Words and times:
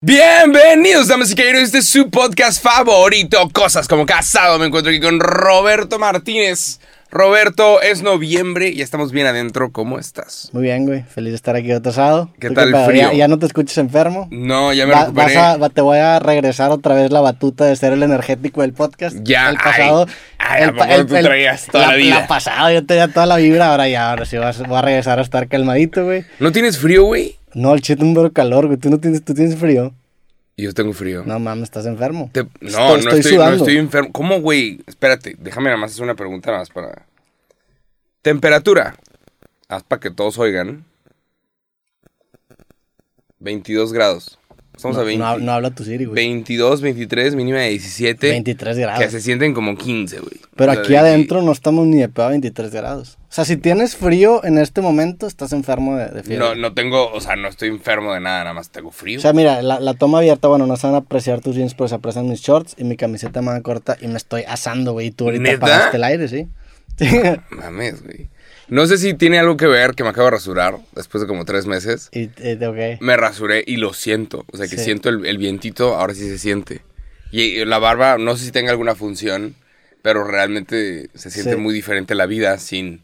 Bienvenidos, 0.00 1.08
damas 1.08 1.32
y 1.32 1.34
caballeros, 1.34 1.62
este 1.64 1.78
es 1.78 1.88
su 1.88 2.08
podcast 2.08 2.62
favorito, 2.62 3.36
Cosas 3.52 3.88
como 3.88 4.06
Casado. 4.06 4.56
Me 4.56 4.66
encuentro 4.66 4.92
aquí 4.92 5.00
con 5.00 5.18
Roberto 5.18 5.98
Martínez. 5.98 6.78
Roberto, 7.10 7.80
es 7.80 8.02
noviembre 8.02 8.68
y 8.68 8.82
estamos 8.82 9.12
bien 9.12 9.26
adentro. 9.26 9.72
¿Cómo 9.72 9.98
estás? 9.98 10.50
Muy 10.52 10.64
bien, 10.64 10.84
güey. 10.84 11.04
Feliz 11.04 11.30
de 11.32 11.36
estar 11.36 11.56
aquí 11.56 11.72
otro 11.72 11.90
sábado. 11.90 12.30
¿Qué 12.38 12.48
¿Tú 12.48 12.54
tal 12.54 12.68
el 12.68 12.74
pedo? 12.74 12.84
frío? 12.86 13.02
¿Ya, 13.12 13.14
ya 13.14 13.28
no 13.28 13.38
te 13.38 13.46
escuchas 13.46 13.78
enfermo? 13.78 14.28
No, 14.30 14.74
ya 14.74 14.86
me 14.86 14.92
Va- 14.92 15.06
recuperé. 15.06 15.34
vas 15.36 15.60
a- 15.62 15.68
te 15.70 15.80
voy 15.80 15.98
a 15.98 16.18
regresar 16.18 16.70
otra 16.70 16.94
vez 16.94 17.10
la 17.10 17.20
batuta 17.22 17.64
de 17.64 17.74
ser 17.76 17.94
el 17.94 18.02
energético 18.02 18.60
del 18.60 18.74
podcast. 18.74 19.16
Ya, 19.22 19.48
El 19.48 19.56
pasado. 19.56 20.06
ay, 20.38 20.64
ay, 20.64 20.68
el 20.68 20.80
¿a 20.80 20.94
el- 20.96 21.06
tú 21.06 21.14
traías 21.14 21.66
toda 21.66 21.86
la 21.88 21.94
vida? 21.94 22.26
pasada 22.26 22.72
yo 22.74 22.84
tenía 22.84 23.08
toda 23.08 23.24
la 23.24 23.36
vibra, 23.38 23.70
ahora 23.70 23.88
ya, 23.88 24.10
ahora 24.10 24.26
sí 24.26 24.36
vas, 24.36 24.58
voy 24.66 24.76
a 24.76 24.82
regresar 24.82 25.18
a 25.18 25.22
estar 25.22 25.48
calmadito, 25.48 26.04
güey. 26.04 26.24
¿No 26.40 26.52
tienes 26.52 26.78
frío, 26.78 27.04
güey? 27.04 27.36
No, 27.54 27.72
el 27.72 27.80
chiste 27.80 28.04
un 28.04 28.28
calor, 28.30 28.66
güey. 28.66 28.78
¿Tú 28.78 28.90
no 28.90 28.98
tienes, 28.98 29.24
tú 29.24 29.32
tienes 29.32 29.56
frío? 29.56 29.94
Yo 30.60 30.74
tengo 30.74 30.92
frío. 30.92 31.22
No 31.24 31.38
mames, 31.38 31.64
estás 31.64 31.86
enfermo. 31.86 32.30
Te- 32.32 32.42
no, 32.42 32.48
Estoy- 32.60 32.72
no, 32.72 32.96
estoy 32.96 33.20
estoy, 33.20 33.36
no 33.36 33.50
estoy 33.52 33.76
enfermo. 33.76 34.10
¿Cómo, 34.12 34.40
güey? 34.40 34.80
Espérate, 34.86 35.36
déjame 35.38 35.66
nada 35.66 35.76
más 35.76 35.92
hacer 35.92 36.02
una 36.02 36.16
pregunta 36.16 36.50
nada 36.50 36.62
más 36.62 36.70
para... 36.70 37.06
Temperatura. 38.22 38.96
Haz 39.68 39.84
para 39.84 40.00
que 40.00 40.10
todos 40.10 40.36
oigan. 40.38 40.84
22 43.38 43.92
grados. 43.92 44.37
Estamos 44.78 44.96
no, 44.96 45.02
a 45.02 45.04
20. 45.06 45.18
no, 45.24 45.38
no 45.38 45.52
habla 45.52 45.70
tu 45.72 45.82
Siri, 45.84 46.04
güey. 46.04 46.14
22, 46.14 46.80
23, 46.82 47.34
mínima 47.34 47.58
de 47.58 47.70
17. 47.70 48.30
23 48.30 48.78
grados. 48.78 49.04
Que 49.04 49.10
se 49.10 49.20
sienten 49.20 49.52
como 49.52 49.76
15, 49.76 50.20
güey. 50.20 50.40
Pero 50.54 50.70
O 50.70 50.74
sea, 50.74 50.82
aquí 50.84 50.92
de- 50.92 50.98
adentro 50.98 51.42
no 51.42 51.50
estamos 51.50 51.86
ni 51.86 51.96
de 51.98 52.08
pedo 52.08 52.26
a 52.26 52.28
23 52.30 52.70
grados. 52.70 53.18
O 53.28 53.32
sea, 53.32 53.44
si 53.44 53.56
tienes 53.56 53.96
frío 53.96 54.42
en 54.44 54.56
este 54.56 54.80
momento, 54.80 55.26
estás 55.26 55.52
enfermo 55.52 55.96
de, 55.96 56.06
de 56.06 56.22
fiebre. 56.22 56.38
No, 56.46 56.54
no 56.54 56.72
tengo, 56.74 57.10
o 57.12 57.20
sea, 57.20 57.34
no 57.36 57.48
estoy 57.48 57.68
enfermo 57.68 58.14
de 58.14 58.20
nada, 58.20 58.38
nada 58.44 58.54
más 58.54 58.70
tengo 58.70 58.90
frío. 58.92 59.18
O 59.18 59.20
sea, 59.22 59.32
mira, 59.32 59.60
la, 59.62 59.80
la 59.80 59.94
toma 59.94 60.18
abierta, 60.18 60.46
bueno, 60.48 60.66
no 60.66 60.76
se 60.76 60.86
van 60.86 60.94
a 60.94 60.98
apreciar 60.98 61.40
tus 61.40 61.56
jeans, 61.56 61.74
pero 61.74 61.88
se 61.88 61.96
aprecian 61.96 62.28
mis 62.28 62.40
shorts 62.40 62.74
y 62.78 62.84
mi 62.84 62.96
camiseta 62.96 63.42
manga 63.42 63.60
corta 63.62 63.96
y 64.00 64.06
me 64.06 64.16
estoy 64.16 64.44
asando, 64.46 64.92
güey. 64.92 65.08
Y 65.08 65.10
tú 65.10 65.24
ahorita 65.24 65.42
¿Neta? 65.42 65.56
apagaste 65.56 65.96
el 65.96 66.04
aire, 66.04 66.28
¿sí? 66.28 66.46
Sí. 66.96 67.06
Mames, 67.50 68.02
güey. 68.04 68.28
No 68.68 68.86
sé 68.86 68.98
si 68.98 69.14
tiene 69.14 69.38
algo 69.38 69.56
que 69.56 69.66
ver 69.66 69.94
que 69.94 70.02
me 70.04 70.10
acabo 70.10 70.26
de 70.26 70.32
rasurar 70.32 70.76
después 70.94 71.22
de 71.22 71.26
como 71.26 71.44
tres 71.44 71.66
meses. 71.66 72.10
y, 72.12 72.24
y, 72.42 72.64
ok. 72.64 73.00
Me 73.00 73.16
rasuré 73.16 73.64
y 73.66 73.76
lo 73.76 73.94
siento. 73.94 74.44
O 74.52 74.56
sea, 74.56 74.66
que 74.68 74.76
Sí. 74.76 74.84
siento 74.84 75.08
el, 75.08 75.24
el 75.26 75.38
vientito, 75.38 75.96
ahora 75.96 76.14
sí 76.14 76.28
se 76.28 76.38
siente. 76.38 76.82
Y 77.30 77.64
la 77.64 77.78
barba, 77.78 78.18
no 78.18 78.36
sé 78.36 78.44
si 78.46 78.52
tenga 78.52 78.70
alguna 78.70 78.94
función, 78.94 79.54
pero 80.02 80.24
realmente 80.24 81.08
se 81.14 81.30
siente 81.30 81.52
Sí. 81.54 81.56
muy 81.58 81.72
diferente 81.74 82.14
la 82.14 82.26
vida 82.26 82.58
sin, 82.58 83.02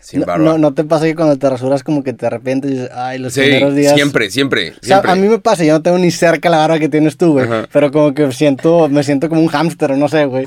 sin 0.00 0.20
No, 0.20 0.26
barba. 0.26 0.44
no, 0.44 0.58
no 0.58 0.72
te 0.74 0.84
pasa 0.84 1.04
que 1.06 1.14
cuando 1.14 1.36
te 1.38 1.48
rasuras 1.50 1.82
como 1.82 2.02
que 2.04 2.12
te 2.12 2.26
arrepientes 2.26 2.70
y 2.70 2.74
dices, 2.74 2.90
ay, 2.94 3.18
los 3.18 3.32
sí, 3.34 3.40
primeros 3.40 3.74
días... 3.74 3.94
siempre, 3.94 4.30
siempre, 4.30 4.70
O 4.70 4.74
sea, 4.74 4.80
siempre. 4.82 5.10
a 5.10 5.14
mí 5.16 5.26
me 5.28 5.38
pasa, 5.38 5.64
yo 5.64 5.72
no 5.74 5.82
tengo 5.82 5.98
ni 5.98 6.10
cerca 6.10 6.48
la 6.50 6.58
barba 6.58 6.78
que 6.78 6.88
tienes 6.88 7.16
tú, 7.16 7.32
güey. 7.32 7.46
Pero 7.72 7.90
como 7.90 8.14
que 8.14 8.30
siento, 8.32 8.88
me 8.88 9.02
siento 9.02 9.28
como 9.28 9.40
un 9.40 9.48
hámster, 9.48 9.90
no 9.96 10.08
sé, 10.08 10.24
güey. 10.26 10.46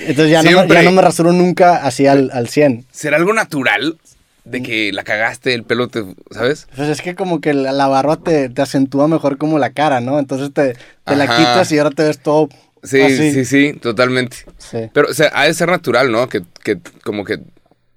Entonces 0.00 0.30
ya 0.30 0.42
no, 0.42 0.66
me- 0.66 0.74
ya 0.74 0.82
no 0.82 0.92
me 0.92 1.02
rasuro 1.02 1.32
nunca 1.32 1.76
así 1.84 2.06
al, 2.06 2.30
al 2.32 2.48
100. 2.48 2.86
¿Será 2.90 3.16
algo 3.16 3.32
natural 3.32 3.98
de 4.44 4.62
que 4.62 4.92
la 4.92 5.04
cagaste, 5.04 5.54
el 5.54 5.62
pelo 5.64 5.88
te, 5.88 6.04
¿sabes? 6.30 6.66
Pues 6.76 6.88
es 6.88 7.00
que 7.00 7.14
como 7.14 7.40
que 7.40 7.54
la, 7.54 7.72
la 7.72 7.86
barba 7.86 8.16
te, 8.16 8.50
te 8.50 8.60
acentúa 8.62 9.08
mejor 9.08 9.38
como 9.38 9.58
la 9.58 9.70
cara, 9.72 10.00
¿no? 10.00 10.18
Entonces 10.18 10.52
te, 10.52 10.74
te 11.04 11.16
la 11.16 11.26
quitas 11.36 11.72
y 11.72 11.78
ahora 11.78 11.90
te 11.90 12.02
ves 12.02 12.18
todo 12.18 12.48
Sí, 12.82 13.00
así. 13.00 13.32
sí, 13.32 13.44
sí, 13.46 13.72
totalmente. 13.80 14.36
Sí. 14.58 14.90
Pero, 14.92 15.08
o 15.08 15.14
sea, 15.14 15.30
ha 15.32 15.46
de 15.46 15.54
ser 15.54 15.70
natural, 15.70 16.12
¿no? 16.12 16.28
Que, 16.28 16.42
que 16.62 16.78
como 17.02 17.24
que 17.24 17.38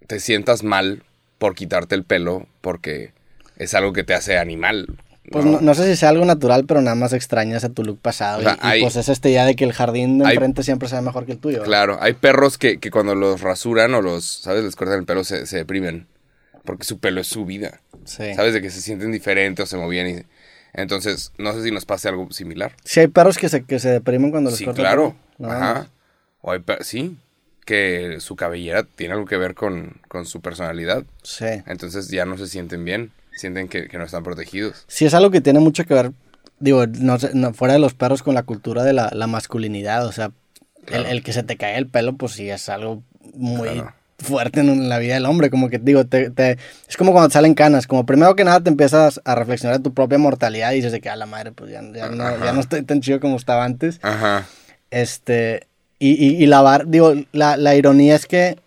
te 0.07 0.21
sientas 0.21 0.63
mal 0.63 1.03
por 1.37 1.53
quitarte 1.55 1.95
el 1.95 2.05
pelo 2.05 2.47
porque 2.61 3.11
es 3.57 3.73
algo 3.73 3.91
que 3.91 4.05
te 4.05 4.13
hace 4.13 4.37
animal. 4.37 4.87
Pues 5.31 5.43
no, 5.45 5.59
no 5.59 5.73
sé 5.75 5.85
si 5.85 5.95
sea 5.97 6.09
algo 6.09 6.23
natural, 6.25 6.65
pero 6.65 6.81
nada 6.81 6.95
más 6.95 7.11
extrañas 7.13 7.63
a 7.63 7.69
tu 7.69 7.83
look 7.83 7.99
pasado. 7.99 8.39
O 8.39 8.41
sea, 8.41 8.77
y, 8.77 8.81
pues 8.81 8.95
es 8.95 9.09
este 9.09 9.31
ya 9.31 9.45
de 9.45 9.55
que 9.55 9.65
el 9.65 9.73
jardín 9.73 10.19
de 10.19 10.25
hay- 10.25 10.33
enfrente 10.35 10.63
siempre 10.63 10.87
se 10.87 10.95
ve 10.95 11.01
mejor 11.01 11.25
que 11.25 11.33
el 11.33 11.37
tuyo. 11.39 11.57
¿verdad? 11.59 11.67
Claro, 11.67 11.97
hay 12.01 12.13
perros 12.13 12.57
que, 12.57 12.79
que 12.79 12.91
cuando 12.91 13.13
los 13.15 13.41
rasuran 13.41 13.93
o 13.93 14.01
los, 14.01 14.23
¿sabes? 14.25 14.63
Les 14.63 14.75
cortan 14.75 14.99
el 14.99 15.05
pelo, 15.05 15.23
se, 15.23 15.45
se 15.45 15.57
deprimen. 15.57 16.07
Porque 16.63 16.83
su 16.85 16.99
pelo 16.99 17.21
es 17.21 17.27
su 17.27 17.45
vida. 17.45 17.81
Sí. 18.05 18.33
¿Sabes? 18.35 18.53
De 18.53 18.61
que 18.61 18.69
se 18.69 18.81
sienten 18.81 19.11
diferentes 19.11 19.63
o 19.63 19.67
se 19.67 19.77
movían 19.77 20.07
y... 20.09 20.15
Entonces, 20.73 21.31
no 21.37 21.53
sé 21.53 21.63
si 21.63 21.71
nos 21.71 21.85
pase 21.85 22.07
algo 22.09 22.29
similar. 22.31 22.73
Sí 22.83 22.99
hay 22.99 23.07
perros 23.07 23.37
que 23.37 23.49
se, 23.49 23.63
que 23.63 23.79
se 23.79 23.89
deprimen 23.89 24.31
cuando 24.31 24.51
Sí, 24.51 24.65
cortan 24.65 24.83
claro. 24.83 25.15
el 25.31 25.35
pelo. 25.37 25.49
Nada 25.49 25.71
Ajá. 25.71 25.89
O 26.41 26.51
hay 26.51 26.59
per- 26.59 26.83
sí, 26.83 27.17
que 27.65 28.17
su 28.19 28.35
cabellera 28.35 28.83
tiene 28.83 29.13
algo 29.13 29.25
que 29.25 29.37
ver 29.37 29.55
con, 29.55 29.99
con 30.07 30.25
su 30.25 30.39
personalidad. 30.41 31.03
Sí. 31.23 31.45
Entonces 31.65 32.09
ya 32.09 32.25
no 32.25 32.37
se 32.37 32.47
sienten 32.47 32.85
bien. 32.85 33.11
Sienten 33.37 33.67
que, 33.69 33.87
que 33.87 33.97
no 33.97 34.03
están 34.03 34.23
protegidos. 34.23 34.83
Sí 34.87 35.05
es 35.05 35.13
algo 35.13 35.31
que 35.31 35.41
tiene 35.41 35.59
mucho 35.59 35.85
que 35.85 35.93
ver, 35.93 36.11
digo, 36.59 36.85
no, 36.87 37.17
no, 37.33 37.53
fuera 37.53 37.73
de 37.75 37.79
los 37.79 37.93
perros 37.93 38.23
con 38.23 38.33
la 38.35 38.43
cultura 38.43 38.83
de 38.83 38.93
la, 38.93 39.09
la 39.13 39.27
masculinidad. 39.27 40.05
O 40.05 40.11
sea, 40.11 40.31
Claro. 40.85 41.03
el, 41.05 41.17
el 41.17 41.23
que 41.23 41.33
se 41.33 41.43
te 41.43 41.57
cae 41.57 41.77
el 41.77 41.87
pelo, 41.87 42.15
pues 42.15 42.31
sí 42.33 42.49
es 42.49 42.69
algo 42.69 43.03
muy 43.33 43.67
Claro. 43.69 43.93
fuerte 44.19 44.61
en 44.61 44.87
la 44.89 44.99
vida 44.99 45.15
del 45.15 45.25
hombre. 45.25 45.49
Como 45.49 45.69
que, 45.69 45.79
digo, 45.79 46.05
te, 46.05 46.29
te- 46.29 46.57
es 46.87 46.95
como 46.97 47.11
cuando 47.11 47.27
te 47.27 47.33
salen 47.33 47.53
canas. 47.55 47.87
Como 47.87 48.05
primero 48.05 48.35
que 48.37 48.45
nada 48.45 48.61
te 48.61 48.69
empiezas 48.69 49.19
a 49.25 49.35
reflexionar 49.35 49.77
de 49.79 49.83
tu 49.83 49.93
propia 49.93 50.17
mortalidad 50.17 50.71
y 50.71 50.75
dices 50.77 50.93
de 50.93 51.01
que 51.01 51.09
a 51.09 51.15
la 51.17 51.25
madre, 51.25 51.51
pues 51.51 51.71
ya, 51.71 51.81
ya 51.93 52.09
no, 52.09 52.23
ya 52.43 52.53
no 52.53 52.61
estoy 52.61 52.83
tan 52.83 53.01
chido 53.01 53.19
como 53.19 53.35
estaba 53.35 53.65
antes. 53.65 53.99
Ajá. 54.01 54.45
Este, 54.91 55.67
y, 55.99 56.11
y, 56.25 56.41
y 56.41 56.45
la 56.45 56.61
bar, 56.61 56.87
digo, 56.87 57.13
la, 57.33 57.57
la 57.57 57.75
ironía 57.75 58.15
es 58.15 58.25
que 58.25 58.57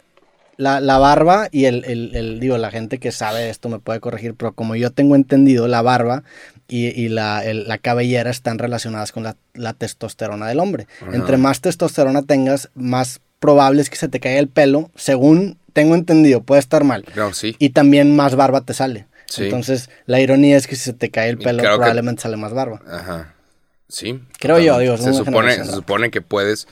la, 0.60 0.80
la 0.80 0.98
barba 0.98 1.48
y 1.50 1.64
el, 1.64 1.84
el, 1.86 2.14
el- 2.14 2.40
digo, 2.40 2.58
la 2.58 2.70
gente 2.70 2.98
que 2.98 3.12
sabe 3.12 3.48
esto 3.50 3.68
me 3.68 3.78
puede 3.78 4.00
corregir, 4.00 4.34
pero 4.34 4.52
como 4.52 4.76
yo 4.76 4.90
tengo 4.90 5.16
entendido, 5.16 5.66
la 5.68 5.82
barba 5.82 6.22
y, 6.68 6.86
y 6.88 7.08
la, 7.08 7.44
el- 7.44 7.66
la 7.66 7.78
cabellera 7.78 8.30
están 8.30 8.58
relacionadas 8.58 9.12
con 9.12 9.22
la, 9.22 9.36
la 9.54 9.72
testosterona 9.72 10.46
del 10.46 10.60
hombre. 10.60 10.86
Ajá. 11.02 11.14
Entre 11.16 11.36
más 11.36 11.60
testosterona 11.60 12.22
tengas, 12.22 12.68
más 12.74 13.20
probable 13.38 13.80
es 13.82 13.90
que 13.90 13.96
se 13.96 14.08
te 14.08 14.20
caiga 14.20 14.38
el 14.38 14.48
pelo, 14.48 14.90
según 14.94 15.58
tengo 15.72 15.94
entendido, 15.94 16.42
puede 16.42 16.60
estar 16.60 16.84
mal. 16.84 17.04
No, 17.16 17.32
sí. 17.32 17.56
Y 17.58 17.70
también 17.70 18.14
más 18.14 18.36
barba 18.36 18.60
te 18.60 18.74
sale. 18.74 19.06
Sí. 19.26 19.44
Entonces, 19.44 19.88
la 20.06 20.20
ironía 20.20 20.56
es 20.56 20.66
que 20.66 20.76
si 20.76 20.82
se 20.82 20.92
te 20.92 21.10
cae 21.10 21.30
el 21.30 21.38
pelo, 21.38 21.62
que- 21.62 21.68
probablemente 21.68 22.22
sale 22.22 22.36
más 22.36 22.52
barba. 22.52 22.82
Ajá. 22.90 23.34
Sí. 23.88 24.20
Creo 24.38 24.58
yo, 24.60 24.78
digo, 24.78 24.96
se 24.98 25.12
supone, 25.14 25.54
se 25.54 25.64
supone 25.72 26.10
que 26.10 26.20
puedes. 26.20 26.68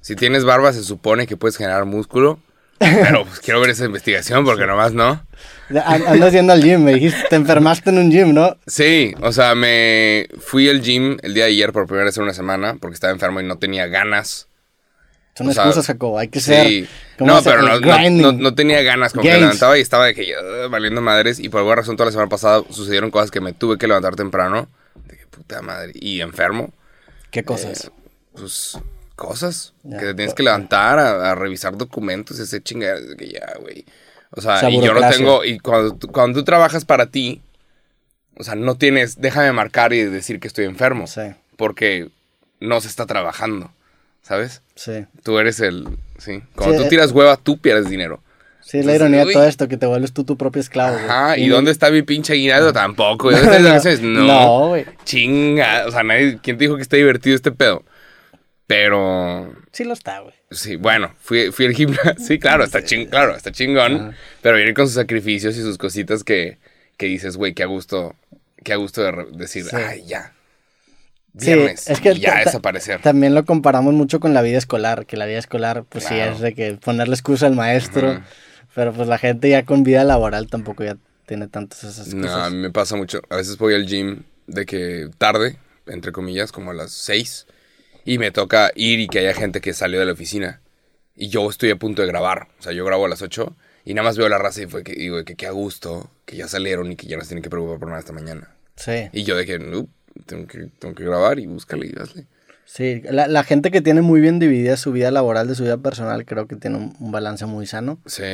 Si 0.00 0.16
tienes 0.16 0.44
barba, 0.44 0.72
se 0.72 0.82
supone 0.82 1.26
que 1.26 1.36
puedes 1.36 1.56
generar 1.56 1.84
músculo. 1.84 2.38
Pero 2.78 3.24
pues, 3.26 3.40
quiero 3.40 3.60
ver 3.60 3.70
esa 3.70 3.84
investigación 3.84 4.44
porque 4.44 4.66
nomás 4.66 4.92
no. 4.92 5.24
An- 5.84 6.06
Andas 6.06 6.32
yendo 6.32 6.52
al 6.52 6.62
gym, 6.62 6.82
me 6.84 6.94
dijiste, 6.94 7.24
te 7.28 7.36
enfermaste 7.36 7.90
en 7.90 7.98
un 7.98 8.10
gym, 8.10 8.32
¿no? 8.32 8.56
Sí, 8.66 9.14
o 9.20 9.32
sea, 9.32 9.54
me 9.54 10.28
fui 10.40 10.68
al 10.68 10.80
gym 10.80 11.18
el 11.22 11.34
día 11.34 11.44
de 11.44 11.50
ayer 11.50 11.72
por 11.72 11.86
primera 11.86 12.06
vez 12.06 12.16
en 12.16 12.22
una 12.22 12.32
semana 12.34 12.76
porque 12.80 12.94
estaba 12.94 13.12
enfermo 13.12 13.40
y 13.40 13.44
no 13.44 13.58
tenía 13.58 13.86
ganas. 13.86 14.46
Son 15.34 15.48
O 15.48 15.52
sea, 15.52 15.64
excusas, 15.64 15.86
Jacobo, 15.86 16.18
hay 16.18 16.28
que 16.28 16.40
ser... 16.40 16.66
Sí. 16.66 16.88
¿cómo 17.18 17.32
No, 17.32 17.42
pero 17.42 17.62
no, 17.62 17.78
no, 18.10 18.32
no- 18.32 18.54
tenía 18.54 18.82
ganas. 18.82 19.12
Como 19.12 19.22
que 19.22 19.28
me 19.28 19.34
Gains. 19.34 19.44
levantaba 19.46 19.78
y 19.78 19.80
estaba 19.82 20.06
de 20.06 20.14
que 20.14 20.32
uh, 20.32 20.68
valiendo 20.68 21.00
madres. 21.00 21.38
Y 21.38 21.48
por 21.48 21.58
alguna 21.58 21.76
razón 21.76 21.96
toda 21.96 22.06
la 22.06 22.12
semana 22.12 22.28
pasada 22.28 22.62
sucedieron 22.70 23.10
cosas 23.12 23.30
que 23.30 23.40
me 23.40 23.52
tuve 23.52 23.78
que 23.78 23.86
levantar 23.86 24.16
temprano. 24.16 24.68
De 25.06 25.16
que 25.16 25.26
puta 25.28 25.62
madre. 25.62 25.92
Y 25.94 26.22
enfermo. 26.22 26.72
¿Qué 27.30 27.44
cosas? 27.44 27.84
Eh, 27.84 27.90
pues 28.34 28.78
cosas. 29.18 29.74
Ya, 29.82 29.98
que 29.98 30.06
te 30.06 30.14
tienes 30.14 30.32
que 30.34 30.42
levantar 30.42 30.98
a, 30.98 31.30
a 31.30 31.34
revisar 31.34 31.76
documentos, 31.76 32.38
ese 32.38 32.62
chingadera. 32.62 33.00
de 33.00 33.16
que 33.16 33.28
ya, 33.28 33.54
güey. 33.60 33.84
O 34.30 34.40
sea, 34.40 34.70
y 34.70 34.80
yo 34.80 34.94
no 34.94 35.08
tengo. 35.10 35.44
Y 35.44 35.58
cuando, 35.58 35.94
tú- 35.94 36.08
cuando 36.08 36.38
tú 36.38 36.44
trabajas 36.44 36.84
para 36.86 37.06
ti, 37.06 37.42
o 38.36 38.44
sea, 38.44 38.54
no 38.54 38.76
tienes. 38.76 39.20
Déjame 39.20 39.52
marcar 39.52 39.92
y 39.92 40.02
decir 40.04 40.40
que 40.40 40.48
estoy 40.48 40.64
enfermo. 40.64 41.06
Sí, 41.06 41.22
Porque 41.56 42.08
no 42.60 42.80
se 42.80 42.88
está 42.88 43.04
trabajando. 43.06 43.70
¿Sabes? 44.22 44.62
sí. 44.74 45.06
Tú 45.22 45.38
eres 45.38 45.58
el. 45.60 45.88
Sí. 46.18 46.42
Cuando 46.54 46.74
Sí, 46.74 46.80
tú 46.80 46.86
eh, 46.86 46.88
tiras 46.90 47.12
hueva, 47.12 47.36
tú 47.36 47.58
pierdes 47.58 47.88
dinero. 47.88 48.20
Sí, 48.60 48.78
es 48.80 48.84
la 48.84 48.92
Entonces, 48.92 49.00
ironía 49.00 49.24
de 49.24 49.32
todo 49.32 49.44
esto, 49.44 49.66
que 49.68 49.78
te 49.78 49.86
vuelves 49.86 50.12
tú 50.12 50.24
tu 50.24 50.36
propio 50.36 50.60
esclavo. 50.60 50.92
güey. 50.98 51.04
Ajá. 51.06 51.38
¿Y 51.38 51.48
dónde 51.48 51.70
está 51.70 51.90
mi 51.90 52.02
pinche 52.02 52.34
aguinaldo? 52.34 52.72
Tampoco. 52.74 53.32
¿Y 53.32 53.34
dónde 53.36 53.62
vacaciones? 53.62 54.02
No. 54.02 54.20
No, 54.26 54.68
güey. 54.68 54.84
Chinga. 55.04 55.84
O 55.86 55.90
sea, 55.90 56.02
nadie. 56.02 56.38
¿Quién 56.42 56.58
te 56.58 56.64
dijo 56.64 56.76
que 56.76 56.82
está 56.82 56.96
divertido 56.98 57.34
este 57.34 57.50
pedo? 57.52 57.82
Pero. 58.68 59.50
Sí 59.72 59.82
lo 59.84 59.94
está, 59.94 60.20
güey. 60.20 60.34
Sí, 60.50 60.76
bueno, 60.76 61.12
fui, 61.20 61.50
fui 61.50 61.66
al 61.66 61.72
gimnasio. 61.74 62.14
Sí, 62.18 62.38
claro, 62.38 62.62
está 62.64 62.84
ching, 62.84 63.06
claro, 63.08 63.34
está 63.34 63.50
chingón. 63.50 63.94
Ajá. 63.96 64.14
Pero 64.42 64.56
viene 64.58 64.74
con 64.74 64.86
sus 64.86 64.94
sacrificios 64.94 65.56
y 65.56 65.60
sus 65.62 65.78
cositas 65.78 66.22
que, 66.22 66.58
que 66.98 67.06
dices, 67.06 67.36
güey, 67.36 67.54
qué 67.54 67.62
a 67.64 67.66
gusto. 67.66 68.14
Qué 68.62 68.72
a 68.74 68.76
gusto 68.76 69.02
de 69.02 69.26
decir, 69.32 69.64
Sí. 69.64 69.74
ay, 69.76 70.04
ya. 70.06 70.32
Sí, 71.38 71.46
Viernes. 71.54 71.88
es 71.88 72.00
que 72.00 72.12
y 72.12 72.18
ya 72.18 72.40
desaparecer. 72.44 73.00
También 73.00 73.34
lo 73.34 73.44
comparamos 73.44 73.94
mucho 73.94 74.20
con 74.20 74.34
la 74.34 74.42
vida 74.42 74.58
escolar, 74.58 75.06
que 75.06 75.16
la 75.16 75.24
vida 75.26 75.38
escolar, 75.38 75.84
pues 75.88 76.06
Claro. 76.06 76.32
sí, 76.32 76.36
es 76.36 76.40
de 76.42 76.54
que 76.54 76.74
ponerle 76.74 77.14
excusa 77.14 77.46
al 77.46 77.54
maestro, 77.54 78.20
pero 78.74 78.92
pues 78.92 79.08
la 79.08 79.16
gente 79.18 79.48
ya 79.48 79.64
con 79.64 79.82
vida 79.84 80.04
laboral 80.04 80.48
tampoco 80.48 80.84
ya 80.84 80.96
tiene 81.26 81.46
tantas 81.48 81.84
esas 81.84 82.12
No, 82.12 82.26
a 82.28 82.32
cosas. 82.34 82.52
mí 82.52 82.58
me 82.58 82.70
pasa 82.70 82.96
mucho. 82.96 83.22
A 83.30 83.36
veces 83.36 83.56
voy 83.56 83.74
al 83.74 83.86
gym 83.86 84.24
de 84.46 84.66
que 84.66 85.08
tarde, 85.18 85.56
entre 85.86 86.12
comillas, 86.12 86.50
como 86.52 86.72
a 86.72 86.74
las 86.74 86.90
6. 86.92 87.46
Y 88.08 88.18
me 88.18 88.30
toca 88.30 88.70
ir 88.74 89.00
y 89.00 89.08
que 89.08 89.18
haya 89.18 89.34
gente 89.34 89.60
que 89.60 89.72
salió 89.74 89.98
de 90.00 90.06
la 90.06 90.12
oficina. 90.12 90.60
Y 91.14 91.28
yo 91.28 91.48
estoy 91.50 91.70
a 91.70 91.76
punto 91.76 92.02
de 92.02 92.08
grabar. 92.08 92.48
O 92.58 92.62
sea, 92.62 92.72
yo 92.72 92.84
grabo 92.84 93.04
a 93.06 93.08
las 93.08 93.22
8 93.22 93.54
y 93.84 93.94
nada 93.94 94.08
más 94.08 94.16
veo 94.16 94.28
la 94.28 94.38
raza 94.38 94.62
y 94.62 94.66
fue 94.66 94.82
que 94.84 94.92
digo 94.92 95.22
que 95.24 95.34
qué 95.34 95.46
a 95.46 95.50
gusto, 95.50 96.10
que 96.24 96.36
ya 96.36 96.48
salieron 96.48 96.90
y 96.92 96.96
que 96.96 97.06
ya 97.06 97.16
no 97.16 97.22
se 97.22 97.28
tienen 97.28 97.42
que 97.42 97.50
preocupar 97.50 97.78
por 97.78 97.88
nada 97.88 98.00
esta 98.00 98.12
mañana. 98.12 98.48
Sí. 98.76 99.08
Y 99.12 99.24
yo 99.24 99.36
de 99.36 99.44
que, 99.44 99.58
"Nope, 99.58 99.90
tengo 100.26 100.46
que, 100.46 100.68
tengo 100.78 100.94
que 100.94 101.04
grabar 101.04 101.38
y 101.38 101.46
búscale 101.46 101.86
y 101.86 101.94
hazle. 102.00 102.26
Sí, 102.64 103.02
la, 103.10 103.26
la 103.28 103.44
gente 103.44 103.70
que 103.70 103.80
tiene 103.80 104.02
muy 104.02 104.20
bien 104.20 104.38
dividida 104.38 104.76
su 104.76 104.92
vida 104.92 105.10
laboral 105.10 105.48
de 105.48 105.54
su 105.54 105.62
vida 105.64 105.78
personal 105.78 106.24
creo 106.26 106.46
que 106.46 106.56
tiene 106.56 106.76
un, 106.76 106.94
un 107.00 107.10
balance 107.12 107.46
muy 107.46 107.66
sano. 107.66 107.98
Sí. 108.06 108.24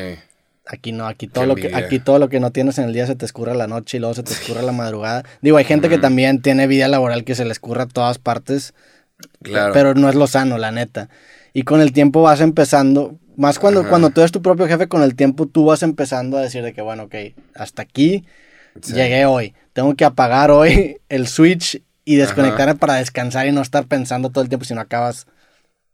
Aquí 0.67 0.93
no, 0.93 1.07
aquí 1.07 1.27
todo 1.29 1.45
Qué 1.45 1.49
lo 1.49 1.55
que 1.57 1.67
envidia. 1.67 1.87
aquí 1.87 1.99
todo 2.01 2.19
lo 2.19 2.29
que 2.29 2.41
no 2.41 2.51
tienes 2.51 2.79
en 2.79 2.85
el 2.85 2.93
día 2.95 3.07
se 3.07 3.15
te 3.17 3.25
escurre 3.25 3.53
a 3.53 3.55
la 3.55 3.67
noche 3.67 3.97
y 3.97 4.01
luego 4.01 4.15
se 4.15 4.23
te 4.23 4.33
escurre 4.35 4.61
a 4.61 4.63
la 4.63 4.73
madrugada. 4.73 5.25
Digo, 5.43 5.57
hay 5.57 5.65
gente 5.65 5.89
que 5.89 5.99
también 5.99 6.43
tiene 6.43 6.67
vida 6.67 6.89
laboral 6.89 7.25
que 7.25 7.35
se 7.35 7.45
le 7.45 7.53
escurre 7.53 7.83
a 7.83 7.87
todas 7.87 8.19
partes, 8.19 8.73
Claro. 9.43 9.73
pero 9.73 9.95
no 9.95 10.09
es 10.09 10.15
lo 10.15 10.27
sano, 10.27 10.59
la 10.59 10.71
neta. 10.73 11.09
Y 11.53 11.63
con 11.63 11.81
el 11.81 11.93
tiempo 11.93 12.23
vas 12.23 12.41
empezando, 12.41 13.19
más 13.37 13.59
cuando, 13.59 13.81
Ajá. 13.81 13.89
cuando 13.91 14.11
tú 14.11 14.21
eres 14.21 14.33
tu 14.33 14.43
propio 14.43 14.67
jefe, 14.67 14.89
con 14.89 15.03
el 15.03 15.15
tiempo 15.15 15.47
tú 15.47 15.65
vas 15.67 15.83
empezando 15.83 16.37
a 16.37 16.43
decir 16.43 16.63
de 16.63 16.73
que, 16.73 16.83
bueno, 16.83 17.05
ok, 17.05 17.15
hasta 17.55 17.83
aquí 17.83 18.25
Sí. 18.83 18.93
llegué 18.93 19.25
hoy. 19.25 19.55
Tengo 19.73 19.95
que 19.95 20.05
apagar 20.05 20.51
hoy 20.51 20.99
el 21.09 21.29
switch 21.29 21.81
y 22.05 22.17
desconectarme 22.17 22.75
para 22.75 22.95
descansar 22.95 23.47
y 23.47 23.53
no 23.53 23.63
estar 23.63 23.87
pensando 23.87 24.31
todo 24.31 24.43
el 24.43 24.49
tiempo 24.49 24.65
si 24.65 24.75
no 24.75 24.81
acabas 24.81 25.27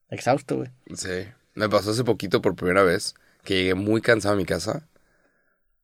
exhausto, 0.08 0.56
güey. 0.56 0.70
Sí. 0.94 1.26
Me 1.54 1.68
pasó 1.68 1.90
hace 1.90 2.04
poquito 2.04 2.40
por 2.40 2.54
primera 2.56 2.82
vez 2.82 3.14
que 3.44 3.54
llegué 3.54 3.74
muy 3.74 4.00
cansado 4.00 4.34
a 4.34 4.36
mi 4.38 4.44
casa 4.46 4.86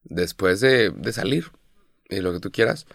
después 0.04 0.60
de, 0.60 0.90
de 0.90 1.12
salir 1.12 1.50
y 2.08 2.20
lo 2.20 2.32
que 2.32 2.40
tú 2.40 2.50
quieras. 2.50 2.86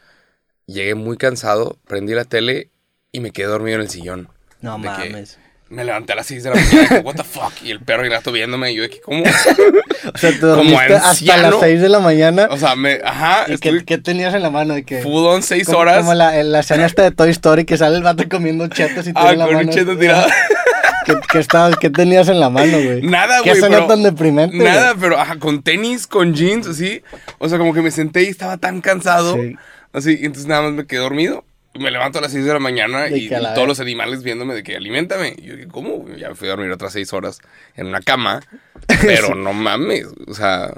Llegué 0.66 0.96
muy 0.96 1.18
cansado, 1.18 1.78
prendí 1.86 2.14
la 2.14 2.26
tele 2.26 2.70
y 3.12 3.20
me 3.20 3.32
quedé 3.32 3.48
dormido 3.48 3.76
en 3.76 3.82
el 3.82 3.90
sillón. 3.90 4.30
No 4.62 4.78
De 4.78 4.84
que 4.84 5.10
mames. 5.10 5.38
Me 5.70 5.86
levanté 5.86 6.12
a 6.12 6.18
las 6.18 6.28
6 6.28 6.44
de 6.44 6.50
la 6.50 6.56
mañana 6.58 6.74
y 6.74 6.80
dije, 6.82 7.00
what 7.00 7.16
the 7.16 7.24
fuck? 7.24 7.54
Y 7.64 7.72
el 7.72 7.80
perro 7.80 8.04
y 8.04 8.08
el 8.08 8.12
gato 8.12 8.34
viéndome 8.34 8.74
y 8.74 8.76
yo 8.76 8.82
de 8.84 8.90
que, 8.90 9.00
¿cómo? 9.00 9.24
O 10.14 10.18
sea, 10.18 10.32
te 10.32 10.40
Como 10.40 10.78
hasta 10.78 11.38
las 11.38 11.60
6 11.60 11.80
de 11.82 11.88
la 11.88 12.00
mañana. 12.00 12.48
O 12.52 12.58
sea, 12.58 12.76
me, 12.76 13.00
ajá, 13.04 13.44
¿Y 13.44 13.58
qué, 13.58 13.70
estuve 13.70 13.86
qué 13.86 13.98
tenías 13.98 14.34
en 14.34 14.42
la 14.42 14.50
mano? 14.50 14.74
De 14.74 14.84
que, 14.84 15.02
on 15.06 15.42
6 15.44 15.66
como, 15.68 15.78
horas. 15.78 15.98
Como 16.00 16.14
la, 16.14 16.44
la 16.44 16.60
escena 16.60 16.86
esta 16.86 17.04
de 17.04 17.12
Toy 17.12 17.30
Story 17.30 17.64
que 17.64 17.78
sale 17.78 17.96
el 17.96 18.04
vato 18.04 18.28
comiendo 18.28 18.68
chetos 18.68 19.08
y 19.08 19.12
Ah, 19.16 19.22
tiene 19.30 19.38
la 19.38 19.46
con 19.46 19.56
un 19.56 19.70
cheto 19.70 19.98
tirado. 19.98 20.28
¿Qué, 21.06 21.16
qué 21.32 21.40
estabas, 21.40 21.78
¿Qué 21.78 21.90
tenías 21.90 22.28
en 22.28 22.40
la 22.40 22.50
mano, 22.50 22.74
güey? 22.74 23.02
Nada, 23.04 23.38
¿Qué 23.44 23.52
güey. 23.52 23.60
escena 23.62 23.78
pero- 23.78 23.88
tan 23.88 24.04
deprimente? 24.04 24.58
güey? 24.58 24.68
Nada, 24.68 24.94
pero 25.00 25.18
ajá, 25.20 25.38
con 25.40 25.64
tenis, 25.64 26.06
con 26.06 26.34
jeans, 26.36 26.68
así. 26.68 27.02
O 27.40 27.48
sea, 27.48 27.58
como 27.58 27.74
que 27.74 27.82
me 27.82 27.92
senté 27.92 28.24
y 28.24 28.28
estaba 28.28 28.58
tan 28.58 28.82
cansado. 28.82 29.36
Sí. 29.36 29.56
Así, 29.94 30.18
y 30.22 30.26
entonces 30.26 30.48
nada 30.48 30.64
más 30.64 30.74
me 30.74 30.86
quedé 30.86 31.00
dormido. 31.00 31.46
Me 31.74 31.90
levanto 31.90 32.20
a 32.20 32.22
las 32.22 32.32
6 32.34 32.44
de 32.46 32.54
la 32.54 32.60
mañana 32.60 33.04
De 33.04 33.18
y, 33.18 33.30
la 33.30 33.54
todos 33.54 33.68
los 33.68 33.80
animales 33.80 34.24
viéndome 34.24 34.54
de 34.54 34.64
que 34.64 34.76
alimentame. 34.76 35.36
Y 35.38 35.44
yo 35.44 35.56
dije, 35.56 35.68
¿cómo? 35.70 36.06
Ya 36.18 36.30
me 36.30 36.36
fui 36.36 36.48
a 36.48 36.52
dormir 36.52 36.72
otras 36.72 36.94
6 36.94 37.14
horas 37.14 37.40
en 37.76 37.88
una 37.88 38.02
cama. 38.02 38.42
Pero 39.02 39.36
no 39.36 39.54
mames. 39.54 40.08
O 40.28 40.34
sea, 40.34 40.74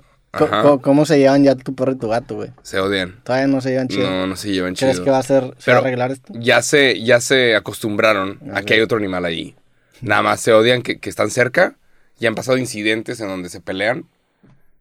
¿Cómo 0.81 1.05
se 1.05 1.19
llevan 1.19 1.43
ya 1.43 1.55
tu 1.55 1.75
perro 1.75 1.91
y 1.91 1.97
tu 1.97 2.09
gato, 2.09 2.35
güey? 2.35 2.51
se 2.63 2.79
odian. 2.79 3.21
Todavía 3.23 3.47
no 3.47 3.61
se 3.61 3.69
llevan 3.69 3.87
chido. 3.87 4.09
No, 4.09 4.25
no 4.27 4.35
se 4.35 4.51
llevan 4.51 4.73
chido. 4.73 4.89
¿Crees 4.91 5.03
que 5.03 5.11
va 5.11 5.19
a 5.19 5.23
ser, 5.23 5.43
se 5.57 5.65
Pero- 5.65 5.77
va 5.77 5.83
a 5.83 5.87
arreglar 5.87 6.11
esto? 6.11 6.33
Ya 6.35 6.61
se, 6.63 7.01
ya 7.03 7.19
se 7.21 7.55
acostumbraron 7.55 8.39
a 8.53 8.63
que 8.63 8.73
hay 8.73 8.81
otro 8.81 8.97
animal 8.97 9.25
allí. 9.25 9.55
Nada 10.01 10.23
más 10.23 10.41
se 10.41 10.51
odian 10.51 10.81
que, 10.81 10.99
que 10.99 11.09
están 11.09 11.29
cerca. 11.29 11.75
Y 12.19 12.25
han 12.25 12.35
pasado 12.35 12.57
incidentes 12.57 13.19
en 13.19 13.27
donde 13.27 13.49
se 13.49 13.61
pelean. 13.61 14.05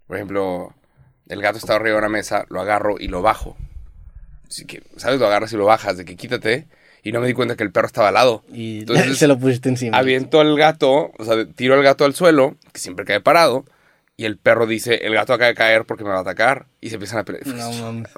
Por 0.07 0.17
ejemplo, 0.17 0.75
el 1.29 1.43
gato 1.43 1.59
está 1.59 1.75
arriba 1.75 1.95
de 1.95 1.99
una 1.99 2.09
mesa, 2.09 2.45
lo 2.49 2.61
agarro 2.61 2.97
y 2.99 3.09
lo 3.09 3.21
bajo. 3.23 3.57
Así 4.53 4.67
que, 4.67 4.83
¿sabes? 4.97 5.19
Lo 5.19 5.27
agarras 5.27 5.53
y 5.53 5.57
lo 5.57 5.65
bajas, 5.65 5.97
de 5.97 6.05
que 6.05 6.15
quítate. 6.17 6.67
Y 7.03 7.11
no 7.13 7.21
me 7.21 7.27
di 7.27 7.33
cuenta 7.33 7.57
que 7.57 7.63
el 7.65 7.73
perro 7.73 7.87
estaba 7.87 8.09
al 8.09 8.15
lado. 8.15 8.45
Y 8.53 8.81
Entonces, 8.81 9.17
se 9.19 9.27
lo 9.27 9.39
pusiste 9.39 9.69
encima. 9.71 9.97
Aviento 9.97 10.41
al 10.41 10.57
gato, 10.57 11.11
o 11.19 11.25
sea, 11.25 11.47
tiro 11.47 11.75
al 11.75 11.83
gato 11.83 12.05
al 12.05 12.15
suelo, 12.15 12.57
que 12.73 12.79
siempre 12.81 13.05
cae 13.05 13.21
parado. 13.21 13.65
Y 14.17 14.27
el 14.27 14.37
perro 14.37 14.67
dice, 14.67 15.07
el 15.07 15.15
gato 15.15 15.33
acaba 15.33 15.49
de 15.49 15.55
caer 15.55 15.85
porque 15.87 16.05
me 16.05 16.11
va 16.11 16.19
a 16.19 16.21
atacar. 16.21 16.67
Y 16.81 16.91
se 16.91 16.97
empiezan 16.97 17.21
a 17.21 17.25
pelear. 17.25 17.47
No 17.47 17.73
mames. 17.83 18.09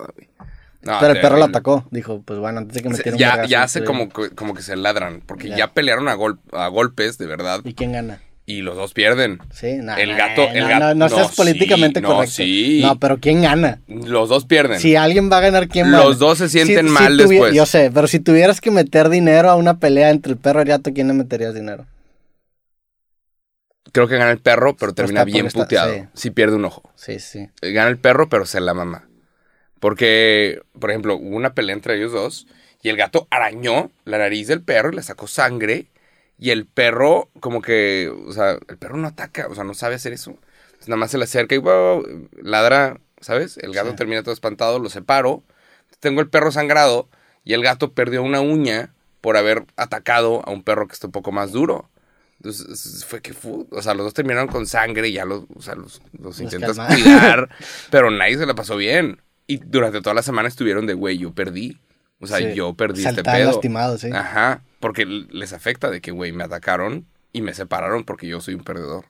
No, 0.82 0.98
Pero 1.00 1.14
el 1.14 1.20
perro 1.20 1.38
lo 1.38 1.44
atacó. 1.44 1.86
Dijo, 1.90 2.20
pues 2.22 2.38
bueno, 2.40 2.58
antes 2.58 2.74
de 2.74 2.82
que 2.82 2.88
me 2.90 2.96
Se- 2.96 3.04
tire 3.04 3.14
un 3.14 3.18
ya, 3.20 3.46
ya 3.46 3.62
hace 3.62 3.84
como, 3.84 4.10
que- 4.10 4.30
como 4.30 4.52
que 4.52 4.60
se 4.60 4.76
ladran, 4.76 5.22
porque 5.24 5.48
Ya. 5.48 5.56
ya, 5.56 5.72
pelearon 5.72 6.08
a, 6.08 6.14
gol- 6.14 6.40
a 6.52 6.66
golpes, 6.68 7.16
de 7.16 7.26
verdad, 7.26 7.60
¿Y 7.64 7.72
quién 7.72 7.92
gana? 7.92 8.20
Y 8.46 8.60
los 8.60 8.76
dos 8.76 8.92
pierden. 8.92 9.38
Sí, 9.52 9.76
no, 9.80 9.96
El 9.96 10.14
gato- 10.16 10.46
no, 10.46 10.52
el 10.52 10.60
no, 10.64 10.68
gato- 10.68 10.84
No, 10.86 10.94
no 10.94 11.08
seas 11.08 11.30
no, 11.30 11.34
políticamente 11.34 12.00
sí, 12.00 12.06
correcto. 12.06 12.32
sí. 12.34 12.80
No, 12.82 12.98
pero 13.00 13.18
¿quién 13.18 13.40
gana? 13.42 13.80
Los 13.88 14.28
dos 14.28 14.44
pierden. 14.44 14.78
Si 14.80 14.96
alguien 14.96 15.30
va 15.32 15.38
a 15.38 15.40
ganar, 15.40 15.68
¿quién 15.68 15.86
va? 15.92 16.04
Los 16.04 16.18
dos 16.18 16.38
se 16.38 16.48
sienten 16.48 16.88
mal 16.90 17.16
tuvi- 17.18 17.28
después. 17.30 17.54
Yo 17.54 17.64
sé, 17.66 17.90
pero 17.92 18.06
si 18.06 18.20
tuvieras 18.20 18.60
que 18.60 18.70
meter 18.70 19.08
dinero 19.08 19.48
a 19.50 19.56
una 19.56 19.78
pelea 19.78 20.10
entre 20.10 20.32
el 20.32 20.38
perro 20.38 20.60
y 20.60 20.62
el 20.62 20.68
gato, 20.68 20.92
¿quién 20.92 21.08
le 21.08 21.14
meterías 21.14 21.54
dinero? 21.54 21.86
Creo 23.92 24.08
que 24.08 24.16
gana 24.16 24.32
el 24.32 24.40
perro, 24.40 24.74
pero 24.76 24.92
termina 24.92 25.20
está- 25.20 25.24
bien 25.24 25.46
porque 25.46 25.48
está- 25.48 25.64
puteado. 25.64 25.94
sí. 25.94 26.02
Si 26.14 26.30
pierde 26.30 26.56
un 26.56 26.64
ojo. 26.64 26.82
Sí, 26.96 27.18
sí. 27.20 27.48
Eh, 27.62 27.70
Gana 27.72 27.88
el 27.88 27.98
perro, 27.98 28.28
pero 28.28 28.44
se 28.44 28.60
la 28.60 28.74
mamá. 28.74 29.08
Porque, 29.78 30.60
por 30.80 30.90
ejemplo, 30.90 31.16
hubo 31.16 31.36
una 31.36 31.54
pelea 31.54 31.74
entre 31.74 31.96
ellos 31.96 32.12
dos 32.12 32.46
y 32.82 32.88
el 32.88 32.96
gato 32.96 33.28
arañó 33.30 33.90
la 34.04 34.18
nariz 34.18 34.48
del 34.48 34.62
perro 34.62 34.90
y 34.92 34.96
le 34.96 35.02
sacó 35.02 35.26
sangre. 35.26 35.86
Y 36.38 36.50
el 36.50 36.66
perro, 36.66 37.30
como 37.40 37.62
que, 37.62 38.12
o 38.26 38.32
sea, 38.32 38.52
el 38.68 38.76
perro 38.78 38.96
no 38.96 39.08
ataca, 39.08 39.46
o 39.48 39.54
sea, 39.54 39.64
no 39.64 39.74
sabe 39.74 39.94
hacer 39.94 40.12
eso. 40.12 40.30
Entonces, 40.66 40.88
nada 40.88 40.98
más 40.98 41.10
se 41.10 41.18
le 41.18 41.24
acerca 41.24 41.54
y 41.54 41.58
wow, 41.58 42.04
ladra, 42.42 42.98
¿sabes? 43.20 43.56
El 43.58 43.72
gato 43.72 43.90
Sí. 43.90 43.96
termina 43.96 44.22
todo 44.22 44.34
espantado, 44.34 44.78
lo 44.78 44.90
separo. 44.90 45.42
Tengo 46.00 46.20
el 46.20 46.28
perro 46.28 46.50
sangrado 46.50 47.08
y 47.44 47.52
el 47.54 47.62
gato 47.62 47.92
perdió 47.92 48.22
una 48.22 48.40
uña 48.40 48.92
por 49.20 49.36
haber 49.36 49.64
atacado 49.76 50.42
a 50.46 50.50
un 50.50 50.62
perro 50.62 50.86
que 50.86 50.92
está 50.94 51.06
un 51.06 51.12
poco 51.12 51.32
más 51.32 51.52
duro. 51.52 51.88
Entonces 52.38 53.04
fue 53.06 53.22
que 53.22 53.32
fu- 53.32 53.66
o 53.70 53.80
sea, 53.80 53.94
los 53.94 54.04
dos 54.04 54.12
terminaron 54.14 54.48
con 54.48 54.66
sangre 54.66 55.08
y 55.08 55.12
ya 55.12 55.24
los, 55.24 55.44
o 55.56 55.62
sea, 55.62 55.74
los, 55.76 56.02
los 56.20 56.40
intentas 56.40 56.76
calmaron. 56.76 57.02
cuidar, 57.02 57.48
pero 57.90 58.10
nadie 58.10 58.36
se 58.36 58.44
la 58.44 58.54
pasó 58.54 58.76
bien. 58.76 59.20
Y 59.46 59.58
durante 59.58 60.00
toda 60.02 60.14
la 60.14 60.22
semana 60.22 60.48
estuvieron 60.48 60.86
de, 60.86 60.94
güey, 60.94 61.16
yo 61.18 61.32
perdí. 61.32 61.78
O 62.20 62.26
sea, 62.26 62.38
Sí. 62.38 62.54
yo 62.54 62.74
perdí 62.74 63.00
este 63.02 63.14
Saltaban 63.16 63.40
pedo. 63.40 63.52
lastimados, 63.52 64.00
sí. 64.00 64.10
Ajá, 64.12 64.62
porque 64.84 65.06
les 65.06 65.54
afecta 65.54 65.88
de 65.90 66.02
que, 66.02 66.10
güey, 66.10 66.32
me 66.32 66.44
atacaron 66.44 67.06
y 67.32 67.40
me 67.40 67.54
separaron 67.54 68.04
porque 68.04 68.26
yo 68.26 68.42
soy 68.42 68.52
un 68.52 68.64
perdedor. 68.64 69.06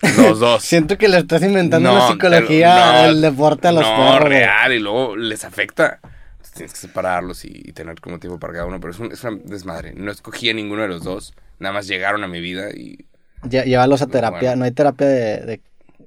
Los 0.16 0.38
dos. 0.38 0.62
Siento 0.62 0.96
que 0.98 1.08
le 1.08 1.18
estás 1.18 1.42
inventando 1.42 1.88
No, 1.90 1.96
una 1.96 2.12
psicología 2.12 2.76
no, 2.76 2.82
al 3.08 3.20
deporte 3.20 3.66
a 3.66 3.72
los 3.72 3.82
no, 3.82 3.96
perros. 3.96 4.20
güey. 4.20 4.30
real, 4.38 4.72
y 4.72 4.78
luego 4.78 5.16
les 5.16 5.44
afecta. 5.44 5.98
Entonces, 6.02 6.52
tienes 6.54 6.72
que 6.74 6.78
separarlos 6.78 7.44
y, 7.44 7.48
y 7.52 7.72
tener 7.72 8.00
como 8.00 8.20
tiempo 8.20 8.38
para 8.38 8.52
cada 8.52 8.66
uno, 8.66 8.78
pero 8.78 8.92
es, 8.92 9.00
un, 9.00 9.10
es 9.10 9.24
una 9.24 9.36
desmadre. 9.44 9.94
No 9.96 10.12
escogí 10.12 10.48
a 10.48 10.54
ninguno 10.54 10.82
de 10.82 10.88
los 10.88 11.02
dos, 11.02 11.34
nada 11.58 11.72
más 11.72 11.88
llegaron 11.88 12.22
a 12.22 12.28
mi 12.28 12.40
vida 12.40 12.70
y... 12.70 13.04
Lle- 13.42 13.64
Llévalos 13.64 14.00
a 14.02 14.06
terapia. 14.06 14.50
Bueno. 14.50 14.56
No 14.60 14.64
hay 14.66 14.70
terapia 14.70 15.08
de, 15.08 15.36
de, 15.44 15.60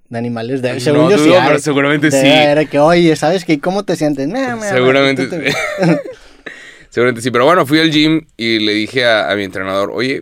de 0.09 0.17
animales. 0.17 0.61
De, 0.61 0.73
No 0.75 0.79
según 0.79 1.09
yo 1.09 1.17
sí 1.17 1.25
dudo, 1.25 1.41
hay. 1.41 1.47
pero 1.47 1.59
seguramente 1.59 2.09
Debe 2.09 2.23
sí. 2.31 2.47
haber 2.47 2.69
que, 2.69 2.79
oye, 2.79 3.15
¿sabes 3.17 3.43
qué? 3.43 3.59
¿Cómo 3.59 3.83
te 3.83 3.97
sientes? 3.97 4.29
Nah, 4.29 4.59
Seguramente 4.61 5.29
sí. 5.29 5.55
Seguramente 6.93 7.23
sí, 7.23 7.31
pero 7.31 7.45
bueno, 7.45 7.65
fui 7.65 7.79
al 7.79 7.89
gym 7.89 8.27
y 8.37 8.59
le 8.59 8.71
dije 8.73 9.03
a, 9.03 9.31
a 9.31 9.35
mi 9.35 9.43
entrenador, 9.43 9.89
oye, 9.91 10.21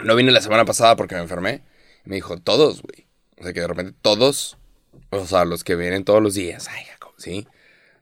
no 0.00 0.14
vine 0.14 0.30
la 0.30 0.40
semana 0.40 0.64
pasada 0.64 0.94
porque 0.94 1.16
me 1.16 1.22
enfermé. 1.22 1.62
Y 2.04 2.10
me 2.10 2.14
dijo, 2.14 2.36
todos, 2.36 2.82
güey. 2.82 3.08
O 3.40 3.42
sea, 3.42 3.52
que 3.52 3.62
de 3.62 3.66
repente 3.66 3.92
todos, 4.00 4.58
o 5.10 5.26
sea, 5.26 5.44
los 5.44 5.64
que 5.64 5.74
vienen 5.74 6.04
todos 6.04 6.22
los 6.22 6.34
días, 6.34 6.68
ay, 6.70 6.84
¿sí? 7.16 7.48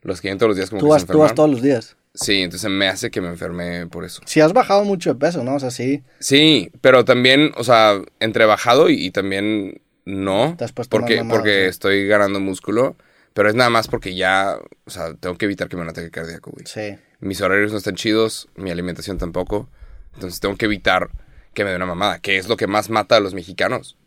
Los 0.03 0.21
que 0.21 0.27
vienen 0.27 0.37
todos 0.37 0.49
los 0.49 0.57
días 0.57 0.69
como 0.69 0.81
Tú 0.81 0.85
que 0.85 0.91
vas, 0.91 1.01
se 1.01 1.07
tú 1.07 1.17
vas 1.17 1.33
todos 1.33 1.49
los 1.49 1.63
días. 1.63 1.97
Sí, 2.13 2.43
entonces 2.43 2.69
me 2.69 2.87
hace 2.87 3.09
que 3.09 3.19
me 3.19 3.29
enferme 3.29 3.87
por 3.87 4.05
eso. 4.05 4.21
Sí 4.27 4.41
has 4.41 4.53
bajado 4.53 4.85
mucho 4.85 5.11
de 5.11 5.19
peso, 5.19 5.43
¿no? 5.43 5.55
O 5.55 5.59
sea, 5.59 5.71
sí. 5.71 6.03
Sí, 6.19 6.71
pero 6.81 7.03
también, 7.03 7.51
o 7.57 7.63
sea, 7.63 7.99
entre 8.19 8.45
bajado 8.45 8.91
y, 8.91 9.05
y 9.07 9.09
también 9.09 9.81
no. 10.05 10.53
Te 10.55 10.65
has 10.65 10.71
puesto 10.71 10.95
porque 10.95 11.17
mamado, 11.17 11.39
porque 11.39 11.63
sí. 11.63 11.69
estoy 11.69 12.07
ganando 12.07 12.39
músculo. 12.39 12.95
Pero 13.33 13.49
es 13.49 13.55
nada 13.55 13.69
más 13.69 13.89
porque 13.89 14.15
ya, 14.15 14.57
o 14.85 14.89
sea, 14.89 15.13
tengo 15.15 15.37
que 15.37 15.43
evitar 15.43 15.67
que 15.67 15.75
me 15.75 15.81
dé 15.81 15.87
un 15.87 15.89
ataque 15.89 16.09
cardíaco, 16.09 16.51
güey. 16.51 16.65
Sí. 16.67 16.95
Mis 17.25 17.41
horarios 17.41 17.71
no 17.71 17.79
están 17.79 17.95
chidos, 17.95 18.47
mi 18.55 18.69
alimentación 18.69 19.17
tampoco. 19.17 19.67
Entonces 20.13 20.39
tengo 20.39 20.55
que 20.55 20.65
evitar 20.65 21.09
que 21.53 21.63
me 21.63 21.71
dé 21.71 21.75
una 21.75 21.87
mamada, 21.87 22.19
que 22.19 22.37
es 22.37 22.47
lo 22.47 22.55
que 22.55 22.67
más 22.67 22.89
mata 22.89 23.15
a 23.15 23.19
los 23.19 23.33
mexicanos. 23.33 23.97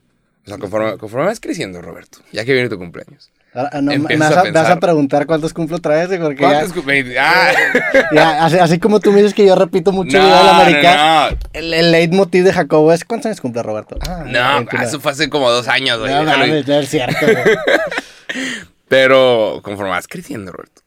O 0.44 0.48
sea, 0.48 0.58
conforme, 0.58 0.96
conforme 0.98 1.26
vas 1.26 1.40
creciendo, 1.40 1.82
Roberto, 1.82 2.20
ya 2.32 2.44
que 2.44 2.52
viene 2.52 2.68
tu 2.68 2.78
cumpleaños. 2.78 3.30
Ahora, 3.54 3.70
ah, 3.72 3.80
no, 3.80 3.90
me 3.98 4.16
vas, 4.16 4.30
a 4.30 4.32
a, 4.32 4.37
vas 4.37 4.38
a 4.38 4.42
pensar. 4.52 4.80
preguntar 4.80 5.26
cuántos 5.26 5.52
cumplo 5.52 5.78
otra 5.78 5.96
vez, 5.96 6.20
porque 6.20 6.37
¿Cuántos 6.37 6.72
Ah, 7.18 7.52
ya, 8.14 8.44
así, 8.44 8.58
así 8.58 8.78
como 8.78 9.00
tú 9.00 9.10
me 9.10 9.18
dices 9.18 9.34
que 9.34 9.44
yo 9.44 9.56
repito 9.56 9.90
mucho 9.90 10.16
no, 10.16 10.25
el 10.25 10.82
la 10.82 11.30
no, 11.30 11.37
el, 11.54 11.75
el 11.75 11.90
leitmotiv 11.90 12.44
de 12.44 12.52
Jacobo 12.52 12.92
es 12.92 13.04
¿cuántos 13.04 13.26
años 13.26 13.40
cumple 13.40 13.62
Roberto? 13.62 13.96
Ah, 14.02 14.22
No, 14.26 14.56
29. 14.58 14.87
eso 14.87 15.00
fue 15.00 15.12
hace 15.12 15.28
como 15.28 15.50
dos 15.50 15.66
años, 15.66 15.98
güey. 15.98 16.12
No, 16.12 16.22
no 16.25 16.44
es 16.44 16.88
cierto. 16.88 17.26
Pero 18.88 19.60
conforme 19.62 19.90
vas 19.90 20.06
creciendo, 20.08 20.52
Roberto, 20.52 20.82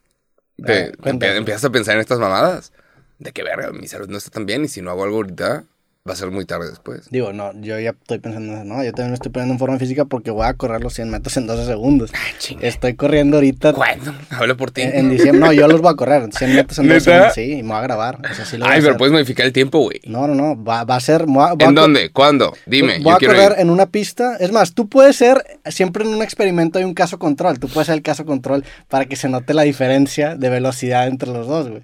te- 0.63 0.91
Ah, 1.03 1.37
empiezas 1.37 1.65
a 1.65 1.71
pensar 1.71 1.95
en 1.95 2.01
estas 2.01 2.19
mamadas. 2.19 2.71
De 3.19 3.31
que 3.31 3.43
verga, 3.43 3.71
mi 3.71 3.87
salud 3.87 4.07
no 4.09 4.17
está 4.17 4.31
tan 4.31 4.45
bien 4.45 4.65
y 4.65 4.67
si 4.67 4.81
no 4.81 4.91
hago 4.91 5.03
algo 5.03 5.17
ahorita, 5.17 5.65
va 6.07 6.13
a 6.13 6.15
ser 6.15 6.31
muy 6.31 6.45
tarde 6.45 6.67
después. 6.69 7.07
Digo, 7.11 7.31
no, 7.31 7.51
yo 7.61 7.79
ya 7.79 7.91
estoy 7.91 8.17
pensando 8.17 8.53
en 8.53 8.57
eso, 8.59 8.65
no, 8.65 8.83
yo 8.83 8.91
también 8.91 9.11
me 9.11 9.13
estoy 9.13 9.31
poniendo 9.31 9.53
en 9.53 9.59
forma 9.59 9.77
física 9.77 10.05
porque 10.05 10.31
voy 10.31 10.47
a 10.47 10.55
correr 10.55 10.81
los 10.81 10.93
100 10.95 11.11
metros 11.11 11.37
en 11.37 11.45
12 11.45 11.65
segundos. 11.67 12.11
chinga. 12.39 12.67
Estoy 12.67 12.95
corriendo 12.95 13.37
ahorita 13.37 13.73
¿Cuándo? 13.73 14.11
Hablo 14.31 14.57
por 14.57 14.71
ti. 14.71 14.81
en, 14.81 14.95
en 14.95 15.09
diciembre, 15.11 15.39
no, 15.45 15.53
yo 15.53 15.67
los 15.67 15.79
voy 15.81 15.91
a 15.91 15.95
correr, 15.95 16.27
100 16.33 16.55
metros 16.55 16.79
en 16.79 16.87
12 16.87 16.93
¿Neta? 16.99 17.03
segundos, 17.03 17.33
sí, 17.35 17.51
y 17.59 17.61
me 17.63 17.69
voy 17.69 17.77
a 17.77 17.81
grabar, 17.81 18.17
o 18.31 18.33
sea, 18.33 18.45
sí 18.45 18.57
lo 18.57 18.65
a 18.65 18.69
Ay, 18.71 18.79
pero 18.79 18.89
hacer. 18.93 18.97
puedes 18.97 19.11
modificar 19.13 19.45
el 19.45 19.53
tiempo, 19.53 19.77
güey. 19.79 19.99
No, 20.05 20.27
no, 20.27 20.33
no, 20.33 20.63
va, 20.63 20.83
va 20.85 20.95
a 20.95 20.99
ser... 20.99 21.25
voy 21.27 21.43
a- 21.43 21.53
voy 21.53 21.65
a 21.65 21.69
¿En 21.69 21.75
co- 21.75 21.81
dónde? 21.81 22.09
¿Cuándo? 22.09 22.53
Dime, 22.65 22.93
Voy 22.95 23.03
yo 23.03 23.11
a 23.11 23.17
quiero 23.17 23.33
correr 23.35 23.51
ir. 23.57 23.59
en 23.61 23.69
una 23.69 23.85
pista. 23.85 24.37
Es 24.39 24.51
más, 24.51 24.73
tú 24.73 24.89
puedes 24.89 25.15
ser, 25.15 25.43
siempre 25.65 26.03
en 26.03 26.09
un 26.15 26.23
experimento 26.23 26.79
hay 26.79 26.85
un 26.85 26.95
caso 26.95 27.19
control. 27.19 27.59
Tú 27.59 27.67
puedes 27.67 27.85
ser 27.85 27.95
el 27.95 28.01
caso 28.01 28.25
control 28.25 28.65
para 28.89 29.05
que 29.05 29.15
se 29.15 29.29
note 29.29 29.53
la 29.53 29.61
diferencia 29.61 30.35
de 30.35 30.49
velocidad 30.49 31.05
entre 31.07 31.29
los 31.29 31.47
dos, 31.47 31.69
güey. 31.69 31.83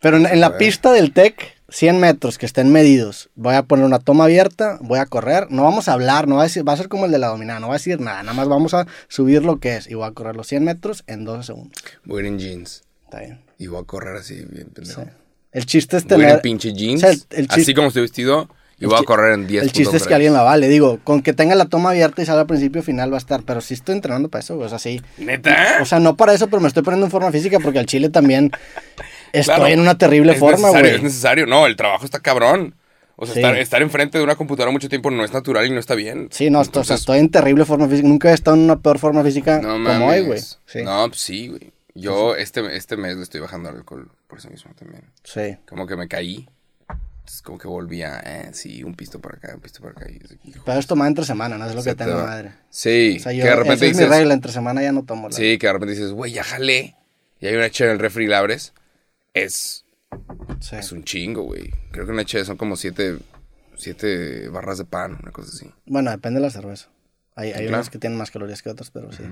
Pero 0.00 0.16
en, 0.16 0.26
en 0.26 0.40
la 0.40 0.56
pista 0.58 0.92
del 0.92 1.12
TEC, 1.12 1.55
100 1.68 1.98
metros 1.98 2.38
que 2.38 2.46
estén 2.46 2.70
medidos, 2.70 3.28
voy 3.34 3.54
a 3.54 3.62
poner 3.64 3.84
una 3.86 3.98
toma 3.98 4.24
abierta, 4.24 4.78
voy 4.80 4.98
a 5.00 5.06
correr, 5.06 5.48
no 5.50 5.64
vamos 5.64 5.88
a 5.88 5.92
hablar, 5.94 6.28
no 6.28 6.36
va 6.36 6.42
a, 6.42 6.44
decir, 6.44 6.66
va 6.66 6.72
a 6.72 6.76
ser 6.76 6.88
como 6.88 7.06
el 7.06 7.12
de 7.12 7.18
la 7.18 7.26
dominada, 7.28 7.58
no 7.60 7.68
va 7.68 7.74
a 7.74 7.78
decir 7.78 8.00
nada, 8.00 8.22
nada 8.22 8.34
más 8.34 8.46
vamos 8.48 8.72
a 8.74 8.86
subir 9.08 9.44
lo 9.44 9.58
que 9.58 9.76
es 9.76 9.88
y 9.88 9.94
voy 9.94 10.06
a 10.06 10.12
correr 10.12 10.36
los 10.36 10.46
100 10.46 10.62
metros 10.64 11.02
en 11.06 11.24
12 11.24 11.42
segundos. 11.44 11.82
Voy 12.04 12.18
a 12.18 12.20
ir 12.20 12.26
en 12.32 12.38
jeans. 12.38 12.82
Está 13.04 13.20
bien. 13.20 13.40
Y 13.58 13.66
voy 13.66 13.82
a 13.82 13.84
correr 13.84 14.16
así, 14.16 14.34
bien 14.48 14.68
pendejo. 14.72 15.02
Sí. 15.02 15.08
El 15.52 15.64
chiste 15.66 15.96
es 15.96 16.04
Voy 16.04 16.12
a 16.12 16.16
ir 16.16 16.20
tener... 16.22 16.34
en 16.36 16.42
pinche 16.42 16.72
jeans. 16.72 17.02
o 17.02 17.06
sea, 17.06 17.10
el- 17.10 17.22
el 17.30 17.46
así 17.50 17.74
como 17.74 17.88
estoy 17.88 18.02
vestido. 18.02 18.48
Y 18.78 18.84
voy 18.84 18.98
a 19.00 19.04
correr 19.04 19.32
en 19.32 19.46
10 19.46 19.62
El 19.62 19.72
chiste 19.72 19.96
es 19.96 20.06
que 20.06 20.12
alguien 20.12 20.34
la 20.34 20.42
vale, 20.42 20.68
digo, 20.68 21.00
con 21.02 21.22
que 21.22 21.32
tenga 21.32 21.54
la 21.54 21.64
toma 21.64 21.90
abierta 21.92 22.20
y 22.20 22.26
salga 22.26 22.42
al 22.42 22.46
principio 22.46 22.82
final 22.82 23.10
va 23.10 23.14
a 23.16 23.18
estar, 23.18 23.42
pero 23.42 23.62
sí 23.62 23.72
estoy 23.72 23.94
entrenando 23.94 24.28
para 24.28 24.40
eso, 24.40 24.54
güey, 24.56 24.66
o 24.66 24.68
sea, 24.68 24.78
sí. 24.78 25.00
¿Neta? 25.16 25.78
O 25.80 25.86
sea, 25.86 25.98
no 25.98 26.14
para 26.14 26.34
eso, 26.34 26.48
pero 26.48 26.60
me 26.60 26.68
estoy 26.68 26.82
poniendo 26.82 27.06
en 27.06 27.10
forma 27.10 27.32
física 27.32 27.58
porque 27.58 27.78
al 27.78 27.86
chile 27.86 28.10
también 28.10 28.50
estoy 29.40 29.54
Claro. 29.56 29.66
en 29.72 29.80
una 29.80 29.98
terrible 29.98 30.32
Es 30.32 30.38
forma, 30.38 30.70
güey. 30.70 30.94
Es 30.96 31.02
necesario. 31.02 31.46
No, 31.46 31.66
el 31.66 31.76
trabajo 31.76 32.04
está 32.04 32.20
cabrón. 32.20 32.74
O 33.18 33.24
sea, 33.24 33.32
Sí. 33.34 33.40
estar, 33.40 33.56
estar 33.56 33.82
enfrente 33.82 34.18
de 34.18 34.24
una 34.24 34.34
computadora 34.36 34.70
mucho 34.72 34.88
tiempo 34.90 35.10
no 35.10 35.24
es 35.24 35.32
natural 35.32 35.64
y 35.66 35.70
no 35.70 35.80
está 35.80 35.94
bien. 35.94 36.28
Sí, 36.30 36.50
no, 36.50 36.60
esto- 36.60 36.80
o 36.80 36.84
sea, 36.84 36.94
Entonces, 36.96 37.00
estoy 37.00 37.18
en 37.20 37.30
terrible 37.30 37.64
forma 37.64 37.88
física. 37.88 38.06
Nunca 38.06 38.30
he 38.30 38.34
estado 38.34 38.56
en 38.58 38.64
una 38.64 38.78
peor 38.80 38.98
forma 38.98 39.22
física 39.24 39.58
No 39.62 39.68
como 39.82 40.06
hoy, 40.08 40.20
güey. 40.20 40.40
Sí, 40.40 40.82
No, 40.84 41.08
pues 41.08 41.20
sí, 41.20 41.48
güey. 41.48 41.72
Yo 41.94 42.36
este, 42.36 42.76
este 42.76 42.98
mes 42.98 43.16
le 43.16 43.22
estoy 43.22 43.40
bajando 43.40 43.70
al 43.70 43.76
alcohol 43.76 44.10
por 44.26 44.38
eso 44.38 44.50
mismo 44.50 44.70
también. 44.78 45.02
sí. 45.24 45.56
Como 45.66 45.86
que 45.86 45.96
me 45.96 46.08
caí. 46.08 46.46
Entonces, 46.90 47.42
como 47.42 47.58
que 47.58 47.66
volvía, 47.66 48.20
eh, 48.24 48.50
sí, 48.52 48.84
un 48.84 48.94
pisto 48.94 49.18
para 49.18 49.36
acá, 49.38 49.52
un 49.54 49.60
pisto 49.60 49.80
para 49.80 49.92
acá. 49.92 50.06
Y, 50.10 50.20
hijo, 50.50 50.62
Pero 50.64 50.78
es 50.78 50.86
tomar 50.86 51.08
entre 51.08 51.24
semana, 51.24 51.56
no 51.58 51.66
es 51.66 51.74
lo 51.74 51.82
que 51.82 51.94
te 51.94 52.04
tengo 52.04 52.18
madre. 52.22 52.52
Sí, 52.70 53.16
O 53.18 53.22
sea, 53.22 53.32
que 53.32 53.38
yo, 53.38 53.44
de 53.44 53.48
esa 53.50 53.56
repente 53.56 53.86
es 53.86 53.96
mi 53.96 54.02
dices, 54.04 54.08
regla, 54.16 54.34
entre 54.34 54.52
semana 54.52 54.82
ya 54.82 54.92
no 54.92 55.02
tomo. 55.04 55.28
La 55.30 55.34
sí, 55.34 55.56
que 55.58 55.66
de 55.66 55.72
repente 55.72 55.94
dices, 55.94 56.12
güey, 56.12 56.32
ya 56.32 56.44
jalé. 56.44 56.94
Y 57.40 57.46
hay 57.46 57.56
una 57.56 57.68
chela 57.70 57.90
en 57.90 57.94
el 57.96 57.98
refri 58.00 58.26
y 58.26 58.28
la 58.28 58.38
abres. 58.38 58.74
Es, 59.36 59.84
sí. 60.60 60.76
es 60.76 60.92
un 60.92 61.04
chingo, 61.04 61.42
güey. 61.42 61.70
Creo 61.92 62.06
que 62.06 62.12
una 62.12 62.24
chela 62.24 62.44
son 62.44 62.56
como 62.56 62.76
siete, 62.76 63.18
siete 63.76 64.48
barras 64.48 64.78
de 64.78 64.84
pan, 64.84 65.18
una 65.22 65.32
cosa 65.32 65.50
así. 65.54 65.70
Bueno, 65.86 66.10
depende 66.10 66.40
de 66.40 66.46
la 66.46 66.50
cerveza. 66.50 66.88
Hay, 67.34 67.48
hay 67.48 67.54
claro. 67.66 67.68
unas 67.76 67.90
que 67.90 67.98
tienen 67.98 68.18
más 68.18 68.30
calorías 68.30 68.62
que 68.62 68.70
otras, 68.70 68.90
pero 68.90 69.12
sí. 69.12 69.22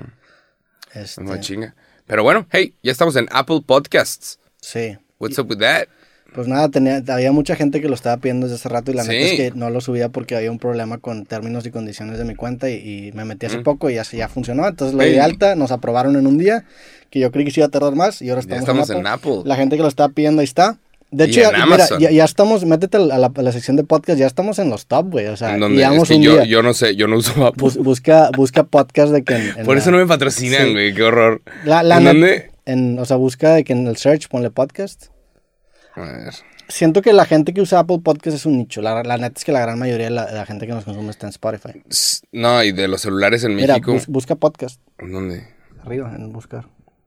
Es 0.93 1.03
Este, 1.11 1.23
una 1.23 1.41
chinga. 1.41 1.75
Pero 2.07 2.23
bueno, 2.23 2.47
hey, 2.51 2.77
ya 2.83 2.93
estamos 2.93 3.17
en 3.17 3.27
Apple 3.31 3.63
Podcasts. 3.67 4.39
sí. 4.61 4.99
What's 5.19 5.39
up 5.39 5.49
with 5.49 5.59
that? 5.61 5.89
Pues 6.35 6.49
nada, 6.49 6.69
tenía, 6.69 7.01
había 7.09 7.31
mucha 7.31 7.55
gente 7.55 7.81
que 7.81 7.89
lo 7.89 7.95
estaba 7.95 8.17
pidiendo 8.17 8.47
desde 8.47 8.57
hace 8.57 8.69
rato 8.69 8.91
y 8.91 8.95
la 8.95 9.05
Sí. 9.05 9.11
neta 9.11 9.25
es 9.25 9.33
que 9.53 9.53
no 9.57 9.71
lo 9.71 9.81
subía 9.81 10.09
porque 10.09 10.35
había 10.35 10.51
un 10.51 10.59
problema 10.59 10.99
con 10.99 11.27
términos 11.27 11.65
y 11.65 11.71
condiciones 11.71 12.19
de 12.19 12.25
mi 12.25 12.35
cuenta 12.35 12.69
y, 12.71 12.75
y 13.09 13.13
me 13.13 13.25
metí 13.25 13.47
hace 13.47 13.61
poco 13.61 13.89
y 13.89 13.95
ya, 13.95 14.03
ya 14.03 14.29
funcionó. 14.29 14.67
Entonces 14.67 14.97
lo 14.97 15.05
di 15.05 15.11
Hey. 15.11 15.19
alta, 15.19 15.55
nos 15.55 15.71
aprobaron 15.71 16.17
en 16.17 16.27
un 16.27 16.37
día, 16.37 16.65
que 17.11 17.21
yo 17.21 17.31
creí 17.31 17.45
que 17.45 17.53
sí 17.53 17.61
iba 17.61 17.69
a 17.69 17.71
tardar 17.71 17.95
más 17.95 18.21
y 18.21 18.31
ahora 18.31 18.41
estamos, 18.41 18.63
estamos 18.63 18.91
en 18.91 19.07
Apple. 19.07 19.43
La 19.45 19.55
gente 19.55 19.77
que 19.77 19.83
lo 19.83 19.89
estaba 19.89 20.09
pidiendo 20.09 20.41
ahí 20.41 20.45
está. 20.45 20.79
De 21.13 21.27
Y 21.27 21.31
hecho, 21.31 21.43
ya, 21.43 21.51
en 21.51 21.71
mira, 21.71 21.87
ya, 22.01 22.11
ya 22.11 22.25
estamos, 22.25 22.65
métete 22.65 22.97
a 22.97 23.01
la, 23.01 23.27
a 23.33 23.43
la 23.43 23.53
sección 23.53 23.77
de 23.77 23.85
podcast, 23.85 24.19
ya 24.19 24.27
estamos 24.27 24.59
en 24.59 24.69
los 24.71 24.87
top, 24.87 25.13
güey. 25.13 25.27
O 25.27 25.37
sea, 25.37 25.51
En 25.51 25.59
y 25.59 25.61
donde, 25.61 25.79
llevamos 25.79 26.03
es 26.03 26.09
que 26.09 26.15
un 26.17 26.23
yo, 26.23 26.33
día. 26.33 26.45
yo 26.47 26.63
no 26.65 26.75
sé, 26.75 26.97
yo 26.97 27.07
no 27.07 27.19
uso 27.19 27.47
Apple. 27.47 27.61
Bus- 27.63 27.77
busca, 27.77 28.31
busca 28.37 28.65
podcast 28.65 29.13
de 29.13 29.23
que 29.23 29.35
en, 29.37 29.43
en 29.59 29.65
Por 29.65 29.77
la- 29.77 29.81
eso 29.83 29.93
no 29.93 29.99
me 29.99 30.07
patrocinan, 30.09 30.65
Sí. 30.67 30.73
güey, 30.73 30.93
qué 30.93 31.03
horror. 31.05 31.43
La, 31.65 31.83
¿En 31.99 32.05
dónde? 32.05 32.51
en- 32.67 32.99
o 32.99 33.05
sea, 33.05 33.17
busca 33.17 33.55
de 33.55 33.63
que 33.63 33.75
en 33.75 33.87
el 33.87 33.97
search 33.97 34.27
ponle 34.29 34.51
podcast. 34.51 35.05
Siento 36.69 37.03
que 37.03 37.13
la 37.13 37.25
gente 37.27 37.53
que 37.53 37.61
usa 37.61 37.81
Apple 37.81 38.01
Podcast 38.03 38.37
es 38.37 38.47
un 38.47 38.57
nicho. 38.59 38.81
La, 38.81 39.03
la 39.03 39.17
neta 39.19 39.35
es 39.39 39.45
que 39.45 39.53
la 39.53 39.61
gran 39.61 39.79
mayoría 39.79 40.07
de 40.07 40.11
la, 40.13 40.27
de 40.27 40.33
la 40.35 40.47
gente 40.47 40.67
que 40.67 40.73
nos 40.73 40.85
consume 40.85 41.11
está 41.11 41.27
en 41.27 41.31
Spotify. 41.31 41.83
No, 42.33 42.63
y 42.65 42.73
de 42.73 42.89
los 42.89 43.03
celulares 43.03 43.45
en 43.45 43.55
Mira, 43.55 43.75
México. 43.75 43.93
bus- 43.93 44.07
busca 44.07 44.35
podcast. 44.35 44.81
¿En 44.99 45.13
¿Dónde? 45.13 45.47
Arriba, 45.85 46.13
en 46.17 46.33
buscar. 46.33 46.67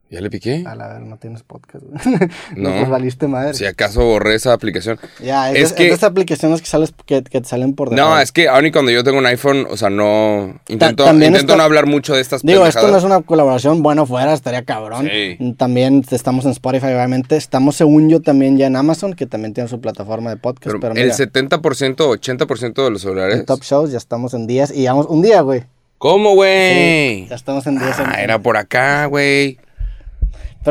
¿Ya 0.10 0.22
le 0.22 0.30
piqué? 0.30 0.64
A 0.66 0.74
la 0.74 0.88
ver, 0.88 1.02
no 1.02 1.18
tienes 1.18 1.44
podcast, 1.44 1.84
güey. 1.84 2.18
No. 2.56 2.70
no. 2.70 2.78
Pues 2.78 2.90
valiste 2.90 3.28
madre. 3.28 3.54
Si 3.54 3.66
acaso 3.66 4.06
borré 4.06 4.36
esa 4.36 4.54
aplicación. 4.54 4.98
Ya, 5.22 5.52
es, 5.52 5.58
Es 5.58 5.70
de- 5.72 5.76
que- 5.76 5.84
es 5.84 5.90
de 5.90 5.96
esas 5.96 6.10
aplicaciones 6.12 6.62
que, 6.62 6.68
sales, 6.68 6.94
que, 7.06 7.24
que 7.24 7.42
te 7.42 7.48
salen 7.48 7.74
por 7.74 7.90
No, 7.92 7.96
default. 7.98 8.22
es 8.24 8.32
que 8.32 8.48
aún 8.48 8.66
y 8.68 8.72
cuando 8.72 8.90
yo 8.92 9.04
tengo 9.04 9.18
un 9.18 9.26
iPhone, 9.26 9.68
o 9.70 9.76
sea, 9.76 9.90
no. 9.90 10.58
Intento, 10.70 11.12
intento 11.12 11.40
está- 11.40 11.56
no 11.58 11.64
hablar 11.64 11.88
mucho 11.88 12.14
de 12.16 12.22
estas 12.22 12.42
Digo, 12.42 12.66
esto 12.66 12.88
no 12.90 12.98
es 12.98 13.04
una 13.04 13.22
colaboración, 13.22 13.84
bueno, 13.84 14.06
fuera, 14.06 14.32
estaría 14.34 14.64
cabrón. 14.64 15.10
Sí. 15.12 15.54
También 15.58 16.06
estamos 16.10 16.46
en 16.46 16.52
Spotify, 16.52 16.86
obviamente. 16.88 17.36
Estamos, 17.36 17.76
según 17.76 18.08
yo, 18.10 18.22
también 18.22 18.58
ya 18.58 18.68
en 18.68 18.78
Amazon, 18.78 19.14
que 19.14 19.26
también 19.26 19.54
tiene 19.54 19.68
su 19.70 19.82
plataforma 19.82 20.30
de 20.30 20.38
podcast. 20.38 20.68
Pero 20.68 20.80
Pero, 20.80 20.94
el 20.96 21.04
mira, 21.04 21.16
70%, 21.18 22.08
80% 22.08 22.84
de 22.86 22.92
los 22.92 23.02
celulares. 23.02 23.40
en 23.40 23.46
Top 23.46 23.62
Shows 23.62 23.92
ya 23.92 23.98
estamos 23.98 24.34
en 24.34 24.48
10 24.48 24.72
y 24.72 24.82
llevamos 24.84 25.08
un 25.10 25.22
día, 25.22 25.42
güey. 25.42 25.64
¿Cómo, 25.98 26.36
güey? 26.36 27.28
Ya 27.28 27.36
estamos 27.36 27.66
en 27.68 27.80
10. 27.80 28.00
en- 28.00 28.06
Ah, 28.06 28.22
era 28.22 28.40
por 28.40 28.56
acá, 28.56 29.06
güey. 29.08 29.58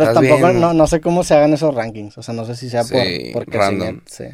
Pero 0.00 0.12
tampoco, 0.12 0.52
no, 0.52 0.72
no 0.74 0.86
sé 0.86 1.00
cómo 1.00 1.24
se 1.24 1.34
hagan 1.34 1.52
esos 1.54 1.74
rankings. 1.74 2.16
O 2.18 2.22
sea, 2.22 2.34
no 2.34 2.44
sé 2.44 2.54
si 2.56 2.68
sea 2.70 2.82
por, 2.84 3.02
Sí, 3.02 3.30
por 3.32 3.46
random. 3.48 4.00
crecimiento, 4.00 4.04
Sí. 4.06 4.24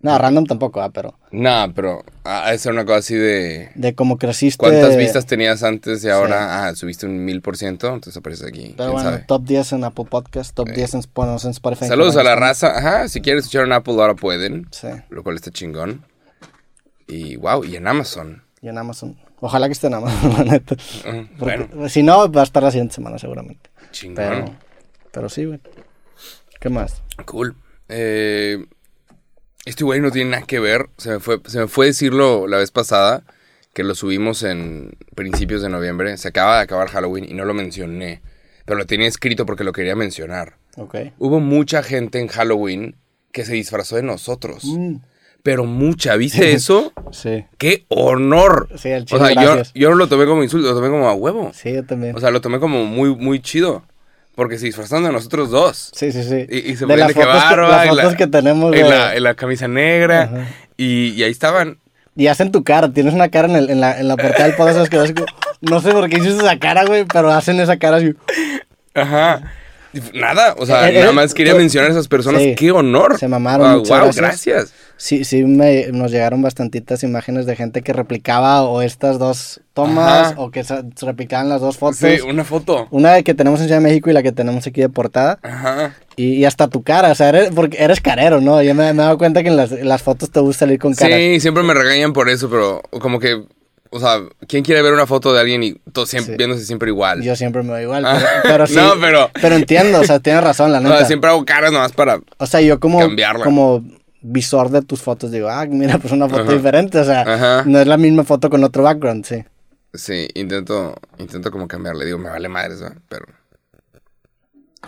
No, 0.00 0.16
random 0.16 0.46
tampoco, 0.46 0.80
ah, 0.80 0.90
pero 0.90 1.18
No, 1.32 1.72
pero 1.74 2.04
ah, 2.22 2.54
es 2.54 2.64
una 2.66 2.84
cosa 2.84 2.98
así 2.98 3.16
de. 3.16 3.70
de 3.74 3.94
cómo 3.96 4.16
creciste. 4.16 4.58
¿Cuántas 4.58 4.96
vistas 4.96 5.26
tenías 5.26 5.64
antes 5.64 6.04
y 6.04 6.08
ahora 6.08 6.68
ah, 6.68 6.74
subiste 6.76 7.04
un 7.06 7.24
mil 7.24 7.42
por 7.42 7.56
ciento? 7.56 7.88
Entonces 7.88 8.16
aparece 8.16 8.46
aquí. 8.46 8.74
Pero 8.76 8.90
¿Quién 8.90 8.92
bueno, 8.92 9.10
sabe? 9.10 9.24
top 9.26 9.42
10 9.42 9.72
en 9.72 9.82
Apple 9.84 10.04
Podcast, 10.08 10.54
top 10.54 10.68
10 10.68 10.94
en, 10.94 11.00
bueno, 11.14 11.36
en 11.42 11.50
Spotify. 11.50 11.86
Saludos 11.86 12.16
a 12.16 12.22
la 12.22 12.36
raza. 12.36 12.78
Ajá, 12.78 13.08
si 13.08 13.20
quieres 13.20 13.42
escuchar 13.44 13.64
en 13.64 13.72
Apple 13.72 13.94
ahora 13.94 14.14
pueden. 14.14 14.68
Sí, 14.70 14.86
Lo 15.10 15.24
cual 15.24 15.34
está 15.34 15.50
chingón. 15.50 16.04
Y 17.08 17.34
wow, 17.36 17.64
y 17.64 17.74
en 17.74 17.86
Amazon. 17.88 18.44
y 18.60 18.68
en 18.68 18.78
Amazon. 18.78 19.16
Ojalá 19.40 19.66
que 19.66 19.72
esté 19.72 19.88
en 19.88 19.94
Amazon, 19.94 20.32
la 20.38 20.44
neta. 20.44 20.76
Porque, 21.38 21.56
Bueno, 21.66 21.88
Si 21.88 22.02
no, 22.04 22.30
va 22.30 22.42
a 22.42 22.44
estar 22.44 22.62
la 22.62 22.70
siguiente 22.70 22.94
semana 22.94 23.18
seguramente. 23.18 23.68
chingón. 23.90 24.14
Pero, 24.16 24.44
pero 25.12 25.28
sí, 25.28 25.44
güey. 25.44 25.60
¿Qué 26.60 26.68
más? 26.68 27.02
Cool. 27.24 27.54
Eh, 27.88 28.64
este 29.64 29.84
güey 29.84 30.00
no 30.00 30.10
tiene 30.10 30.30
nada 30.30 30.46
que 30.46 30.60
ver. 30.60 30.88
Se 30.96 31.10
me, 31.10 31.20
fue, 31.20 31.40
se 31.46 31.60
me 31.60 31.68
fue 31.68 31.86
decirlo 31.86 32.46
la 32.46 32.58
vez 32.58 32.70
pasada, 32.70 33.22
que 33.74 33.84
lo 33.84 33.94
subimos 33.94 34.42
en 34.42 34.96
principios 35.14 35.62
de 35.62 35.68
noviembre. 35.68 36.16
Se 36.16 36.28
acaba 36.28 36.56
de 36.56 36.62
acabar 36.62 36.88
Halloween 36.88 37.24
y 37.28 37.34
no 37.34 37.44
lo 37.44 37.54
mencioné. 37.54 38.22
Pero 38.64 38.78
lo 38.78 38.86
tenía 38.86 39.06
escrito 39.08 39.46
porque 39.46 39.64
lo 39.64 39.72
quería 39.72 39.94
mencionar. 39.96 40.56
Ok. 40.76 40.96
Hubo 41.18 41.40
mucha 41.40 41.82
gente 41.82 42.18
en 42.20 42.28
Halloween 42.28 42.96
que 43.32 43.44
se 43.44 43.54
disfrazó 43.54 43.96
de 43.96 44.02
nosotros. 44.02 44.64
Mm, 44.64 44.96
Pero 45.42 45.64
mucha, 45.64 46.16
¿viste 46.16 46.52
eso? 46.52 46.92
sí. 47.12 47.46
¡Qué 47.56 47.84
honor! 47.88 48.68
Sí, 48.76 48.88
el 48.90 49.02
o 49.02 49.06
chile, 49.06 49.34
sea, 49.34 49.42
yo, 49.56 49.62
yo 49.74 49.90
no 49.90 49.96
lo 49.96 50.08
tomé 50.08 50.26
como 50.26 50.42
insulto, 50.42 50.68
lo 50.68 50.74
tomé 50.74 50.88
como 50.88 51.08
a 51.08 51.14
huevo. 51.14 51.52
Sí, 51.54 51.72
yo 51.72 51.84
también. 51.84 52.16
O 52.16 52.20
sea, 52.20 52.30
lo 52.30 52.40
tomé 52.40 52.58
como 52.58 52.84
muy, 52.84 53.14
muy 53.14 53.40
chido. 53.40 53.84
Porque 54.38 54.56
se 54.56 54.66
disfrazaron 54.66 55.02
de 55.02 55.10
nosotros 55.10 55.50
dos. 55.50 55.90
sí, 55.92 56.12
sí, 56.12 56.22
sí. 56.22 56.46
Y, 56.48 56.70
y 56.70 56.76
se 56.76 56.86
de 56.86 56.96
las 56.96 57.08
de 57.08 57.14
que 57.14 57.20
fotos, 57.22 57.42
que, 57.42 57.48
barba. 57.56 57.68
las 57.70 57.86
y 57.86 57.88
fotos 57.88 58.12
la- 58.12 58.16
que 58.16 58.26
tenemos, 58.28 58.72
en 58.72 58.80
güey. 58.86 58.88
la, 58.96 59.16
en 59.16 59.22
la 59.24 59.34
camisa 59.34 59.66
negra. 59.66 60.46
Y, 60.76 61.08
y 61.08 61.24
ahí 61.24 61.30
estaban. 61.32 61.78
Y 62.14 62.28
hacen 62.28 62.52
tu 62.52 62.62
cara, 62.62 62.88
tienes 62.92 63.14
una 63.14 63.30
cara 63.30 63.48
en, 63.48 63.56
el- 63.56 63.68
en 63.70 63.80
la, 63.80 63.98
en 63.98 64.06
la 64.06 64.16
portada 64.16 64.44
del 64.44 64.54
podcast, 64.54 64.88
que 64.88 64.96
no 65.60 65.80
sé 65.80 65.90
por 65.90 66.08
qué 66.08 66.18
hiciste 66.18 66.38
esa 66.44 66.56
cara, 66.56 66.84
güey, 66.84 67.04
pero 67.04 67.32
hacen 67.32 67.58
esa 67.58 67.78
cara 67.78 67.96
así. 67.96 68.14
Ajá. 68.94 69.42
Nada, 70.14 70.54
o 70.58 70.66
sea, 70.66 70.88
Eh, 70.90 70.96
eh, 70.96 71.00
nada 71.00 71.12
más 71.12 71.32
quería 71.34 71.52
eh, 71.52 71.56
mencionar 71.58 71.90
a 71.90 71.92
esas 71.92 72.08
personas. 72.08 72.42
sí. 72.42 72.54
¡Qué 72.54 72.70
honor! 72.70 73.18
Se 73.18 73.28
mamaron, 73.28 73.66
Ah, 73.66 73.76
muchas 73.76 73.88
wow, 73.88 73.98
gracias. 74.14 74.22
gracias. 74.24 74.72
Sí, 75.00 75.24
sí, 75.24 75.44
me, 75.44 75.86
nos 75.92 76.10
llegaron 76.10 76.42
bastantitas 76.42 77.04
imágenes 77.04 77.46
de 77.46 77.54
gente 77.54 77.82
que 77.82 77.92
replicaba 77.92 78.62
o 78.64 78.82
estas 78.82 79.20
dos 79.20 79.60
tomas 79.72 80.32
Ajá. 80.32 80.34
o 80.40 80.50
que 80.50 80.64
se 80.64 80.82
replicaban 81.02 81.48
las 81.48 81.60
dos 81.60 81.76
fotos. 81.78 81.98
Sí, 81.98 82.20
una 82.28 82.42
foto. 82.44 82.88
Una 82.90 83.12
de 83.14 83.22
que 83.22 83.32
tenemos 83.32 83.60
en 83.60 83.66
Ciudad 83.66 83.80
de 83.80 83.86
México 83.86 84.10
y 84.10 84.12
la 84.12 84.24
que 84.24 84.32
tenemos 84.32 84.66
aquí 84.66 84.80
de 84.80 84.88
portada. 84.88 85.38
Ajá. 85.42 85.94
Y, 86.16 86.32
y 86.34 86.44
hasta 86.44 86.66
tu 86.66 86.82
cara, 86.82 87.12
o 87.12 87.14
sea, 87.14 87.28
eres, 87.28 87.50
porque 87.54 87.76
eres 87.80 88.00
carero, 88.00 88.40
¿no? 88.40 88.60
Yo 88.60 88.74
me, 88.74 88.92
me 88.92 89.02
he 89.02 89.04
dado 89.06 89.18
cuenta 89.18 89.44
que 89.44 89.50
en 89.50 89.56
las, 89.56 89.70
en 89.70 89.88
las 89.88 90.02
fotos 90.02 90.30
te 90.32 90.40
gusta 90.40 90.66
salir 90.66 90.80
con 90.80 90.92
cara. 90.94 91.16
Sí, 91.16 91.38
siempre 91.38 91.62
me 91.62 91.74
regañan 91.74 92.12
por 92.12 92.28
eso, 92.28 92.50
pero 92.50 92.82
como 93.00 93.20
que, 93.20 93.40
o 93.90 94.00
sea, 94.00 94.20
¿quién 94.46 94.64
quiere 94.64 94.82
ver 94.82 94.92
una 94.92 95.06
foto 95.06 95.32
de 95.32 95.40
alguien 95.40 95.62
y 95.62 95.74
todo 95.92 96.06
siempre, 96.06 96.34
Sí. 96.34 96.36
viéndose 96.38 96.64
siempre 96.64 96.90
igual? 96.90 97.22
Yo 97.22 97.34
siempre 97.36 97.62
me 97.62 97.72
veo 97.72 97.82
igual, 97.82 98.04
Ah, 98.06 98.18
pero, 98.20 98.42
pero 98.42 98.66
sí. 98.68 98.74
no, 98.76 98.94
pero- 99.00 99.30
Pero 99.40 99.54
entiendo, 99.56 100.00
o 100.00 100.04
sea, 100.04 100.20
tienes 100.20 100.42
razón, 100.44 100.72
la 100.72 100.78
o 100.78 100.82
neta. 100.82 100.98
sea, 100.98 101.06
siempre 101.06 101.30
hago 101.30 101.44
caras 101.44 101.72
nomás 101.72 101.92
para... 101.92 102.20
O 102.38 102.46
sea, 102.46 102.60
yo 102.60 102.78
como, 102.80 102.98
Cambiarla. 103.00 103.44
como 103.44 103.84
visor 104.20 104.70
de 104.70 104.82
tus 104.82 105.00
fotos 105.00 105.30
digo, 105.30 105.48
ah, 105.48 105.64
mira, 105.68 105.98
pues 105.98 106.12
una 106.12 106.28
foto 106.28 106.42
Ajá. 106.42 106.52
diferente, 106.52 106.98
o 106.98 107.04
sea, 107.04 107.20
Ajá. 107.22 107.62
no 107.66 107.78
es 107.80 107.86
la 107.86 107.96
misma 107.96 108.24
foto 108.24 108.50
con 108.50 108.62
otro 108.64 108.82
background, 108.82 109.24
sí. 109.24 109.44
Sí, 109.94 110.28
intento, 110.34 110.94
intento 111.18 111.50
como 111.50 111.66
cambiarle. 111.66 112.04
Digo, 112.04 112.18
me 112.18 112.28
vale 112.28 112.48
madres, 112.48 112.80
¿verdad? 112.80 112.98
Pero... 113.08 113.24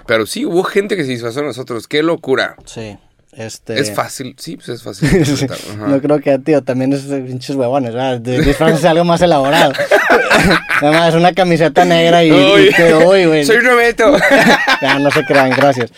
Pero 0.07 0.26
sí, 0.26 0.45
hubo 0.47 0.62
gente 0.62 0.97
que 0.97 1.04
se 1.04 1.11
disfrazó 1.11 1.40
de 1.40 1.47
nosotros. 1.47 1.88
¡Qué 1.88 2.02
locura! 2.02 2.57
Sí. 2.64 2.97
Este... 3.32 3.78
Es 3.78 3.92
fácil, 3.94 4.34
sí, 4.38 4.56
pues 4.56 4.68
es 4.70 4.82
fácil. 4.82 5.25
Sí. 5.37 5.46
No 5.78 6.00
creo 6.00 6.20
que, 6.20 6.37
tío, 6.40 6.62
también 6.64 6.92
es 6.92 7.02
pinches 7.02 7.54
huevones, 7.54 7.94
¿verdad? 7.94 8.18
De- 8.20 8.40
Disfraces 8.42 8.84
algo 8.84 9.04
más 9.04 9.22
elaborado. 9.22 9.72
Nada 10.82 10.99
más 10.99 11.14
una 11.14 11.32
camiseta 11.32 11.84
negra 11.84 12.25
y, 12.25 12.32
Uy. 12.32 12.68
y 12.70 12.72
que, 12.75 12.94
uy, 12.94 13.26
güey. 13.26 13.44
Soy 13.44 13.58
Roberto. 13.60 14.16
Ya, 14.82 14.99
no 14.99 15.10
se 15.10 15.22
crean, 15.26 15.50
gracias. 15.50 15.92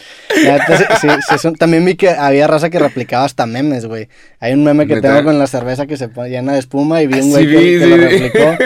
Ya, 0.45 0.57
entonces, 0.57 0.87
sí, 1.01 1.07
sí, 1.29 1.39
son- 1.39 1.55
también 1.55 1.85
vi 1.85 1.95
que 1.95 2.11
había 2.11 2.49
raza 2.49 2.69
que 2.69 2.81
replicaba 2.81 3.25
hasta 3.25 3.47
memes, 3.47 3.87
güey. 3.87 4.09
Hay 4.41 4.53
un 4.55 4.65
meme 4.65 4.89
que 4.89 4.97
¿Neta? 4.97 5.09
tengo 5.15 5.23
con 5.25 5.39
la 5.39 5.47
cerveza 5.47 5.87
que 5.87 5.97
se 5.97 6.09
llena 6.29 6.55
de 6.55 6.59
espuma 6.59 7.01
y 7.01 7.07
vi 7.07 7.15
un 7.21 7.23
Sí, 7.23 7.31
güey 7.31 7.47
que, 7.47 7.57
vi, 7.57 7.79
que 7.79 7.87
lo 7.87 7.97
sí, 7.97 8.03
replicó. 8.03 8.57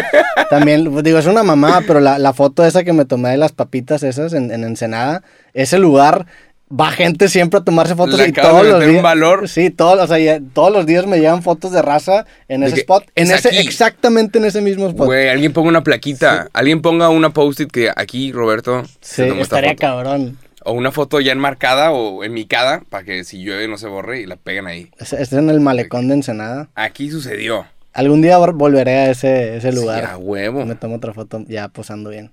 También, 0.48 0.90
pues, 0.90 1.04
digo, 1.04 1.18
es 1.18 1.26
una 1.26 1.42
mamada, 1.42 1.82
pero 1.86 2.00
la, 2.00 2.18
la 2.18 2.32
foto 2.32 2.64
esa 2.64 2.82
que 2.82 2.94
me 2.94 3.04
tomé 3.04 3.28
de 3.30 3.36
las 3.36 3.52
papitas 3.52 4.02
esas 4.02 4.32
en, 4.32 4.50
en 4.50 4.64
Ensenada, 4.64 5.22
ese 5.52 5.78
lugar 5.78 6.26
va 6.68 6.90
gente 6.90 7.28
siempre 7.28 7.60
a 7.60 7.62
tomarse 7.64 7.94
fotos 7.94 8.18
Le 8.18 8.28
y 8.28 8.32
todos 8.32 8.62
de 8.62 8.68
los 8.70 8.72
meter 8.74 8.88
un 8.88 8.92
días. 8.94 9.02
valor. 9.02 9.48
Sí, 9.48 9.70
todos, 9.70 10.00
o 10.02 10.06
sea, 10.06 10.18
ya- 10.18 10.40
todos 10.52 10.72
los 10.72 10.84
días 10.86 11.06
me 11.06 11.18
llegan 11.18 11.42
fotos 11.42 11.72
de 11.72 11.80
raza 11.82 12.26
en 12.48 12.60
De 12.62 12.66
ese 12.66 12.74
que 12.74 12.80
spot. 12.80 13.04
En 13.14 13.24
es 13.30 13.32
ese, 13.38 13.48
aquí. 13.48 13.58
exactamente 13.58 14.38
en 14.38 14.44
ese 14.46 14.60
mismo 14.60 14.88
spot. 14.88 15.06
Güey, 15.06 15.28
alguien 15.28 15.52
ponga 15.52 15.68
una 15.68 15.82
plaquita. 15.84 16.48
Alguien 16.52 16.82
ponga 16.82 17.08
una 17.08 17.30
post-it 17.30 17.70
que 17.70 17.90
aquí, 17.94 18.32
Roberto, 18.32 18.84
sí, 18.84 18.90
se 19.00 19.26
tomó 19.26 19.42
esta 19.42 19.56
estaría 19.56 19.70
foto. 19.70 19.80
cabrón. 19.80 20.38
O 20.64 20.72
una 20.72 20.90
foto 20.90 21.20
ya 21.20 21.30
enmarcada 21.30 21.92
o 21.92 22.24
enmicada 22.24 22.82
para 22.90 23.04
que 23.04 23.22
si 23.22 23.38
llueve 23.44 23.68
no 23.68 23.78
se 23.78 23.86
borre 23.86 24.20
y 24.22 24.26
la 24.26 24.34
peguen 24.34 24.66
ahí. 24.66 24.90
Este 24.98 25.22
es 25.22 25.32
en 25.32 25.48
el 25.48 25.60
malecón 25.60 26.08
de 26.08 26.14
Ensenada. 26.14 26.68
Aquí 26.74 27.08
sucedió. 27.08 27.66
Algún 27.96 28.20
día 28.22 28.38
vol- 28.38 28.54
volveré 28.56 28.92
a 28.92 29.10
ese, 29.10 29.56
ese 29.56 29.72
Sí, 29.72 29.76
lugar. 29.78 30.04
a 30.04 30.16
huevo. 30.18 30.64
Me 30.66 30.74
tomo 30.74 30.96
otra 30.96 31.12
foto 31.14 31.44
ya 31.48 31.68
posando 31.68 32.10
bien. 32.10 32.30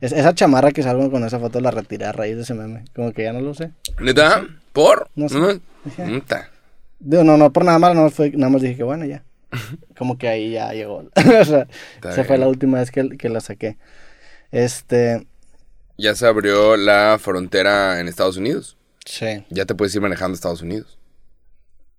Es- 0.00 0.12
esa 0.12 0.34
chamarra 0.34 0.72
que 0.72 0.82
salgo 0.82 1.10
con 1.10 1.24
esa 1.24 1.38
foto 1.38 1.60
la 1.60 1.70
retiré 1.70 2.06
a 2.06 2.12
raíz 2.12 2.36
de 2.36 2.42
ese 2.42 2.54
meme. 2.54 2.84
Como 2.94 3.12
que 3.12 3.22
ya 3.24 3.32
no 3.32 3.40
lo 3.40 3.54
sé. 3.54 3.70
¿Neta? 4.00 4.44
¿Por? 4.72 5.08
No 5.14 5.28
sé. 5.28 5.38
¿No? 5.38 5.48
Digo, 7.00 7.24
no, 7.24 7.36
no 7.36 7.52
por 7.52 7.64
nada 7.64 7.78
más, 7.78 7.94
no 7.94 8.08
fue, 8.10 8.30
nada 8.30 8.50
más 8.50 8.62
dije 8.62 8.76
que 8.76 8.82
bueno, 8.84 9.04
ya. 9.04 9.22
Como 9.98 10.16
que 10.18 10.28
ahí 10.28 10.52
ya 10.52 10.72
llegó. 10.72 11.04
o 11.40 11.44
sea, 11.44 11.66
esa 12.10 12.24
fue 12.24 12.38
la 12.38 12.48
última 12.48 12.78
vez 12.78 12.90
que, 12.90 13.08
que 13.18 13.28
la 13.28 13.40
saqué. 13.40 13.76
Este, 14.50 15.26
Ya 15.98 16.14
se 16.14 16.26
abrió 16.26 16.76
la 16.76 17.18
frontera 17.20 18.00
en 18.00 18.08
Estados 18.08 18.36
Unidos. 18.36 18.76
sí. 19.04 19.44
Ya 19.50 19.66
te 19.66 19.74
puedes 19.74 19.94
ir 19.94 20.00
manejando 20.00 20.32
a 20.34 20.36
Estados 20.36 20.62
Unidos. 20.62 20.98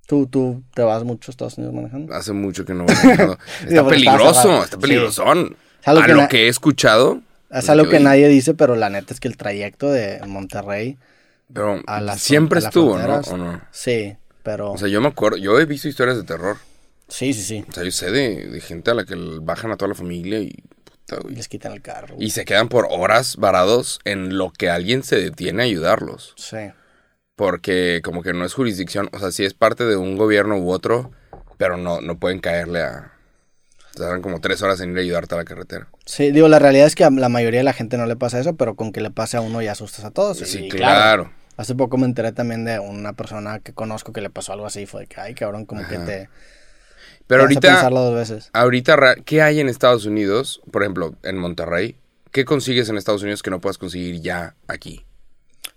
¿Tú, 0.08 0.28
tú 0.28 0.64
te 0.74 0.82
vas 0.82 1.04
mucho 1.04 1.30
a 1.30 1.32
Estados 1.32 1.58
Unidos 1.58 1.74
manejando? 1.76 2.14
Hace 2.14 2.34
mucho 2.34 2.66
que 2.66 2.74
no 2.74 2.84
voy 2.86 2.96
manejando. 2.96 3.38
Está 3.68 3.88
peligroso, 3.88 4.64
está 4.64 4.78
peligrosón. 4.78 5.56
Es 5.82 5.88
algo 5.88 6.02
a 6.02 6.06
que 6.06 6.14
lo 6.14 6.28
que 6.28 6.46
he 6.46 6.48
escuchado. 6.50 7.22
Es 7.50 7.70
algo 7.70 7.86
de 7.86 7.92
que 7.92 8.00
nadie 8.00 8.28
dice, 8.28 8.54
pero 8.54 8.76
la 8.76 8.90
neta 8.90 9.14
es 9.14 9.20
que 9.20 9.28
el 9.28 9.38
trayecto 9.38 9.90
de 9.92 10.20
Monterrey 10.28 10.98
Pero 11.54 11.82
a 11.86 12.02
la 12.02 12.18
siempre 12.18 12.60
a 12.60 12.62
la 12.64 12.68
estuvo, 12.70 12.98
¿no? 12.98 13.04
frontera- 13.24 13.34
¿O 13.34 13.38
no? 13.38 13.62
Sí, 13.72 14.16
pero... 14.44 14.72
O 14.72 14.78
sea, 14.78 14.88
yo 14.88 15.00
me 15.02 15.08
acuerdo, 15.08 15.38
yo 15.38 15.60
he 15.60 15.66
visto 15.66 15.88
historias 15.88 16.18
de 16.18 16.24
terror. 16.24 16.58
sí, 17.08 17.34
sí, 17.34 17.44
sí. 17.44 17.66
O 17.70 17.72
sea, 17.72 17.84
yo 17.84 17.92
sé 17.92 18.12
de, 18.12 18.48
de 18.48 18.60
gente 18.62 18.92
a 18.92 18.94
la 18.96 19.06
que 19.06 19.16
bajan 19.42 19.72
a 19.72 19.78
toda 19.78 19.90
la 19.90 19.96
familia 19.96 20.40
y... 20.40 20.52
puta, 20.84 21.22
güey. 21.22 21.36
Les 21.36 21.48
quitan 21.48 21.72
el 21.74 21.82
carro. 21.82 22.16
Y 22.20 22.32
se 22.32 22.44
quedan 22.44 22.70
por 22.70 22.88
horas 22.90 23.38
varados 23.38 24.00
en 24.04 24.38
lo 24.38 24.52
que 24.52 24.70
alguien 24.70 25.04
se 25.04 25.18
detiene 25.18 25.62
a 25.64 25.66
ayudarlos. 25.66 26.34
Sí. 26.38 26.58
Porque 27.36 28.02
como 28.04 28.22
que 28.22 28.34
no 28.34 28.46
es 28.46 28.54
jurisdicción, 28.54 29.10
o 29.12 29.20
sea, 29.20 29.32
sí 29.32 29.44
es 29.44 29.54
parte 29.54 29.86
de 29.86 29.96
un 29.96 30.18
gobierno 30.18 30.58
u 30.58 30.72
otro, 30.72 31.12
pero 31.58 31.78
no, 31.78 32.02
no 32.02 32.20
pueden 32.20 32.40
caerle 32.40 32.82
a... 32.82 33.14
Tardan 33.96 34.24
como 34.24 34.42
tres 34.42 34.62
horas 34.64 34.82
en 34.82 34.92
ir 34.92 34.98
a 34.98 35.02
ayudarte 35.02 35.36
a 35.36 35.38
la 35.38 35.46
carretera. 35.46 35.88
Sí, 36.06 36.32
digo, 36.32 36.48
la 36.48 36.58
realidad 36.58 36.88
es 36.88 36.96
que 36.96 37.04
a 37.04 37.12
la 37.12 37.30
mayoría 37.30 37.60
de 37.60 37.64
la 37.64 37.74
gente 37.74 37.96
no 37.96 38.08
le 38.08 38.16
pasa 38.16 38.40
eso, 38.40 38.56
pero 38.56 38.76
con 38.76 38.92
que 38.92 39.02
le 39.02 39.12
pase 39.12 39.38
a 39.38 39.42
uno 39.42 39.62
ya 39.62 39.74
asustas 39.74 40.04
a 40.04 40.10
todos. 40.10 40.40
Sí, 40.40 40.66
Y 40.66 40.70
claro. 40.70 41.32
Hace 41.58 41.76
poco 41.76 41.98
me 41.98 42.06
enteré 42.06 42.32
también 42.32 42.66
de 42.66 42.80
una 42.80 43.14
persona 43.14 43.60
que 43.60 43.74
conozco 43.74 44.12
que 44.12 44.22
le 44.22 44.32
pasó 44.32 44.54
algo 44.54 44.66
así. 44.66 44.88
Fue 44.88 45.02
de 45.02 45.08
que, 45.08 45.22
ay, 45.22 45.36
cabrón, 45.36 45.66
como 45.66 45.88
que 45.88 46.00
te. 46.00 46.30
Pero 47.28 47.42
te 47.42 47.44
ahorita, 47.44 47.90
dos 47.92 48.16
veces. 48.16 48.50
ahorita, 48.54 49.16
¿qué 49.24 49.44
hay 49.44 49.60
en 49.60 49.70
Estados 49.70 50.06
Unidos? 50.06 50.62
Por 50.72 50.82
ejemplo, 50.82 51.16
en 51.22 51.38
Monterrey. 51.38 51.96
¿Qué 52.32 52.46
consigues 52.46 52.90
en 52.90 52.98
Estados 52.98 53.22
Unidos 53.22 53.44
que 53.44 53.52
no 53.52 53.62
puedas 53.62 53.78
conseguir 53.78 54.20
ya 54.22 54.56
aquí? 54.68 55.06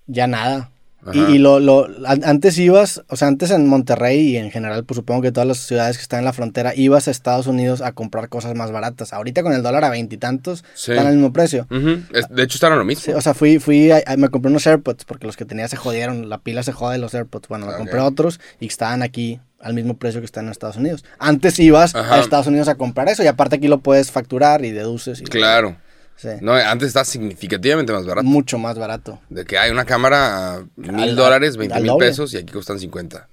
Ya 0.07 0.27
nada. 0.27 0.71
Y, 1.13 1.39
lo, 1.39 1.61
lo, 1.61 1.87
an- 2.05 2.25
antes 2.25 2.59
ibas, 2.59 3.05
o 3.09 3.15
sea, 3.15 3.29
antes 3.29 3.53
en 3.53 3.69
Monterrey 3.69 4.19
y 4.31 4.37
en 4.39 4.51
general, 4.51 4.85
pues 4.85 4.97
supongo 4.97 5.23
que 5.23 5.31
todas 5.31 5.47
las 5.47 5.59
ciudades 5.59 5.97
que 5.99 6.03
están 6.03 6.19
en 6.19 6.25
la 6.25 6.33
frontera, 6.33 6.75
ibas 6.75 7.07
a 7.07 7.13
Estados 7.13 7.47
Unidos 7.47 7.81
a 7.81 7.93
comprar 7.93 8.29
cosas 8.29 8.57
más 8.57 8.73
baratas. 8.73 9.13
Ahorita 9.13 9.45
con 9.45 9.53
el 9.53 9.63
dólar 9.63 9.85
a 9.85 9.91
veintitantos, 9.91 10.65
Sí. 10.75 10.91
están 10.91 11.07
al 11.07 11.15
mismo 11.15 11.33
precio. 11.33 11.69
De 11.71 12.43
hecho, 12.43 12.57
están 12.57 12.73
a 12.73 12.77
lo 12.77 12.85
mismo. 12.85 13.05
Sí, 13.05 13.13
o 13.13 13.21
sea, 13.21 13.35
fui, 13.35 13.61
fui, 13.61 13.93
a- 13.93 14.03
a- 14.05 14.17
me 14.17 14.31
compré 14.31 14.51
unos 14.51 14.67
AirPods 14.67 15.05
porque 15.05 15.27
los 15.29 15.37
que 15.37 15.45
tenía 15.45 15.69
se 15.69 15.77
jodieron, 15.77 16.29
la 16.29 16.39
pila 16.39 16.65
se 16.65 16.73
jode 16.73 16.95
de 16.95 16.99
los 16.99 17.15
AirPods. 17.15 17.47
Bueno, 17.49 17.67
me 17.67 17.75
compré 17.75 18.01
otros 18.01 18.41
y 18.59 18.67
estaban 18.67 19.03
aquí 19.03 19.39
al 19.61 19.75
mismo 19.75 19.97
precio 19.99 20.21
que 20.21 20.27
están 20.27 20.47
en 20.47 20.51
Estados 20.51 20.77
Unidos. 20.77 21.05
Antes 21.21 21.59
ibas 21.61 21.95
Ajá. 21.95 22.17
a 22.17 22.21
Estados 22.21 22.49
Unidos 22.49 22.67
a 22.67 22.75
comprar 22.75 23.09
eso 23.09 23.23
y 23.23 23.29
aparte 23.29 23.57
aquí 23.57 23.69
lo 23.69 23.79
puedes 23.79 24.11
facturar 24.11 24.65
y 24.65 24.73
deduces. 24.73 25.21
Y 25.21 25.25
Claro. 25.25 25.77
Sí. 26.17 26.29
No, 26.41 26.53
antes 26.55 26.89
está 26.89 27.05
significativamente 27.05 27.93
más 27.93 28.07
barato. 28.07 28.27
Mucho 28.27 28.59
más 28.59 28.79
barato. 28.79 29.21
De 29.29 29.45
que 29.45 29.59
hay 29.59 29.71
una 29.71 29.85
cámara 29.85 30.55
a 30.57 30.65
mil 30.77 31.15
dólares, 31.15 31.57
veinte 31.57 31.81
mil 31.81 31.97
pesos 31.99 32.33
y 32.35 32.39
aquí 32.39 32.53
costan 32.53 32.79
50. 32.79 33.29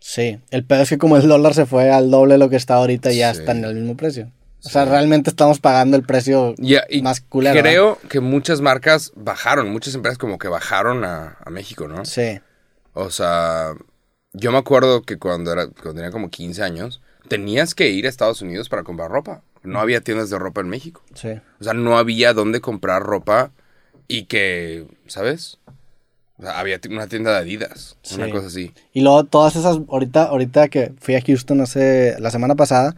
Sí. 0.00 0.38
El 0.50 0.64
pedo 0.64 0.82
es 0.82 0.88
que 0.88 0.98
como 0.98 1.16
el 1.16 1.26
dólar 1.28 1.54
se 1.54 1.66
fue 1.66 1.90
al 1.90 2.10
doble 2.10 2.34
de 2.34 2.38
lo 2.38 2.48
que 2.48 2.56
está 2.56 2.74
ahorita, 2.76 3.10
ya 3.12 3.34
Sí. 3.34 3.40
están 3.40 3.64
al 3.64 3.74
mismo 3.74 3.96
precio. 3.96 4.30
O 4.64 4.68
sea, 4.70 4.84
realmente 4.84 5.30
estamos 5.30 5.60
pagando 5.60 5.96
el 5.96 6.02
precio 6.04 6.54
y 6.58 7.00
más 7.02 7.20
culero. 7.20 7.60
creo 7.60 7.98
que 8.08 8.18
muchas 8.20 8.60
marcas 8.60 9.12
bajaron, 9.14 9.70
muchas 9.70 9.94
empresas 9.94 10.18
como 10.18 10.36
que 10.38 10.48
bajaron 10.48 11.04
a, 11.04 11.38
a 11.44 11.50
México, 11.50 11.86
¿no? 11.86 12.04
Sí. 12.04 12.40
O 12.92 13.10
sea, 13.10 13.74
yo 14.32 14.50
me 14.50 14.58
acuerdo 14.58 15.02
que 15.02 15.16
cuando, 15.18 15.52
era, 15.52 15.68
cuando 15.68 15.94
tenía 15.94 16.10
como 16.10 16.28
15 16.30 16.62
años, 16.62 17.00
tenías 17.28 17.74
que 17.74 17.88
ir 17.90 18.06
a 18.06 18.08
Estados 18.08 18.42
Unidos 18.42 18.68
para 18.68 18.82
comprar 18.82 19.10
ropa. 19.10 19.42
No 19.62 19.80
había 19.80 20.00
tiendas 20.00 20.30
de 20.30 20.38
ropa 20.38 20.60
en 20.60 20.68
México. 20.68 21.02
Sí. 21.14 21.30
O 21.60 21.64
sea, 21.64 21.74
no 21.74 21.98
había 21.98 22.32
dónde 22.32 22.60
comprar 22.60 23.02
ropa 23.02 23.50
y 24.06 24.24
que, 24.24 24.86
¿sabes? 25.06 25.58
O 26.38 26.42
sea, 26.42 26.58
había 26.60 26.78
una 26.88 27.08
tienda 27.08 27.32
de 27.32 27.38
Adidas, 27.38 27.96
una 28.14 28.30
cosa 28.30 28.46
así. 28.46 28.72
Y 28.92 29.00
luego 29.00 29.24
todas 29.24 29.56
esas, 29.56 29.78
ahorita, 29.88 30.24
ahorita 30.24 30.68
que 30.68 30.92
fui 31.00 31.16
a 31.16 31.20
Houston 31.20 31.60
hace, 31.60 32.14
la 32.20 32.30
semana 32.30 32.54
pasada, 32.54 32.94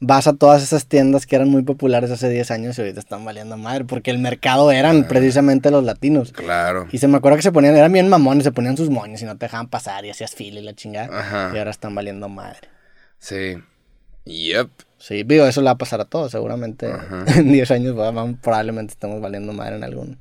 vas 0.00 0.26
a 0.26 0.32
todas 0.32 0.62
esas 0.62 0.86
tiendas 0.86 1.26
que 1.26 1.36
eran 1.36 1.48
muy 1.48 1.62
populares 1.62 2.10
hace 2.10 2.30
10 2.30 2.50
años 2.50 2.78
y 2.78 2.80
ahorita 2.80 3.00
están 3.00 3.24
valiendo 3.24 3.56
madre, 3.56 3.84
porque 3.84 4.10
el 4.10 4.18
mercado 4.18 4.70
eran 4.70 5.06
precisamente 5.06 5.70
los 5.70 5.84
latinos. 5.84 6.32
Claro. 6.32 6.88
Y 6.90 6.98
se 6.98 7.08
me 7.08 7.18
acuerda 7.18 7.36
que 7.36 7.42
se 7.42 7.52
ponían, 7.52 7.76
eran 7.76 7.92
bien 7.92 8.08
mamones, 8.08 8.44
se 8.44 8.52
ponían 8.52 8.76
sus 8.76 8.90
moños 8.90 9.20
y 9.20 9.26
no 9.26 9.36
te 9.36 9.46
dejaban 9.46 9.68
pasar 9.68 10.04
y 10.04 10.10
hacías 10.10 10.34
fila 10.34 10.60
y 10.60 10.64
la 10.64 10.74
chingada. 10.74 11.18
Ajá. 11.18 11.50
Y 11.54 11.58
ahora 11.58 11.70
están 11.70 11.94
valiendo 11.94 12.28
madre. 12.28 12.68
Sí. 13.18 13.58
Yep. 14.24 14.70
Sí, 14.98 15.22
digo, 15.22 15.46
eso 15.46 15.60
le 15.60 15.66
va 15.66 15.70
a 15.72 15.78
pasar 15.78 16.00
a 16.00 16.04
todos, 16.04 16.32
seguramente 16.32 16.86
Ajá. 16.86 17.24
en 17.36 17.52
10 17.52 17.70
años 17.70 17.96
va- 17.98 18.10
va- 18.10 18.32
probablemente 18.42 18.92
estamos 18.92 19.20
valiendo 19.20 19.52
madre 19.52 19.76
en 19.76 19.84
algún. 19.84 20.18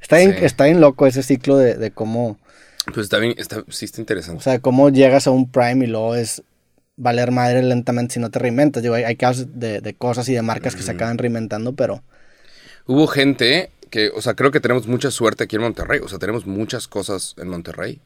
Está 0.00 0.18
bien, 0.18 0.34
Sí. 0.38 0.44
está 0.44 0.64
bien 0.64 0.80
loco 0.80 1.06
ese 1.06 1.22
ciclo 1.22 1.56
de, 1.56 1.74
de 1.74 1.90
cómo, 1.90 2.38
Pues 2.86 3.04
está 3.04 3.18
bien, 3.18 3.34
está, 3.36 3.62
sí 3.68 3.84
está 3.84 3.98
o 4.00 4.02
interesante. 4.02 4.42
sea, 4.42 4.58
cómo 4.60 4.88
llegas 4.90 5.26
a 5.26 5.30
un 5.30 5.50
prime 5.50 5.84
y 5.84 5.88
luego 5.88 6.14
es 6.14 6.42
valer 6.96 7.30
madre 7.30 7.62
lentamente 7.62 8.14
si 8.14 8.20
no 8.20 8.30
te 8.30 8.38
reinventas. 8.38 8.82
Digo, 8.82 8.94
hay, 8.94 9.04
hay 9.04 9.16
casos 9.16 9.46
de, 9.58 9.80
de 9.80 9.94
cosas 9.94 10.28
y 10.28 10.34
de 10.34 10.42
marcas 10.42 10.74
que 10.76 10.82
se 10.82 10.92
acaban 10.92 11.18
reinventando, 11.18 11.74
pero 11.74 12.02
Hubo 12.86 13.06
gente 13.08 13.70
que, 13.90 14.10
o 14.14 14.22
sea, 14.22 14.34
creo 14.34 14.50
que 14.52 14.60
tenemos 14.60 14.86
mucha 14.86 15.10
suerte 15.10 15.44
aquí 15.44 15.56
en 15.56 15.62
Monterrey. 15.62 16.00
O 16.02 16.08
sea, 16.08 16.18
tenemos 16.20 16.46
muchas 16.46 16.86
cosas 16.88 17.34
en 17.36 17.48
Monterrey. 17.48 18.00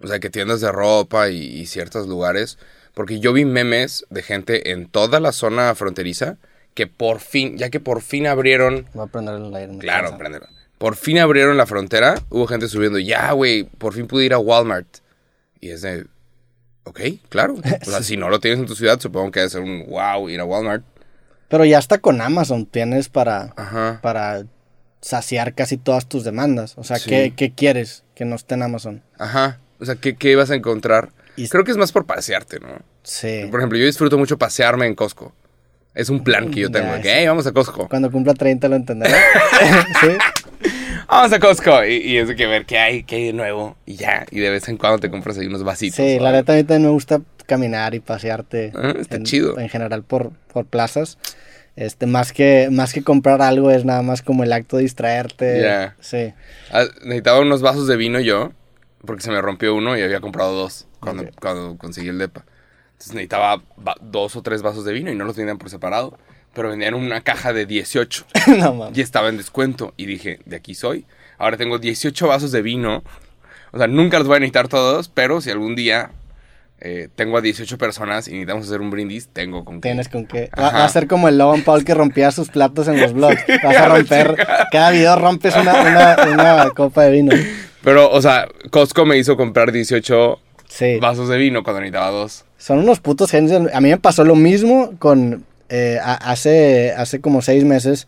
O 0.00 0.06
sea, 0.08 0.18
que 0.20 0.30
tiendas 0.30 0.60
de 0.62 0.72
ropa 0.72 1.28
y, 1.28 1.36
y 1.38 1.66
ciertos 1.66 2.06
lugares. 2.08 2.58
Porque 2.96 3.20
yo 3.20 3.34
vi 3.34 3.44
memes 3.44 4.06
de 4.08 4.22
gente 4.22 4.70
en 4.72 4.88
toda 4.88 5.20
la 5.20 5.32
zona 5.32 5.74
fronteriza 5.74 6.38
que 6.72 6.86
por 6.86 7.20
fin, 7.20 7.58
ya 7.58 7.68
que 7.68 7.78
por 7.78 8.00
fin 8.00 8.26
abrieron 8.26 8.86
voy 8.94 9.04
a 9.06 9.10
prender 9.12 9.34
el 9.34 9.54
aire. 9.54 9.72
en 9.74 9.78
Claro, 9.80 10.06
casa. 10.06 10.18
préndelo. 10.18 10.46
Por 10.78 10.96
fin 10.96 11.18
abrieron 11.18 11.58
la 11.58 11.66
frontera. 11.66 12.14
Hubo 12.30 12.46
gente 12.46 12.68
subiendo, 12.68 12.98
ya, 12.98 13.32
güey, 13.32 13.64
por 13.64 13.92
fin 13.92 14.06
pude 14.06 14.24
ir 14.24 14.32
a 14.32 14.38
Walmart. 14.38 14.86
Y 15.60 15.70
es 15.70 15.82
de, 15.82 16.06
ok, 16.84 17.00
claro. 17.28 17.54
O 17.86 17.90
sea, 17.90 18.02
si 18.02 18.16
no 18.16 18.30
lo 18.30 18.40
tienes 18.40 18.60
en 18.60 18.66
tu 18.66 18.74
ciudad, 18.74 18.98
supongo 18.98 19.30
que 19.30 19.40
debe 19.40 19.50
ser 19.50 19.60
un 19.62 19.86
wow 19.88 20.28
ir 20.30 20.40
a 20.40 20.44
Walmart. 20.46 20.82
Pero 21.48 21.64
ya 21.66 21.78
está 21.78 21.98
con 21.98 22.20
Amazon, 22.22 22.64
tienes 22.66 23.08
para, 23.10 23.52
Ajá. 23.56 24.00
para 24.02 24.44
saciar 25.02 25.54
casi 25.54 25.76
todas 25.76 26.06
tus 26.08 26.24
demandas. 26.24 26.74
O 26.78 26.82
sea, 26.84 26.98
Sí. 26.98 27.10
¿qué, 27.10 27.32
qué 27.36 27.52
quieres 27.52 28.04
que 28.14 28.24
no 28.24 28.36
esté 28.36 28.54
en 28.54 28.62
Amazon? 28.62 29.02
Ajá. 29.18 29.60
O 29.78 29.84
sea, 29.84 29.96
¿qué, 29.96 30.16
qué 30.16 30.34
vas 30.34 30.50
a 30.50 30.54
encontrar? 30.54 31.10
Y- 31.36 31.48
Creo 31.48 31.64
que 31.64 31.70
es 31.70 31.76
más 31.76 31.92
por 31.92 32.06
pasearte, 32.06 32.60
¿no? 32.60 32.68
Sí. 33.02 33.46
Por 33.50 33.60
ejemplo, 33.60 33.78
yo 33.78 33.86
disfruto 33.86 34.18
mucho 34.18 34.38
pasearme 34.38 34.86
en 34.86 34.94
Costco. 34.94 35.32
Es 35.94 36.10
un 36.10 36.22
plan 36.22 36.50
que 36.50 36.60
yo 36.60 36.70
tengo. 36.70 36.88
Ya, 36.96 37.00
que, 37.00 37.20
hey, 37.20 37.26
vamos 37.26 37.46
a 37.46 37.52
Costco. 37.52 37.88
Cuando 37.88 38.10
cumpla 38.10 38.34
30 38.34 38.68
lo 38.68 38.76
entenderás. 38.76 39.18
sí. 40.00 40.08
Vamos 41.08 41.32
a 41.32 41.38
Costco. 41.40 41.84
Y, 41.84 41.94
y 41.96 42.18
es 42.18 42.28
de 42.28 42.36
que 42.36 42.46
ver 42.46 42.66
qué 42.66 42.78
hay, 42.78 43.02
qué 43.04 43.16
hay 43.16 43.24
de 43.26 43.32
nuevo. 43.32 43.76
Y 43.86 43.96
ya. 43.96 44.26
Y 44.30 44.40
de 44.40 44.50
vez 44.50 44.68
en 44.68 44.76
cuando 44.76 44.98
te 44.98 45.10
compras 45.10 45.38
ahí 45.38 45.46
unos 45.46 45.64
vasitos. 45.64 45.96
Sí, 45.96 46.18
la 46.18 46.32
neta 46.32 46.52
a 46.52 46.56
mí 46.56 46.64
también 46.64 46.82
me 46.82 46.90
gusta 46.90 47.20
caminar 47.46 47.94
y 47.94 48.00
pasearte. 48.00 48.72
Ah, 48.74 48.92
está 48.98 49.16
en, 49.16 49.24
chido. 49.24 49.58
En 49.58 49.68
general 49.70 50.02
por, 50.02 50.32
por 50.52 50.66
plazas. 50.66 51.16
Este, 51.76 52.06
más 52.06 52.32
que, 52.32 52.68
más 52.70 52.92
que 52.92 53.02
comprar 53.02 53.40
algo 53.42 53.70
es 53.70 53.84
nada 53.84 54.02
más 54.02 54.22
como 54.22 54.42
el 54.44 54.52
acto 54.52 54.76
de 54.76 54.82
distraerte. 54.82 55.62
Ya. 55.62 55.94
Sí. 56.00 56.32
Ah, 56.72 56.84
necesitaba 57.04 57.40
unos 57.40 57.62
vasos 57.62 57.86
de 57.86 57.96
vino 57.96 58.18
yo, 58.20 58.52
porque 59.04 59.22
se 59.22 59.30
me 59.30 59.40
rompió 59.40 59.74
uno 59.74 59.96
y 59.96 60.02
había 60.02 60.20
comprado 60.20 60.54
dos 60.54 60.86
cuando, 61.00 61.76
conseguí 61.78 62.08
el 62.08 62.18
depa. 62.18 62.44
Entonces 62.92 63.14
necesitaba 63.14 63.62
dos 64.00 64.36
o 64.36 64.42
tres 64.42 64.62
vasos 64.62 64.84
de 64.84 64.92
vino 64.92 65.10
y 65.10 65.14
no 65.14 65.24
los 65.24 65.36
vendían 65.36 65.58
por 65.58 65.70
separado, 65.70 66.18
pero 66.54 66.70
vendían 66.70 66.94
una 66.94 67.20
caja 67.20 67.52
de 67.52 67.66
18 67.66 68.26
no 68.58 68.74
mames. 68.74 68.96
y 68.96 69.00
estaba 69.02 69.28
en 69.28 69.36
descuento. 69.36 69.92
Y 69.96 70.06
dije, 70.06 70.40
de 70.46 70.56
aquí 70.56 70.74
soy. 70.74 71.06
Ahora 71.38 71.56
tengo 71.56 71.78
18 71.78 72.26
vasos 72.26 72.52
de 72.52 72.62
vino. 72.62 73.02
O 73.72 73.78
sea, 73.78 73.86
nunca 73.86 74.18
los 74.18 74.26
voy 74.26 74.38
a 74.38 74.40
necesitar 74.40 74.68
todos, 74.68 75.08
pero 75.08 75.40
si 75.40 75.50
algún 75.50 75.76
día 75.76 76.12
eh, 76.80 77.08
tengo 77.14 77.38
a 77.38 77.40
18 77.40 77.78
personas 77.78 78.28
y 78.28 78.32
necesitamos 78.32 78.66
hacer 78.66 78.80
un 78.80 78.90
brindis, 78.90 79.28
tengo 79.28 79.64
con 79.64 79.76
qué. 79.80 79.88
Tienes 79.88 80.08
con 80.08 80.26
qué. 80.26 80.50
Va, 80.58 80.70
va 80.70 80.84
a 80.84 80.88
ser 80.88 81.06
como 81.06 81.28
el 81.28 81.38
Logan 81.38 81.62
Paul 81.62 81.84
que 81.84 81.94
rompía 81.94 82.30
sus 82.30 82.48
platos 82.50 82.86
en 82.88 83.00
los 83.00 83.12
blogs. 83.14 83.42
Vas 83.64 83.76
a 83.76 83.88
romper. 83.88 84.36
Cada 84.70 84.90
video 84.90 85.16
rompes 85.16 85.54
una, 85.56 85.74
una, 85.82 86.16
una 86.32 86.70
copa 86.70 87.04
de 87.04 87.10
vino. 87.12 87.32
Pero, 87.82 88.10
o 88.10 88.20
sea, 88.20 88.48
Costco 88.70 89.06
me 89.06 89.16
hizo 89.16 89.36
comprar 89.36 89.72
18 89.72 90.40
Sí. 90.68 90.98
vasos 91.00 91.28
de 91.28 91.38
vino 91.38 91.62
cuando 91.62 91.80
necesitaba 91.80 92.10
dos. 92.10 92.44
Son 92.58 92.78
unos 92.80 93.00
putos 93.00 93.30
genios. 93.30 93.72
A 93.72 93.80
mí 93.80 93.88
me 93.90 93.98
pasó 93.98 94.24
lo 94.24 94.34
mismo 94.34 94.92
con... 94.98 95.44
eh, 95.68 95.98
hace, 96.02 96.92
hace 96.96 97.20
como 97.20 97.40
seis 97.42 97.64
meses 97.64 98.06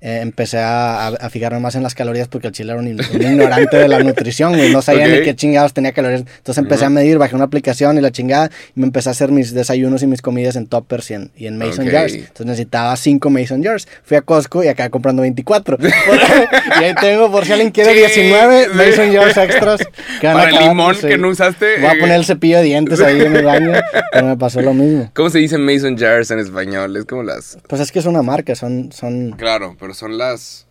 eh, 0.00 0.20
empecé 0.22 0.58
a, 0.58 1.08
a- 1.08 1.30
fijarme 1.30 1.58
más 1.60 1.74
en 1.74 1.82
las 1.82 1.94
calorías 1.94 2.28
porque 2.28 2.48
el 2.48 2.52
chile 2.52 2.72
era 2.72 2.80
un, 2.80 2.86
ignorante 2.88 3.76
de 3.76 3.88
la 3.88 3.98
nutrición, 4.00 4.54
güey. 4.56 4.72
No 4.72 4.82
sabía 4.82 5.06
ni 5.08 5.22
qué 5.22 5.34
chingados 5.34 5.72
tenía 5.72 5.92
calorías. 5.92 6.20
Entonces 6.20 6.58
empecé 6.58 6.84
a 6.84 6.90
medir, 6.90 7.18
bajé 7.18 7.34
una 7.34 7.44
aplicación 7.44 7.98
y 7.98 8.00
la 8.00 8.10
chingada 8.10 8.50
y 8.74 8.80
me 8.80 8.86
empecé 8.86 9.08
a 9.08 9.12
hacer 9.12 9.30
mis 9.32 9.52
desayunos 9.54 10.02
y 10.02 10.06
mis 10.06 10.22
comidas 10.22 10.56
en 10.56 10.66
toppers 10.66 11.10
y 11.10 11.14
en, 11.14 11.30
y 11.36 11.46
en 11.46 11.58
mason 11.58 11.88
jars. 11.88 12.14
Entonces 12.14 12.46
necesitaba 12.46 12.94
cinco 12.96 13.30
mason 13.30 13.62
jars. 13.62 13.88
Fui 14.04 14.16
a 14.16 14.22
Costco 14.22 14.62
y 14.62 14.68
acabé 14.68 14.90
comprando 14.90 15.22
24. 15.22 15.78
y 16.80 16.84
ahí 16.84 16.94
tengo, 17.00 17.30
por 17.30 17.44
si 17.44 17.52
alguien 17.52 17.70
quiere, 17.70 17.92
Sí, 17.92 18.20
19 18.20 18.64
sí. 18.64 18.70
mason 18.74 19.12
jars 19.14 19.36
extras. 19.36 19.80
que 20.20 20.26
Para 20.26 20.50
el 20.50 20.68
limón 20.68 20.94
sí. 20.94 21.06
que 21.08 21.18
no 21.18 21.28
usaste. 21.28 21.78
Voy 21.80 21.90
a 21.90 21.98
poner 21.98 22.16
el 22.16 22.24
cepillo 22.24 22.58
de 22.58 22.64
dientes 22.64 23.00
ahí 23.00 23.20
en 23.20 23.34
el 23.36 23.44
baño, 23.44 23.72
pero 24.12 24.26
me 24.26 24.36
pasó 24.36 24.60
lo 24.60 24.74
mismo. 24.74 25.10
¿Cómo 25.14 25.30
se 25.30 25.38
dice 25.38 25.58
Mason 25.58 25.96
Jars 25.96 26.30
en 26.30 26.38
español? 26.38 26.96
Es 26.96 27.04
como 27.04 27.22
las... 27.22 27.58
Pues 27.68 27.80
es 27.80 27.90
que 27.92 27.98
es 27.98 28.06
una 28.06 28.22
marca, 28.22 28.54
son, 28.54 28.90
son... 28.92 29.32
Claro, 29.32 29.76
pero 29.78 29.85
son 29.94 30.18
las... 30.18 30.65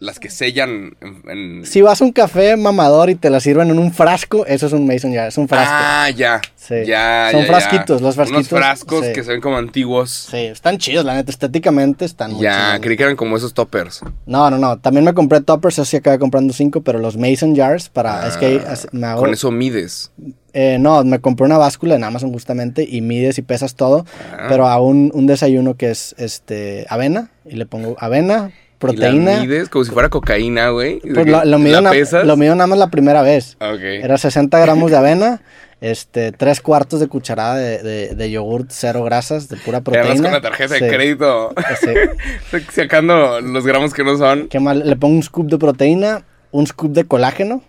Las 0.00 0.20
que 0.20 0.30
sellan 0.30 0.96
en... 1.00 1.22
en- 1.28 1.66
Si 1.66 1.82
vas 1.82 2.00
a 2.00 2.04
un 2.04 2.12
café 2.12 2.56
mamador 2.56 3.10
y 3.10 3.16
te 3.16 3.30
la 3.30 3.40
sirven 3.40 3.70
en 3.70 3.78
un 3.80 3.92
frasco, 3.92 4.46
eso 4.46 4.66
es 4.66 4.72
un 4.72 4.86
mason 4.86 5.12
jar, 5.12 5.26
es 5.28 5.38
un 5.38 5.48
frasco. 5.48 5.72
Ah, 5.74 6.08
ya. 6.10 6.40
Sí. 6.54 6.74
Ya, 6.86 7.28
Son 7.32 7.40
ya, 7.40 7.46
ya. 7.46 7.52
frasquitos, 7.52 8.00
los 8.02 8.14
frasquitos, 8.14 8.52
Unos 8.52 8.60
frascos 8.62 9.06
sí. 9.06 9.12
que 9.12 9.24
se 9.24 9.32
ven 9.32 9.40
como 9.40 9.56
antiguos. 9.56 10.28
Sí, 10.30 10.36
están 10.36 10.78
chidos, 10.78 11.04
la 11.04 11.14
neta, 11.14 11.30
estéticamente 11.32 12.04
están 12.04 12.32
muy 12.32 12.42
Ya, 12.42 12.52
chingones. 12.56 12.80
creí 12.82 12.96
que 12.96 13.02
eran 13.02 13.16
como 13.16 13.36
esos 13.36 13.54
toppers. 13.54 14.00
No, 14.26 14.50
no, 14.50 14.58
no, 14.58 14.78
también 14.78 15.04
me 15.04 15.14
compré 15.14 15.40
toppers, 15.40 15.78
así 15.80 15.96
acabé 15.96 16.18
comprando 16.18 16.52
cinco, 16.52 16.82
pero 16.82 16.98
los 17.00 17.16
mason 17.16 17.56
jars 17.56 17.88
para... 17.88 18.28
es 18.28 18.36
que 18.36 18.62
Ah, 18.66 18.74
me 18.92 19.06
hago... 19.06 19.20
Con 19.22 19.32
eso 19.32 19.50
mides. 19.50 20.12
Eh, 20.52 20.76
no, 20.78 21.02
me 21.04 21.18
compré 21.20 21.46
una 21.46 21.58
báscula 21.58 21.94
en 21.96 22.04
Amazon 22.04 22.32
justamente 22.32 22.86
y 22.88 23.00
mides 23.00 23.38
y 23.38 23.42
pesas 23.42 23.74
todo, 23.74 24.04
Ah. 24.32 24.46
pero 24.48 24.68
a 24.68 24.80
un, 24.80 25.10
un 25.14 25.26
desayuno 25.26 25.76
que 25.76 25.90
es 25.90 26.14
este 26.18 26.86
avena 26.88 27.30
y 27.44 27.56
le 27.56 27.66
pongo 27.66 27.96
avena, 27.98 28.50
Y 28.80 28.96
la 28.96 29.08
proteína. 29.08 29.40
mides 29.40 29.68
como 29.68 29.84
si 29.84 29.90
fuera 29.90 30.08
cocaína, 30.08 30.70
güey. 30.70 31.00
Pues 31.00 31.26
lo, 31.26 31.44
lo 31.44 31.58
mido 31.58 31.80
lo 31.80 32.36
mido 32.36 32.54
nada 32.54 32.66
más 32.66 32.78
la 32.78 32.88
primera 32.88 33.22
vez. 33.22 33.56
Ok. 33.60 33.80
Era 33.80 34.16
60 34.18 34.58
gramos 34.60 34.90
de 34.90 34.96
avena, 34.98 35.42
este, 35.80 36.32
tres 36.32 36.60
cuartos 36.60 37.00
de 37.00 37.08
cucharada 37.08 37.56
de, 37.56 37.78
de, 37.82 38.14
de 38.14 38.30
yogurt, 38.30 38.66
cero 38.70 39.02
grasas, 39.04 39.48
de 39.48 39.56
pura 39.56 39.78
Y 39.78 39.80
proteína. 39.82 40.06
además 40.10 40.22
con 40.22 40.32
la 40.32 40.40
tarjeta 40.40 40.74
de 40.74 40.88
crédito. 40.88 41.52
sí. 41.80 42.58
Sacando 42.72 43.40
los 43.40 43.66
gramos 43.66 43.92
que 43.94 44.04
no 44.04 44.16
son. 44.16 44.48
¿Qué 44.48 44.60
más? 44.60 44.76
Le 44.76 44.96
pongo 44.96 45.16
un 45.16 45.22
scoop 45.22 45.48
de 45.50 45.58
proteína, 45.58 46.24
un 46.50 46.66
scoop 46.66 46.92
de 46.92 47.04
colágeno. 47.04 47.62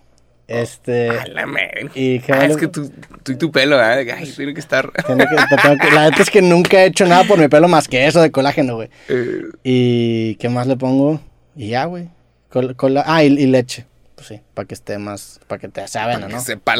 Este. 0.49 1.09
A 1.11 1.27
la 1.27 1.45
madre. 1.45 1.89
¿Y 1.95 2.21
Ah, 2.31 2.45
es 2.45 2.57
que 2.57 2.67
tú, 2.67 2.91
tú 3.23 3.31
y 3.31 3.35
tu 3.37 3.51
pelo, 3.51 3.79
¿eh? 3.81 4.11
Ay, 4.11 4.31
tiene 4.35 4.53
que 4.53 4.59
estar. 4.59 4.91
tiene 5.05 5.25
que- 5.27 5.35
te 5.35 5.61
tengo 5.61 5.75
que- 5.77 5.91
la 5.91 6.09
neta 6.09 6.21
es 6.23 6.29
que 6.29 6.41
nunca 6.41 6.81
he 6.83 6.85
hecho 6.87 7.05
nada 7.05 7.23
por 7.23 7.39
mi 7.39 7.47
pelo 7.47 7.67
más 7.67 7.87
que 7.87 8.05
eso 8.07 8.21
de 8.21 8.31
colágeno, 8.31 8.75
güey. 8.75 8.89
Eh, 9.09 9.41
¿Y 9.63 10.35
qué 10.35 10.49
más 10.49 10.67
le 10.67 10.75
pongo? 10.77 11.19
Y 11.55 11.69
ya, 11.69 11.85
güey. 11.85 12.09
Col- 12.49 12.75
cola- 12.75 13.03
ah, 13.05 13.23
y, 13.23 13.27
y 13.27 13.45
leche. 13.47 13.85
Pues 14.15 14.27
sí, 14.27 14.41
para 14.53 14.67
que 14.67 14.73
esté 14.73 14.97
más. 14.97 15.39
Para 15.47 15.59
que 15.59 15.67
te 15.69 15.87
saben, 15.87 16.21
¿no? 16.21 16.27
que 16.27 16.39
sepa 16.39 16.75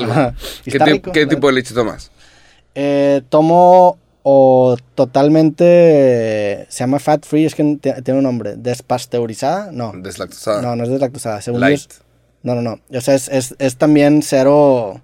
¿Qué, 0.66 0.78
rico, 0.80 1.12
qué 1.12 1.26
tipo 1.26 1.48
de 1.48 1.54
leche 1.54 1.74
tomas? 1.74 2.12
Eh, 2.76 3.22
tomo 3.30 3.98
o 4.24 4.76
totalmente 4.96 6.66
se 6.70 6.80
llama 6.80 7.00
fat 7.00 7.26
free, 7.26 7.46
es 7.46 7.56
que 7.56 7.64
tiene 8.04 8.18
un 8.20 8.24
nombre, 8.24 8.56
despasteurizada, 8.58 9.72
no, 9.72 9.94
Deslactosada. 9.96 10.62
no, 10.62 10.76
no 10.76 10.84
es 10.84 10.90
deslactosada, 10.90 11.42
según 11.42 11.62
yo 11.62 11.68
Light. 11.68 11.80
es- 11.80 12.02
no, 12.44 12.56
no, 12.56 12.62
no, 12.62 12.80
o 12.98 13.02
sea, 13.02 13.16
es, 13.16 13.28
es, 13.30 13.56
es 13.60 13.76
también 13.78 14.22
cero, 14.24 15.02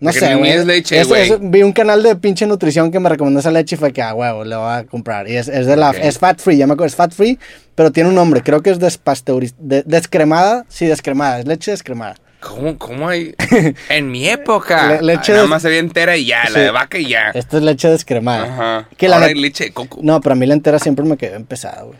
no 0.00 0.12
sé, 0.12 0.34
ni 0.36 0.48
es 0.48 0.64
leche, 0.66 1.00
Es- 1.00 1.10
es- 1.10 1.38
vi 1.40 1.62
un 1.62 1.72
canal 1.72 2.02
de 2.02 2.16
pinche 2.16 2.46
nutrición 2.46 2.90
que 2.90 2.98
me 3.00 3.08
recomendó 3.08 3.40
esa 3.40 3.50
leche 3.50 3.76
y 3.76 3.78
fue 3.78 3.92
que, 3.92 4.02
ah, 4.02 4.14
huevo, 4.14 4.44
le 4.44 4.56
voy 4.56 4.72
a 4.72 4.84
comprar, 4.84 5.28
y 5.28 5.36
es, 5.36 5.48
es 5.48 5.66
de 5.66 5.76
la, 5.76 5.90
Ok. 5.90 5.96
es 6.02 6.18
fat 6.18 6.40
free, 6.40 6.56
ya 6.56 6.66
me 6.66 6.72
acuerdo, 6.74 6.88
es 6.88 6.96
fat 6.96 7.12
free, 7.12 7.38
pero 7.74 7.92
tiene 7.92 8.08
un 8.08 8.14
nombre, 8.14 8.42
creo 8.42 8.62
que 8.62 8.70
es 8.70 8.78
despasteuriz, 8.78 9.54
de- 9.58 9.82
descremada, 9.84 10.64
sí, 10.68 10.86
descremada, 10.86 11.38
es 11.40 11.46
leche 11.46 11.70
descremada. 11.70 12.16
¿Cómo, 12.40 12.76
¿Cómo 12.76 13.08
hay? 13.08 13.36
en 13.88 14.10
mi 14.10 14.28
época. 14.28 14.94
Le- 14.94 15.02
leche 15.14 15.30
ah, 15.30 15.36
nada 15.36 15.46
más 15.46 15.62
se 15.62 15.68
ve 15.68 15.78
entera 15.78 16.16
y 16.16 16.26
ya, 16.26 16.44
Sí. 16.48 16.54
la 16.54 16.58
de 16.58 16.70
vaca 16.72 16.98
y 16.98 17.08
ya. 17.08 17.30
Esta 17.34 17.58
es 17.58 17.62
leche 17.62 17.86
descremada. 17.88 18.44
Ajá. 18.52 18.88
Que 18.96 19.06
la 19.06 19.14
Ahora 19.16 19.28
net- 19.28 19.36
hay 19.36 19.40
leche 19.42 19.64
de 19.66 19.72
coco. 19.72 20.00
No, 20.02 20.20
pero 20.20 20.32
a 20.32 20.36
mí 20.36 20.44
la 20.46 20.54
entera 20.54 20.80
siempre 20.80 21.04
me 21.04 21.16
quedó 21.16 21.40
pesada, 21.44 21.82
güey. 21.82 21.96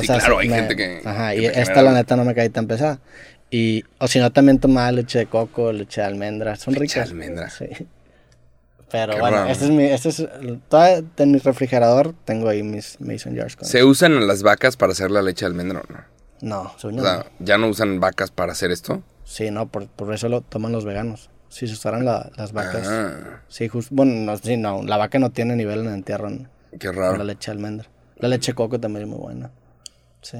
Sí, 0.00 0.06
claro, 0.06 0.38
hay 0.40 0.48
me- 0.50 0.56
gente 0.56 0.76
que- 0.76 1.00
Ajá, 1.02 1.32
que 1.32 1.40
y 1.40 1.46
esta 1.46 1.62
genera- 1.62 1.82
la 1.82 1.92
neta 1.94 2.14
no 2.16 2.24
me 2.26 2.34
cae 2.34 2.50
tan 2.50 2.66
pesada. 2.66 2.98
Y, 3.56 3.84
o 3.98 4.08
si 4.08 4.18
no, 4.18 4.32
también 4.32 4.58
tomaba 4.58 4.90
leche 4.90 5.18
de 5.20 5.26
coco, 5.26 5.70
leche 5.72 6.00
de 6.00 6.06
almendra. 6.08 6.56
Son 6.56 6.74
Leche 6.74 6.98
de 6.98 7.04
ricas. 7.04 7.10
almendra. 7.10 7.50
Sí. 7.50 7.66
Pero 8.90 9.14
Qué 9.14 9.20
bueno, 9.20 9.36
raro. 9.38 9.50
este 9.50 9.64
es 9.66 9.70
mi, 9.70 9.84
este 9.84 10.08
es, 10.08 10.26
en 11.18 11.30
mi 11.30 11.38
refrigerador 11.38 12.14
tengo 12.24 12.48
ahí 12.48 12.62
mis 12.62 13.00
mason 13.00 13.36
jars. 13.36 13.54
Con 13.56 13.68
¿Se 13.68 13.84
usan 13.84 14.26
las 14.26 14.42
vacas 14.42 14.76
para 14.76 14.92
hacer 14.92 15.10
la 15.10 15.22
leche 15.22 15.44
de 15.44 15.50
almendra 15.50 15.82
o 15.88 15.92
no? 15.92 16.00
No, 16.40 16.62
O 16.76 16.78
sea. 17.02 17.26
¿ya 17.38 17.56
no 17.58 17.68
usan 17.68 18.00
vacas 18.00 18.30
para 18.30 18.52
hacer 18.52 18.70
esto? 18.70 19.02
Sí, 19.24 19.50
no, 19.50 19.66
por, 19.68 19.86
por 19.88 20.12
eso 20.12 20.28
lo 20.28 20.40
toman 20.42 20.72
los 20.72 20.84
veganos. 20.84 21.30
Si 21.48 21.66
se 21.68 21.74
usaran 21.74 22.04
la- 22.04 22.30
las 22.36 22.52
vacas. 22.52 22.86
Ah, 22.88 23.40
Sí, 23.48 23.68
justo, 23.68 23.94
bueno, 23.94 24.12
no, 24.14 24.36
sí, 24.36 24.56
no, 24.56 24.82
la 24.82 24.96
vaca 24.96 25.18
no 25.18 25.30
tiene 25.30 25.54
nivel 25.56 25.80
en 25.80 25.86
el 25.86 25.94
entierro 25.94 26.28
en, 26.28 26.48
qué 26.78 26.88
en 26.88 26.94
raro. 26.94 27.16
la 27.18 27.24
leche 27.24 27.50
de 27.50 27.56
almendra. 27.56 27.88
La 28.16 28.28
leche 28.28 28.50
de 28.52 28.56
coco 28.56 28.78
también 28.80 29.04
es 29.04 29.08
muy 29.08 29.18
buena. 29.18 29.50
Sí. 30.22 30.38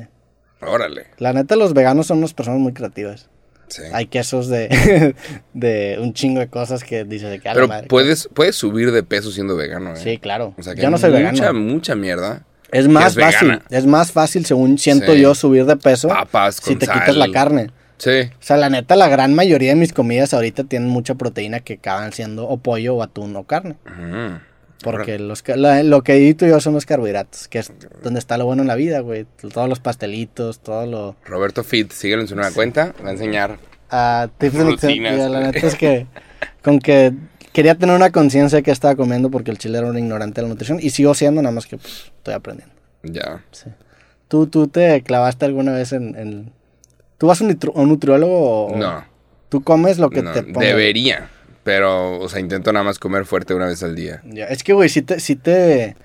Órale. 0.60 1.06
La 1.18 1.32
neta, 1.32 1.56
los 1.56 1.74
veganos 1.74 2.06
son 2.06 2.18
unas 2.18 2.34
personas 2.34 2.60
muy 2.60 2.72
creativas. 2.72 3.28
Sí. 3.68 3.82
Hay 3.92 4.06
quesos 4.06 4.48
de, 4.48 5.14
de 5.54 5.98
un 6.00 6.12
chingo 6.12 6.40
de 6.40 6.48
cosas 6.48 6.84
que 6.84 7.04
dices 7.04 7.30
de 7.30 7.40
que 7.40 7.50
Pero 7.52 7.66
madre. 7.68 7.88
puedes, 7.88 8.28
puedes 8.32 8.56
subir 8.56 8.92
de 8.92 9.02
peso 9.02 9.30
siendo 9.30 9.56
vegano, 9.56 9.94
¿eh? 9.94 9.96
Sí, 9.96 10.18
claro. 10.18 10.54
O 10.58 10.62
sea, 10.62 10.74
que 10.74 10.82
Yo 10.82 10.90
no 10.90 10.98
soy 10.98 11.10
mucha, 11.10 11.30
vegano. 11.30 11.60
mucha 11.60 11.94
mierda. 11.94 12.42
Es 12.70 12.88
más 12.88 13.16
es 13.16 13.22
fácil. 13.22 13.48
vegana. 13.48 13.64
Es 13.70 13.86
más 13.86 14.12
fácil, 14.12 14.44
según 14.46 14.78
siento 14.78 15.14
Sí. 15.14 15.20
yo, 15.20 15.34
subir 15.34 15.64
de 15.64 15.76
peso. 15.76 16.08
Papas 16.08 16.56
si 16.56 16.76
te 16.76 16.86
quitas 16.86 17.16
la 17.16 17.30
carne. 17.30 17.70
Sí. 17.98 18.10
O 18.10 18.42
sea, 18.42 18.56
la 18.56 18.68
neta, 18.70 18.96
la 18.96 19.08
gran 19.08 19.34
mayoría 19.34 19.70
de 19.70 19.76
mis 19.76 19.92
comidas 19.92 20.34
ahorita 20.34 20.64
tienen 20.64 20.88
mucha 20.88 21.14
proteína 21.14 21.60
que 21.60 21.74
acaban 21.74 22.12
siendo 22.12 22.46
o 22.48 22.58
pollo 22.58 22.96
o 22.96 23.02
atún 23.02 23.34
o 23.36 23.44
carne. 23.44 23.76
Ujú. 23.86 24.40
Porque 24.84 25.18
los, 25.18 25.42
la- 25.56 25.82
lo 25.82 26.02
que 26.02 26.14
edito 26.14 26.46
yo 26.46 26.60
son 26.60 26.74
los 26.74 26.86
carbohidratos, 26.86 27.48
que 27.48 27.58
es 27.58 27.72
donde 28.02 28.18
está 28.20 28.36
lo 28.38 28.46
bueno 28.46 28.62
en 28.62 28.68
la 28.68 28.74
vida, 28.74 29.00
güey. 29.00 29.26
Todos 29.52 29.68
los 29.68 29.80
pastelitos, 29.80 30.60
todo 30.60 30.86
lo... 30.86 31.16
Roberto 31.24 31.64
Fit, 31.64 31.90
síguelo 31.92 32.22
en 32.22 32.28
su 32.28 32.34
nueva 32.36 32.50
cuenta. 32.52 32.94
Va 33.04 33.08
a 33.08 33.12
enseñar. 33.12 33.58
Ah, 33.90 34.28
tips. 34.38 34.54
Rutinas, 34.56 35.30
la 35.30 35.40
neta 35.40 35.66
es 35.66 35.74
que 35.74 36.06
con 36.62 36.78
que 36.78 37.12
quería 37.52 37.74
tener 37.76 37.94
una 37.94 38.10
conciencia 38.10 38.56
de 38.56 38.62
qué 38.62 38.70
estaba 38.70 38.96
comiendo 38.96 39.30
porque 39.30 39.50
el 39.50 39.58
chile 39.58 39.78
era 39.78 39.86
un 39.88 39.96
ignorante 39.98 40.40
de 40.40 40.42
la 40.42 40.48
nutrición 40.48 40.78
y 40.80 40.90
sigo 40.90 41.14
siendo, 41.14 41.40
nada 41.42 41.54
más 41.54 41.66
que 41.66 41.76
pues, 41.78 42.12
estoy 42.16 42.34
aprendiendo. 42.34 42.74
Ya. 43.02 43.42
Sí. 43.52 43.70
¿Tú, 44.28 44.46
¿Tú 44.48 44.66
te 44.68 45.02
clavaste 45.02 45.44
alguna 45.44 45.72
vez 45.72 45.92
en... 45.92 46.16
en- 46.16 46.52
¿Tú 47.18 47.28
vas 47.28 47.40
a 47.40 47.44
un, 47.44 47.50
a 47.52 47.80
un 47.80 47.88
nutriólogo 47.88 48.66
o 48.66 48.76
No. 48.76 49.04
tú 49.48 49.62
comes 49.62 49.98
lo 49.98 50.10
que 50.10 50.22
no, 50.22 50.32
te 50.32 50.42
ponga? 50.42 50.66
debería. 50.66 51.28
Pero, 51.64 52.20
o 52.20 52.28
sea, 52.28 52.40
intento 52.40 52.72
nada 52.72 52.84
más 52.84 52.98
comer 52.98 53.24
fuerte 53.24 53.54
una 53.54 53.66
vez 53.66 53.82
al 53.82 53.94
día. 53.96 54.22
Ya, 54.30 54.44
Es 54.46 54.62
que, 54.62 54.72
güey, 54.74 54.88
sí 54.90 55.00
te, 55.02 55.18
sí 55.18 55.34
te, 55.34 55.96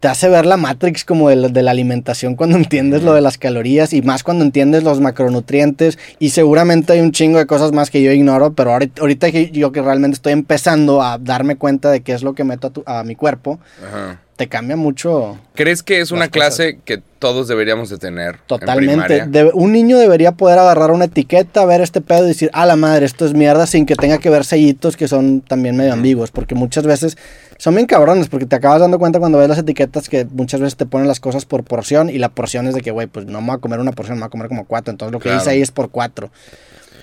te 0.00 0.08
hace 0.08 0.28
ver 0.30 0.46
la 0.46 0.56
Matrix 0.56 1.04
como 1.04 1.28
de 1.28 1.36
la, 1.36 1.48
de 1.48 1.62
la 1.62 1.70
alimentación 1.72 2.34
cuando 2.36 2.56
entiendes 2.56 3.02
lo 3.02 3.12
de 3.14 3.20
las 3.20 3.36
calorías 3.38 3.92
y 3.92 4.00
más 4.02 4.22
cuando 4.24 4.44
entiendes 4.44 4.82
los 4.82 4.98
macronutrientes 5.00 5.98
y 6.18 6.30
seguramente 6.30 6.94
hay 6.94 7.00
un 7.00 7.12
chingo 7.12 7.38
de 7.38 7.46
cosas 7.46 7.72
más 7.72 7.90
que 7.90 8.02
yo 8.02 8.10
ignoro, 8.12 8.54
pero 8.54 8.72
ahorita, 8.72 9.02
ahorita 9.02 9.30
que 9.30 9.50
yo 9.50 9.70
que 9.72 9.82
realmente 9.82 10.14
estoy 10.16 10.32
empezando 10.32 11.02
a 11.02 11.18
darme 11.18 11.56
cuenta 11.56 11.90
de 11.90 12.00
qué 12.00 12.14
es 12.14 12.22
lo 12.22 12.32
que 12.34 12.42
meto 12.44 12.68
a, 12.68 12.70
tu- 12.70 12.82
a 12.86 13.04
mi 13.04 13.14
cuerpo, 13.14 13.60
Ajá. 13.86 14.20
Te 14.36 14.48
cambia 14.48 14.76
mucho 14.76 15.38
¿Crees 15.54 15.82
que 15.82 16.00
es 16.00 16.10
una 16.10 16.22
cosas. 16.28 16.30
clase 16.32 16.78
que 16.84 17.02
todos 17.18 17.48
deberíamos 17.48 17.90
de 17.90 17.98
tener? 17.98 18.34
en 18.36 18.40
totalmente. 18.46 19.26
Debe- 19.26 19.50
un 19.54 19.72
niño 19.72 19.98
debería 19.98 20.32
poder 20.32 20.58
agarrar 20.58 20.90
una 20.90 21.04
etiqueta, 21.04 21.64
ver 21.66 21.80
este 21.80 22.00
pedo 22.00 22.24
y 22.24 22.28
decir, 22.28 22.50
a 22.52 22.66
la 22.66 22.74
madre, 22.76 23.04
esto 23.06 23.24
es 23.26 23.34
mierda, 23.34 23.66
sin 23.66 23.86
que 23.86 23.94
tenga 23.94 24.18
que 24.18 24.30
ver 24.30 24.44
sellitos 24.44 24.96
que 24.96 25.06
son 25.06 25.42
también 25.42 25.76
medio 25.76 25.92
ambiguos, 25.92 26.30
porque 26.30 26.54
muchas 26.54 26.84
veces 26.86 27.16
son 27.58 27.74
bien 27.76 27.86
cabrones, 27.86 28.28
porque 28.28 28.46
te 28.46 28.56
acabas 28.56 28.80
dando 28.80 28.98
cuenta 28.98 29.20
cuando 29.20 29.38
ves 29.38 29.48
las 29.48 29.58
etiquetas 29.58 30.08
que 30.08 30.24
muchas 30.24 30.60
veces 30.60 30.76
te 30.76 30.86
ponen 30.86 31.06
las 31.06 31.20
cosas 31.20 31.44
por 31.44 31.62
porción 31.62 32.08
y 32.10 32.18
la 32.18 32.30
porción 32.30 32.66
es 32.66 32.74
de 32.74 32.80
que, 32.80 32.90
güey, 32.90 33.06
pues 33.06 33.26
no 33.26 33.40
me 33.40 33.48
voy 33.48 33.56
a 33.56 33.58
comer 33.58 33.78
una 33.80 33.92
porción, 33.92 34.16
me 34.16 34.22
voy 34.22 34.26
a 34.28 34.30
comer 34.30 34.48
como 34.48 34.64
cuatro, 34.64 34.90
entonces 34.90 35.12
lo 35.12 35.18
que 35.20 35.24
Claro. 35.28 35.38
dice 35.38 35.50
ahí 35.50 35.60
es 35.62 35.70
por 35.70 35.90
cuatro. 35.90 36.30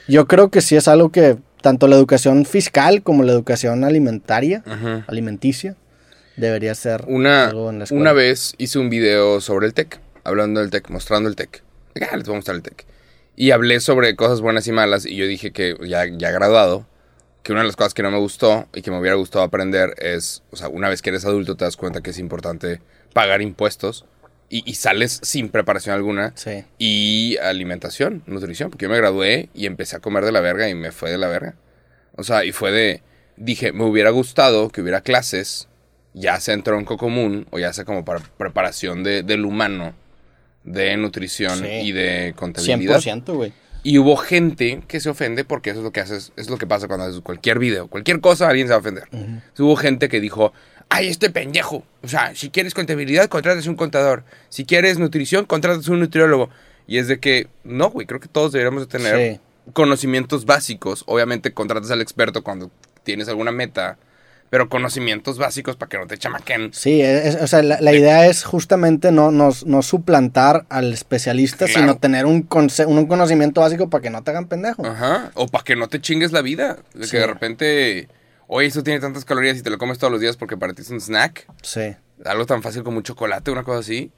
Yo 0.07 0.27
creo 0.27 0.49
que 0.49 0.61
sí 0.61 0.75
es 0.75 0.87
algo 0.87 1.09
que 1.11 1.37
tanto 1.61 1.87
la 1.87 1.95
educación 1.95 2.45
fiscal 2.45 3.03
como 3.03 3.23
la 3.23 3.31
educación 3.31 3.83
alimentaria, 3.83 4.63
alimenticia, 5.07 5.75
debería 6.39 6.73
ser 6.75 7.03
Una, 7.07 7.47
algo 7.47 7.69
en 7.69 7.79
la 7.79 7.83
escuela. 7.85 8.01
una 8.01 8.13
vez 8.13 8.53
hice 8.57 8.79
un 8.79 8.89
video 8.89 9.41
sobre 9.41 9.67
el 9.67 9.73
TEC, 9.73 9.99
hablando 10.23 10.59
del 10.59 10.69
TEC, 10.69 10.89
mostrando 10.89 11.29
el 11.29 11.35
TEC. 11.35 11.63
Ah, 12.01 12.15
les 12.15 12.25
voy 12.25 12.35
a 12.35 12.37
mostrar 12.37 12.55
el 12.55 12.63
TEC. 12.63 12.85
Y 13.35 13.51
hablé 13.51 13.79
sobre 13.79 14.15
cosas 14.15 14.41
buenas 14.41 14.67
y 14.67 14.71
malas 14.71 15.05
y 15.05 15.15
yo 15.15 15.25
dije 15.25 15.51
que 15.51 15.75
ya, 15.85 16.05
ya 16.05 16.31
graduado, 16.31 16.85
que 17.43 17.51
una 17.51 17.61
de 17.61 17.67
las 17.67 17.75
cosas 17.75 17.93
que 17.93 18.03
no 18.03 18.11
me 18.11 18.17
gustó 18.17 18.67
y 18.73 18.81
que 18.81 18.91
me 18.91 18.99
hubiera 18.99 19.15
gustado 19.15 19.43
aprender 19.45 19.95
es, 19.97 20.43
o 20.51 20.55
sea, 20.55 20.67
una 20.67 20.89
vez 20.89 21.01
que 21.01 21.09
eres 21.09 21.25
adulto 21.25 21.55
te 21.55 21.65
das 21.65 21.77
cuenta 21.77 22.01
que 22.01 22.09
es 22.09 22.19
importante 22.19 22.81
pagar 23.13 23.41
impuestos 23.41 24.05
y, 24.49 24.69
y 24.69 24.75
sales 24.75 25.19
sin 25.23 25.49
preparación 25.49 25.95
alguna. 25.95 26.33
Sí. 26.35 26.65
Y 26.77 27.37
alimentación, 27.41 28.23
nutrición, 28.25 28.71
porque 28.71 28.85
yo 28.85 28.89
me 28.89 28.97
gradué 28.97 29.49
y 29.53 29.65
empecé 29.67 29.95
a 29.95 29.99
comer 29.99 30.25
de 30.25 30.31
la 30.31 30.41
verga 30.41 30.67
y 30.69 30.75
me 30.75 30.91
fue 30.91 31.09
de 31.09 31.17
la 31.17 31.27
verga. 31.27 31.55
O 32.17 32.23
sea, 32.23 32.43
y 32.43 32.51
fue 32.51 32.71
de, 32.71 33.01
dije, 33.37 33.71
me 33.71 33.85
hubiera 33.85 34.09
gustado 34.09 34.69
que 34.69 34.81
hubiera 34.81 34.99
clases, 35.01 35.68
ya 36.19 36.39
sea 36.39 36.53
en 36.53 36.63
tronco 36.63 36.97
común 36.97 37.47
o 37.51 37.59
ya 37.59 37.71
sea 37.73 37.85
como 37.85 38.03
para 38.03 38.19
preparación 38.37 39.03
de, 39.03 39.23
del 39.23 39.45
humano, 39.45 39.93
de 40.63 40.97
nutrición 40.97 41.59
Sí. 41.59 41.65
y 41.83 41.91
de 41.93 42.33
contabilidad. 42.35 42.99
100%, 42.99 43.33
güey. 43.33 43.53
Y 43.81 43.97
hubo 43.97 44.17
gente 44.17 44.81
que 44.87 44.99
se 44.99 45.09
ofende 45.09 45.45
porque 45.45 45.69
eso 45.69 45.79
es 45.79 45.83
lo 45.85 45.91
que 45.91 46.01
haces, 46.01 46.33
es 46.35 46.49
lo 46.49 46.57
que 46.57 46.67
pasa 46.67 46.87
cuando 46.87 47.05
haces 47.05 47.21
cualquier 47.21 47.59
video, 47.59 47.87
cualquier 47.87 48.19
cosa, 48.19 48.49
alguien 48.49 48.67
se 48.67 48.71
va 48.71 48.77
a 48.77 48.79
ofender. 48.79 49.05
Hubo 49.57 49.75
gente 49.77 50.09
que 50.09 50.19
dijo, 50.19 50.51
ay, 50.89 51.07
este 51.07 51.29
pendejo. 51.29 51.85
O 52.03 52.07
sea, 52.09 52.35
si 52.35 52.49
quieres 52.49 52.73
contabilidad, 52.73 53.27
contratas 53.29 53.67
un 53.67 53.75
contador. 53.75 54.25
Si 54.49 54.65
quieres 54.65 54.99
nutrición, 54.99 55.45
contratas 55.45 55.87
un 55.87 56.01
nutriólogo. 56.01 56.49
Y 56.87 56.97
es 56.97 57.07
de 57.07 57.19
que, 57.21 57.47
no, 57.63 57.89
güey, 57.89 58.05
creo 58.05 58.19
que 58.19 58.27
todos 58.27 58.51
deberíamos 58.51 58.81
de 58.85 58.87
tener 58.97 59.35
Sí. 59.35 59.39
conocimientos 59.71 60.45
básicos. 60.45 61.03
Obviamente 61.07 61.53
contratas 61.53 61.89
al 61.91 62.01
experto 62.01 62.43
cuando 62.43 62.71
tienes 63.03 63.29
alguna 63.29 63.51
meta, 63.53 63.97
pero 64.49 64.67
conocimientos 64.69 65.37
básicos 65.37 65.75
para 65.75 65.89
que 65.89 65.97
no 65.97 66.07
te 66.07 66.17
chamaquen. 66.17 66.73
Sí, 66.73 67.01
es- 67.01 67.35
o 67.41 67.47
sea, 67.47 67.61
la, 67.61 67.79
la 67.81 67.93
idea 67.93 68.25
es 68.27 68.43
justamente 68.43 69.11
no, 69.11 69.31
no, 69.31 69.49
no 69.65 69.81
suplantar 69.81 70.65
al 70.69 70.91
especialista, 70.93 71.65
Claro. 71.65 71.79
sino 71.81 71.97
tener 71.97 72.25
un, 72.25 72.47
conce- 72.47 72.85
un 72.87 73.05
conocimiento 73.05 73.61
básico 73.61 73.89
para 73.89 74.01
que 74.01 74.09
no 74.09 74.23
te 74.23 74.31
hagan 74.31 74.47
pendejo. 74.47 74.85
Ajá. 74.85 75.31
O 75.35 75.47
para 75.47 75.63
que 75.63 75.75
no 75.75 75.87
te 75.87 76.01
chingues 76.01 76.31
la 76.31 76.41
vida. 76.41 76.77
De 76.93 77.05
Sí. 77.05 77.11
que 77.11 77.17
de 77.19 77.27
repente, 77.27 78.07
oye, 78.47 78.67
esto 78.67 78.83
tiene 78.83 78.99
tantas 78.99 79.25
calorías 79.25 79.57
y 79.57 79.61
te 79.61 79.69
lo 79.69 79.77
comes 79.77 79.97
todos 79.99 80.11
los 80.11 80.21
días 80.21 80.35
porque 80.37 80.57
para 80.57 80.73
ti 80.73 80.81
es 80.81 80.89
un 80.89 80.99
snack. 80.99 81.45
Sí. 81.61 81.95
Algo 82.25 82.45
tan 82.45 82.61
fácil 82.63 82.83
como 82.83 82.97
un 82.97 83.03
chocolate, 83.03 83.51
una 83.51 83.63
cosa 83.63 83.79
así. 83.79 84.11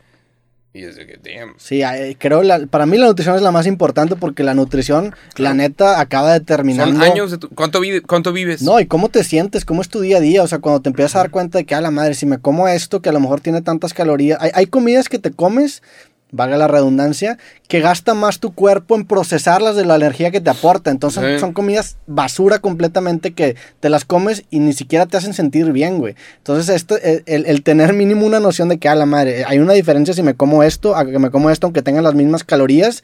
Y 0.74 0.86
es 0.86 0.96
de 0.96 1.06
que, 1.06 1.18
damn. 1.18 1.54
Sí, 1.58 1.82
creo, 2.18 2.44
la, 2.44 2.66
para 2.66 2.86
mí 2.86 2.98
la 2.98 3.08
nutrición 3.08 3.36
es 3.36 3.42
la 3.42 3.52
más 3.52 3.68
importante 3.68 4.16
porque 4.16 4.42
la 4.42 4.54
nutrición, 4.54 5.14
la 5.36 5.54
neta, 5.54 6.00
acaba 6.00 6.32
determinando... 6.32 6.94
Son 6.94 7.04
años 7.04 7.30
de 7.30 7.38
tu- 7.40 7.50
¿Cuánto, 7.50 7.82
vi- 7.82 8.00
¿Cuánto 8.00 8.32
vives? 8.32 8.62
No, 8.62 8.80
y 8.80 8.86
cómo 8.86 9.10
te 9.10 9.26
sientes, 9.26 9.66
cómo 9.66 9.82
es 9.82 9.90
tu 9.90 10.00
día 10.00 10.18
a 10.18 10.22
día, 10.22 10.44
o 10.44 10.48
sea, 10.48 10.60
cuando 10.60 10.82
te 10.82 10.88
empiezas 10.88 11.18
a 11.18 11.20
dar 11.20 11.30
cuenta 11.30 11.58
de 11.58 11.66
que, 11.66 11.76
a 11.76 11.82
la 11.82 11.92
madre, 11.92 12.14
si 12.14 12.26
me 12.26 12.38
como 12.38 12.70
esto, 12.70 13.02
que 13.02 13.10
a 13.10 13.12
lo 13.12 13.20
mejor 13.20 13.42
tiene 13.42 13.62
tantas 13.62 13.94
calorías, 13.94 14.38
hay, 14.42 14.52
hay 14.54 14.66
comidas 14.68 15.10
que 15.10 15.20
te 15.20 15.32
comes, 15.32 15.84
valga 16.32 16.58
la 16.58 16.68
redundancia, 16.68 17.38
que 17.68 17.80
gasta 17.82 18.14
más 18.14 18.40
tu 18.40 18.54
cuerpo 18.54 18.96
en 18.96 19.06
procesarlas 19.06 19.76
de 19.76 19.86
la 19.86 19.96
energía 19.96 20.32
que 20.32 20.42
te 20.42 20.50
aporta, 20.50 20.90
entonces 20.92 21.24
Sí. 21.36 21.40
son 21.40 21.54
comidas 21.54 21.98
basura 22.08 22.60
completamente 22.60 23.34
que 23.34 23.56
te 23.80 23.90
las 23.90 24.06
comes 24.06 24.44
y 24.50 24.60
ni 24.60 24.74
siquiera 24.74 25.06
te 25.06 25.18
hacen 25.18 25.34
sentir 25.34 25.72
bien, 25.72 25.98
güey. 26.00 26.16
Entonces, 26.38 26.74
esto, 26.74 26.98
el, 27.02 27.24
el- 27.26 27.46
el 27.46 27.64
tener 27.64 27.94
mínimo 27.94 28.26
una 28.26 28.40
noción 28.40 28.70
de 28.70 28.78
que, 28.78 28.88
a 28.90 28.96
la 28.96 29.06
madre, 29.06 29.44
hay 29.46 29.60
una 29.60 29.74
diferencia 29.74 30.14
si 30.14 30.24
me 30.24 30.34
como 30.36 30.64
esto, 30.64 30.96
a 30.96 31.06
que 31.06 31.20
me 31.20 31.32
como 31.32 31.50
esto, 31.50 31.68
aunque 31.68 31.82
tengan 31.82 32.04
las 32.04 32.16
mismas 32.16 32.44
calorías, 32.44 33.04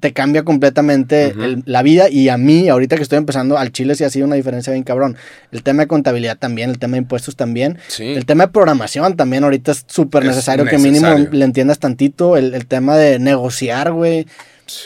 te 0.00 0.12
cambia 0.12 0.42
completamente 0.44 1.28
el- 1.28 1.62
la 1.64 1.82
vida 1.82 2.08
y 2.10 2.28
a 2.28 2.36
mí, 2.36 2.68
ahorita 2.68 2.96
que 2.96 3.02
estoy 3.02 3.18
empezando, 3.18 3.56
al 3.56 3.72
chile 3.72 3.94
sí 3.94 4.04
ha 4.04 4.10
sido 4.10 4.26
una 4.26 4.36
diferencia 4.36 4.72
bien 4.72 4.82
cabrón. 4.84 5.16
El 5.52 5.62
tema 5.62 5.82
de 5.84 5.88
contabilidad 5.88 6.36
también, 6.36 6.70
el 6.70 6.78
tema 6.78 6.92
de 6.92 6.98
impuestos 6.98 7.34
también, 7.36 7.78
Sí. 7.88 8.04
el 8.14 8.26
tema 8.26 8.46
de 8.46 8.52
programación 8.52 9.16
también 9.16 9.44
ahorita 9.44 9.72
es 9.72 9.84
súper 9.86 10.22
Es 10.24 10.28
necesario 10.30 10.64
que 10.66 10.78
mínimo 10.78 11.08
le 11.30 11.44
entiendas 11.44 11.78
tantito, 11.78 12.36
el, 12.36 12.54
el 12.54 12.66
tema 12.66 12.96
de 12.96 13.18
negociar, 13.18 13.92
güey. 13.92 14.26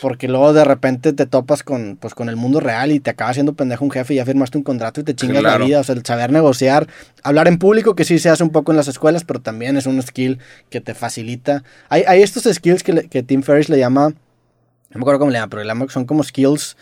Porque 0.02 0.28
luego 0.28 0.52
de 0.52 0.62
repente 0.62 1.14
te 1.14 1.24
topas 1.24 1.62
con, 1.62 1.96
pues, 1.98 2.12
con 2.14 2.28
el 2.28 2.36
mundo 2.36 2.60
real 2.60 2.92
y 2.92 3.00
te 3.00 3.08
acaba 3.08 3.30
haciendo 3.30 3.54
pendejo 3.54 3.82
un 3.82 3.90
jefe 3.90 4.12
y 4.12 4.16
ya 4.18 4.26
firmaste 4.26 4.58
un 4.58 4.62
contrato 4.62 5.00
y 5.00 5.04
te 5.04 5.14
chingas 5.14 5.40
Claro. 5.40 5.58
la 5.60 5.64
vida. 5.64 5.80
O 5.80 5.84
sea, 5.84 5.94
el 5.94 6.04
saber 6.04 6.30
negociar, 6.30 6.86
hablar 7.22 7.48
en 7.48 7.56
público, 7.56 7.94
que 7.94 8.04
sí 8.04 8.18
se 8.18 8.28
hace 8.28 8.42
un 8.42 8.50
poco 8.50 8.72
en 8.72 8.76
las 8.76 8.88
escuelas, 8.88 9.24
pero 9.24 9.40
también 9.40 9.78
es 9.78 9.86
un 9.86 10.00
skill 10.02 10.38
que 10.68 10.82
te 10.82 10.92
facilita. 10.92 11.64
Hay, 11.88 12.04
hay 12.06 12.20
estos 12.22 12.42
skills 12.44 12.82
que, 12.82 12.92
le- 12.92 13.08
que 13.08 13.22
Tim 13.22 13.42
Ferriss 13.42 13.70
le 13.70 13.78
llama, 13.78 14.12
no 14.90 14.98
me 14.98 15.02
acuerdo 15.02 15.20
cómo 15.20 15.30
le 15.30 15.38
llama, 15.38 15.50
pero 15.50 15.88
son 15.88 16.04
como 16.04 16.22
skills 16.22 16.76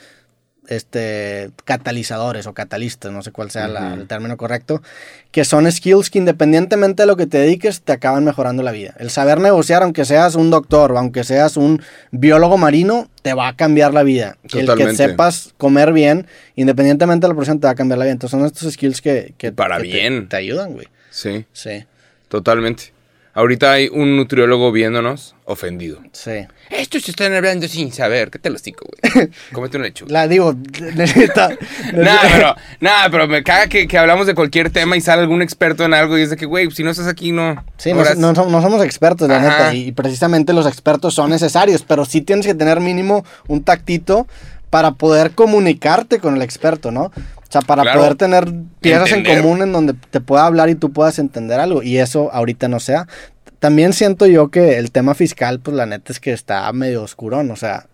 este, 0.68 1.50
catalizadores 1.64 2.46
o 2.46 2.52
catalistas, 2.52 3.10
no 3.10 3.22
sé 3.22 3.32
cuál 3.32 3.50
sea 3.50 3.68
la- 3.68 3.94
el 3.94 4.06
término 4.06 4.36
correcto, 4.36 4.82
que 5.30 5.44
son 5.46 5.70
skills 5.70 6.10
que 6.10 6.18
independientemente 6.18 7.02
de 7.04 7.06
lo 7.06 7.16
que 7.16 7.26
te 7.26 7.38
dediques, 7.38 7.80
te 7.80 7.92
acaban 7.92 8.24
mejorando 8.24 8.62
la 8.62 8.70
vida. 8.70 8.94
El 8.98 9.08
saber 9.10 9.40
negociar, 9.40 9.82
aunque 9.82 10.04
seas 10.04 10.34
un 10.34 10.50
doctor 10.50 10.92
o 10.92 10.98
aunque 10.98 11.24
seas 11.24 11.56
un 11.56 11.82
biólogo 12.10 12.58
marino, 12.58 13.08
te 13.22 13.32
va 13.32 13.48
a 13.48 13.56
cambiar 13.56 13.94
la 13.94 14.02
vida. 14.02 14.36
El 14.44 14.50
que 14.50 14.60
Totalmente. 14.66 14.96
sepas 14.96 15.54
comer 15.56 15.92
bien, 15.94 16.26
independientemente 16.54 17.24
de 17.26 17.28
la 17.28 17.34
profesión, 17.34 17.60
te 17.60 17.66
va 17.66 17.72
a 17.72 17.74
cambiar 17.74 17.98
la 17.98 18.04
vida. 18.04 18.12
Entonces 18.12 18.38
son 18.38 18.46
estos 18.46 18.70
skills 18.70 19.00
que, 19.00 19.34
que, 19.38 19.52
Para 19.52 19.78
que 19.80 19.88
te-. 19.88 20.20
Te, 20.28 20.36
ayudan, 20.36 20.74
güey. 20.74 20.88
Sí, 21.10 21.46
Sí, 21.52 21.84
totalmente. 22.28 22.92
Ahorita 23.34 23.72
hay 23.72 23.88
un 23.88 24.16
nutriólogo 24.16 24.72
viéndonos 24.72 25.34
ofendido. 25.44 26.00
sí. 26.12 26.46
Estos 26.70 27.08
están 27.08 27.32
hablando 27.34 27.66
sin 27.66 27.92
saber. 27.92 28.30
¿Qué 28.30 28.38
te 28.38 28.50
los 28.50 28.62
digo, 28.62 28.80
güey? 29.12 29.30
Cómete 29.52 29.78
un 29.78 29.84
lechuga. 29.84 30.12
La 30.12 30.28
digo, 30.28 30.54
necesita... 30.94 31.48
Nada, 31.94 32.20
pero, 32.30 32.54
nada, 32.80 33.10
pero 33.10 33.26
me 33.28 33.42
caga 33.42 33.68
que, 33.68 33.88
que 33.88 33.96
hablamos 33.96 34.26
de 34.26 34.34
cualquier 34.34 34.70
tema 34.70 34.94
y 34.96 35.00
sale 35.00 35.22
algún 35.22 35.40
experto 35.40 35.84
en 35.84 35.94
algo 35.94 36.18
y 36.18 36.22
es 36.22 36.30
de 36.30 36.36
que, 36.36 36.44
güey, 36.46 36.70
si 36.70 36.82
no 36.84 36.90
estás 36.90 37.06
aquí, 37.06 37.32
no. 37.32 37.64
Sí, 37.78 37.92
no 37.94 38.04
no, 38.04 38.14
no 38.14 38.34
som- 38.34 38.48
no 38.50 38.60
somos 38.60 38.84
expertos, 38.84 39.28
la 39.28 39.36
Ajá. 39.38 39.48
neta, 39.48 39.74
y 39.74 39.92
precisamente 39.92 40.52
los 40.52 40.66
expertos 40.66 41.14
son 41.14 41.30
necesarios, 41.30 41.84
pero 41.88 42.04
sí 42.04 42.20
tienes 42.20 42.46
que 42.46 42.54
tener 42.54 42.80
mínimo 42.80 43.24
un 43.46 43.64
tactito 43.64 44.26
para 44.68 44.90
poder 44.92 45.30
comunicarte 45.30 46.18
con 46.18 46.36
el 46.36 46.42
experto, 46.42 46.90
¿no? 46.90 47.10
O 47.48 47.52
sea, 47.52 47.62
para 47.62 47.82
Claro. 47.82 48.00
poder 48.00 48.14
tener 48.16 48.52
piezas 48.80 49.10
en 49.12 49.18
Entender. 49.18 49.42
común 49.42 49.62
en 49.62 49.72
donde 49.72 49.94
te 49.94 50.20
pueda 50.20 50.44
hablar 50.44 50.68
y 50.68 50.74
tú 50.74 50.92
puedas 50.92 51.18
entender 51.18 51.60
algo, 51.60 51.82
y 51.82 51.98
eso 51.98 52.30
ahorita 52.32 52.68
no 52.68 52.78
sea. 52.80 53.06
También 53.58 53.92
siento 53.92 54.26
yo 54.26 54.50
que 54.50 54.78
el 54.78 54.90
tema 54.92 55.14
fiscal, 55.14 55.58
pues 55.60 55.76
la 55.76 55.86
neta 55.86 56.12
es 56.12 56.20
que 56.20 56.32
está 56.32 56.70
medio 56.72 57.02
oscurón, 57.02 57.50
o 57.50 57.56
sea, 57.56 57.86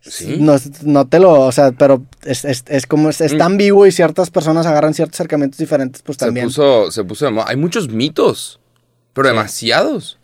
Sí. 0.00 0.36
no, 0.38 0.54
no 0.84 1.06
te 1.08 1.18
lo, 1.18 1.32
o 1.40 1.50
sea, 1.52 1.72
pero 1.72 2.04
es, 2.24 2.44
es, 2.44 2.62
es 2.68 2.86
como, 2.86 3.08
es, 3.10 3.20
es 3.20 3.36
tan 3.36 3.56
vivo 3.56 3.84
y 3.86 3.90
ciertas 3.92 4.30
personas 4.30 4.64
agarran 4.64 4.94
ciertos 4.94 5.16
acercamientos 5.16 5.58
diferentes, 5.58 6.02
pues 6.02 6.16
se 6.18 6.26
también. 6.26 6.46
puso, 6.46 6.90
se 6.92 7.02
puso 7.04 7.24
de 7.24 7.32
moda. 7.32 7.46
Hay 7.48 7.56
muchos 7.56 7.88
mitos, 7.88 8.60
pero 9.12 9.28
Sí. 9.28 9.34
demasiados. 9.34 10.18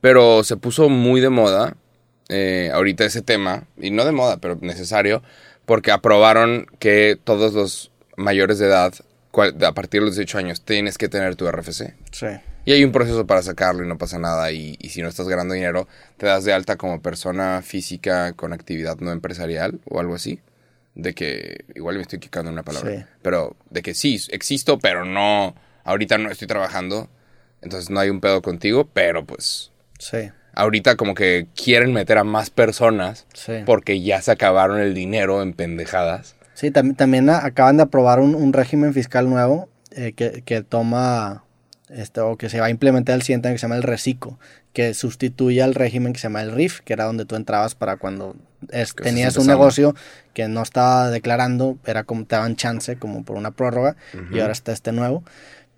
Pero 0.00 0.44
se 0.44 0.56
puso 0.56 0.88
muy 0.88 1.20
de 1.20 1.30
moda 1.30 1.76
eh, 2.28 2.70
ahorita 2.72 3.04
ese 3.04 3.20
tema, 3.20 3.64
y 3.80 3.90
no 3.90 4.04
de 4.04 4.12
moda, 4.12 4.36
pero 4.38 4.56
necesario, 4.60 5.22
porque 5.66 5.90
aprobaron 5.92 6.66
que 6.78 7.18
todos 7.22 7.54
los 7.54 7.90
mayores 8.16 8.58
de 8.58 8.66
edad, 8.66 8.92
a 9.32 9.72
partir 9.72 10.00
de 10.00 10.06
los 10.06 10.16
18 10.16 10.38
años, 10.38 10.62
tienes 10.64 10.98
que 10.98 11.08
tener 11.08 11.36
tu 11.36 11.50
RFC. 11.50 11.94
Sí. 12.12 12.26
Y 12.66 12.72
hay 12.72 12.84
un 12.84 12.92
proceso 12.92 13.26
para 13.26 13.42
sacarlo 13.42 13.84
y 13.84 13.88
no 13.88 13.98
pasa 13.98 14.18
nada. 14.18 14.50
Y, 14.52 14.76
y 14.80 14.88
si 14.90 15.02
no 15.02 15.08
estás 15.08 15.28
ganando 15.28 15.54
dinero, 15.54 15.86
te 16.16 16.26
das 16.26 16.44
de 16.44 16.52
alta 16.52 16.76
como 16.76 17.02
persona 17.02 17.60
física 17.62 18.32
con 18.32 18.52
actividad 18.52 18.96
no 18.98 19.12
empresarial 19.12 19.80
o 19.86 20.00
algo 20.00 20.14
así. 20.14 20.40
De 20.94 21.12
que, 21.14 21.64
igual 21.74 21.96
me 21.96 22.02
estoy 22.02 22.20
quicando 22.20 22.50
una 22.52 22.62
palabra, 22.62 22.90
Sí. 23.00 23.04
pero 23.20 23.56
de 23.70 23.82
que 23.82 23.94
sí, 23.94 24.18
existo, 24.30 24.78
pero 24.78 25.04
no, 25.04 25.54
ahorita 25.82 26.16
no 26.18 26.30
estoy 26.30 26.46
trabajando. 26.46 27.08
Entonces 27.62 27.90
no 27.90 27.98
hay 28.00 28.10
un 28.10 28.20
pedo 28.20 28.40
contigo, 28.42 28.88
pero 28.92 29.24
pues 29.26 29.72
Sí, 29.98 30.30
ahorita 30.56 30.96
como 30.96 31.14
que 31.14 31.46
quieren 31.56 31.92
meter 31.92 32.18
a 32.18 32.24
más 32.24 32.50
personas 32.50 33.26
sí. 33.34 33.52
porque 33.66 34.00
ya 34.02 34.20
se 34.22 34.30
acabaron 34.32 34.80
el 34.80 34.94
dinero 34.94 35.42
en 35.42 35.52
pendejadas. 35.52 36.36
Sí, 36.54 36.70
tam- 36.70 36.96
también 36.96 37.28
acaban 37.30 37.76
de 37.76 37.82
aprobar 37.84 38.20
un, 38.20 38.34
un 38.34 38.52
régimen 38.52 38.94
fiscal 38.94 39.28
nuevo 39.28 39.68
eh, 39.90 40.12
que, 40.14 40.42
que 40.44 40.62
toma, 40.62 41.44
este, 41.88 42.20
o 42.20 42.36
que 42.36 42.48
se 42.48 42.60
va 42.60 42.66
a 42.66 42.70
implementar 42.70 43.14
el 43.16 43.22
siguiente 43.22 43.48
año 43.48 43.54
que 43.54 43.58
se 43.58 43.62
llama 43.66 43.76
el 43.76 43.82
RECICO, 43.82 44.38
que 44.72 44.94
sustituye 44.94 45.62
al 45.62 45.74
régimen 45.74 46.12
que 46.12 46.18
se 46.20 46.24
llama 46.28 46.42
el 46.42 46.52
RIF, 46.52 46.80
que 46.80 46.92
era 46.92 47.04
donde 47.04 47.24
tú 47.24 47.36
entrabas 47.36 47.74
para 47.74 47.96
cuando 47.96 48.36
es- 48.70 48.94
tenías 48.94 49.36
un 49.36 49.46
negocio 49.46 49.94
que 50.32 50.48
no 50.48 50.62
estaba 50.62 51.10
declarando, 51.10 51.76
era 51.86 52.04
como 52.04 52.24
te 52.24 52.36
daban 52.36 52.56
chance, 52.56 52.96
como 52.96 53.24
por 53.24 53.36
una 53.36 53.50
prórroga, 53.52 53.96
y 54.14 54.18
Ujú. 54.18 54.40
ahora 54.40 54.52
está 54.52 54.72
este 54.72 54.92
nuevo. 54.92 55.22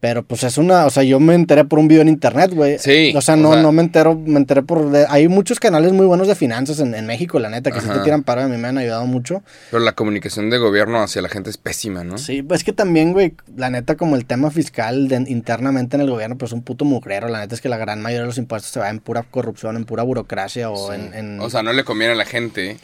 Pero 0.07 0.23
pues 0.23 0.45
es 0.45 0.57
una, 0.57 0.87
o 0.87 0.91
sea, 0.91 1.03
yo 1.03 1.19
me 1.19 1.35
enteré 1.35 1.65
por 1.65 1.81
un 1.81 1.89
video 1.89 2.01
en 2.03 2.09
internet, 2.09 2.53
güey. 2.55 2.79
Sí, 2.79 3.13
O 3.17 3.21
sea, 3.21 3.35
o 3.35 3.39
no, 3.39 3.55
sea- 3.55 3.61
no 3.63 3.73
me 3.73 3.83
entero, 3.83 4.15
me 4.15 4.39
enteré 4.39 4.63
por... 4.63 4.89
de- 4.93 5.05
hay 5.09 5.27
muchos 5.27 5.59
canales 5.59 5.91
muy 5.93 6.07
buenos 6.07 6.29
de 6.29 6.37
finanzas 6.37 6.79
en, 6.79 6.95
en 6.95 7.07
México, 7.07 7.41
la 7.41 7.51
neta, 7.51 7.73
que 7.73 7.81
si 7.81 7.89
te 7.89 7.99
tiran 7.99 8.23
paro, 8.23 8.43
a 8.43 8.47
mí 8.47 8.57
me 8.57 8.69
han 8.69 8.79
ayudado 8.79 9.05
mucho. 9.07 9.43
Pero 9.73 9.83
la 9.83 9.97
comunicación 9.97 10.49
de 10.49 10.59
gobierno 10.59 11.03
hacia 11.03 11.23
la 11.23 11.29
gente 11.29 11.51
es 11.51 11.57
pésima, 11.59 12.05
¿no? 12.05 12.19
Sí, 12.19 12.41
pues 12.43 12.61
es 12.61 12.65
que 12.65 12.73
también, 12.73 13.15
güey, 13.15 13.35
la 13.57 13.69
neta, 13.69 13.97
como 13.97 14.15
el 14.15 14.27
tema 14.27 14.53
fiscal 14.53 15.09
de- 15.09 15.25
internamente 15.27 15.97
en 15.97 16.03
el 16.03 16.11
gobierno, 16.11 16.39
pues 16.39 16.51
es 16.51 16.55
un 16.55 16.63
puto 16.63 16.85
mugrero. 16.85 17.29
La 17.29 17.41
neta 17.41 17.57
es 17.57 17.61
que 17.61 17.69
la 17.69 17.77
gran 17.77 18.01
mayoría 18.01 18.21
de 18.21 18.27
los 18.29 18.39
impuestos 18.39 18.71
se 18.71 18.79
va 18.79 18.89
en 18.91 19.01
pura 19.01 19.25
corrupción, 19.25 19.75
en 19.77 19.87
pura 19.87 20.05
burocracia 20.05 20.71
o 20.71 20.93
Sí. 20.93 21.01
en, 21.01 21.15
en- 21.15 21.41
O 21.41 21.51
sea, 21.51 21.65
no 21.65 21.73
le 21.73 21.83
conviene 21.83 22.13
a 22.13 22.17
la 22.17 22.27
gente 22.27 22.77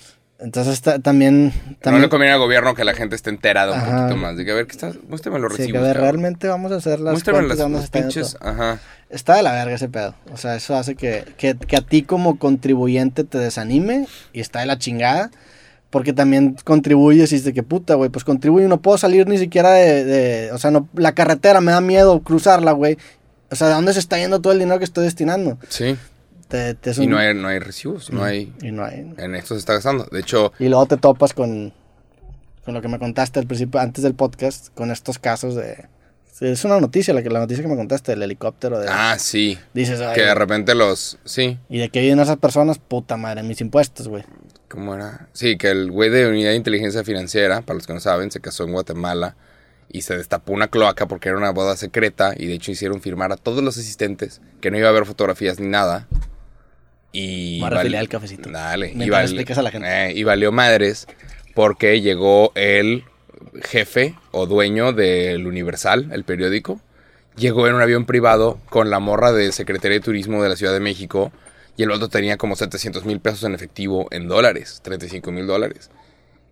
Entonces 0.42 0.80
ta- 0.80 0.98
también... 0.98 1.52
No 1.84 1.98
le 1.98 2.08
conviene 2.08 2.32
al 2.34 2.40
gobierno 2.40 2.74
que 2.74 2.84
la 2.84 2.94
gente 2.94 3.14
esté 3.16 3.30
enterada 3.30 3.72
un 3.74 3.80
poquito 3.80 4.16
más. 4.16 4.36
De 4.36 4.44
que, 4.44 4.50
a 4.50 4.54
ver, 4.54 4.66
¿qué 4.66 4.72
estás? 4.72 4.96
Muéstrame 5.08 5.38
los 5.38 5.52
sí, 5.52 5.56
que 5.58 5.62
recibos. 5.64 5.80
a 5.82 5.86
ver, 5.86 5.94
cabrón. 5.96 6.10
realmente 6.10 6.48
vamos 6.48 6.72
a 6.72 6.76
hacer 6.76 6.98
las 7.00 7.12
Muéstrame 7.12 7.46
las, 7.48 7.58
yendo 7.58 7.80
pinches. 7.90 8.36
Ajá. 8.40 8.78
Está 9.08 9.36
de 9.36 9.42
la 9.42 9.52
verga 9.52 9.74
ese 9.74 9.88
pedo. 9.88 10.14
O 10.32 10.36
sea, 10.36 10.56
eso 10.56 10.74
hace 10.76 10.94
que, 10.96 11.24
que, 11.36 11.54
que 11.56 11.76
a 11.76 11.80
ti 11.82 12.02
como 12.02 12.38
contribuyente 12.38 13.24
te 13.24 13.38
desanime 13.38 14.06
y 14.32 14.40
está 14.40 14.60
de 14.60 14.66
la 14.66 14.78
chingada. 14.78 15.30
Porque 15.90 16.14
también 16.14 16.56
contribuyes 16.64 17.30
y 17.32 17.36
dices 17.36 17.52
que 17.52 17.62
puta, 17.62 17.94
güey, 17.96 18.08
pues 18.08 18.24
contribuyo 18.24 18.64
y 18.64 18.68
no 18.68 18.80
puedo 18.80 18.96
salir 18.96 19.28
ni 19.28 19.36
siquiera 19.36 19.72
de, 19.72 20.04
de- 20.04 20.52
o 20.52 20.56
sea, 20.58 20.70
no, 20.70 20.88
la 20.94 21.12
carretera 21.12 21.60
me 21.60 21.70
da 21.70 21.82
miedo 21.82 22.18
cruzarla, 22.22 22.72
güey. 22.72 22.96
O 23.50 23.56
sea, 23.56 23.68
¿de 23.68 23.74
dónde 23.74 23.92
se 23.92 23.98
está 23.98 24.16
yendo 24.16 24.40
todo 24.40 24.54
el 24.54 24.58
dinero 24.58 24.78
que 24.78 24.86
estoy 24.86 25.04
destinando? 25.04 25.58
Sí. 25.68 25.96
Te- 26.52 26.74
te 26.74 26.90
es 26.90 26.98
Y 26.98 27.06
no 27.06 27.16
hay, 27.18 27.34
no 27.34 27.48
hay 27.48 27.58
recibos, 27.58 28.12
no 28.12 28.22
hay... 28.22 28.52
y 28.62 28.70
no 28.70 28.84
hay. 28.84 29.12
En 29.16 29.34
esto 29.34 29.54
se 29.54 29.60
está 29.60 29.72
gastando. 29.72 30.04
De 30.12 30.20
hecho, 30.20 30.52
Y 30.58 30.68
luego 30.68 30.84
te 30.86 30.98
topas 30.98 31.32
con, 31.32 31.72
con 32.64 32.74
lo 32.74 32.82
que 32.82 32.88
me 32.88 32.98
contaste 32.98 33.40
al 33.40 33.46
principio, 33.46 33.80
antes 33.80 34.04
del 34.04 34.14
podcast, 34.14 34.68
con 34.74 34.90
estos 34.90 35.18
casos 35.18 35.54
de... 35.54 35.86
Es 36.40 36.64
una 36.64 36.80
noticia, 36.80 37.14
la, 37.14 37.22
que, 37.22 37.30
la 37.30 37.38
noticia 37.38 37.62
que 37.62 37.68
me 37.70 37.76
contaste, 37.76 38.12
del 38.12 38.22
helicóptero. 38.24 38.80
De, 38.80 38.88
ah, 38.90 39.16
sí. 39.18 39.58
dices, 39.74 40.00
"Ay, 40.00 40.14
Que 40.14 40.22
de 40.22 40.34
repente 40.34 40.74
los... 40.74 41.18
Sí, 41.24 41.58
¿y 41.68 41.78
de 41.78 41.88
qué 41.88 42.00
viven 42.00 42.18
esas 42.20 42.36
personas? 42.38 42.78
Puta 42.78 43.16
madre, 43.16 43.42
mis 43.44 43.60
impuestos, 43.60 44.08
güey. 44.08 44.24
¿Cómo 44.68 44.94
era? 44.94 45.28
Sí, 45.32 45.56
que 45.56 45.70
el 45.70 45.90
güey 45.90 46.10
de 46.10 46.26
Unidad 46.26 46.50
de 46.50 46.56
Inteligencia 46.56 47.04
Financiera, 47.04 47.60
para 47.62 47.76
los 47.76 47.86
que 47.86 47.92
no 47.94 48.00
saben, 48.00 48.30
se 48.30 48.40
casó 48.40 48.64
en 48.64 48.72
Guatemala 48.72 49.36
y 49.88 50.02
se 50.02 50.16
destapó 50.16 50.52
una 50.52 50.68
cloaca 50.68 51.06
porque 51.06 51.28
era 51.28 51.38
una 51.38 51.50
boda 51.50 51.76
secreta 51.76 52.32
y 52.36 52.46
de 52.46 52.54
hecho 52.54 52.72
hicieron 52.72 53.00
firmar 53.02 53.30
a 53.30 53.36
todos 53.36 53.62
los 53.62 53.76
asistentes 53.78 54.40
que 54.60 54.70
no 54.70 54.78
iba 54.78 54.86
a 54.88 54.90
haber 54.90 55.04
fotografías 55.06 55.60
ni 55.60 55.68
nada. 55.68 56.08
Y 57.12 57.58
Voy 57.60 57.66
a 57.66 57.70
val- 57.70 57.78
refiliar 57.80 58.02
el 58.02 58.08
cafecito. 58.08 58.50
Dale. 58.50 58.88
Y, 58.92 58.94
Mientras 58.94 59.10
val- 59.18 59.24
explicas 59.24 59.58
a 59.58 59.62
la 59.62 59.70
gente. 59.70 59.88
eh, 59.88 60.12
y 60.12 60.24
valió 60.24 60.50
madres 60.52 61.06
porque 61.54 62.00
llegó 62.00 62.52
el 62.54 63.04
jefe 63.62 64.14
o 64.30 64.46
dueño 64.46 64.92
del 64.92 65.46
Universal, 65.46 66.08
el 66.12 66.24
periódico. 66.24 66.80
Llegó 67.36 67.66
en 67.66 67.74
un 67.74 67.82
avión 67.82 68.04
privado 68.06 68.58
con 68.70 68.90
la 68.90 68.98
morra 68.98 69.32
de 69.32 69.52
Secretaría 69.52 69.98
de 69.98 70.04
Turismo 70.04 70.42
de 70.42 70.48
la 70.48 70.56
Ciudad 70.56 70.72
de 70.72 70.80
México 70.80 71.32
y 71.76 71.82
el 71.82 71.90
otro 71.90 72.08
tenía 72.08 72.36
como 72.36 72.56
700 72.56 73.04
mil 73.04 73.20
pesos 73.20 73.42
en 73.44 73.54
efectivo 73.54 74.06
en 74.10 74.28
dólares, 74.28 74.80
35 74.82 75.32
mil 75.32 75.46
dólares. 75.46 75.90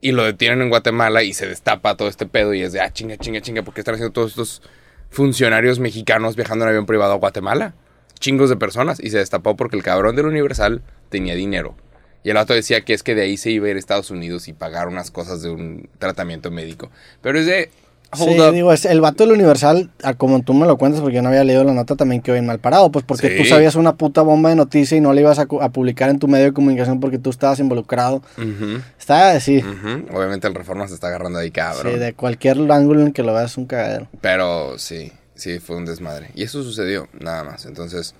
Y 0.03 0.12
lo 0.12 0.25
detienen 0.25 0.62
en 0.62 0.68
Guatemala 0.70 1.23
y 1.23 1.35
se 1.35 1.46
destapa 1.46 1.96
todo 1.96 2.09
este 2.09 2.25
pedo 2.25 2.55
y 2.55 2.62
es 2.62 2.73
de, 2.73 2.81
ah, 2.81 2.90
chinga, 2.92 3.18
chinga, 3.18 3.42
chinga, 3.42 3.62
¿por 3.62 3.75
qué 3.75 3.83
están 3.83 3.94
haciendo 3.96 4.12
todos 4.14 4.31
estos 4.31 4.62
funcionarios 5.11 5.79
mexicanos 5.79 6.37
viajando 6.37 6.64
en 6.64 6.70
avión 6.70 6.87
privado 6.87 7.12
a 7.12 7.16
Guatemala? 7.16 7.75
Chingos 8.20 8.48
de 8.50 8.56
personas. 8.56 9.00
Y 9.02 9.11
se 9.11 9.18
destapó 9.18 9.56
porque 9.56 9.76
el 9.76 9.83
cabrón 9.83 10.14
del 10.14 10.26
Universal 10.26 10.83
tenía 11.09 11.35
dinero. 11.35 11.74
Y 12.22 12.30
el 12.30 12.37
otro 12.37 12.54
decía 12.54 12.83
que 12.83 12.92
es 12.92 13.02
que 13.02 13.14
de 13.14 13.22
ahí 13.22 13.37
se 13.37 13.50
iba 13.50 13.66
a 13.66 13.70
ir 13.70 13.76
a 13.76 13.78
Estados 13.78 14.11
Unidos 14.11 14.46
y 14.46 14.52
pagar 14.52 14.88
unas 14.88 15.11
cosas 15.11 15.40
de 15.42 15.50
un 15.50 15.88
tratamiento 15.98 16.50
médico. 16.50 16.90
Pero 17.22 17.38
es 17.38 17.46
de, 17.46 17.70
hold 18.12 18.33
sí, 18.35 18.40
up. 18.40 18.52
digo, 18.52 18.72
es, 18.74 18.85
el 18.85 19.00
vato 19.00 19.24
del 19.24 19.33
Universal, 19.33 19.90
como 20.18 20.42
tú 20.42 20.52
me 20.52 20.66
lo 20.66 20.76
cuentas, 20.76 21.00
porque 21.00 21.16
yo 21.16 21.22
no 21.22 21.30
había 21.30 21.44
leído 21.44 21.64
la 21.64 21.72
nota, 21.72 21.96
también 21.96 22.20
quedó 22.20 22.35
bien 22.35 22.44
mal 22.44 22.59
parado. 22.59 22.92
Pues 22.92 23.06
porque 23.06 23.30
tú 23.30 23.44
Sí. 23.44 23.48
sabías 23.48 23.74
una 23.74 23.94
puta 23.96 24.20
bomba 24.20 24.50
de 24.50 24.56
noticia 24.56 24.98
y 24.98 25.00
no 25.00 25.14
la 25.14 25.20
ibas 25.22 25.38
a, 25.38 25.46
publicar 25.46 26.11
en 26.11 26.18
tu 26.18 26.28
medio 26.28 26.44
de 26.44 26.52
comunicación 26.52 27.00
porque 27.00 27.16
tú 27.18 27.30
estabas 27.30 27.59
involucrado. 27.59 28.16
Ujú, 28.37 28.83
Está 28.98 29.30
así. 29.30 29.64
Obviamente 30.12 30.46
el 30.46 30.54
Reforma 30.54 30.87
se 30.88 30.94
está 30.94 31.06
agarrando 31.06 31.38
ahí, 31.38 31.50
cabrón. 31.50 31.94
Sí, 31.94 31.98
de 31.98 32.12
cualquier 32.12 32.59
ángulo 32.70 33.00
en 33.00 33.12
que 33.14 33.22
lo 33.22 33.33
veas 33.33 33.52
es 33.52 33.56
un 33.56 33.64
cagadero. 33.64 34.09
Pero 34.20 34.78
sí, 34.78 35.11
sí, 35.40 35.59
fue 35.59 35.76
un 35.76 35.85
desmadre. 35.87 36.31
Y 36.35 36.42
eso 36.44 36.62
sucedió, 36.62 37.09
nada 37.18 37.42
más. 37.44 37.66
Entonces, 37.66 38.14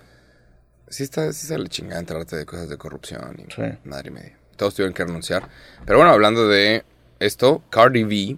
sí 0.89 1.03
está, 1.05 1.33
sí 1.33 1.47
sale 1.47 1.69
chingada 1.69 2.01
enterarte 2.01 2.37
de 2.37 2.47
cosas 2.47 2.69
de 2.69 2.77
corrupción 2.77 3.37
y 3.39 3.53
Sí. 3.53 3.63
madre 3.85 4.09
y 4.09 4.13
media. 4.13 4.37
Todos 4.57 4.75
tuvieron 4.75 4.95
que 4.95 5.05
renunciar. 5.05 5.49
Pero 5.87 5.99
bueno, 5.99 6.13
hablando 6.13 6.49
de 6.49 6.85
esto, 7.19 7.63
Cardi 7.71 8.05
B, 8.05 8.37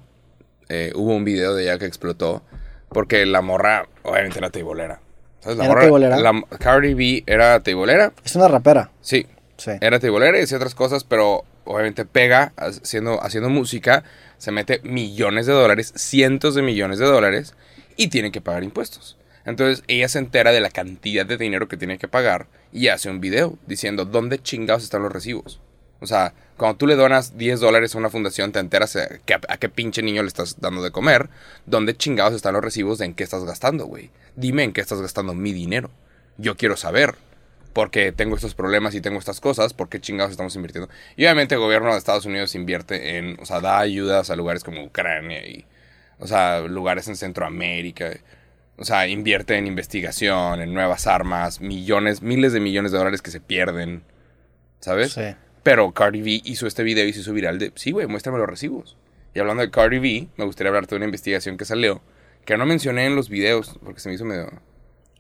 eh, 0.69 0.93
hubo 0.95 1.15
un 1.15 1.25
video 1.25 1.55
de 1.55 1.65
ella 1.65 1.79
que 1.79 1.87
explotó 1.87 2.43
porque 2.89 3.25
la 3.27 3.41
morra, 3.41 3.87
obviamente 4.03 4.39
era 4.39 4.51
teibolera. 4.51 5.01
¿Sabes? 5.41 5.59
La 5.59 5.65
¿Era 5.65 5.73
morra, 5.73 5.83
teibolera? 5.83 6.17
la- 6.19 6.43
Cardi 6.59 6.95
B 6.95 7.25
era 7.27 7.61
teibolera, 7.61 8.13
Es 8.25 8.37
una 8.37 8.49
rapera. 8.49 8.91
sí. 9.01 9.27
Sí. 9.59 9.71
Era 9.81 10.01
teibolera 10.01 10.39
y 10.41 10.43
hacía 10.43 10.57
otras 10.57 10.75
cosas, 10.75 11.05
pero 11.05 11.45
obviamente 11.65 12.05
pega 12.05 12.53
haciendo, 12.57 13.23
haciendo 13.23 13.49
música, 13.49 14.03
se 14.39 14.51
mete 14.51 14.81
millones 14.83 15.47
de 15.47 15.53
dólares, 15.53 15.93
cientos 15.95 16.57
de 16.57 16.63
millones 16.63 16.99
de 16.99 17.05
dólares 17.07 17.55
y 17.97 18.09
tiene 18.09 18.33
que 18.33 18.41
pagar 18.41 18.65
impuestos. 18.65 19.17
Entonces 19.45 19.83
ella 19.89 20.09
se 20.09 20.19
entera 20.19 20.53
de 20.53 20.61
la 20.61 20.71
cantidad 20.71 21.27
de 21.27 21.37
dinero 21.37 21.69
que 21.69 21.77
tiene 21.77 21.99
que 21.99 22.09
pagar 22.09 22.47
y 22.73 22.89
hace 22.89 23.11
un 23.11 23.21
video 23.21 23.59
diciendo 23.67 24.05
dónde 24.05 24.41
chingados 24.41 24.85
están 24.85 25.03
los 25.03 25.13
recibos. 25.13 25.61
O 26.01 26.07
sea, 26.07 26.35
cuando 26.57 26.79
tú 26.79 26.87
le 26.87 26.97
donas 26.97 27.37
10 27.39 27.61
dólares 27.61 27.95
a 27.95 27.99
una 27.99 28.11
fundación, 28.11 28.51
te 28.53 28.59
enteras 28.59 28.97
a, 28.97 29.09
que- 29.25 29.35
a 29.35 29.57
qué 29.57 29.69
pinche 29.69 30.03
niño 30.03 30.23
le 30.23 30.29
estás 30.29 30.61
dando 30.61 30.83
de 30.83 30.91
comer, 30.91 31.29
dónde 31.67 31.97
chingados 31.97 32.35
están 32.35 32.55
los 32.55 32.63
recibos 32.65 32.99
de 32.99 33.05
en 33.07 33.15
qué 33.15 33.23
estás 33.25 33.45
gastando, 33.45 33.87
güey. 33.87 34.11
Dime 34.37 34.65
en 34.65 34.73
qué 34.73 34.81
estás 34.81 35.01
gastando 35.01 35.35
mi 35.35 35.53
dinero. 35.53 35.91
Yo 36.39 36.57
quiero 36.57 36.77
saber 36.77 37.15
porque 37.73 38.13
tengo 38.13 38.35
estos 38.37 38.55
problemas 38.55 38.95
y 38.95 39.01
tengo 39.01 39.19
estas 39.19 39.41
cosas, 39.41 39.75
¿por 39.75 39.89
qué 39.89 40.01
chingados 40.01 40.31
estamos 40.33 40.55
invirtiendo? 40.57 40.91
Y 41.17 41.25
obviamente 41.25 41.55
el 41.55 41.61
gobierno 41.61 41.91
de 41.93 41.99
Estados 41.99 42.27
Unidos 42.27 42.55
invierte 42.55 43.17
en, 43.17 43.39
o 43.41 43.47
sea, 43.47 43.61
da 43.61 43.79
ayudas 43.79 44.29
a 44.31 44.37
lugares 44.37 44.63
como 44.65 44.85
Ucrania 44.85 45.47
y, 45.47 45.65
o 46.23 46.27
sea, 46.29 46.61
lugares 46.61 47.09
en 47.09 47.17
Centroamérica. 47.17 48.11
O 48.79 48.85
sea, 48.85 49.07
invierte 49.09 49.57
en 49.57 49.67
investigación, 49.67 50.61
en 50.63 50.73
nuevas 50.73 51.07
armas, 51.07 51.61
millones, 51.61 52.23
miles 52.23 52.53
de 52.53 52.61
millones 52.61 52.93
de 52.93 52.99
dólares 52.99 53.21
que 53.21 53.31
se 53.31 53.41
pierden, 53.41 54.03
¿sabes? 54.81 55.13
Sí. 55.13 55.23
Pero 55.63 55.93
Cardi 55.93 56.23
B 56.23 56.41
hizo 56.45 56.67
este 56.67 56.83
video 56.83 57.07
y 57.07 57.13
se 57.13 57.21
hizo 57.21 57.33
viral 57.33 57.59
de, 57.59 57.73
sí, 57.75 57.91
güey, 57.91 58.07
muéstrame 58.07 58.39
los 58.39 58.49
recibos. 58.49 58.97
Y 59.35 59.41
hablando 59.41 59.63
de 59.63 59.71
Cardi 59.71 59.99
B, 59.99 60.29
me 60.37 60.45
gustaría 60.45 60.69
hablarte 60.69 60.95
de 60.95 60.97
una 60.97 61.05
investigación 61.07 61.57
que 61.57 61.65
salió, 61.65 62.01
que 62.45 62.57
no 62.57 62.65
mencioné 62.67 63.07
en 63.07 63.15
los 63.17 63.29
videos, 63.29 63.79
porque 63.85 64.01
se 64.01 64.09
me 64.09 64.15
hizo 64.15 64.25
medio... 64.25 64.51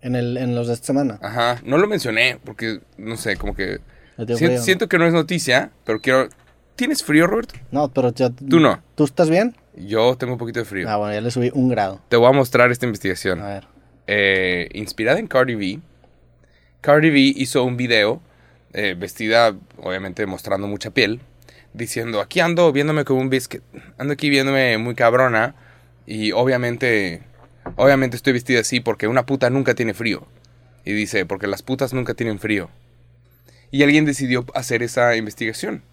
En, 0.00 0.16
el, 0.16 0.36
en 0.36 0.54
los 0.54 0.66
de 0.66 0.74
esta 0.74 0.86
semana. 0.86 1.18
Ajá, 1.22 1.60
no 1.64 1.78
lo 1.78 1.86
mencioné 1.86 2.38
porque, 2.44 2.80
no 2.96 3.16
sé, 3.16 3.36
como 3.36 3.54
que... 3.54 3.80
Siento, 4.16 4.36
frío. 4.36 4.62
siento 4.62 4.88
que 4.88 4.98
no 4.98 5.06
es 5.06 5.12
noticia, 5.12 5.70
pero 5.84 6.00
quiero... 6.00 6.28
¿Tienes 6.74 7.04
frío, 7.04 7.26
Roberto? 7.26 7.54
No, 7.70 7.88
pero 7.92 8.12
ya- 8.12 8.30
Tú 8.30 8.58
no. 8.60 8.82
¿Tú 8.94 9.04
estás 9.04 9.28
bien? 9.30 9.54
Yo 9.74 10.16
tengo 10.16 10.34
un 10.34 10.38
poquito 10.38 10.60
de 10.60 10.66
frío. 10.66 10.88
Ah, 10.88 10.96
bueno, 10.96 11.14
ya 11.14 11.20
le 11.20 11.30
subí 11.30 11.50
un 11.54 11.68
grado. 11.68 12.00
Te 12.08 12.16
voy 12.16 12.28
a 12.28 12.32
mostrar 12.32 12.70
esta 12.70 12.86
investigación. 12.86 13.40
A 13.40 13.48
ver. 13.48 13.68
Eh, 14.06 14.68
inspirada 14.74 15.18
en 15.18 15.26
Cardi 15.26 15.54
B, 15.54 15.80
Cardi 16.80 17.10
B 17.10 17.20
hizo 17.20 17.62
un 17.62 17.76
video 17.76 18.20
eh, 18.72 18.96
vestida, 18.98 19.54
obviamente 19.78 20.26
mostrando 20.26 20.66
mucha 20.66 20.90
piel, 20.90 21.20
diciendo, 21.72 22.20
aquí 22.20 22.40
ando 22.40 22.72
viéndome 22.72 23.04
como 23.04 23.20
un 23.20 23.30
biscuit, 23.30 23.62
ando 23.98 24.12
aquí 24.12 24.28
viéndome 24.28 24.76
muy 24.78 24.94
cabrona 24.94 25.54
y 26.06 26.32
obviamente, 26.32 27.22
obviamente 27.76 28.16
estoy 28.16 28.32
vestida 28.32 28.60
así 28.60 28.80
porque 28.80 29.06
una 29.06 29.24
puta 29.24 29.50
nunca 29.50 29.74
tiene 29.74 29.94
frío. 29.94 30.26
Y 30.84 30.92
dice, 30.92 31.24
porque 31.26 31.46
las 31.46 31.62
putas 31.62 31.92
nunca 31.92 32.14
tienen 32.14 32.40
frío. 32.40 32.68
Y 33.70 33.84
alguien 33.84 34.04
decidió 34.04 34.44
hacer 34.54 34.82
esa 34.82 35.14
investigación. 35.14 35.84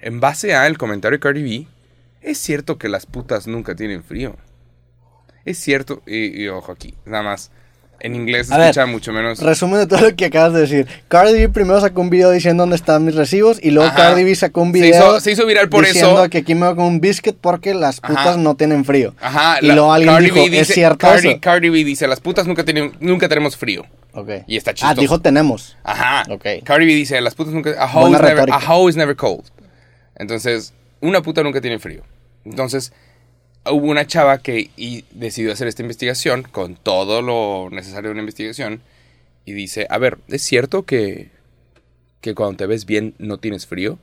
En 0.00 0.20
base 0.20 0.54
a 0.54 0.66
el 0.66 0.76
comentario 0.76 1.16
de 1.16 1.20
Cardi 1.20 1.42
B, 1.42 1.66
es 2.26 2.38
cierto 2.38 2.76
que 2.78 2.88
las 2.88 3.06
putas 3.06 3.46
nunca 3.46 3.74
tienen 3.74 4.02
frío. 4.04 4.36
Es 5.44 5.58
cierto, 5.58 6.02
y, 6.06 6.42
y 6.42 6.48
ojo 6.48 6.72
aquí, 6.72 6.94
nada 7.04 7.22
más. 7.22 7.50
En 7.98 8.14
inglés 8.14 8.48
se 8.48 8.54
A 8.54 8.58
ver, 8.58 8.66
escucha 8.70 8.84
mucho 8.84 9.10
menos. 9.14 9.40
Resumen 9.40 9.78
de 9.78 9.86
todo 9.86 10.00
lo 10.10 10.14
que 10.14 10.26
acabas 10.26 10.52
de 10.52 10.60
decir. 10.60 10.86
Cardi 11.08 11.32
B 11.32 11.48
primero 11.48 11.80
sacó 11.80 12.02
un 12.02 12.10
video 12.10 12.30
diciendo 12.30 12.64
dónde 12.64 12.76
están 12.76 13.06
mis 13.06 13.14
recibos 13.14 13.58
y 13.62 13.70
luego 13.70 13.88
Ajá. 13.88 13.96
Cardi 14.08 14.22
B 14.22 14.34
sacó 14.34 14.60
un 14.60 14.72
Se 14.72 14.80
video 14.80 15.00
hizo- 15.12 15.20
se 15.20 15.32
hizo 15.32 15.46
viral 15.46 15.70
por 15.70 15.82
diciendo 15.86 16.20
eso. 16.20 16.28
que 16.28 16.38
aquí 16.38 16.54
me 16.54 16.66
voy 16.66 16.76
con 16.76 16.84
un 16.84 17.00
biscuit 17.00 17.36
porque 17.40 17.72
las 17.72 18.00
Ajá. 18.02 18.08
putas 18.08 18.36
no 18.36 18.54
tienen 18.54 18.84
frío. 18.84 19.14
Ajá, 19.18 19.60
Y 19.62 19.68
luego 19.68 19.90
alguien 19.94 20.12
Cardi 20.12 20.26
dijo, 20.30 20.40
¿es 20.46 20.68
cierto 20.68 20.98
Cardi, 20.98 21.28
eso? 21.30 21.40
Cardi 21.40 21.70
B 21.70 21.84
dice, 21.84 22.06
las 22.06 22.20
putas 22.20 22.46
nunca, 22.46 22.64
tienen, 22.66 22.92
nunca 23.00 23.30
tenemos 23.30 23.56
frío. 23.56 23.86
Ok. 24.12 24.28
Y 24.46 24.58
está 24.58 24.72
Ah, 24.72 24.74
chistoso. 24.74 25.00
dijo 25.00 25.20
tenemos. 25.22 25.78
Ajá. 25.82 26.24
Ok. 26.30 26.44
Cardi 26.64 26.84
B 26.84 26.92
dice, 26.94 27.18
las 27.22 27.34
putas 27.34 27.54
nunca... 27.54 27.70
A 27.82 27.86
hoe, 27.86 28.10
is 28.10 28.20
never, 28.20 28.50
a 28.52 28.58
hoe 28.74 28.90
is 28.90 28.96
never 28.96 29.16
cold. 29.16 29.44
Entonces, 30.16 30.74
una 31.00 31.22
puta 31.22 31.42
nunca 31.42 31.62
tiene 31.62 31.78
frío. 31.78 32.02
Entonces, 32.46 32.92
hubo 33.64 33.86
una 33.86 34.06
chava 34.06 34.38
que 34.38 34.70
decidió 35.10 35.52
hacer 35.52 35.66
esta 35.68 35.82
investigación 35.82 36.44
con 36.44 36.76
todo 36.76 37.22
lo 37.22 37.68
necesario 37.70 38.08
de 38.08 38.12
una 38.12 38.20
investigación 38.20 38.82
y 39.44 39.52
dice, 39.52 39.86
a 39.90 39.98
ver, 39.98 40.18
¿es 40.28 40.42
cierto 40.42 40.84
que, 40.84 41.30
que 42.20 42.34
cuando 42.34 42.56
te 42.56 42.66
ves 42.66 42.86
bien 42.86 43.14
no 43.18 43.38
tienes 43.38 43.66
frío? 43.66 43.98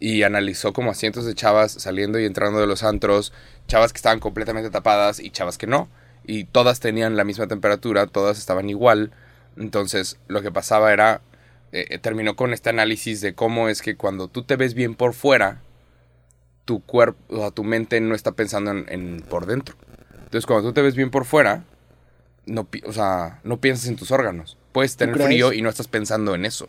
Y 0.00 0.22
analizó 0.22 0.72
como 0.72 0.90
a 0.90 0.94
cientos 0.94 1.26
de 1.26 1.34
chavas 1.34 1.72
saliendo 1.72 2.18
y 2.18 2.24
entrando 2.24 2.60
de 2.60 2.66
los 2.66 2.82
antros, 2.82 3.32
chavas 3.66 3.92
que 3.92 3.98
estaban 3.98 4.20
completamente 4.20 4.70
tapadas 4.70 5.20
y 5.20 5.30
chavas 5.30 5.58
que 5.58 5.66
no. 5.66 5.88
Y 6.24 6.44
todas 6.44 6.80
tenían 6.80 7.16
la 7.16 7.24
misma 7.24 7.48
temperatura, 7.48 8.06
todas 8.06 8.38
estaban 8.38 8.70
igual. 8.70 9.12
Entonces, 9.56 10.18
lo 10.28 10.40
que 10.40 10.52
pasaba 10.52 10.92
era, 10.92 11.20
eh, 11.72 11.98
terminó 11.98 12.36
con 12.36 12.52
este 12.52 12.70
análisis 12.70 13.20
de 13.20 13.34
cómo 13.34 13.68
es 13.68 13.82
que 13.82 13.96
cuando 13.96 14.28
tú 14.28 14.44
te 14.44 14.56
ves 14.56 14.74
bien 14.74 14.94
por 14.94 15.14
fuera, 15.14 15.62
tu 16.68 16.80
cuerpo, 16.80 17.18
o 17.34 17.38
sea, 17.38 17.50
tu 17.50 17.64
mente 17.64 17.98
no 17.98 18.14
está 18.14 18.32
pensando 18.32 18.70
en, 18.70 18.84
en 18.90 19.22
por 19.22 19.46
dentro. 19.46 19.74
Entonces, 20.12 20.44
cuando 20.44 20.68
tú 20.68 20.74
te 20.74 20.82
ves 20.82 20.94
bien 20.94 21.10
por 21.10 21.24
fuera, 21.24 21.64
no, 22.44 22.68
o 22.84 22.92
sea, 22.92 23.40
no 23.42 23.58
piensas 23.58 23.88
en 23.88 23.96
tus 23.96 24.10
órganos. 24.10 24.58
Puedes 24.72 24.94
tener 24.98 25.16
frío 25.16 25.54
y 25.54 25.62
no 25.62 25.70
estás 25.70 25.88
pensando 25.88 26.34
en 26.34 26.44
eso. 26.44 26.68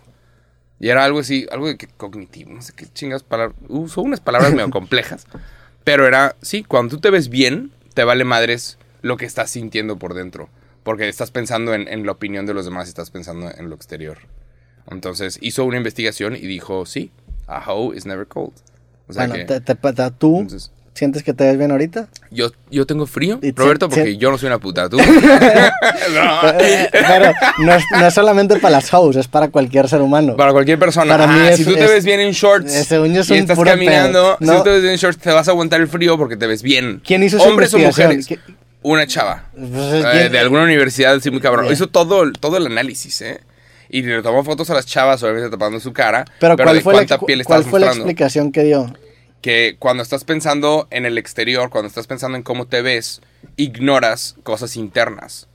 Y 0.79 0.87
era 0.87 1.03
algo 1.03 1.19
así, 1.19 1.47
algo 1.51 1.67
de 1.67 1.75
que 1.75 1.87
cognitivo, 1.87 2.53
no 2.53 2.61
sé 2.61 2.71
qué 2.77 2.85
chingas 2.85 3.23
palabras. 3.23 3.57
Usó 3.67 4.01
unas 4.01 4.21
palabras 4.21 4.53
medio 4.53 4.69
complejas. 4.79 5.27
Pero 5.83 6.07
era, 6.07 6.37
sí, 6.41 6.63
cuando 6.63 6.95
tú 6.95 7.01
te 7.01 7.09
ves 7.09 7.27
bien, 7.27 7.73
te 7.93 8.05
vale 8.05 8.23
madres 8.23 8.77
lo 9.01 9.17
que 9.17 9.25
estás 9.25 9.49
sintiendo 9.49 9.97
por 9.97 10.13
dentro. 10.13 10.47
Porque 10.83 11.09
estás 11.09 11.29
pensando 11.29 11.73
en, 11.73 11.89
en 11.89 12.05
la 12.05 12.13
opinión 12.13 12.45
de 12.45 12.53
los 12.53 12.63
demás 12.63 12.87
y 12.87 12.91
estás 12.91 13.11
pensando 13.11 13.51
en 13.53 13.69
lo 13.69 13.75
exterior. 13.75 14.19
Entonces 14.89 15.39
hizo 15.41 15.65
una 15.65 15.75
investigación 15.75 16.37
y 16.37 16.47
dijo, 16.47 16.85
sí, 16.85 17.11
a 17.47 17.69
hoe 17.69 17.97
is 17.97 18.05
never 18.05 18.25
cold. 18.25 18.53
O 19.09 19.13
sea 19.13 19.27
bueno, 19.27 19.33
que... 19.35 19.45
te- 19.59 19.59
te- 19.61 19.75
te- 19.75 20.11
tú, 20.11 20.39
entonces, 20.41 20.71
¿Sientes 20.93 21.23
que 21.23 21.33
te 21.33 21.45
ves 21.45 21.57
bien 21.57 21.71
ahorita? 21.71 22.09
Yo, 22.29 22.51
yo 22.71 22.85
tengo 22.85 23.05
frío, 23.07 23.39
Y 23.41 23.51
Roberto, 23.53 23.85
si- 23.85 23.95
porque 23.95 24.11
si- 24.11 24.17
yo 24.17 24.31
no 24.31 24.37
soy 24.37 24.47
una 24.47 24.59
puta. 24.59 24.89
¿Tú? 24.89 24.97
No. 26.13 26.41
Pero 26.91 27.31
no 27.59 27.73
es, 27.73 27.83
no 27.91 28.07
es 28.07 28.13
solamente 28.13 28.57
para 28.59 28.71
las 28.77 28.93
hoes, 28.93 29.15
es 29.15 29.27
para 29.27 29.47
cualquier 29.49 29.87
ser 29.87 30.01
humano. 30.01 30.35
Para 30.35 30.51
cualquier 30.51 30.77
persona. 30.79 31.11
Para 31.17 31.27
mí 31.27 31.39
Ah, 31.41 31.49
es- 31.51 31.57
si 31.57 31.63
tú 31.65 31.73
te 31.73 31.85
es- 31.85 31.89
ves 31.89 32.05
bien 32.05 32.19
en 32.19 32.31
shorts 32.31 32.73
eh, 32.73 32.83
según 32.83 33.13
yo 33.13 33.21
es 33.21 33.29
y 33.29 33.33
un 33.33 33.39
estás 33.39 33.55
puro 33.55 33.71
caminando, 33.71 34.37
si 34.39 34.45
tú 34.45 34.63
te 34.63 34.69
ves 34.71 34.81
bien 34.81 34.93
en 34.93 34.99
shorts, 34.99 35.19
te 35.21 35.31
vas 35.31 35.47
a 35.47 35.51
aguantar 35.51 35.79
el 35.79 35.87
frío 35.87 36.17
porque 36.17 36.35
te 36.35 36.47
ves 36.47 36.61
bien. 36.61 37.01
¿Quién 37.05 37.23
hizo 37.23 37.37
Hombres 37.41 37.73
o 37.73 37.77
mujeres. 37.79 38.29
¿Qui- 38.29 38.39
Una 38.81 39.07
chava. 39.07 39.45
Pues, 39.55 39.65
Eh, 39.65 40.03
¿quién- 40.11 40.31
de 40.33 40.39
alguna 40.39 40.63
universidad, 40.63 41.17
sí, 41.21 41.31
muy 41.31 41.39
cabrón. 41.41 41.71
Hizo 41.71 41.87
todo, 41.87 42.29
todo 42.33 42.57
el 42.57 42.65
análisis, 42.65 43.21
¿eh? 43.21 43.39
Y 43.89 44.03
le 44.03 44.21
tomó 44.21 44.43
fotos 44.43 44.69
a 44.69 44.75
las 44.75 44.85
chavas, 44.85 45.21
obviamente 45.23 45.49
tapando 45.49 45.79
su 45.79 45.91
cara. 45.93 46.25
Pero, 46.39 46.55
¿cuál, 46.55 46.75
de 46.75 46.81
fue 46.81 46.93
la, 46.93 47.19
piel 47.19 47.43
¿cuál 47.43 47.63
fue 47.63 47.79
la 47.79 47.87
explicación 47.87 48.51
que 48.51 48.63
dio? 48.63 48.93
que 49.41 49.77
cuando 49.79 50.03
estás 50.03 50.25
pensando 50.25 50.87
en 50.91 51.05
el 51.05 51.17
exterior, 51.17 51.69
cuando 51.69 51.87
estás 51.87 52.07
pensando 52.07 52.37
en 52.37 52.43
cómo 52.43 52.67
te 52.67 52.81
ves, 52.81 53.21
ignoras 53.55 54.35
cosas 54.43 54.75
internas 54.75 55.47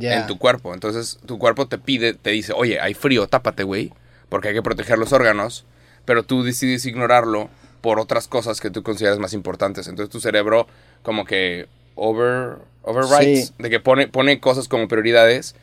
en 0.00 0.26
tu 0.26 0.38
cuerpo. 0.38 0.72
Entonces, 0.74 1.18
tu 1.26 1.38
cuerpo 1.38 1.66
te 1.66 1.78
pide, 1.78 2.14
te 2.14 2.30
dice, 2.30 2.52
oye, 2.54 2.80
hay 2.80 2.94
frío, 2.94 3.26
tápate, 3.26 3.64
güey, 3.64 3.92
porque 4.28 4.48
hay 4.48 4.54
que 4.54 4.62
proteger 4.62 4.98
los 4.98 5.12
órganos, 5.12 5.64
pero 6.04 6.22
tú 6.22 6.44
decides 6.44 6.86
ignorarlo 6.86 7.50
por 7.80 8.00
otras 8.00 8.28
cosas 8.28 8.60
que 8.60 8.70
tú 8.70 8.82
consideras 8.82 9.18
más 9.18 9.32
importantes. 9.32 9.88
Entonces, 9.88 10.10
tu 10.10 10.20
cerebro 10.20 10.66
como 11.02 11.24
que 11.24 11.66
over, 11.94 12.58
overwrites, 12.82 13.48
Sí. 13.48 13.54
de 13.58 13.70
que 13.70 13.80
pone, 13.80 14.06
pone 14.08 14.40
cosas 14.40 14.68
como 14.68 14.88
prioridades 14.88 15.56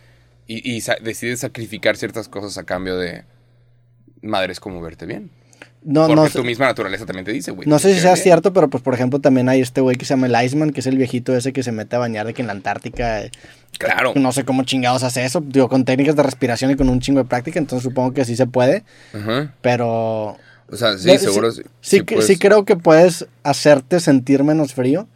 y, 0.47 0.71
y 0.75 0.81
sa- 0.81 0.97
decide 1.01 1.35
sacrificar 1.37 1.97
ciertas 1.97 2.27
cosas 2.27 2.57
a 2.57 2.63
cambio 2.63 2.97
de 2.97 3.23
madres 4.21 4.59
como 4.59 4.81
verte 4.81 5.05
bien. 5.05 5.29
No, 5.85 6.07
porque 6.07 6.15
no, 6.15 6.29
tu 6.29 6.43
misma 6.45 6.67
naturaleza 6.67 7.05
también 7.05 7.25
te 7.25 7.33
dice, 7.33 7.51
güey. 7.51 7.67
no 7.67 7.77
sé 7.77 7.93
si 7.93 7.99
sea 7.99 8.15
cierto, 8.15 8.53
pero 8.53 8.69
pues 8.69 8.81
por 8.81 8.93
ejemplo 8.93 9.19
también 9.19 9.49
hay 9.49 9.59
este 9.59 9.81
güey 9.81 9.97
que 9.97 10.05
se 10.05 10.13
llama 10.13 10.27
el 10.27 10.45
Iceman, 10.45 10.71
que 10.71 10.79
es 10.79 10.87
el 10.87 10.97
viejito 10.97 11.35
ese 11.35 11.51
que 11.51 11.61
se 11.61 11.73
mete 11.73 11.97
a 11.97 11.99
bañar 11.99 12.25
de 12.25 12.33
que 12.33 12.41
en 12.41 12.47
la 12.47 12.53
Antártica. 12.53 13.21
eh, 13.21 13.31
Claro. 13.77 14.13
No 14.15 14.31
sé 14.31 14.45
cómo 14.45 14.63
chingados 14.63 15.03
hace 15.03 15.25
eso, 15.25 15.41
digo, 15.45 15.67
con 15.67 15.83
técnicas 15.83 16.15
de 16.15 16.23
respiración 16.23 16.71
y 16.71 16.75
con 16.75 16.87
un 16.89 17.01
chingo 17.01 17.19
de 17.21 17.25
práctica, 17.27 17.59
entonces 17.59 17.83
supongo 17.83 18.13
que 18.13 18.23
sí 18.23 18.35
se 18.37 18.45
puede, 18.47 18.83
Ajá. 19.13 19.53
pero... 19.61 20.37
O 20.69 20.75
sea, 20.77 20.97
sí, 20.97 21.17
seguro. 21.17 21.51
Sí, 21.51 21.63
Sí, 21.81 21.97
sí 21.97 22.05
que- 22.05 22.15
puedes- 22.15 22.27
sí 22.27 22.37
creo 22.37 22.63
que 22.65 22.75
puedes 22.77 23.27
hacerte 23.43 23.99
sentir 23.99 24.43
menos 24.45 24.73
frío, 24.73 25.07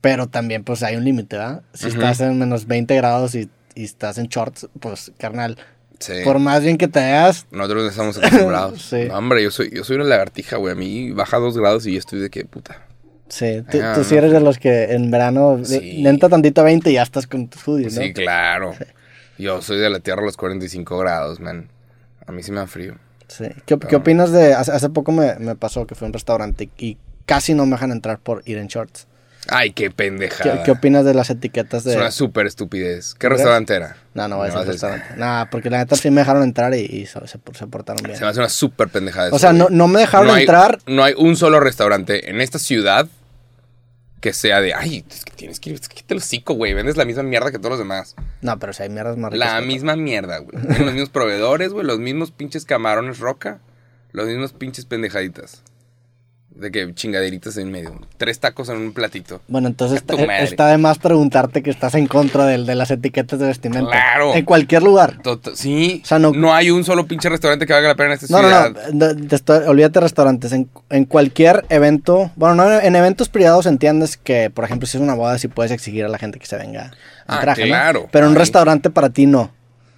pero 0.00 0.28
también 0.28 0.64
pues 0.64 0.82
hay 0.82 0.96
un 0.96 1.04
límite, 1.04 1.36
¿verdad? 1.36 1.62
Si 1.72 1.88
estás 1.88 2.20
en 2.20 2.38
menos 2.38 2.66
20 2.66 2.94
grados 2.96 3.34
y, 3.34 3.48
y 3.74 3.84
estás 3.84 4.18
en 4.18 4.26
shorts, 4.28 4.68
pues 4.80 5.12
carnal, 5.18 5.56
Sí. 5.98 6.14
por 6.24 6.38
más 6.38 6.62
bien 6.62 6.78
que 6.78 6.88
te 6.88 6.98
veas, 7.00 7.46
Nosotros 7.50 7.82
no 7.84 7.90
estamos 7.90 8.16
acostumbrados. 8.22 8.80
Sí. 8.82 9.04
No, 9.08 9.18
hombre, 9.18 9.42
yo 9.42 9.50
soy, 9.50 9.70
yo 9.70 9.84
soy 9.84 9.96
una 9.96 10.06
lagartija, 10.06 10.56
güey. 10.56 10.72
A 10.72 10.76
mí 10.76 11.10
baja 11.10 11.36
dos 11.38 11.56
grados 11.58 11.86
y 11.86 11.92
yo 11.92 11.98
estoy 11.98 12.20
de 12.20 12.30
que 12.30 12.44
puta. 12.46 12.86
sí, 13.28 13.62
tú, 13.70 13.78
Ah, 13.82 13.92
tú 13.94 14.02
sí 14.04 14.16
eres 14.16 14.32
de 14.32 14.40
los 14.40 14.58
que 14.58 14.84
en 14.94 15.10
verano 15.10 15.60
Sí. 15.62 16.00
lenta 16.02 16.28
tantito 16.30 16.62
a 16.62 16.64
20 16.64 16.90
y 16.90 16.94
ya 16.94 17.02
estás 17.02 17.26
con 17.26 17.48
tus 17.48 17.62
hoodies, 17.68 17.94
¿no? 17.96 18.02
Sí, 18.02 18.12
claro. 18.14 18.74
Yo 19.38 19.62
soy 19.62 19.78
de 19.78 19.88
la 19.88 20.00
tierra 20.00 20.22
a 20.22 20.24
los 20.26 20.36
45 20.36 20.98
grados, 20.98 21.38
man. 21.40 21.68
A 22.26 22.32
mí 22.32 22.42
sí 22.42 22.50
me 22.52 22.58
da 22.58 22.66
frío. 22.66 22.96
Sí. 23.28 23.44
¿Qué, 23.64 23.78
qué 23.78 23.96
opinas 23.96 24.32
de...? 24.32 24.52
Hace, 24.54 24.72
hace 24.72 24.90
poco 24.90 25.12
me, 25.12 25.34
me 25.36 25.54
pasó 25.54 25.86
que 25.86 25.94
fui 25.94 26.04
a 26.04 26.08
un 26.08 26.12
restaurante 26.12 26.68
y 26.78 26.98
casi 27.26 27.54
no 27.54 27.64
me 27.64 27.72
dejan 27.72 27.92
entrar 27.92 28.18
por 28.18 28.42
ir 28.44 28.58
en 28.58 28.66
shorts. 28.66 29.06
Ay, 29.48 29.72
qué 29.72 29.84
¿Qué, 29.84 29.90
pendejada. 29.90 30.62
qué 30.62 30.70
opinas 30.70 31.04
de 31.04 31.14
las 31.14 31.30
etiquetas 31.30 31.84
de...? 31.84 31.92
Es 31.92 31.96
una 31.96 32.10
súper 32.10 32.46
estupidez. 32.46 33.14
¿Qué 33.14 33.28
restaurante 33.28 33.74
era? 33.74 33.96
No, 34.14 34.28
no 34.28 34.38
vas 34.38 34.54
a 34.54 34.64
restaurante. 34.64 35.16
Nah, 35.16 35.46
porque 35.46 35.70
la 35.70 35.78
neta 35.78 35.96
sí 35.96 36.10
me 36.10 36.20
dejaron 36.20 36.42
entrar 36.42 36.74
y, 36.74 36.80
y 36.80 37.06
se, 37.06 37.18
portaron 37.38 38.02
bien. 38.04 38.16
Se 38.16 38.24
me 38.24 38.30
hace 38.30 38.40
una 38.40 38.48
súper 38.48 38.88
pendejada. 38.88 39.30
O 39.32 39.38
sea, 39.38 39.52
no, 39.52 39.68
no 39.70 39.88
me 39.88 40.00
dejaron 40.00 40.28
no 40.28 40.34
hay, 40.34 40.42
entrar. 40.42 40.78
No 40.86 41.02
hay 41.02 41.14
un 41.16 41.36
solo 41.36 41.58
restaurante 41.60 42.30
en 42.30 42.40
esta 42.40 42.58
ciudad 42.58 43.08
que 44.20 44.34
sea 44.34 44.60
de, 44.60 44.74
ay, 44.74 45.04
es 45.08 45.24
que 45.24 45.32
tienes 45.32 45.58
que 45.60 45.70
ir, 45.70 45.76
es 45.76 45.88
que 45.88 46.02
te 46.02 46.14
lo 46.14 46.18
hocico, 46.18 46.54
güey. 46.54 46.74
Vendes 46.74 46.96
la 46.96 47.06
misma 47.06 47.22
mierda 47.22 47.50
que 47.50 47.58
todos 47.58 47.70
los 47.70 47.78
demás. 47.78 48.14
No, 48.42 48.58
pero 48.58 48.72
si 48.72 48.82
hay 48.82 48.90
mierdas 48.90 49.16
más 49.16 49.32
ricas. 49.32 49.54
La 49.54 49.60
misma 49.62 49.96
mierda, 49.96 50.38
güey. 50.38 50.50
Tienen 50.66 50.84
los 50.84 50.92
mismos 50.92 51.10
proveedores, 51.10 51.72
güey. 51.72 51.86
Los 51.86 51.98
mismos 51.98 52.30
pinches 52.30 52.64
camarones 52.66 53.18
roca. 53.18 53.60
Los 54.12 54.26
mismos 54.26 54.52
pinches 54.52 54.84
pendejaditas. 54.84 55.62
De 56.60 56.70
que 56.70 56.92
chingaderitas 56.94 57.56
en 57.56 57.70
medio. 57.70 57.98
Tres 58.18 58.38
tacos 58.38 58.68
en 58.68 58.76
un 58.76 58.92
platito. 58.92 59.40
Bueno, 59.48 59.68
entonces 59.68 60.02
tu 60.04 60.14
está, 60.18 60.66
de 60.66 60.76
más 60.76 60.98
preguntarte 60.98 61.62
que 61.62 61.70
estás 61.70 61.94
en 61.94 62.06
contra 62.06 62.44
del- 62.44 62.66
de, 62.66 62.74
las 62.74 62.90
etiquetas 62.90 63.38
de 63.38 63.46
vestimenta. 63.46 63.90
Claro. 63.90 64.34
En 64.34 64.44
cualquier 64.44 64.82
lugar. 64.82 65.22
Tot- 65.22 65.54
sí. 65.54 66.02
O 66.04 66.06
sea, 66.06 66.18
no- 66.18 66.32
no, 66.32 66.52
hay 66.52 66.70
un 66.70 66.84
solo 66.84 67.06
pinche 67.06 67.30
restaurante 67.30 67.66
que 67.66 67.72
valga 67.72 67.88
la 67.88 67.94
pena 67.94 68.08
en 68.14 68.18
esta 68.20 68.26
No, 68.30 68.42
no, 68.42 68.48
ciudad. 68.48 68.88
no. 68.92 69.14
de- 69.14 69.68
olvídate 69.68 69.94
de 69.94 70.00
restaurantes. 70.00 70.52
En, 70.52 70.68
en 70.90 71.04
cualquier 71.06 71.64
evento. 71.70 72.30
Bueno, 72.36 72.56
no, 72.56 72.70
en 72.80 72.94
eventos 72.94 73.30
privados 73.30 73.64
entiendes 73.64 74.18
que, 74.18 74.50
por 74.50 74.64
ejemplo, 74.66 74.86
si 74.86 74.98
es 74.98 75.02
una 75.02 75.14
boda, 75.14 75.38
sí 75.38 75.48
puedes 75.48 75.72
exigir 75.72 76.04
a 76.04 76.08
la 76.08 76.18
gente 76.18 76.38
que 76.38 76.44
se 76.46 76.56
venga 76.56 76.84
en 76.86 76.90
Ah, 77.26 77.40
traje. 77.40 77.64
claro. 77.64 78.06
Pero 78.12 78.26
en 78.26 78.32
un 78.32 78.36
restaurante 78.36 78.90
para 78.90 79.08
ti 79.08 79.24
no. 79.24 79.50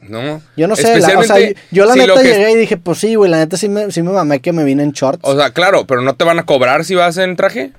No. 0.03 0.43
Yo 0.57 0.67
no 0.69 0.75
sé, 0.77 0.99
la- 1.01 1.19
o 1.19 1.23
sea, 1.23 1.37
yo 1.71 1.87
la 1.87 1.93
si 1.95 2.01
neta 2.01 2.23
llegué 2.23 2.53
y 2.53 2.57
dije, 2.57 2.77
pues 2.77 2.99
sí, 2.99 3.15
güey, 3.15 3.31
la 3.31 3.39
neta 3.39 3.57
sí 3.57 3.69
me, 3.69 3.91
sí 3.93 4.03
me 4.03 4.11
mamé 4.11 4.41
que 4.41 4.53
me 4.53 4.65
vine 4.65 4.83
en 4.83 4.91
shorts. 4.93 5.21
O 5.23 5.37
sea, 5.37 5.51
claro, 5.53 5.87
pero 5.87 6.01
no 6.03 6.15
te 6.17 6.25
van 6.25 6.39
a 6.39 6.45
cobrar 6.47 6.85
si 6.85 6.95
vas 6.95 7.17
en 7.19 7.37
traje. 7.37 7.73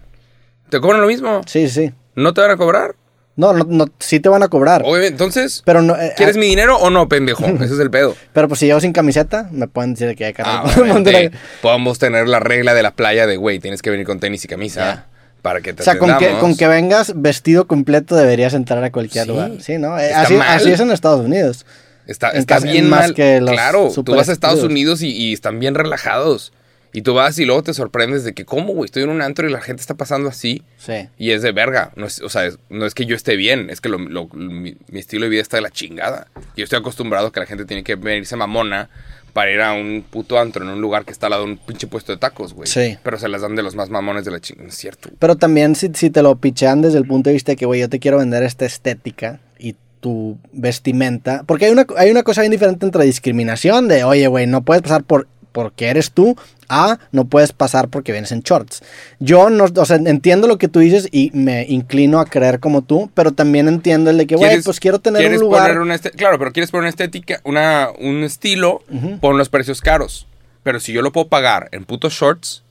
¿Te 0.69 0.79
cobran 0.79 1.01
lo 1.01 1.07
mismo? 1.07 1.41
sí, 1.45 1.69
sí. 1.69 1.91
¿No 2.15 2.33
te 2.33 2.41
van 2.41 2.51
a 2.51 2.57
cobrar? 2.57 2.95
No, 3.35 3.51
no, 3.53 3.65
no, 3.67 3.87
sí 3.99 4.19
te 4.19 4.29
van 4.29 4.43
a 4.43 4.47
cobrar. 4.47 4.83
Obviamente, 4.85 5.07
entonces, 5.13 5.63
Pero 5.65 5.81
no, 5.81 5.95
eh, 5.99 6.13
¿quieres 6.15 6.35
ah, 6.35 6.39
mi 6.39 6.45
dinero 6.45 6.77
o 6.77 6.91
no, 6.91 7.09
pendejo? 7.09 7.43
Ese 7.61 7.65
es 7.73 7.79
el 7.79 7.89
pedo. 7.89 8.15
Pero 8.31 8.47
pues 8.47 8.59
si 8.59 8.67
llevo 8.67 8.79
sin 8.79 8.93
camiseta, 8.93 9.49
me 9.51 9.67
pueden 9.67 9.95
decir 9.95 10.15
que 10.15 10.25
hay 10.25 10.33
que 10.33 10.43
Ah, 10.45 10.63
podemos 11.61 11.97
tener 11.99 12.27
la 12.27 12.39
regla 12.39 12.73
de 12.75 12.83
la 12.83 12.91
playa 12.91 13.25
de, 13.25 13.37
güey, 13.37 13.59
tienes 13.59 13.81
que 13.81 13.89
venir 13.89 14.05
con 14.05 14.19
tenis 14.19 14.45
y 14.45 14.47
camisa 14.47 15.07
para 15.41 15.61
que 15.61 15.73
te 15.73 15.81
O 15.81 15.83
sea, 15.83 15.97
con 15.97 16.09
que, 16.09 16.13
atendamos. 16.15 16.41
con 16.41 16.55
que 16.55 16.67
vengas 16.67 17.13
vestido 17.15 17.67
completo 17.67 18.15
deberías 18.15 18.53
entrar 18.53 18.83
a 18.83 18.91
cualquier 18.91 19.25
Sí. 19.25 19.29
lugar. 19.31 19.51
Sí, 19.59 19.77
¿no? 19.79 19.99
Eh, 19.99 20.13
así 20.13 20.71
es 20.71 20.79
en 20.79 20.91
Estados 20.91 21.25
Unidos. 21.25 21.65
Está, 22.07 22.31
bien 22.59 22.89
más 22.89 23.01
mal. 23.01 23.13
que 23.13 23.39
los 23.41 23.51
claro, 23.51 23.91
tú 24.03 24.15
vas 24.15 24.29
a 24.29 24.31
Estados. 24.33 24.63
Unidos 24.63 25.01
y, 25.01 25.09
y 25.09 25.33
están 25.33 25.59
bien 25.59 25.75
relajados. 25.75 26.53
Y 26.95 27.01
tú 27.01 27.15
vas 27.15 27.39
y 27.39 27.45
luego 27.45 27.63
te 27.63 27.73
sorprendes 27.73 28.23
de 28.23 28.33
que, 28.33 28.45
¿cómo, 28.45 28.71
güey? 28.73 28.85
Estoy 28.85 29.01
en 29.01 29.09
un 29.09 29.23
antro 29.23 29.49
y 29.49 29.51
la 29.51 29.61
gente 29.61 29.81
está 29.81 29.95
pasando 29.95 30.29
así. 30.29 30.61
Sí. 30.77 31.07
Y 31.17 31.31
es 31.31 31.41
de 31.41 31.51
verga. 31.51 31.91
No 31.95 32.05
es, 32.05 32.21
o 32.21 32.29
sea, 32.29 32.45
es- 32.45 32.59
no 32.69 32.85
es 32.85 32.93
que 32.93 33.07
yo 33.07 33.15
esté 33.15 33.35
bien, 33.35 33.71
es 33.71 33.81
que 33.81 33.89
lo- 33.89 33.97
lo- 33.97 34.27
mi, 34.27 34.75
mi 34.89 34.99
estilo 34.99 35.23
de 35.23 35.29
vida 35.29 35.41
está 35.41 35.57
de 35.57 35.61
la 35.63 35.71
chingada. 35.71 36.27
Yo 36.55 36.63
estoy 36.63 36.77
acostumbrado 36.77 37.27
a 37.27 37.31
que 37.31 37.39
la 37.39 37.47
gente 37.47 37.65
tiene 37.65 37.83
que 37.83 37.95
venirse 37.95 38.35
mamona 38.35 38.91
para 39.33 39.49
ir 39.51 39.61
a 39.61 39.73
un 39.73 40.05
puto 40.07 40.37
antro 40.37 40.63
en 40.63 40.69
un 40.69 40.81
lugar 40.81 41.03
que 41.03 41.11
está 41.11 41.25
al 41.25 41.31
lado 41.31 41.45
de 41.45 41.51
un 41.53 41.57
pinche 41.57 41.87
puesto 41.87 42.11
de 42.11 42.19
tacos, 42.19 42.53
güey. 42.53 42.67
Sí. 42.67 42.99
Pero 43.01 43.17
se 43.17 43.27
las 43.27 43.41
dan 43.41 43.55
de 43.55 43.63
los 43.63 43.73
más 43.73 43.89
mamones 43.89 44.23
de 44.25 44.29
la 44.29 44.39
chingada. 44.39 44.69
Es 44.69 44.75
cierto. 44.75 45.09
Pero 45.17 45.35
también 45.35 45.73
si, 45.75 45.89
si 45.95 46.11
te 46.11 46.21
lo 46.21 46.35
pichean 46.35 46.83
desde 46.83 46.99
el 46.99 47.07
punto 47.07 47.31
de 47.31 47.33
vista 47.33 47.53
de 47.53 47.55
que, 47.55 47.65
güey, 47.65 47.79
yo 47.79 47.89
te 47.89 47.97
quiero 47.99 48.19
vender 48.19 48.43
esta 48.43 48.65
estética 48.67 49.39
y 49.57 49.75
tu 50.03 50.37
vestimenta. 50.51 51.43
Porque 51.47 51.65
hay 51.65 51.71
una, 51.71 51.87
hay 51.97 52.11
una 52.11 52.23
cosa 52.23 52.41
bien 52.41 52.51
diferente 52.51 52.85
entre 52.85 53.05
discriminación 53.05 53.87
de, 53.87 54.03
oye, 54.03 54.27
güey, 54.27 54.45
no 54.47 54.61
puedes 54.63 54.83
pasar 54.83 55.03
por 55.05 55.27
porque 55.53 55.85
eres 55.87 56.11
tú, 56.11 56.35
a 56.67 56.97
no 57.11 57.25
puedes 57.25 57.53
pasar 57.53 57.87
porque 57.87 58.11
vienes 58.11 58.31
en 58.31 58.41
shorts. 58.41 58.81
Yo 59.19 59.51
no, 59.51 59.65
o 59.65 59.85
sea, 59.85 59.97
entiendo 59.97 60.47
lo 60.47 60.57
que 60.57 60.67
tú 60.67 60.79
dices 60.79 61.07
y 61.11 61.29
me 61.35 61.63
inclino 61.69 62.19
a 62.19 62.25
creer 62.25 62.59
como 62.59 62.81
tú, 62.81 63.11
pero 63.13 63.33
también 63.33 63.67
entiendo 63.67 64.09
el 64.09 64.17
de 64.17 64.25
que, 64.25 64.35
güey, 64.35 64.49
¿Quieres- 64.49 64.65
pues 64.65 64.79
quiero 64.79 64.97
tener 64.99 65.31
un 65.31 65.39
lugar. 65.39 65.79
una 65.79 65.99
claro, 65.99 66.39
pero 66.39 66.51
quieres 66.51 66.71
poner 66.71 66.81
una 66.81 66.89
estética, 66.89 67.39
una, 67.43 67.89
un 67.99 68.23
estilo, 68.23 68.81
Ujú. 68.91 69.19
pon 69.19 69.37
los 69.37 69.49
precios 69.49 69.79
caros. 69.79 70.25
Pero 70.63 70.79
si 70.79 70.91
yo 70.91 71.03
lo 71.03 71.11
puedo 71.11 71.27
pagar 71.27 71.69
en 71.71 71.85
putos 71.85 72.13
shorts, 72.13 72.63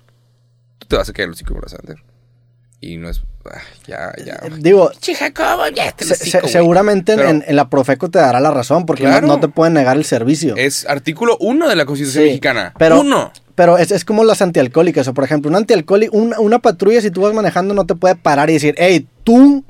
tú 0.78 0.88
te 0.88 0.96
vas 0.96 1.08
a 1.08 1.12
caer 1.12 1.28
los 1.28 1.38
cinco. 1.38 1.54
Y 2.84 2.96
no 2.96 3.08
es. 3.08 3.22
ah, 3.46 3.60
ya, 3.86 4.12
ya. 4.24 4.34
Eh, 4.42 4.50
Digo, 4.58 4.90
¿cómo? 5.36 5.68
Ya 5.74 5.92
te 5.92 6.04
se- 6.04 6.48
seguramente 6.48 7.12
en- 7.12 7.18
Pero 7.18 7.30
en, 7.30 7.44
en 7.46 7.56
la 7.56 7.70
Profeco 7.70 8.10
te 8.10 8.18
dará 8.18 8.40
la 8.40 8.50
razón 8.50 8.86
porque 8.86 9.04
no- 9.04 9.10
Claro. 9.10 9.26
no, 9.28 9.38
te 9.40 9.46
pueden 9.48 9.74
negar 9.74 9.96
el 9.96 10.04
servicio. 10.04 10.56
Es 10.56 10.84
artículo 10.86 11.36
1 11.38 11.68
de 11.68 11.76
la 11.76 11.86
Constitución 11.86 12.24
Sí, 12.24 12.28
mexicana. 12.30 12.74
pero- 12.78 13.00
uno. 13.00 13.32
Pero 13.54 13.78
es, 13.78 13.92
es 13.92 14.04
como 14.04 14.24
las 14.24 14.42
antialcohólicas. 14.42 15.06
O 15.08 15.14
por 15.14 15.22
ejemplo, 15.24 15.48
un 15.50 15.56
antialcohólico, 15.56 16.16
una, 16.16 16.40
una 16.40 16.58
patrulla, 16.58 17.00
si 17.00 17.10
tú 17.12 17.20
vas 17.20 17.34
manejando, 17.34 17.72
no 17.74 17.86
te 17.86 17.94
puede 17.94 18.16
parar 18.16 18.50
y 18.50 18.54
decir, 18.54 18.74
hey, 18.78 19.06
tú, 19.24 19.62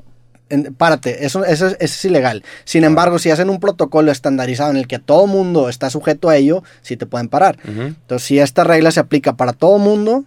en- 0.49 0.73
párate. 0.73 1.25
Eso, 1.25 1.45
eso, 1.45 1.67
es, 1.67 1.73
eso 1.73 1.83
es 1.95 2.05
ilegal. 2.05 2.43
Sin 2.63 2.83
embargo, 2.85 3.19
si 3.19 3.29
hacen 3.29 3.49
un 3.49 3.59
protocolo 3.59 4.11
estandarizado 4.11 4.71
en 4.71 4.77
el 4.77 4.87
que 4.87 4.97
todo 4.99 5.27
mundo 5.27 5.67
está 5.69 5.89
sujeto 5.91 6.29
a 6.29 6.37
ello, 6.37 6.63
sí 6.81 6.97
te 6.97 7.05
pueden 7.05 7.27
parar. 7.27 7.57
Entonces, 7.65 8.25
si 8.25 8.39
esta 8.39 8.63
regla 8.63 8.89
se 8.91 9.01
aplica 9.01 9.33
para 9.35 9.51
todo 9.53 9.77
mundo, 9.77 10.23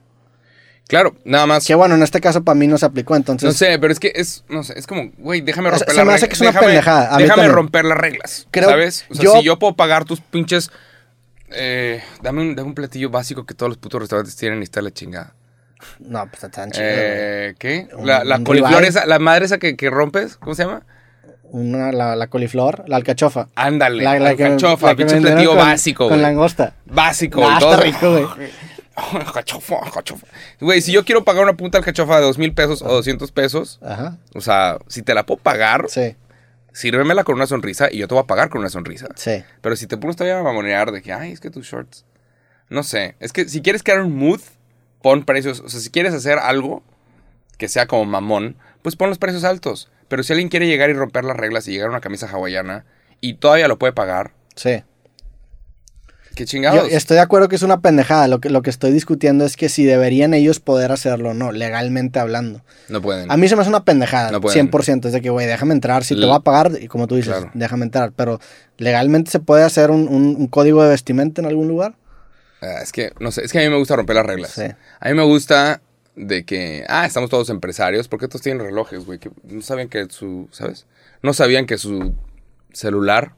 Claro, 0.88 1.16
nada 1.24 1.46
más. 1.46 1.66
que 1.66 1.74
bueno, 1.74 1.96
en 1.96 2.02
este 2.02 2.20
caso 2.20 2.44
para 2.44 2.54
mí 2.54 2.66
no 2.68 2.78
se 2.78 2.86
aplicó. 2.86 3.16
Entonces, 3.16 3.46
No 3.46 3.52
sé, 3.52 3.78
pero 3.80 3.92
es 3.92 3.98
que 3.98 4.12
es, 4.14 4.44
no 4.48 4.62
sé, 4.62 4.78
es 4.78 4.86
como, 4.86 5.10
güey, 5.18 5.40
déjame 5.40 5.68
O 5.68 5.72
sea, 5.72 5.78
romper 5.80 5.94
se 5.94 5.96
las 5.98 6.06
me 6.06 6.12
hace 6.12 6.20
reglas. 6.26 6.28
que 6.28 6.34
es 6.34 6.40
una 6.42 6.50
déjame, 6.50 6.66
pendejada, 6.66 7.02
déjame 7.18 7.26
también. 7.28 7.52
romper 7.52 7.84
las 7.86 7.98
reglas, 7.98 8.46
Creo- 8.52 8.68
¿sabes? 8.70 9.04
O 9.10 9.14
sea, 9.14 9.24
yo- 9.24 9.32
si 9.38 9.42
yo 9.42 9.58
puedo 9.58 9.74
pagar 9.74 10.04
tus 10.04 10.20
pinches, 10.20 10.70
eh, 11.50 12.02
dame, 12.22 12.40
un, 12.42 12.54
dame 12.56 12.68
un 12.68 12.74
platillo 12.74 13.10
básico 13.10 13.44
que 13.46 13.54
todos 13.54 13.70
los 13.70 13.78
putos 13.78 14.00
restaurantes 14.00 14.36
tienen 14.36 14.60
y 14.60 14.64
está 14.64 14.80
la 14.82 14.92
chingada. 14.92 15.34
no, 16.00 16.22
pues 16.24 16.34
está 16.44 16.50
tan 16.50 16.70
chido. 16.70 16.84
Eh, 16.88 17.54
¿Qué? 17.58 17.88
Un- 17.96 18.06
La, 18.06 18.24
la 18.24 18.36
un 18.36 18.44
coliflor 18.44 18.84
esa, 18.84 19.06
la 19.06 19.18
madre 19.18 19.44
esa 19.46 19.58
que, 19.58 19.76
que 19.76 19.90
rompes, 19.90 20.36
¿cómo 20.36 20.54
se 20.54 20.64
llama? 20.64 20.82
Una, 21.50 21.92
la, 21.92 22.16
la 22.16 22.26
coliflor, 22.28 22.84
la 22.88 22.96
alcachofa. 22.96 23.48
Ándale, 23.54 24.02
La, 24.02 24.18
la, 24.18 24.30
alcachofa, 24.30 24.94
pinche 24.96 25.20
platillo 25.20 25.50
con- 25.50 25.58
básico, 25.58 26.08
Con 26.08 26.22
langosta. 26.22 26.74
Básico, 26.86 27.46
Ah, 27.48 27.58
todo. 27.60 27.72
está 27.74 27.84
rico, 27.84 28.10
güey. 28.12 28.50
Alcachofa. 29.12 29.76
Güey, 30.60 30.80
si 30.80 30.92
yo 30.92 31.04
quiero 31.04 31.24
pagar 31.24 31.42
una 31.44 31.56
punta 31.56 31.78
alcachofa 31.78 32.16
de 32.16 32.22
dos 32.22 32.38
mil 32.38 32.52
pesos 32.54 32.82
o 32.82 32.88
200 32.88 33.30
pesos, 33.32 33.78
Ajá. 33.82 34.18
o 34.34 34.40
sea, 34.40 34.78
si 34.88 35.02
te 35.02 35.14
la 35.14 35.26
puedo 35.26 35.38
pagar, 35.40 35.86
Sí, 35.88 36.16
sírvemela 36.72 37.24
con 37.24 37.34
una 37.36 37.46
sonrisa 37.46 37.88
y 37.90 37.98
yo 37.98 38.08
te 38.08 38.14
voy 38.14 38.22
a 38.22 38.26
pagar 38.26 38.48
con 38.48 38.60
una 38.60 38.70
sonrisa. 38.70 39.08
sí. 39.16 39.44
Pero 39.60 39.76
si 39.76 39.86
te 39.86 39.96
pones 39.96 40.16
todavía 40.16 40.38
a 40.38 40.42
mamonear 40.42 40.92
de 40.92 41.02
que, 41.02 41.12
ay, 41.12 41.32
es 41.32 41.40
que 41.40 41.50
tus 41.50 41.66
shorts. 41.66 42.04
No 42.68 42.82
sé. 42.82 43.16
Es 43.20 43.32
que 43.32 43.48
si 43.48 43.62
quieres 43.62 43.82
crear 43.82 44.00
un 44.00 44.16
mood, 44.16 44.40
pon 45.02 45.24
precios. 45.24 45.60
O 45.60 45.68
sea, 45.68 45.80
si 45.80 45.90
quieres 45.90 46.12
hacer 46.14 46.38
algo 46.38 46.82
que 47.58 47.68
sea 47.68 47.86
como 47.86 48.04
mamón, 48.06 48.56
pues 48.82 48.96
pon 48.96 49.08
los 49.08 49.18
precios 49.18 49.44
altos. 49.44 49.88
Pero 50.08 50.22
si 50.22 50.32
alguien 50.32 50.48
quiere 50.48 50.66
llegar 50.66 50.90
y 50.90 50.94
romper 50.94 51.24
las 51.24 51.36
reglas 51.36 51.66
y 51.68 51.72
llegar 51.72 51.88
a 51.88 51.90
una 51.90 52.00
camisa 52.00 52.28
hawaiana 52.28 52.84
y 53.20 53.34
todavía 53.34 53.68
lo 53.68 53.78
puede 53.78 53.92
pagar, 53.92 54.32
Sí. 54.56 54.82
Qué 56.36 56.44
Yo 56.44 56.50
chingados. 56.50 56.88
estoy 56.92 57.16
de 57.16 57.20
acuerdo 57.22 57.48
que 57.48 57.56
es 57.56 57.62
una 57.62 57.80
pendejada. 57.80 58.28
Lo 58.28 58.40
que, 58.40 58.48
lo 58.50 58.62
que 58.62 58.70
estoy 58.70 58.92
discutiendo 58.92 59.44
es 59.44 59.56
que 59.56 59.68
si 59.68 59.84
deberían 59.84 60.34
ellos 60.34 60.60
poder 60.60 60.92
hacerlo 60.92 61.30
o 61.30 61.34
no, 61.34 61.50
legalmente 61.50 62.20
hablando. 62.20 62.62
No 62.88 63.02
pueden. 63.02 63.28
A 63.32 63.36
mí 63.36 63.48
se 63.48 63.56
me 63.56 63.62
hace 63.62 63.70
una 63.70 63.84
pendejada, 63.84 64.30
No 64.30 64.40
pueden. 64.40 64.70
100%. 64.70 65.06
Es 65.06 65.12
de 65.12 65.20
que, 65.20 65.30
güey, 65.30 65.48
déjame 65.48 65.74
entrar. 65.74 66.04
Si 66.04 66.14
te 66.14 66.24
voy 66.24 66.36
a 66.36 66.40
pagar, 66.40 66.70
y 66.80 66.86
como 66.86 67.08
tú 67.08 67.16
dices, 67.16 67.32
Claro. 67.34 67.50
déjame 67.54 67.84
entrar. 67.86 68.12
Pero, 68.14 68.38
¿legalmente 68.78 69.32
se 69.32 69.40
puede 69.40 69.64
hacer 69.64 69.90
un, 69.90 70.06
un- 70.06 70.36
un 70.38 70.46
código 70.46 70.82
de 70.84 70.90
vestimenta 70.90 71.40
en 71.40 71.46
algún 71.48 71.66
lugar? 71.66 71.96
Ah, 72.62 72.80
es 72.82 72.92
que, 72.92 73.12
no 73.18 73.32
sé, 73.32 73.44
es 73.44 73.52
que 73.52 73.58
a 73.58 73.62
mí 73.62 73.68
me 73.68 73.76
gusta 73.78 73.96
romper 73.96 74.16
las 74.16 74.26
reglas. 74.26 74.50
Sí. 74.52 74.62
A 75.00 75.08
mí 75.08 75.14
me 75.14 75.24
gusta 75.24 75.80
de 76.16 76.44
que, 76.44 76.84
ah, 76.88 77.04
estamos 77.04 77.28
todos 77.28 77.50
empresarios, 77.50 78.08
porque 78.08 78.28
todos 78.28 78.40
tienen 78.42 78.64
relojes, 78.64 79.04
güey, 79.04 79.18
que 79.18 79.30
no 79.44 79.60
sabían 79.60 79.88
que 79.88 80.06
su, 80.08 80.48
¿sabes? 80.52 80.86
No 81.22 81.34
sabían 81.34 81.66
que 81.66 81.76
su 81.76 82.14
celular, 82.72 83.32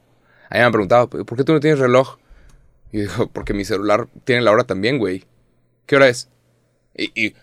a 0.49 0.55
mí 0.55 0.59
me 0.59 0.65
han 0.65 0.71
preguntado, 0.71 1.09
¿por 1.09 1.37
qué 1.37 1.43
tú 1.43 1.53
no 1.53 1.59
tienes 1.59 1.79
reloj? 1.79 2.17
Y 2.91 2.97
yo 2.97 3.03
digo, 3.03 3.29
porque 3.31 3.53
mi 3.53 3.65
celular 3.65 4.07
tiene 4.23 4.41
la 4.41 4.51
hora 4.51 4.63
también, 4.63 4.97
güey. 4.97 5.25
¿Qué 5.85 5.95
hora 5.95 6.07
es? 6.07 6.29
Y, 6.97 7.11
y 7.15 7.33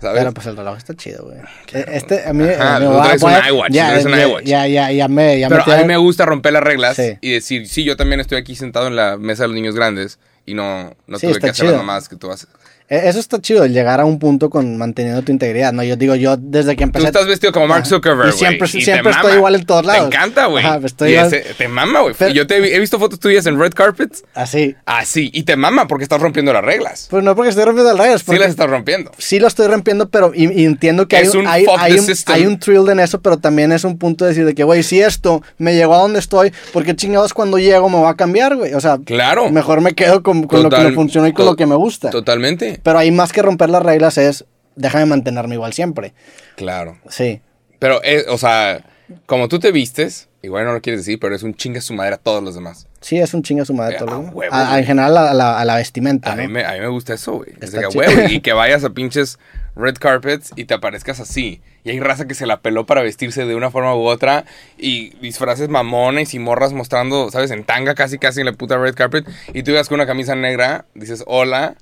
¿sabes? 0.00 0.18
Pero 0.20 0.32
pues 0.32 0.46
el 0.46 0.56
reloj 0.56 0.76
está 0.76 0.94
chido, 0.94 1.24
güey. 1.24 1.38
Eh, 1.72 1.84
Este, 1.88 2.24
a 2.24 2.32
mí. 2.32 2.44
Ajá, 2.48 2.78
me 2.78 2.86
va- 2.86 3.16
voy 3.16 3.32
un 3.32 3.46
iWatch, 3.48 3.72
Ya, 3.72 3.98
un 4.04 4.10
ya, 4.12 4.22
iWatch. 4.28 4.44
ya, 4.44 4.66
ya, 4.68 4.92
ya 4.92 5.08
me. 5.08 5.40
Ya 5.40 5.48
me 5.48 5.56
Pero 5.56 5.62
a 5.62 5.66
mí 5.66 5.72
tiene- 5.72 5.88
me 5.88 5.96
gusta 5.96 6.24
romper 6.24 6.52
las 6.52 6.62
reglas 6.62 6.94
Sí. 6.96 7.18
y 7.20 7.32
decir, 7.32 7.66
sí, 7.68 7.82
yo 7.84 7.96
también 7.96 8.20
estoy 8.20 8.38
aquí 8.38 8.54
sentado 8.54 8.86
en 8.86 8.94
la 8.96 9.16
mesa 9.16 9.42
de 9.44 9.48
los 9.48 9.54
niños 9.56 9.74
grandes 9.74 10.18
y 10.46 10.54
no, 10.54 10.94
no 11.06 11.18
Sí, 11.18 11.26
tuve 11.26 11.40
que 11.40 11.48
hacer 11.50 11.64
las 11.64 11.72
chido. 11.72 11.76
mamadas 11.78 12.08
que 12.08 12.16
tú 12.16 12.30
haces. 12.30 12.48
Eh, 12.90 13.02
Eso 13.06 13.18
está 13.18 13.40
chido, 13.40 13.64
llegar 13.66 13.98
a 14.00 14.04
un 14.04 14.18
punto 14.18 14.50
con 14.50 14.76
manteniendo 14.76 15.22
tu 15.22 15.32
integridad. 15.32 15.72
No, 15.72 15.82
yo 15.82 15.96
digo, 15.96 16.14
yo 16.16 16.36
desde 16.36 16.72
que 16.72 16.84
Tú 16.84 16.84
empecé. 16.84 17.06
estás 17.06 17.26
vestido 17.26 17.50
como 17.52 17.66
Mark. 17.66 17.86
Zuckerberg, 17.86 18.28
Y 18.28 18.30
güey. 18.32 18.38
siempre- 18.38 18.68
y 18.74 18.82
siempre 18.82 19.10
estoy 19.10 19.24
mama. 19.28 19.36
igual 19.36 19.54
en 19.54 19.64
todos 19.64 19.86
lados. 19.86 20.10
Te 20.10 20.16
encanta, 20.16 20.46
güey. 20.46 20.64
Ese- 20.84 21.46
te 21.56 21.66
mama, 21.68 22.00
güey. 22.02 22.14
Yo 22.34 22.46
te 22.46 22.58
he, 22.58 22.76
he 22.76 22.78
visto 22.80 22.98
fotos 22.98 23.18
tuyas 23.18 23.46
en 23.46 23.58
red 23.58 23.72
carpets. 23.72 24.22
Así. 24.34 24.74
Así. 24.84 25.30
Y 25.32 25.44
te 25.44 25.56
mama 25.56 25.86
porque 25.88 26.02
estás 26.04 26.20
rompiendo 26.20 26.52
las 26.52 26.62
reglas. 26.62 27.06
Pues 27.10 27.24
no 27.24 27.34
porque 27.34 27.48
estoy 27.50 27.64
rompiendo 27.64 27.90
el 27.92 27.98
rayos. 27.98 28.22
Sí 28.22 28.36
las 28.36 28.50
estás 28.50 28.68
rompiendo. 28.68 29.12
sí 29.16 29.38
lo 29.40 29.46
estoy 29.48 29.66
rompiendo, 29.68 30.10
pero 30.10 30.32
y, 30.34 30.52
y 30.52 30.64
entiendo 30.66 31.08
que 31.08 31.16
hay, 31.16 31.28
un 31.28 31.46
hay, 31.46 31.64
hay 31.78 31.98
un, 31.98 32.06
hay 32.26 32.46
un 32.46 32.58
thrill 32.58 32.88
en 32.90 33.00
eso, 33.00 33.20
pero 33.22 33.38
también 33.38 33.72
es 33.72 33.84
un 33.84 33.96
punto 33.98 34.24
de 34.26 34.30
decir 34.32 34.44
de 34.44 34.54
que, 34.54 34.62
güey, 34.64 34.82
si 34.82 35.00
esto 35.00 35.42
me 35.56 35.74
llegó 35.74 35.94
a 35.94 35.98
donde 35.98 36.18
estoy, 36.18 36.52
porque 36.72 36.94
chingados 36.94 37.32
cuando 37.32 37.58
llego 37.58 37.88
me 37.88 38.00
va 38.02 38.10
a 38.10 38.14
cambiar, 38.16 38.56
güey? 38.56 38.74
O 38.74 38.80
sea, 38.80 38.98
Claro. 39.04 39.50
mejor 39.50 39.80
me 39.80 39.94
quedo 39.94 40.22
con, 40.22 40.42
con 40.44 40.62
lo 40.62 40.68
que 40.70 40.80
me 40.80 40.92
funciona 40.92 41.28
y 41.28 41.32
con 41.32 41.46
lo 41.46 41.56
que 41.56 41.64
me 41.66 41.74
gusta. 41.76 42.10
Totalmente. 42.10 42.73
Pero 42.82 42.98
ahí 42.98 43.10
más 43.10 43.32
que 43.32 43.42
romper 43.42 43.70
las 43.70 43.82
reglas 43.82 44.18
es, 44.18 44.44
déjame 44.76 45.06
mantenerme 45.06 45.54
igual 45.54 45.72
siempre. 45.72 46.14
Claro. 46.56 46.98
Sí. 47.08 47.40
Pero, 47.78 48.00
eh, 48.04 48.24
o 48.28 48.38
sea, 48.38 48.84
como 49.26 49.48
tú 49.48 49.58
te 49.58 49.72
vistes, 49.72 50.28
igual 50.42 50.64
no 50.64 50.72
lo 50.72 50.80
quieres 50.80 51.00
decir, 51.00 51.18
pero 51.20 51.34
es 51.34 51.42
un 51.42 51.54
chinga 51.54 51.80
su 51.80 51.92
madre 51.94 52.14
a 52.14 52.18
todos 52.18 52.42
los 52.42 52.54
demás. 52.54 52.86
Sí, 53.00 53.18
es 53.18 53.34
un 53.34 53.42
chinga 53.42 53.64
su 53.66 53.74
madre 53.74 53.96
Eh, 53.96 53.98
todo 53.98 54.08
a 54.08 54.12
lo 54.12 54.18
demás. 54.20 54.34
huevo, 54.34 54.54
A- 54.54 54.60
a- 54.62 54.68
güey. 54.68 54.80
En 54.80 54.86
general 54.86 55.16
a 55.18 55.34
la, 55.34 55.58
a 55.60 55.64
la 55.64 55.76
vestimenta, 55.76 56.32
A 56.32 56.36
¿no? 56.36 56.42
mí, 56.42 56.48
me, 56.48 56.64
a 56.64 56.72
mí 56.72 56.80
me 56.80 56.88
gusta 56.88 57.12
eso, 57.14 57.32
güey. 57.34 57.50
Es 57.60 57.70
que, 57.70 57.86
huevo, 57.86 58.22
y 58.28 58.40
que 58.40 58.52
vayas 58.54 58.82
a 58.84 58.90
pinches 58.90 59.38
red 59.76 59.94
carpets 59.98 60.52
y 60.56 60.64
te 60.64 60.72
aparezcas 60.74 61.20
así. 61.20 61.60
Y 61.82 61.90
hay 61.90 62.00
raza 62.00 62.26
que 62.26 62.34
se 62.34 62.46
la 62.46 62.60
peló 62.60 62.86
para 62.86 63.02
vestirse 63.02 63.44
de 63.44 63.54
una 63.54 63.70
forma 63.70 63.94
u 63.94 64.04
otra. 64.06 64.46
Y 64.78 65.10
disfraces 65.18 65.68
mamones 65.68 66.32
y 66.32 66.38
morras 66.38 66.72
mostrando, 66.72 67.30
¿sabes? 67.30 67.50
En 67.50 67.64
tanga 67.64 67.94
casi, 67.94 68.18
casi 68.18 68.40
en 68.40 68.46
la 68.46 68.52
puta 68.52 68.78
red 68.78 68.94
carpet. 68.94 69.26
Y 69.52 69.62
tú 69.64 69.72
ibas 69.72 69.88
con 69.90 69.96
una 69.96 70.06
camisa 70.06 70.34
negra, 70.34 70.86
dices 70.94 71.24
hola. 71.26 71.74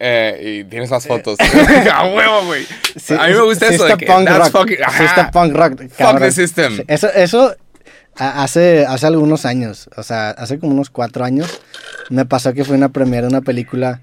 Eh, 0.00 0.40
y 0.62 0.64
tienes 0.64 0.90
las 0.90 1.06
fotos. 1.06 1.38
a 1.94 2.04
huevo, 2.06 2.46
güey. 2.46 2.66
Sí, 2.96 3.14
a 3.14 3.26
mí 3.28 3.34
me 3.34 3.42
gusta 3.42 3.68
sí 3.68 3.74
eso. 3.74 3.84
está 3.86 3.96
de 3.96 4.04
que 4.04 4.12
punk 4.12 4.26
that's 4.26 4.52
rock. 4.52 4.62
fucking- 4.62 4.76
Sí 4.76 4.82
ajá. 4.84 5.04
está 5.04 5.30
punk 5.30 5.54
rock. 5.54 5.82
Fuck 5.90 6.18
the 6.18 6.32
system. 6.32 6.80
Eso, 6.88 7.08
eso 7.12 7.54
hace, 8.16 8.86
hace 8.86 9.06
algunos 9.06 9.44
años, 9.44 9.88
o 9.96 10.02
sea, 10.02 10.30
hace 10.30 10.58
como 10.58 10.72
unos 10.72 10.90
cuatro 10.90 11.24
años, 11.24 11.60
me 12.08 12.24
pasó 12.24 12.52
que 12.54 12.64
fue 12.64 12.76
una 12.76 12.88
premiere 12.88 13.22
de 13.26 13.28
una 13.28 13.42
película. 13.42 14.00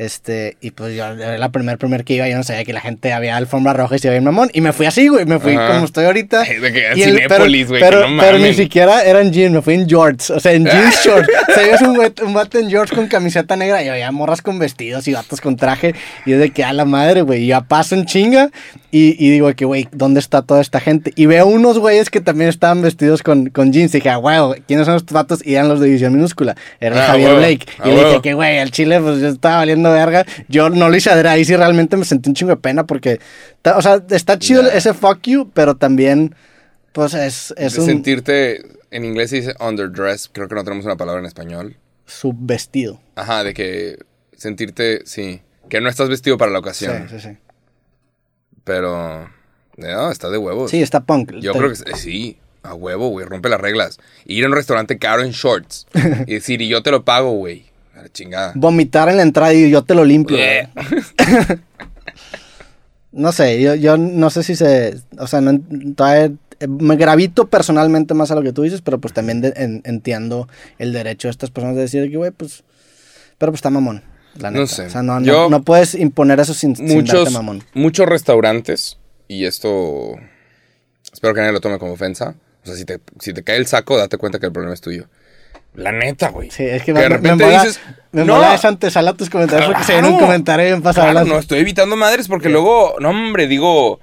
Este, 0.00 0.56
y 0.62 0.70
pues 0.70 0.96
yo, 0.96 1.04
era 1.04 1.36
la 1.36 1.50
primer 1.50 1.76
primer 1.76 2.04
que 2.04 2.14
iba, 2.14 2.26
yo 2.26 2.34
no 2.34 2.42
sabía 2.42 2.64
que 2.64 2.72
la 2.72 2.80
gente 2.80 3.12
había 3.12 3.36
alfombra 3.36 3.74
roja 3.74 3.96
y 3.96 3.98
se 3.98 4.08
veía 4.08 4.22
mamón. 4.22 4.48
Y 4.54 4.62
me 4.62 4.72
fui 4.72 4.86
así, 4.86 5.08
güey, 5.08 5.26
me 5.26 5.38
fui 5.38 5.54
Ajá. 5.54 5.74
como 5.74 5.84
estoy 5.84 6.06
ahorita. 6.06 6.40
De 6.62 6.72
que 6.72 6.92
Cinépolis, 6.94 7.68
güey, 7.68 7.82
Pero, 7.82 8.08
no 8.08 8.18
pero 8.22 8.38
ni 8.38 8.54
siquiera 8.54 9.02
eran 9.04 9.30
jeans, 9.30 9.52
me 9.54 9.60
fui 9.60 9.74
en 9.74 9.84
shorts, 9.86 10.30
o 10.30 10.40
sea, 10.40 10.52
en 10.52 10.64
jeans 10.72 11.04
shorts. 11.04 11.28
O 11.50 11.52
sea, 11.52 11.66
ves 11.66 11.82
un, 11.82 11.94
güey- 11.96 12.22
un 12.24 12.32
vato 12.32 12.58
en 12.58 12.68
shorts 12.68 12.92
con 12.92 13.08
camiseta 13.08 13.56
negra 13.56 13.82
y 13.84 13.88
había 13.88 14.10
morras 14.10 14.40
con 14.40 14.58
vestidos 14.58 15.06
y 15.06 15.12
vatos 15.12 15.42
con 15.42 15.56
traje. 15.56 15.94
Y 16.24 16.32
es 16.32 16.38
de 16.38 16.48
que 16.48 16.64
a 16.64 16.72
la 16.72 16.86
madre, 16.86 17.20
güey, 17.20 17.46
ya 17.46 17.60
paso 17.60 17.94
en 17.94 18.06
chinga. 18.06 18.48
Y, 18.92 19.14
y 19.24 19.30
digo 19.30 19.54
que, 19.54 19.66
güey, 19.66 19.86
¿dónde 19.92 20.18
está 20.18 20.40
toda 20.40 20.62
esta 20.62 20.80
gente? 20.80 21.12
Y 21.14 21.26
veo 21.26 21.46
unos 21.46 21.78
güeyes 21.78 22.08
que 22.10 22.20
también 22.22 22.48
estaban 22.48 22.80
vestidos 22.80 23.22
con, 23.22 23.50
con 23.50 23.70
jeans. 23.70 23.94
Y 23.94 23.98
dije, 23.98 24.08
ah, 24.08 24.16
güey, 24.16 24.62
¿quiénes 24.66 24.86
son 24.86 24.96
estos 24.96 25.12
vatos? 25.12 25.46
Y 25.46 25.56
eran 25.56 25.68
los 25.68 25.78
de 25.78 25.86
División 25.88 26.14
Minúscula. 26.14 26.56
Era 26.80 27.04
Ah, 27.04 27.06
Javier 27.08 27.34
Blake. 27.36 27.66
ah, 27.78 27.82
Y 27.88 27.92
le 27.94 28.04
dije 28.06 28.20
que, 28.22 28.32
güey, 28.32 28.58
al 28.58 28.70
chile, 28.70 28.98
pues 28.98 29.20
yo 29.20 29.28
estaba 29.28 29.58
valiendo 29.58 29.89
verga. 29.90 30.24
Yo 30.48 30.70
no 30.70 30.88
lo 30.88 30.96
hice 30.96 31.10
adrede. 31.10 31.28
Ahí 31.34 31.44
sí 31.44 31.54
realmente 31.56 31.96
me 31.96 32.04
sentí 32.04 32.28
un 32.30 32.34
chingo 32.34 32.50
de 32.50 32.56
pena 32.60 32.86
porque, 32.86 33.20
o 33.74 33.82
sea, 33.82 34.02
está 34.10 34.38
chido 34.38 34.62
ese 34.70 34.94
fuck 34.94 35.20
you, 35.22 35.50
pero 35.54 35.76
también, 35.76 36.34
pues 36.92 37.14
es, 37.14 37.54
es 37.56 37.74
De 37.74 37.80
un 37.80 37.86
sentirte, 37.86 38.62
en 38.90 39.04
inglés 39.04 39.30
se 39.30 39.36
dice 39.36 39.54
underdressed, 39.60 40.30
creo 40.32 40.48
que 40.48 40.54
no 40.54 40.64
tenemos 40.64 40.84
una 40.84 40.96
palabra 40.96 41.20
en 41.20 41.26
español. 41.26 41.76
subvestido. 42.06 43.00
Ajá, 43.16 43.44
de 43.44 43.54
que 43.54 43.98
sentirte, 44.36 45.02
sí, 45.04 45.42
que 45.68 45.80
no 45.80 45.88
estás 45.88 46.08
vestido 46.08 46.36
para 46.38 46.50
la 46.50 46.58
Sí, 46.58 46.60
ocasión. 46.60 47.08
sí, 47.10 47.20
sí. 47.20 47.36
Pero, 48.64 49.28
no, 49.76 50.10
está 50.10 50.28
de 50.30 50.38
huevos. 50.38 50.70
Sí, 50.70 50.82
está 50.82 51.00
punk. 51.00 51.32
Yo 51.40 51.52
Te- 51.52 51.58
creo 51.58 51.70
que 51.70 51.76
sí, 51.76 51.84
sí, 51.94 52.38
a 52.62 52.74
huevo, 52.74 53.08
güey, 53.08 53.26
rompe 53.26 53.48
las 53.48 53.60
reglas. 53.60 53.98
Ir 54.26 54.44
a 54.44 54.48
un 54.48 54.54
restaurante 54.54 54.98
caro 54.98 55.22
en 55.22 55.30
shorts 55.30 55.86
y 56.26 56.34
decir, 56.34 56.60
y 56.62 56.68
yo 56.68 56.82
te 56.82 56.90
lo 56.90 57.04
pago, 57.04 57.32
güey. 57.32 57.69
A 58.00 58.04
la 58.04 58.08
chingada. 58.08 58.52
Vomitar 58.56 59.08
en 59.10 59.16
la 59.18 59.22
entrada 59.22 59.52
y 59.54 59.70
yo 59.70 59.82
te 59.84 59.94
lo 59.94 60.04
limpio. 60.04 60.36
No 63.12 63.32
sé, 63.32 63.60
yo, 63.60 63.74
yo 63.74 63.96
no 63.96 64.30
sé 64.30 64.42
si 64.44 64.54
se. 64.54 65.00
O 65.18 65.26
sea, 65.26 65.40
no, 65.40 65.60
todavía 65.96 66.26
eh, 66.60 66.66
me 66.68 66.94
gravito 66.96 67.48
personalmente 67.48 68.14
más 68.14 68.30
a 68.30 68.36
lo 68.36 68.42
que 68.42 68.52
tú 68.52 68.62
dices, 68.62 68.82
pero 68.82 69.00
pues 69.00 69.12
también 69.12 69.40
de- 69.40 69.52
en- 69.56 69.82
entiendo 69.84 70.48
el 70.78 70.92
derecho 70.92 71.26
de 71.26 71.32
estas 71.32 71.50
personas 71.50 71.74
de 71.74 71.82
decir 71.82 72.08
que, 72.08 72.16
güey, 72.16 72.30
pues. 72.30 72.62
Pero 73.36 73.50
pues 73.50 73.58
está 73.58 73.70
mamón. 73.70 74.02
La 74.38 74.52
No 74.52 74.60
neta. 74.60 74.72
sé. 74.72 74.86
O 74.86 74.90
sea, 74.90 75.02
no, 75.02 75.18
no- 75.18 75.26
Yo- 75.26 75.50
no 75.50 75.62
puedes 75.64 75.96
imponer 75.96 76.38
eso 76.38 76.54
sin, 76.54 76.76
sin 76.76 76.86
darte 76.86 76.94
muchos, 77.00 77.32
mamón. 77.32 77.64
muchos 77.74 78.06
restaurantes, 78.08 78.96
y 79.26 79.44
esto 79.44 80.14
espero 81.12 81.34
que 81.34 81.40
nadie 81.40 81.52
lo 81.52 81.60
tome 81.60 81.80
como 81.80 81.92
ofensa. 81.94 82.36
O 82.62 82.66
sea, 82.66 82.76
si 82.76 82.84
te, 82.84 83.00
si 83.18 83.32
te 83.32 83.42
cae 83.42 83.56
el 83.56 83.66
saco, 83.66 83.96
date 83.96 84.18
cuenta 84.18 84.38
que 84.38 84.46
el 84.46 84.52
problema 84.52 84.74
es 84.74 84.80
tuyo. 84.80 85.06
La 85.74 85.92
neta, 85.92 86.28
güey. 86.30 86.50
Sí, 86.50 86.64
es 86.64 86.82
que, 86.82 86.92
me, 86.92 87.00
de 87.00 87.08
repente 87.08 87.44
me 87.44 87.50
mola, 87.52 87.62
dices, 87.64 87.80
me 88.12 88.24
"No". 88.24 88.34
mola 88.34 88.54
esa 88.54 88.68
antesala 88.68 89.10
a 89.10 89.14
tus 89.14 89.30
comentarios 89.30 89.68
porque 89.68 89.84
se 89.84 89.94
un 89.96 90.00
Claro. 90.02 90.18
comentario 90.18 90.66
bien 90.66 90.82
pasado. 90.82 91.10
Claro, 91.10 91.26
no, 91.26 91.38
estoy 91.38 91.60
evitando 91.60 91.96
madres 91.96 92.26
porque 92.28 92.48
luego, 92.48 92.96
no, 92.98 93.10
hombre, 93.10 93.46
digo, 93.46 94.00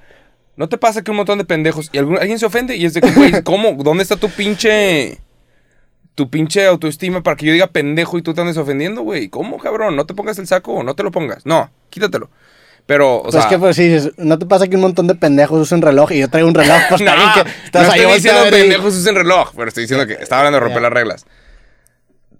¿no 0.55 0.69
te 0.69 0.77
pasa 0.77 1.03
que 1.03 1.11
un 1.11 1.17
montón 1.17 1.37
de 1.39 1.45
pendejos 1.45 1.89
y 1.91 1.97
algún- 1.97 2.17
alguien 2.17 2.39
se 2.39 2.45
ofende 2.45 2.75
y 2.77 2.85
es 2.85 2.93
de 2.93 3.01
que, 3.01 3.11
güey, 3.11 3.31
¿cómo? 3.43 3.73
¿Dónde 3.83 4.03
está 4.03 4.15
tu 4.15 4.29
pinche, 4.29 5.19
tu 6.15 6.29
pinche 6.29 6.65
autoestima 6.65 7.21
para 7.21 7.35
que 7.35 7.45
yo 7.45 7.53
diga 7.53 7.67
pendejo 7.67 8.17
y 8.17 8.21
tú 8.21 8.33
te 8.33 8.41
andes 8.41 8.57
ofendiendo, 8.57 9.01
güey? 9.01 9.27
¿Cómo, 9.27 9.57
cabrón? 9.57 9.95
No 9.95 10.05
te 10.05 10.13
pongas 10.13 10.39
el 10.39 10.47
saco, 10.47 10.81
no 10.83 10.95
te 10.95 11.03
lo 11.03 11.11
pongas. 11.11 11.45
No, 11.45 11.69
quítatelo. 11.89 12.29
Pero, 12.85 13.17
o 13.17 13.23
Pues 13.23 13.33
sea, 13.33 13.41
es 13.41 13.47
que 13.47 13.59
pues 13.59 13.75
sí, 13.75 13.97
no 14.15 14.39
te 14.39 14.45
pasa 14.45 14.65
que 14.69 14.77
un 14.77 14.81
montón 14.83 15.07
de 15.07 15.15
pendejos 15.15 15.59
usan 15.59 15.81
reloj 15.81 16.13
y 16.13 16.19
yo 16.19 16.29
traigo 16.29 16.47
un 16.47 16.55
reloj, 16.55 16.77
pues 16.87 17.01
no, 17.01 17.11
que 17.11 17.43
no 17.43 17.49
estás 17.65 17.89
ahí 17.89 17.99
estoy 17.99 18.13
diciendo 18.13 18.47
y- 18.47 18.51
pendejos 18.51 18.95
usen 18.95 19.13
reloj, 19.15 19.51
pero 19.57 19.67
estoy 19.67 19.83
diciendo 19.83 20.07
que 20.07 20.13
estaba 20.13 20.39
hablando 20.39 20.55
de 20.55 20.63
romper 20.63 20.81
las 20.81 20.93
reglas. 20.93 21.25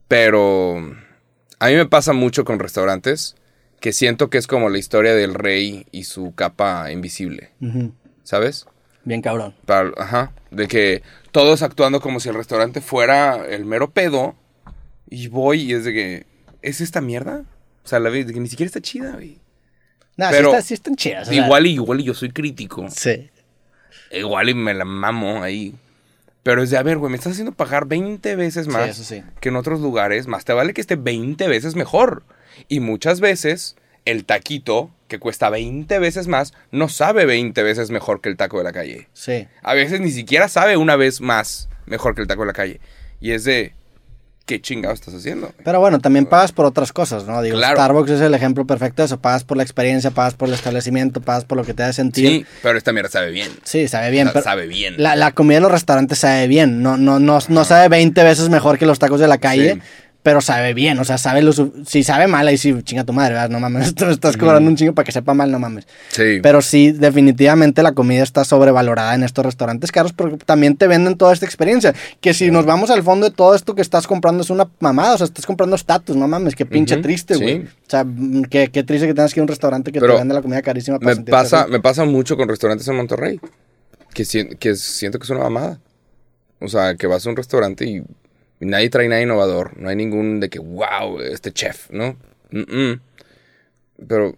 Pero 0.07 0.77
a 1.59 1.67
mí 1.67 1.75
me 1.75 1.85
pasa 1.85 2.13
mucho 2.13 2.45
con 2.45 2.59
restaurantes 2.59 3.35
que 3.79 3.93
siento 3.93 4.29
que 4.29 4.37
es 4.37 4.47
como 4.47 4.69
la 4.69 4.77
historia 4.77 5.13
del 5.13 5.33
rey 5.33 5.85
y 5.91 6.05
su 6.05 6.33
capa 6.33 6.91
invisible, 6.91 7.51
¿sabes? 8.23 8.65
Bien 9.03 9.21
cabrón. 9.21 9.53
Para- 9.65 9.91
ajá, 9.97 10.33
de 10.51 10.67
que 10.67 11.03
todos 11.31 11.61
actuando 11.61 12.01
como 12.01 12.19
si 12.19 12.29
el 12.29 12.35
restaurante 12.35 12.81
fuera 12.81 13.45
el 13.47 13.65
mero 13.65 13.91
pedo 13.91 14.35
y 15.09 15.27
voy 15.27 15.61
y 15.61 15.73
es 15.73 15.83
de 15.85 15.93
que, 15.93 16.25
¿es 16.61 16.81
esta 16.81 17.01
mierda? 17.01 17.43
O 17.83 17.87
sea, 17.87 17.99
la 17.99 18.09
de 18.09 18.25
que 18.25 18.39
ni 18.39 18.47
siquiera 18.49 18.67
está 18.67 18.81
chida, 18.81 19.11
güey. 19.13 19.39
Nah, 20.17 20.31
Pero 20.31 20.49
sí, 20.49 20.55
está- 20.55 20.67
sí 20.67 20.73
están 20.73 20.95
chidas. 20.95 21.31
Igual 21.31 21.67
y 21.67 21.73
igual 21.73 21.99
y 22.01 22.03
yo 22.03 22.13
soy 22.13 22.31
crítico. 22.31 22.85
Sí. 22.89 23.29
Igual 24.11 24.49
y 24.49 24.53
me 24.55 24.73
la 24.73 24.83
mamo 24.83 25.43
ahí. 25.43 25.75
Pero 26.47 26.63
es 26.63 26.69
de, 26.69 26.77
a 26.77 26.83
ver, 26.83 26.97
güey, 26.97 27.11
me 27.11 27.17
estás 27.17 27.33
haciendo 27.33 27.51
pagar 27.51 27.87
20 27.87 28.37
veces 28.37 28.69
más 28.69 28.95
sí. 28.95 29.21
que 29.41 29.49
en 29.49 29.57
otros 29.57 29.81
lugares. 29.81 30.27
Más 30.27 30.45
te 30.45 30.53
vale 30.53 30.73
que 30.73 30.79
esté 30.79 30.95
20 30.95 31.45
veces 31.49 31.75
mejor. 31.75 32.23
Y 32.69 32.79
muchas 32.79 33.19
veces 33.19 33.75
el 34.05 34.23
taquito, 34.23 34.89
que 35.09 35.19
cuesta 35.19 35.49
20 35.49 35.99
veces 35.99 36.29
más, 36.29 36.53
no 36.71 36.87
sabe 36.87 37.25
20 37.25 37.61
veces 37.63 37.91
mejor 37.91 38.21
que 38.21 38.29
el 38.29 38.37
taco 38.37 38.59
de 38.59 38.63
la 38.63 38.71
calle. 38.71 39.09
Sí. 39.11 39.45
A 39.61 39.73
veces 39.73 39.99
ni 39.99 40.09
siquiera 40.09 40.47
sabe 40.47 40.77
una 40.77 40.95
vez 40.95 41.19
más 41.19 41.67
mejor 41.85 42.15
que 42.15 42.21
el 42.21 42.27
taco 42.29 42.43
de 42.43 42.47
la 42.47 42.53
calle. 42.53 42.79
Y 43.19 43.31
es 43.31 43.43
de, 43.43 43.73
¿qué 44.47 44.59
chingado 44.61 44.95
estás 44.95 45.13
haciendo? 45.13 45.51
Pero 45.63 45.79
bueno, 45.79 45.99
también 45.99 46.25
pagas 46.25 46.51
por 46.51 46.65
otras 46.65 46.91
cosas, 46.93 47.25
¿no? 47.25 47.39
Digo, 47.43 47.57
Claro. 47.57 47.75
Starbucks 47.75 48.09
es 48.11 48.21
el 48.21 48.33
ejemplo 48.33 48.65
perfecto 48.65 49.03
de 49.03 49.05
eso. 49.05 49.19
Pagas 49.19 49.43
por 49.43 49.57
la 49.57 49.63
experiencia, 49.63 50.09
pagas 50.09 50.33
por 50.33 50.47
el 50.47 50.55
establecimiento, 50.55 51.21
pagas 51.21 51.45
por 51.45 51.57
lo 51.57 51.63
que 51.65 51.73
te 51.75 51.83
hace 51.83 51.93
sentir. 51.93 52.29
Sí, 52.29 52.45
pero 52.63 52.77
esta 52.77 52.91
mierda 52.93 53.09
sabe 53.09 53.29
bien. 53.31 53.49
Sí, 53.63 53.87
sabe 53.87 54.09
bien. 54.09 54.27
O 54.27 54.31
sea, 54.31 54.41
pero 54.41 54.43
sabe 54.45 54.65
bien. 54.65 54.95
La, 54.97 55.15
la 55.15 55.33
comida 55.33 55.57
de 55.57 55.61
los 55.61 55.71
restaurantes 55.71 56.17
sabe 56.17 56.47
bien. 56.47 56.81
No, 56.81 56.97
no, 56.97 57.19
no, 57.19 57.37
no 57.47 57.63
sabe 57.65 57.89
20 57.89 58.23
veces 58.23 58.49
mejor 58.49 58.79
que 58.79 58.85
los 58.87 58.97
tacos 58.97 59.19
de 59.19 59.27
la 59.27 59.37
calle. 59.37 59.73
Sí. 59.75 59.81
Pero 60.27 60.41
sabe 60.41 60.73
bien, 60.73 60.99
o 60.99 61.05
sea, 61.05 61.17
sabe 61.17 61.41
lo 61.41 61.53
Si 61.53 62.03
sabe 62.03 62.27
mal, 62.27 62.45
ahí 62.45 62.57
sí, 62.57 62.75
chinga 62.83 63.05
tu 63.05 63.13
madre, 63.13 63.35
¿verdad? 63.35 63.49
No 63.49 63.61
mames, 63.61 63.95
tú 63.95 64.03
estás 64.07 64.35
cobrando 64.35 64.69
un 64.69 64.75
chingo 64.75 64.93
para 64.93 65.05
que 65.05 65.13
sepa 65.13 65.33
mal, 65.33 65.49
no 65.49 65.57
mames. 65.57 65.87
Sí. 66.09 66.39
Pero 66.43 66.61
sí, 66.61 66.91
definitivamente 66.91 67.81
la 67.81 67.93
comida 67.93 68.23
está 68.23 68.43
sobrevalorada 68.43 69.15
en 69.15 69.23
estos 69.23 69.45
restaurantes 69.45 69.89
caros 69.89 70.11
porque 70.11 70.35
también 70.35 70.75
te 70.75 70.85
venden 70.87 71.15
toda 71.15 71.31
esta 71.31 71.45
experiencia. 71.45 71.95
Que 72.19 72.33
si 72.33 72.51
nos 72.51 72.65
vamos 72.65 72.89
al 72.89 73.03
fondo 73.03 73.29
de 73.29 73.33
todo 73.33 73.55
esto 73.55 73.73
que 73.73 73.81
estás 73.81 74.05
comprando 74.05 74.43
es 74.43 74.49
una 74.49 74.67
mamada, 74.81 75.13
o 75.15 75.17
sea, 75.17 75.23
estás 75.27 75.45
comprando 75.45 75.77
estatus, 75.77 76.17
no 76.17 76.27
mames, 76.27 76.55
qué 76.55 76.65
pinche 76.65 76.97
triste, 76.97 77.35
sí. 77.35 77.41
güey. 77.41 77.59
O 77.61 77.89
sea, 77.89 78.03
mm, 78.03 78.41
qué, 78.49 78.67
qué 78.69 78.83
triste 78.83 79.07
que 79.07 79.13
tengas 79.13 79.33
que 79.33 79.39
ir 79.39 79.43
a 79.43 79.45
un 79.45 79.47
restaurante 79.47 79.93
que 79.93 80.01
Pero 80.01 80.11
te 80.15 80.19
vende 80.19 80.33
la 80.33 80.41
comida 80.41 80.61
carísima 80.61 80.99
para 80.99 81.15
me 81.15 81.21
pasa, 81.23 81.61
así. 81.61 81.71
me 81.71 81.79
pasa 81.79 82.03
mucho 82.03 82.35
con 82.35 82.49
restaurantes 82.49 82.85
en 82.89 82.97
Monterrey. 82.97 83.39
Que, 84.13 84.25
sien- 84.25 84.57
que 84.59 84.75
siento 84.75 85.19
que 85.19 85.23
es 85.23 85.29
una 85.29 85.39
mamada. 85.39 85.79
O 86.59 86.67
sea, 86.67 86.95
que 86.95 87.07
vas 87.07 87.25
a 87.25 87.29
un 87.29 87.37
restaurante 87.37 87.85
y 87.85 88.03
nadie 88.59 88.89
trae 88.89 89.07
nada 89.07 89.21
innovador. 89.21 89.77
No 89.77 89.89
hay 89.89 89.95
ningún 89.95 90.39
de 90.39 90.49
que, 90.49 90.59
wow, 90.59 91.19
este 91.19 91.51
chef, 91.51 91.89
¿no? 91.91 92.17
Mm-mm. 92.51 92.99
Pero, 94.07 94.35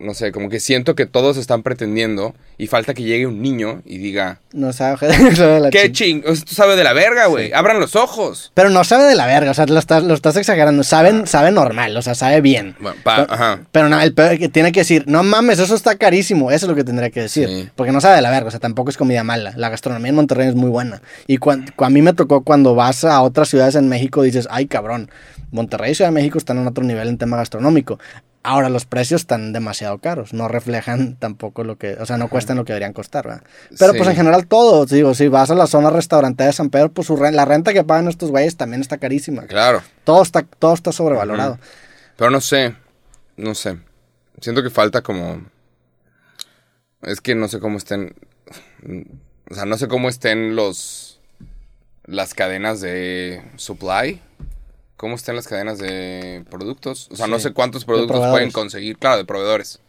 no 0.00 0.14
sé, 0.14 0.32
como 0.32 0.48
que 0.48 0.60
siento 0.60 0.94
que 0.94 1.06
todos 1.06 1.36
están 1.36 1.62
pretendiendo 1.62 2.34
y 2.58 2.66
falta 2.66 2.94
que 2.94 3.02
llegue 3.02 3.26
un 3.26 3.40
niño 3.42 3.82
y 3.84 3.98
diga, 3.98 4.40
No 4.52 4.72
sabe, 4.72 4.96
sabe 5.36 5.54
de 5.54 5.60
la 5.60 5.70
¿qué 5.70 5.92
ching-? 5.92 6.22
Esto 6.26 6.54
sabe 6.54 6.74
de 6.76 6.84
la 6.84 6.92
verga, 6.92 7.26
güey. 7.26 7.52
Abran 7.52 7.78
los 7.80 7.96
ojos. 7.96 8.50
Pero 8.54 8.70
no 8.70 8.82
sabe 8.84 9.04
de 9.04 9.14
la 9.14 9.26
verga, 9.26 9.50
o 9.50 9.54
sea, 9.54 9.66
lo 9.66 9.78
estás, 9.78 10.02
lo 10.02 10.14
estás 10.14 10.36
exagerando. 10.36 10.82
Saben, 10.82 11.26
sabe 11.26 11.50
normal, 11.52 11.96
o 11.96 12.02
sea, 12.02 12.14
sabe 12.14 12.40
bien. 12.40 12.74
Bueno, 12.80 12.96
pa- 13.02 13.26
Pero- 13.26 13.32
ajá. 13.32 13.60
Pero 13.72 13.88
no, 13.88 14.00
el 14.00 14.12
peor 14.14 14.38
que 14.38 14.48
tiene 14.48 14.72
que 14.72 14.80
decir, 14.80 15.04
no 15.06 15.22
mames, 15.22 15.58
eso 15.58 15.74
está 15.74 15.96
carísimo. 15.96 16.50
Eso 16.50 16.66
es 16.66 16.70
lo 16.70 16.74
que 16.76 16.84
tendría 16.84 17.10
que 17.10 17.20
decir. 17.20 17.48
Sí. 17.48 17.68
Porque 17.76 17.92
no 17.92 18.00
sabe 18.00 18.16
de 18.16 18.22
la 18.22 18.30
verga, 18.30 18.48
o 18.48 18.50
sea, 18.50 18.60
tampoco 18.60 18.90
es 18.90 18.96
comida 18.96 19.22
mala. 19.22 19.52
La 19.56 19.68
gastronomía 19.68 20.08
en 20.08 20.14
Monterrey 20.16 20.48
es 20.48 20.54
muy 20.54 20.70
buena. 20.70 21.02
Y 21.26 21.36
cuan- 21.38 21.66
cu- 21.76 21.84
a 21.84 21.90
mí 21.90 22.02
me 22.02 22.12
tocó 22.14 22.42
cuando 22.42 22.74
vas 22.74 23.04
a 23.04 23.20
otras 23.22 23.48
ciudades 23.48 23.74
en 23.74 23.88
México, 23.88 24.22
dices, 24.22 24.48
ay 24.50 24.66
cabrón, 24.66 25.10
Monterrey 25.52 25.92
y 25.92 25.94
Ciudad 25.94 26.10
de 26.10 26.14
México 26.14 26.38
están 26.38 26.58
en 26.58 26.66
otro 26.66 26.84
nivel 26.84 27.08
en 27.08 27.18
tema 27.18 27.36
gastronómico. 27.36 27.98
Ahora 28.42 28.70
los 28.70 28.86
precios 28.86 29.20
están 29.20 29.52
demasiado 29.52 29.98
caros, 29.98 30.32
no 30.32 30.48
reflejan 30.48 31.16
tampoco 31.18 31.62
lo 31.62 31.76
que, 31.76 31.92
o 31.94 32.06
sea, 32.06 32.16
no 32.16 32.28
cuestan 32.28 32.56
lo 32.56 32.64
que 32.64 32.72
deberían 32.72 32.94
costar, 32.94 33.26
¿verdad? 33.26 33.42
Pero 33.78 33.92
Sí. 33.92 33.98
pues 33.98 34.08
en 34.10 34.16
general 34.16 34.46
todo, 34.46 34.86
digo, 34.86 35.14
si 35.14 35.28
vas 35.28 35.50
a 35.50 35.54
la 35.54 35.66
zona 35.66 35.90
restaurante 35.90 36.44
de 36.44 36.52
San 36.54 36.70
Pedro, 36.70 36.90
pues 36.90 37.06
su 37.08 37.16
ren- 37.16 37.34
la 37.36 37.44
renta 37.44 37.74
que 37.74 37.84
pagan 37.84 38.08
estos 38.08 38.30
güeyes 38.30 38.56
también 38.56 38.80
está 38.80 38.96
carísima. 38.96 39.42
Claro. 39.46 39.82
Todo 40.04 40.22
está, 40.22 40.42
todo 40.42 40.72
está 40.72 40.90
sobrevalorado. 40.90 41.58
Pero 42.16 42.30
no 42.30 42.40
sé, 42.40 42.74
no 43.36 43.54
sé. 43.54 43.78
Siento 44.40 44.62
que 44.62 44.70
falta 44.70 45.02
como... 45.02 45.42
Es 47.02 47.20
que 47.20 47.34
no 47.34 47.46
sé 47.48 47.60
cómo 47.60 47.76
estén... 47.78 48.14
O 49.50 49.54
sea, 49.54 49.64
no 49.66 49.76
sé 49.76 49.86
cómo 49.88 50.08
estén 50.08 50.56
los... 50.56 51.20
Las 52.06 52.32
cadenas 52.34 52.80
de 52.80 53.42
supply. 53.56 54.20
¿Cómo 55.00 55.14
estén 55.14 55.34
las 55.34 55.48
cadenas 55.48 55.78
de 55.78 56.44
productos? 56.50 57.08
O 57.10 57.16
sea, 57.16 57.26
no 57.26 57.38
sé 57.38 57.54
cuántos 57.54 57.86
productos 57.86 58.18
pueden 58.18 58.50
conseguir. 58.50 58.98
Claro, 58.98 59.16
de 59.16 59.24
proveedores. 59.24 59.80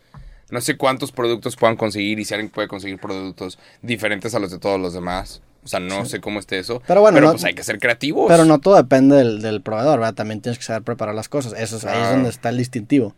No 0.50 0.62
sé 0.62 0.78
cuántos 0.78 1.12
productos 1.12 1.58
puedan 1.58 1.76
conseguir 1.76 2.18
y 2.20 2.24
si 2.24 2.34
alguien 2.34 2.50
puede 2.50 2.70
conseguir 2.70 2.98
productos 2.98 3.60
diferentes 3.82 4.34
a 4.36 4.40
los 4.40 4.52
de 4.52 4.58
todos 4.58 4.80
los 4.80 4.94
demás. 4.94 5.42
O 5.64 5.68
sea, 5.68 5.80
no 5.80 6.06
sé 6.06 6.20
cómo 6.22 6.40
esté 6.40 6.58
eso. 6.58 6.82
Pero 6.88 7.02
bueno, 7.02 7.18
no- 7.28 7.32
pues 7.34 7.44
hay 7.44 7.54
que 7.54 7.64
ser 7.64 7.78
creativos. 7.80 8.26
Pero 8.28 8.46
no 8.46 8.60
todo 8.60 8.76
depende 8.78 9.16
del, 9.16 9.42
del 9.44 9.62
proveedor, 9.62 10.00
¿verdad? 10.00 10.16
También 10.16 10.42
tienes 10.42 10.58
que 10.58 10.64
saber 10.66 10.82
preparar 10.82 11.14
las 11.14 11.30
cosas. 11.30 11.54
Eso 11.58 11.78
es, 11.78 11.86
ahí 11.86 12.02
es 12.02 12.10
donde 12.10 12.30
está 12.30 12.50
el 12.50 12.58
distintivo. 12.58 13.14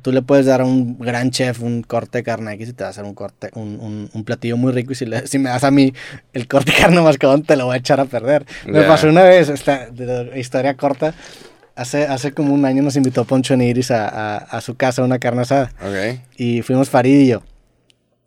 Tú 0.00 0.10
le 0.10 0.22
puedes 0.22 0.46
dar 0.46 0.62
a 0.62 0.64
un 0.64 0.98
gran 0.98 1.30
chef 1.30 1.60
un 1.60 1.82
corte 1.82 2.18
de 2.18 2.24
carne 2.24 2.54
X 2.54 2.70
y 2.70 2.72
te 2.72 2.82
va 2.82 2.88
a 2.88 2.90
hacer 2.90 3.04
un 3.04 3.12
corte, 3.14 3.50
un, 3.54 3.78
un- 3.80 4.08
un 4.12 4.24
platillo 4.24 4.56
muy 4.56 4.72
rico. 4.72 4.92
Y 4.92 4.94
si, 4.94 5.04
le- 5.06 5.26
si 5.26 5.38
me 5.38 5.50
das 5.50 5.64
a 5.64 5.70
mí 5.70 5.92
el 6.32 6.48
corte 6.48 6.72
de 6.72 6.78
carne 6.78 7.00
mascadón, 7.02 7.42
te 7.42 7.56
lo 7.56 7.66
voy 7.66 7.74
a 7.74 7.78
echar 7.78 8.00
a 8.00 8.06
perder. 8.06 8.46
Me 8.66 8.80
pasó 8.88 9.08
una 9.08 9.22
vez, 9.22 9.48
esta 9.50 9.86
de- 9.90 10.32
historia 10.40 10.74
corta. 10.76 11.14
Hace, 11.74 12.04
hace 12.06 12.32
como 12.32 12.54
un 12.54 12.64
año 12.64 12.82
nos 12.82 12.96
invitó 12.96 13.26
Poncho 13.26 13.54
Nigris 13.54 13.90
a, 13.90 14.08
a, 14.08 14.36
a 14.38 14.60
su 14.62 14.76
casa 14.76 15.02
a 15.02 15.04
una 15.04 15.18
carne 15.18 15.42
asada. 15.42 15.70
Ok. 15.82 16.20
Y 16.38 16.62
fuimos 16.62 16.88
Farid 16.88 17.20
y 17.20 17.26
yo. 17.28 17.42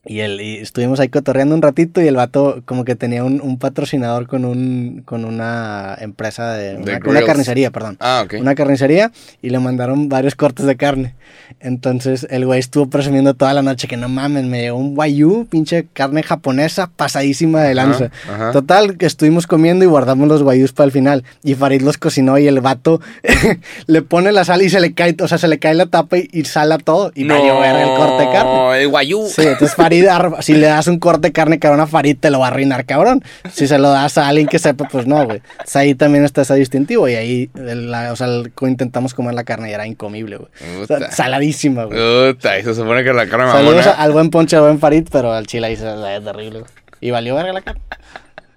Y, 0.06 0.22
el, 0.22 0.40
y 0.40 0.58
estuvimos 0.58 1.00
ahí 1.00 1.10
cotorreando 1.10 1.54
un 1.54 1.62
ratito 1.62 2.02
y 2.02 2.08
el 2.08 2.16
vato 2.16 2.62
como 2.66 2.86
que 2.86 2.96
tenía 2.96 3.24
un, 3.24 3.42
un 3.42 3.60
patrocinador 3.60 4.28
con, 4.28 4.46
un, 4.46 5.04
con 5.06 5.26
una 5.26 5.96
empresa 6.00 6.54
de... 6.54 6.78
Una, 6.78 7.00
una 7.06 7.22
carnicería, 7.24 7.70
perdón. 7.70 7.98
Ah, 8.00 8.24
ok. 8.26 8.36
Una 8.40 8.56
carnicería 8.56 9.12
y 9.42 9.50
le 9.50 9.60
mandaron 9.60 10.08
varios 10.08 10.36
cortes 10.36 10.66
de 10.66 10.78
carne. 10.78 11.16
Entonces 11.60 12.26
el 12.30 12.46
güey 12.46 12.60
estuvo 12.60 12.90
presumiendo 12.90 13.34
toda 13.34 13.54
la 13.54 13.62
noche 13.62 13.88
que 13.88 13.98
no 13.98 14.08
mames, 14.08 14.46
me 14.46 14.62
llegó 14.62 14.78
un 14.78 14.98
wagyu, 14.98 15.46
pinche 15.48 15.88
carne 15.92 16.24
japonesa 16.24 16.88
pasadísima 16.88 17.62
de 17.64 17.76
lanza. 17.76 18.10
ajá. 18.32 18.52
Total, 18.52 18.98
que 18.98 19.06
estuvimos 19.06 19.48
comiendo 19.48 19.84
y 19.84 19.88
guardamos 19.88 20.28
los 20.28 20.44
guayús 20.44 20.72
para 20.72 20.86
el 20.86 20.92
final. 20.92 21.24
Y 21.44 21.56
Farid 21.56 21.82
los 21.82 21.98
cocinó 21.98 22.38
y 22.38 22.48
el 22.48 22.62
vato 22.62 23.02
le 23.88 24.02
pone 24.02 24.32
la 24.32 24.46
sal 24.46 24.62
y 24.62 24.70
se 24.70 24.80
le 24.80 24.94
cae, 24.94 25.16
o 25.22 25.28
sea, 25.28 25.38
se 25.38 25.48
le 25.48 25.60
cae 25.60 25.74
la 25.74 25.88
tapa 25.88 26.18
y, 26.18 26.30
y 26.32 26.46
sala 26.46 26.78
todo. 26.78 27.12
Y 27.16 27.26
valió 27.26 27.60
verga 27.60 27.84
el 27.84 27.98
corte 27.98 28.26
de 28.26 28.32
carne. 28.32 28.52
No, 28.52 28.74
el 28.74 28.88
guayú. 28.88 29.28
Sí, 29.28 29.42
entonces 29.44 29.76
Farid, 29.76 29.99
si 30.42 30.54
le 30.54 30.68
das 30.68 30.88
un 30.88 31.00
corte 31.00 31.28
de 31.30 31.32
carne 31.32 31.60
cabrón 31.60 31.80
a 31.82 31.88
Farid, 31.88 32.18
te 32.20 32.30
lo 32.30 32.40
va 32.40 32.46
a 32.46 32.50
arruinar, 32.50 32.86
cabrón. 32.86 33.24
Si 33.52 33.68
se 33.68 33.78
lo 33.80 33.90
das 33.90 34.18
a 34.18 34.28
alguien 34.28 34.48
que 34.48 34.60
sepa, 34.60 34.88
pues 34.88 35.08
no, 35.08 35.26
güey. 35.26 35.40
O 35.40 35.42
sea, 35.66 35.82
ahí 35.82 35.96
también 35.96 36.24
está 36.26 36.42
ese 36.42 36.56
distintivo 36.56 37.08
y 37.08 37.16
ahí, 37.16 37.50
la- 37.54 38.12
o 38.12 38.16
sea, 38.16 38.28
intentamos 38.62 39.14
comer 39.14 39.34
la 39.34 39.44
carne 39.44 39.70
y 39.70 39.74
era 39.74 39.86
incomible, 39.88 40.38
güey. 40.38 40.50
O 40.82 40.86
sea, 40.86 40.98
Puta. 40.98 41.12
saladísima, 41.12 41.86
güey. 41.86 42.34
Puta, 42.34 42.58
eso 42.58 42.74
se 42.74 42.82
supone 42.82 43.04
que 43.04 43.14
la 43.14 43.28
carne 43.28 43.52
Saludos 43.52 43.86
mamona. 43.86 44.04
al 44.04 44.12
buen 44.12 44.30
ponche, 44.30 44.56
al 44.56 44.64
buen 44.64 44.80
Farid, 44.80 45.08
pero 45.12 45.32
al 45.34 45.48
chile 45.48 45.68
ahí 45.68 45.76
se 45.76 45.86
la 45.86 46.16
es 46.16 46.24
terrible, 46.24 46.60
güey. 46.60 46.72
Y 47.02 47.12
valió 47.12 47.36
verga 47.36 47.54
la 47.54 47.62
carne. 47.62 47.82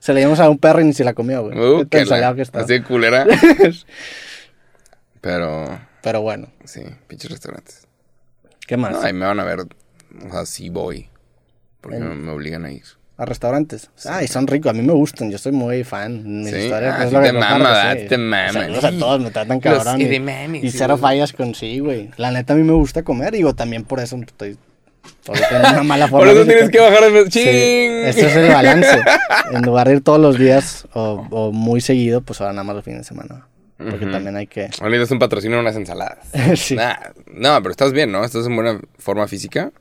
Se 0.00 0.12
le 0.12 0.20
dimos 0.20 0.40
a 0.40 0.50
un 0.50 0.58
perro 0.58 0.80
y 0.80 0.84
ni 0.84 0.92
se 0.92 1.04
la 1.04 1.14
comió, 1.14 1.42
güey. 1.44 1.56
Uh, 1.58 1.88
que 1.88 2.00
la- 2.00 2.06
salado 2.06 2.34
que 2.34 2.42
estaba. 2.42 2.64
así 2.64 2.72
de 2.72 2.82
culera. 2.82 3.24
Pero, 5.20 5.78
Pero 6.02 6.20
bueno, 6.22 6.48
sí, 6.64 6.82
pinches 7.06 7.30
restaurantes. 7.30 7.86
¿qué 8.66 8.76
más? 8.76 8.92
No, 8.92 9.00
ahí 9.02 9.12
me 9.12 9.26
van 9.26 9.38
a 9.40 9.44
ver. 9.44 9.60
O 9.60 10.30
sea, 10.30 10.46
sí 10.46 10.68
voy. 10.68 11.08
Porque 11.82 11.98
me, 11.98 12.14
me 12.14 12.30
obligan 12.32 12.64
a 12.64 12.72
ir. 12.72 12.82
A 13.18 13.26
restaurantes. 13.26 13.90
Ah, 14.06 14.22
y 14.24 14.26
son 14.26 14.46
ricos, 14.46 14.70
a 14.70 14.72
mí 14.72 14.80
me 14.82 14.94
gustan, 14.94 15.30
yo 15.30 15.36
soy 15.36 15.52
muy 15.52 15.84
fan. 15.84 16.22
Mis 16.42 16.50
Sí, 16.50 16.56
historias, 16.56 16.96
ah, 16.98 17.08
sí 17.08 17.14
te 17.14 17.32
mama, 17.32 17.92
sí. 17.92 18.06
Te 18.08 18.16
mama. 18.18 18.52
Saludos 18.52 18.84
a 18.84 18.90
todos, 18.98 19.20
me 19.20 19.30
tratan 19.30 19.60
Los 19.62 19.84
cabrón. 19.84 20.00
y- 20.00 20.04
edememes, 20.04 20.64
y, 20.64 20.70
sí, 20.70 20.78
cero 20.78 20.96
fallas 20.96 21.32
con 21.34 21.54
sí, 21.54 21.78
güey. 21.78 22.10
La 22.16 22.30
neta 22.30 22.54
a 22.54 22.56
mí 22.56 22.62
me 22.62 22.72
gusta 22.72 23.02
comer, 23.02 23.34
digo, 23.34 23.54
también 23.54 23.84
por 23.84 24.00
eso 24.00 24.16
estoy 24.16 24.56
en 25.28 25.60
una 25.60 25.82
mala 25.84 26.08
forma. 26.08 26.26
Por 26.26 26.36
eso 26.36 26.46
tienes 26.46 26.70
que 26.70 26.80
bajar. 26.80 27.04
Sí, 27.24 27.28
¡Ching! 27.30 27.44
ese 28.06 28.26
es 28.28 28.36
el 28.36 28.48
balance. 28.48 28.98
En 29.52 29.62
lugar 29.62 29.88
de 29.88 29.94
ir 29.96 30.00
todos 30.00 30.18
los 30.18 30.38
días 30.38 30.86
o, 30.94 31.26
o 31.30 31.52
muy 31.52 31.80
seguido, 31.82 32.22
pues 32.22 32.40
ahora 32.40 32.54
nada 32.54 32.64
más 32.64 32.76
los 32.76 32.84
fines 32.84 33.00
de 33.00 33.04
semana. 33.04 33.46
Porque 33.76 34.06
también 34.06 34.36
hay 34.36 34.46
que... 34.46 34.70
Ahorita 34.80 35.02
es 35.02 35.10
un 35.10 35.18
patrocinio 35.18 35.56
de 35.58 35.62
unas 35.62 35.76
ensaladas. 35.76 36.18
sí. 36.56 36.76
Nah, 36.76 36.94
no, 37.26 37.60
pero 37.62 37.70
estás 37.72 37.92
bien, 37.92 38.10
¿no? 38.12 38.24
¿Estás 38.24 38.46
en 38.46 38.54
buena 38.54 38.80
forma 38.98 39.26
física? 39.28 39.72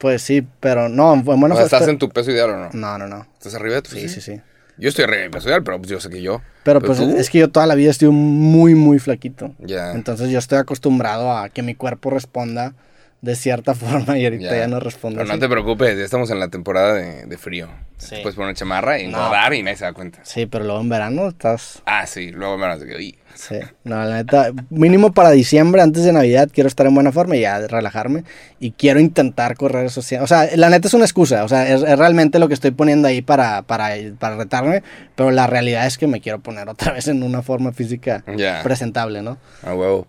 Pues 0.00 0.22
sí, 0.22 0.46
pero 0.60 0.88
no, 0.88 1.12
en 1.12 1.22
buena 1.24 1.54
o 1.54 1.56
sea, 1.56 1.66
¿estás 1.66 1.80
forma- 1.80 1.92
en 1.92 1.98
tu 1.98 2.08
peso 2.08 2.30
ideal 2.30 2.50
o 2.50 2.56
no? 2.56 2.70
No, 2.72 2.96
no, 2.98 3.06
no. 3.06 3.26
¿Estás 3.34 3.54
arriba 3.54 3.74
de 3.76 3.82
tu 3.82 3.90
Sí, 3.90 4.08
sí, 4.08 4.20
sí. 4.22 4.40
Yo 4.78 4.88
estoy 4.88 5.04
arriba 5.04 5.20
de 5.20 5.28
mi 5.28 5.32
peso 5.32 5.48
ideal, 5.48 5.62
pero 5.62 5.76
pues 5.78 5.90
yo 5.90 6.00
sé 6.00 6.08
que 6.08 6.22
yo. 6.22 6.40
Pero 6.64 6.80
pues 6.80 6.96
tú, 6.98 7.14
es 7.18 7.28
que 7.28 7.38
yo 7.38 7.50
toda 7.50 7.66
la 7.66 7.74
vida 7.74 7.90
estoy 7.90 8.08
muy, 8.08 8.74
muy 8.74 8.98
flaquito. 8.98 9.54
Ya. 9.58 9.92
Entonces 9.92 10.30
yo 10.30 10.38
estoy 10.38 10.56
acostumbrado 10.58 11.36
a 11.36 11.50
que 11.50 11.62
mi 11.62 11.74
cuerpo 11.74 12.08
responda 12.08 12.72
de 13.20 13.36
cierta 13.36 13.74
forma 13.74 14.16
y 14.18 14.24
ahorita 14.24 14.56
ya, 14.56 14.66
no 14.68 14.80
responde 14.80 15.16
Pero 15.18 15.26
no 15.28 15.34
así. 15.34 15.40
te 15.40 15.48
preocupes, 15.50 15.98
ya 15.98 16.04
estamos 16.04 16.30
en 16.30 16.40
la 16.40 16.48
temporada 16.48 16.94
de, 16.94 17.26
de 17.26 17.36
frío. 17.36 17.68
Sí. 17.98 18.16
Te 18.16 18.22
puedes 18.22 18.36
poner 18.36 18.54
chamarra 18.54 18.98
y 18.98 19.06
No. 19.08 19.18
engordar 19.18 19.52
y 19.52 19.62
nadie 19.62 19.76
se 19.76 19.84
da 19.84 19.92
cuenta. 19.92 20.20
Sí, 20.24 20.46
pero 20.46 20.64
luego 20.64 20.80
en 20.80 20.88
verano 20.88 21.28
estás... 21.28 21.82
Ah, 21.84 22.06
sí, 22.06 22.30
luego 22.30 22.56
me 22.56 22.62
van 22.62 22.70
a 22.70 22.76
decir, 22.78 22.96
"Uy". 22.96 23.18
Sí, 23.34 23.56
no, 23.84 24.04
la 24.04 24.16
neta, 24.16 24.52
mínimo 24.70 25.12
para 25.12 25.30
diciembre, 25.30 25.82
antes 25.82 26.04
de 26.04 26.12
Navidad, 26.12 26.50
quiero 26.52 26.68
estar 26.68 26.86
en 26.86 26.94
buena 26.94 27.12
forma 27.12 27.36
y 27.36 27.40
ya 27.40 27.66
relajarme. 27.66 28.24
Y 28.58 28.72
quiero 28.72 29.00
intentar 29.00 29.56
correr 29.56 29.86
esos 29.86 30.04
100. 30.04 30.22
O 30.22 30.26
sea, 30.26 30.48
la 30.56 30.68
neta 30.68 30.88
es 30.88 30.94
una 30.94 31.04
excusa. 31.04 31.44
O 31.44 31.48
sea, 31.48 31.72
es, 31.72 31.82
es 31.82 31.98
realmente 31.98 32.38
lo 32.38 32.48
que 32.48 32.54
estoy 32.54 32.70
poniendo 32.72 33.08
ahí 33.08 33.22
para, 33.22 33.62
para, 33.62 33.94
para 34.18 34.36
retarme. 34.36 34.82
Pero 35.14 35.30
la 35.30 35.46
realidad 35.46 35.86
es 35.86 35.98
que 35.98 36.06
me 36.06 36.20
quiero 36.20 36.40
poner 36.40 36.68
otra 36.68 36.92
vez 36.92 37.08
en 37.08 37.22
una 37.22 37.42
forma 37.42 37.72
física 37.72 38.24
presentable, 38.62 39.22
¿no? 39.22 39.38
Ah, 39.62 39.74
huevo. 39.74 40.06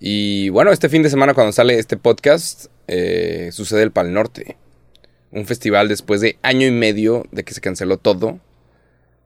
Y 0.00 0.48
bueno, 0.48 0.72
este 0.72 0.88
fin 0.88 1.04
de 1.04 1.10
semana 1.10 1.32
cuando 1.32 1.52
sale 1.52 1.78
este 1.78 1.96
podcast, 1.96 2.66
eh, 2.88 3.50
sucede 3.52 3.82
el 3.84 3.92
Pal 3.92 4.12
Norte. 4.12 4.56
Un 5.30 5.46
festival 5.46 5.88
después 5.88 6.20
de 6.20 6.38
año 6.42 6.66
y 6.66 6.72
medio 6.72 7.24
de 7.30 7.44
que 7.44 7.54
se 7.54 7.60
canceló 7.60 7.98
todo. 7.98 8.40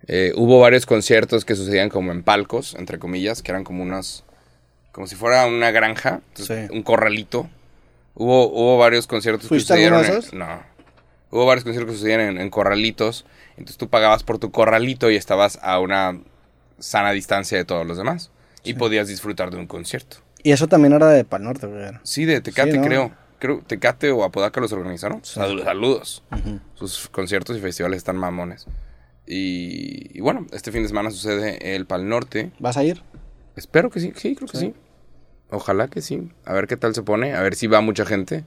Eh, 0.09 0.33
hubo 0.37 0.61
varios 0.61 0.87
conciertos 0.87 1.45
que 1.45 1.55
sucedían 1.55 1.89
como 1.89 2.13
en 2.13 2.23
palcos, 2.23 2.75
entre 2.79 2.99
comillas, 2.99 3.43
que 3.43 3.51
eran 3.53 3.65
como 3.65 3.83
unas... 3.83 4.25
como 4.93 5.07
si 5.07 5.17
fuera 5.17 5.47
una 5.47 5.71
granja, 5.73 6.21
entonces, 6.29 6.69
Sí. 6.69 6.77
un 6.77 6.83
corralito. 6.83 7.49
Hubo, 8.15 8.49
hubo 8.49 8.79
varios 8.79 9.07
conciertos 9.07 9.43
que 9.43 9.49
¿Fuiste 9.49 9.73
a 9.73 9.77
alguno 9.77 9.99
sucedieron. 10.05 10.25
en- 10.33 10.39
no. 10.39 10.63
Hubo 11.31 11.45
varios 11.45 11.65
conciertos 11.65 11.93
que 11.93 11.99
sucedían 11.99 12.21
en, 12.21 12.39
en 12.41 12.51
corralitos. 12.51 13.27
Entonces 13.59 13.77
tú 13.77 13.89
pagabas 13.89 14.23
por 14.23 14.39
tu 14.39 14.51
corralito 14.53 15.11
y 15.11 15.17
estabas 15.17 15.59
a 15.63 15.81
una 15.81 16.19
sana 16.79 17.11
distancia 17.13 17.59
de 17.59 17.65
todos 17.65 17.87
los 17.87 17.99
demás. 17.99 18.31
Y 18.63 18.75
podías 18.75 19.09
disfrutar 19.09 19.51
de 19.51 19.57
un 19.59 19.67
concierto. 19.67 20.19
Y 20.43 20.53
eso 20.53 20.67
también 20.69 20.93
era 20.93 21.09
de 21.09 21.25
Pal 21.25 21.43
Norte, 21.43 21.67
güey. 21.67 21.85
Sí, 22.05 22.25
de 22.25 22.41
Tecate, 22.41 22.73
Sí, 22.73 22.79
¿no? 22.79 22.85
creo. 22.87 23.13
Creo 23.39 23.63
Tecate 23.67 24.11
o 24.13 24.25
Apodaca 24.25 24.61
los 24.61 24.73
organizaron. 24.73 25.21
Saludos. 25.25 26.23
Sus 26.75 27.09
conciertos 27.09 27.57
y 27.57 27.61
festivales 27.61 27.99
están 27.99 28.17
mamones. 28.17 28.67
Y, 29.27 30.17
y 30.17 30.21
bueno, 30.21 30.47
este 30.53 30.71
fin 30.73 30.83
de 30.83 30.89
semana 30.89 31.11
sucede 31.11 31.75
el 31.75 31.87
Pal 31.87 32.09
Norte. 32.09 32.53
¿Vas 32.59 32.77
a 32.77 32.85
ir? 32.85 33.03
Espero 33.57 33.91
que 33.91 34.01
sí, 34.01 34.13
sí, 34.17 34.37
creo 34.37 34.49
que 34.49 34.59
Sí. 34.59 34.67
sí. 34.67 34.75
Ojalá 35.51 35.89
que 35.89 36.03
sí. 36.03 36.31
A 36.45 36.53
ver 36.55 36.67
qué 36.67 36.77
tal 36.77 36.95
se 36.95 37.03
pone, 37.03 37.35
a 37.35 37.41
ver 37.43 37.55
si 37.55 37.67
va 37.67 37.81
mucha 37.81 38.05
gente. 38.05 38.45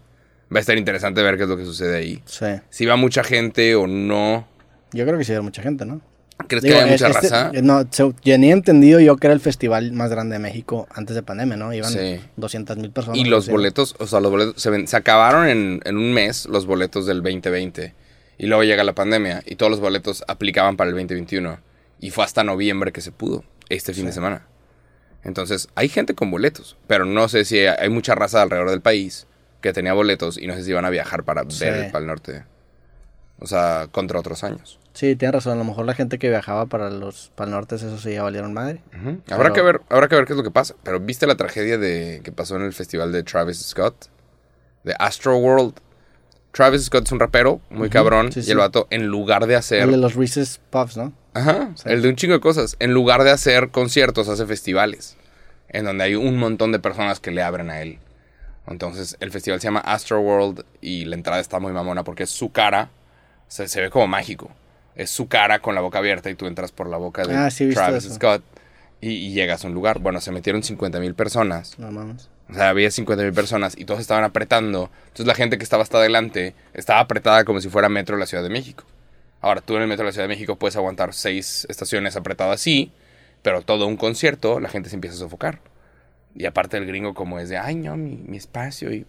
Va 0.53 0.57
a 0.57 0.59
estar 0.61 0.77
interesante 0.77 1.21
ver 1.21 1.37
qué 1.37 1.43
es 1.43 1.49
lo 1.49 1.57
que 1.57 1.65
sucede 1.65 1.97
ahí. 1.97 2.21
Sí. 2.25 2.45
Si 2.69 2.85
va 2.85 2.95
mucha 2.95 3.23
gente 3.23 3.75
o 3.75 3.87
no. 3.87 4.47
Yo 4.93 5.05
creo 5.05 5.17
que 5.17 5.23
sí 5.23 5.33
hay 5.33 5.41
mucha 5.41 5.61
gente, 5.61 5.85
¿no? 5.85 6.01
¿Crees 6.47 6.63
Digo, 6.63 6.75
que 6.77 6.81
haya 6.81 6.95
es- 6.95 7.01
mucha 7.01 7.11
este- 7.19 7.29
raza? 7.29 7.51
eh, 7.53 7.61
No, 7.61 7.85
se- 7.91 8.13
tenía 8.23 8.53
entendido 8.53 8.99
yo 9.01 9.17
que 9.17 9.27
era 9.27 9.33
el 9.33 9.41
festival 9.41 9.91
más 9.91 10.09
grande 10.09 10.33
de 10.33 10.39
México 10.39 10.87
antes 10.91 11.15
de 11.15 11.21
pandemia, 11.21 11.57
¿no? 11.57 11.73
Iban 11.73 11.91
Sí. 11.91 12.19
200 12.37 12.77
mil 12.77 12.91
personas. 12.91 13.19
Y 13.19 13.25
los 13.25 13.49
boletos, 13.49 13.95
o 13.99 14.07
sea, 14.07 14.19
los 14.21 14.31
boletos 14.31 14.61
se, 14.61 14.69
ven- 14.69 14.87
se 14.87 14.95
acabaron 14.97 15.47
en, 15.47 15.81
en 15.85 15.97
un 15.97 16.13
mes, 16.13 16.45
los 16.47 16.65
boletos 16.65 17.05
del 17.05 17.21
2020. 17.21 17.93
Y 18.39 18.47
luego 18.47 18.63
llega 18.63 18.83
la 18.83 18.95
pandemia 18.95 19.43
y 19.45 19.55
todos 19.57 19.69
los 19.69 19.79
boletos 19.81 20.23
aplicaban 20.27 20.77
para 20.77 20.89
el 20.89 20.95
2021. 20.95 21.59
Y 21.99 22.09
fue 22.09 22.23
hasta 22.23 22.43
noviembre 22.43 22.91
que 22.91 23.01
se 23.01 23.11
pudo, 23.11 23.43
este 23.69 23.93
fin 23.93 24.05
de 24.07 24.11
semana. 24.13 24.47
Entonces, 25.23 25.67
hay 25.75 25.89
gente 25.89 26.15
con 26.15 26.31
boletos, 26.31 26.77
pero 26.87 27.03
no 27.05 27.27
sé 27.27 27.43
si 27.45 27.59
hay, 27.59 27.89
mucha 27.89 28.15
raza 28.15 28.41
alrededor 28.41 28.69
del 28.71 28.81
país 28.81 29.27
que 29.61 29.73
tenía 29.73 29.91
boletos 29.93 30.37
y 30.37 30.47
no 30.47 30.55
sé 30.55 30.63
si 30.63 30.71
van 30.71 30.85
a 30.85 30.89
viajar 30.89 31.23
para 31.23 31.43
Sí. 31.49 31.65
ver 31.65 31.73
el 31.85 31.91
Pal 31.91 32.07
Norte. 32.07 32.45
O 33.41 33.45
sea, 33.47 33.87
contra 33.91 34.19
otros 34.19 34.43
años. 34.45 34.79
Sí, 34.93 35.15
tienes 35.17 35.33
razón. 35.35 35.53
A 35.53 35.55
lo 35.57 35.63
mejor 35.65 35.85
la 35.85 35.93
gente 35.93 36.17
que 36.19 36.29
viajaba 36.29 36.65
para 36.67 36.89
los 36.89 37.31
Pal 37.35 37.51
Nortes, 37.51 37.83
eso 37.83 37.97
sí 37.97 38.13
ya 38.13 38.23
valieron 38.23 38.53
madre. 38.53 38.81
Habrá 39.29 39.51
Pero- 39.51 39.53
que 39.53 39.61
ver, 39.61 39.81
habrá 39.89 40.07
que 40.07 40.15
ver 40.15 40.25
qué 40.25 40.33
es 40.33 40.37
lo 40.37 40.43
que 40.43 40.51
pasa. 40.51 40.75
Pero 40.83 40.99
¿viste 41.01 41.27
la 41.27 41.35
tragedia 41.35 41.77
de 41.77 42.21
que 42.23 42.31
pasó 42.31 42.55
en 42.55 42.61
el 42.63 42.71
festival 42.73 43.11
de 43.11 43.23
Travis 43.23 43.59
Scott? 43.59 44.07
De 44.85 44.95
Astro 44.97 45.35
World. 45.37 45.73
Travis 46.51 46.85
Scott 46.85 47.05
es 47.05 47.11
un 47.11 47.19
rapero 47.19 47.61
muy 47.69 47.89
cabrón. 47.89 48.31
sí, 48.31 48.41
y 48.45 48.51
el 48.51 48.57
vato, 48.57 48.87
en 48.89 49.07
lugar 49.07 49.45
de 49.47 49.55
hacer. 49.55 49.83
El 49.83 49.91
de 49.91 49.97
los 49.97 50.15
Reese's 50.15 50.59
Puffs, 50.69 50.97
¿no? 50.97 51.13
Ajá. 51.33 51.73
El 51.85 52.01
de 52.01 52.09
un 52.09 52.15
chingo 52.15 52.33
de 52.33 52.39
cosas. 52.39 52.75
En 52.79 52.93
lugar 52.93 53.23
de 53.23 53.31
hacer 53.31 53.69
conciertos, 53.69 54.27
hace 54.29 54.45
festivales. 54.45 55.15
En 55.69 55.85
donde 55.85 56.03
hay 56.03 56.15
un 56.15 56.37
montón 56.37 56.71
de 56.71 56.79
personas 56.79 57.19
que 57.19 57.29
le 57.31 57.43
abren 57.43 57.69
a 57.69 57.81
él. 57.81 57.99
Entonces, 58.67 59.15
el 59.19 59.31
festival 59.31 59.61
se 59.61 59.67
llama 59.67 59.79
Astro 59.81 60.19
World. 60.21 60.65
Y 60.81 61.05
la 61.05 61.15
entrada 61.15 61.39
está 61.39 61.59
muy 61.59 61.71
mamona 61.71 62.03
porque 62.03 62.23
es 62.23 62.29
su 62.31 62.51
cara. 62.51 62.89
Se, 63.47 63.67
se 63.67 63.81
ve 63.81 63.89
como 63.91 64.07
mágico. 64.07 64.49
Es 64.95 65.11
su 65.11 65.27
cara 65.27 65.59
con 65.59 65.75
la 65.75 65.81
boca 65.81 65.99
abierta 65.99 66.29
y 66.29 66.35
tú 66.35 66.47
entras 66.47 66.71
por 66.71 66.89
la 66.89 66.97
boca 66.97 67.25
de 67.25 67.35
Ah, 67.35 67.51
sí, 67.51 67.69
Travis. 67.69 68.09
Scott. 68.11 68.43
Y, 69.01 69.11
y 69.11 69.31
llegas 69.33 69.63
a 69.63 69.67
un 69.67 69.73
lugar. 69.75 69.99
Bueno, 69.99 70.19
se 70.19 70.31
metieron 70.31 70.63
50 70.63 70.99
mil 70.99 71.13
personas. 71.13 71.77
No 71.77 71.91
mames. 71.91 72.27
O 72.49 72.53
sea, 72.53 72.69
había 72.69 72.89
50 72.89 73.23
mil 73.23 73.33
personas 73.33 73.75
y 73.77 73.85
todos 73.85 73.99
estaban 73.99 74.23
apretando. 74.23 74.89
Entonces 75.03 75.27
la 75.27 75.35
gente 75.35 75.57
que 75.57 75.63
estaba 75.63 75.83
hasta 75.83 75.97
adelante 75.99 76.55
estaba 76.73 76.99
apretada 77.01 77.43
como 77.45 77.61
si 77.61 77.69
fuera 77.69 77.89
metro 77.89 78.15
de 78.15 78.21
la 78.21 78.25
Ciudad 78.25 78.43
de 78.43 78.49
México. 78.49 78.85
Ahora, 79.41 79.61
tú 79.61 79.75
en 79.75 79.83
el 79.83 79.87
metro 79.87 80.03
de 80.03 80.09
la 80.09 80.13
Ciudad 80.13 80.25
de 80.27 80.33
México 80.33 80.55
puedes 80.57 80.75
aguantar 80.75 81.13
seis 81.13 81.65
estaciones 81.69 82.15
apretado 82.15 82.51
así, 82.51 82.91
pero 83.43 83.61
todo 83.61 83.85
un 83.87 83.95
concierto 83.97 84.59
la 84.59 84.67
gente 84.69 84.89
se 84.89 84.95
empieza 84.95 85.15
a 85.15 85.19
sofocar. 85.19 85.59
Y 86.35 86.45
aparte 86.45 86.77
el 86.77 86.85
gringo 86.85 87.13
como 87.13 87.39
es 87.39 87.49
de, 87.49 87.57
ay 87.57 87.75
no, 87.75 87.95
mi, 87.95 88.15
mi 88.17 88.37
espacio. 88.37 88.91
Y, 88.91 89.05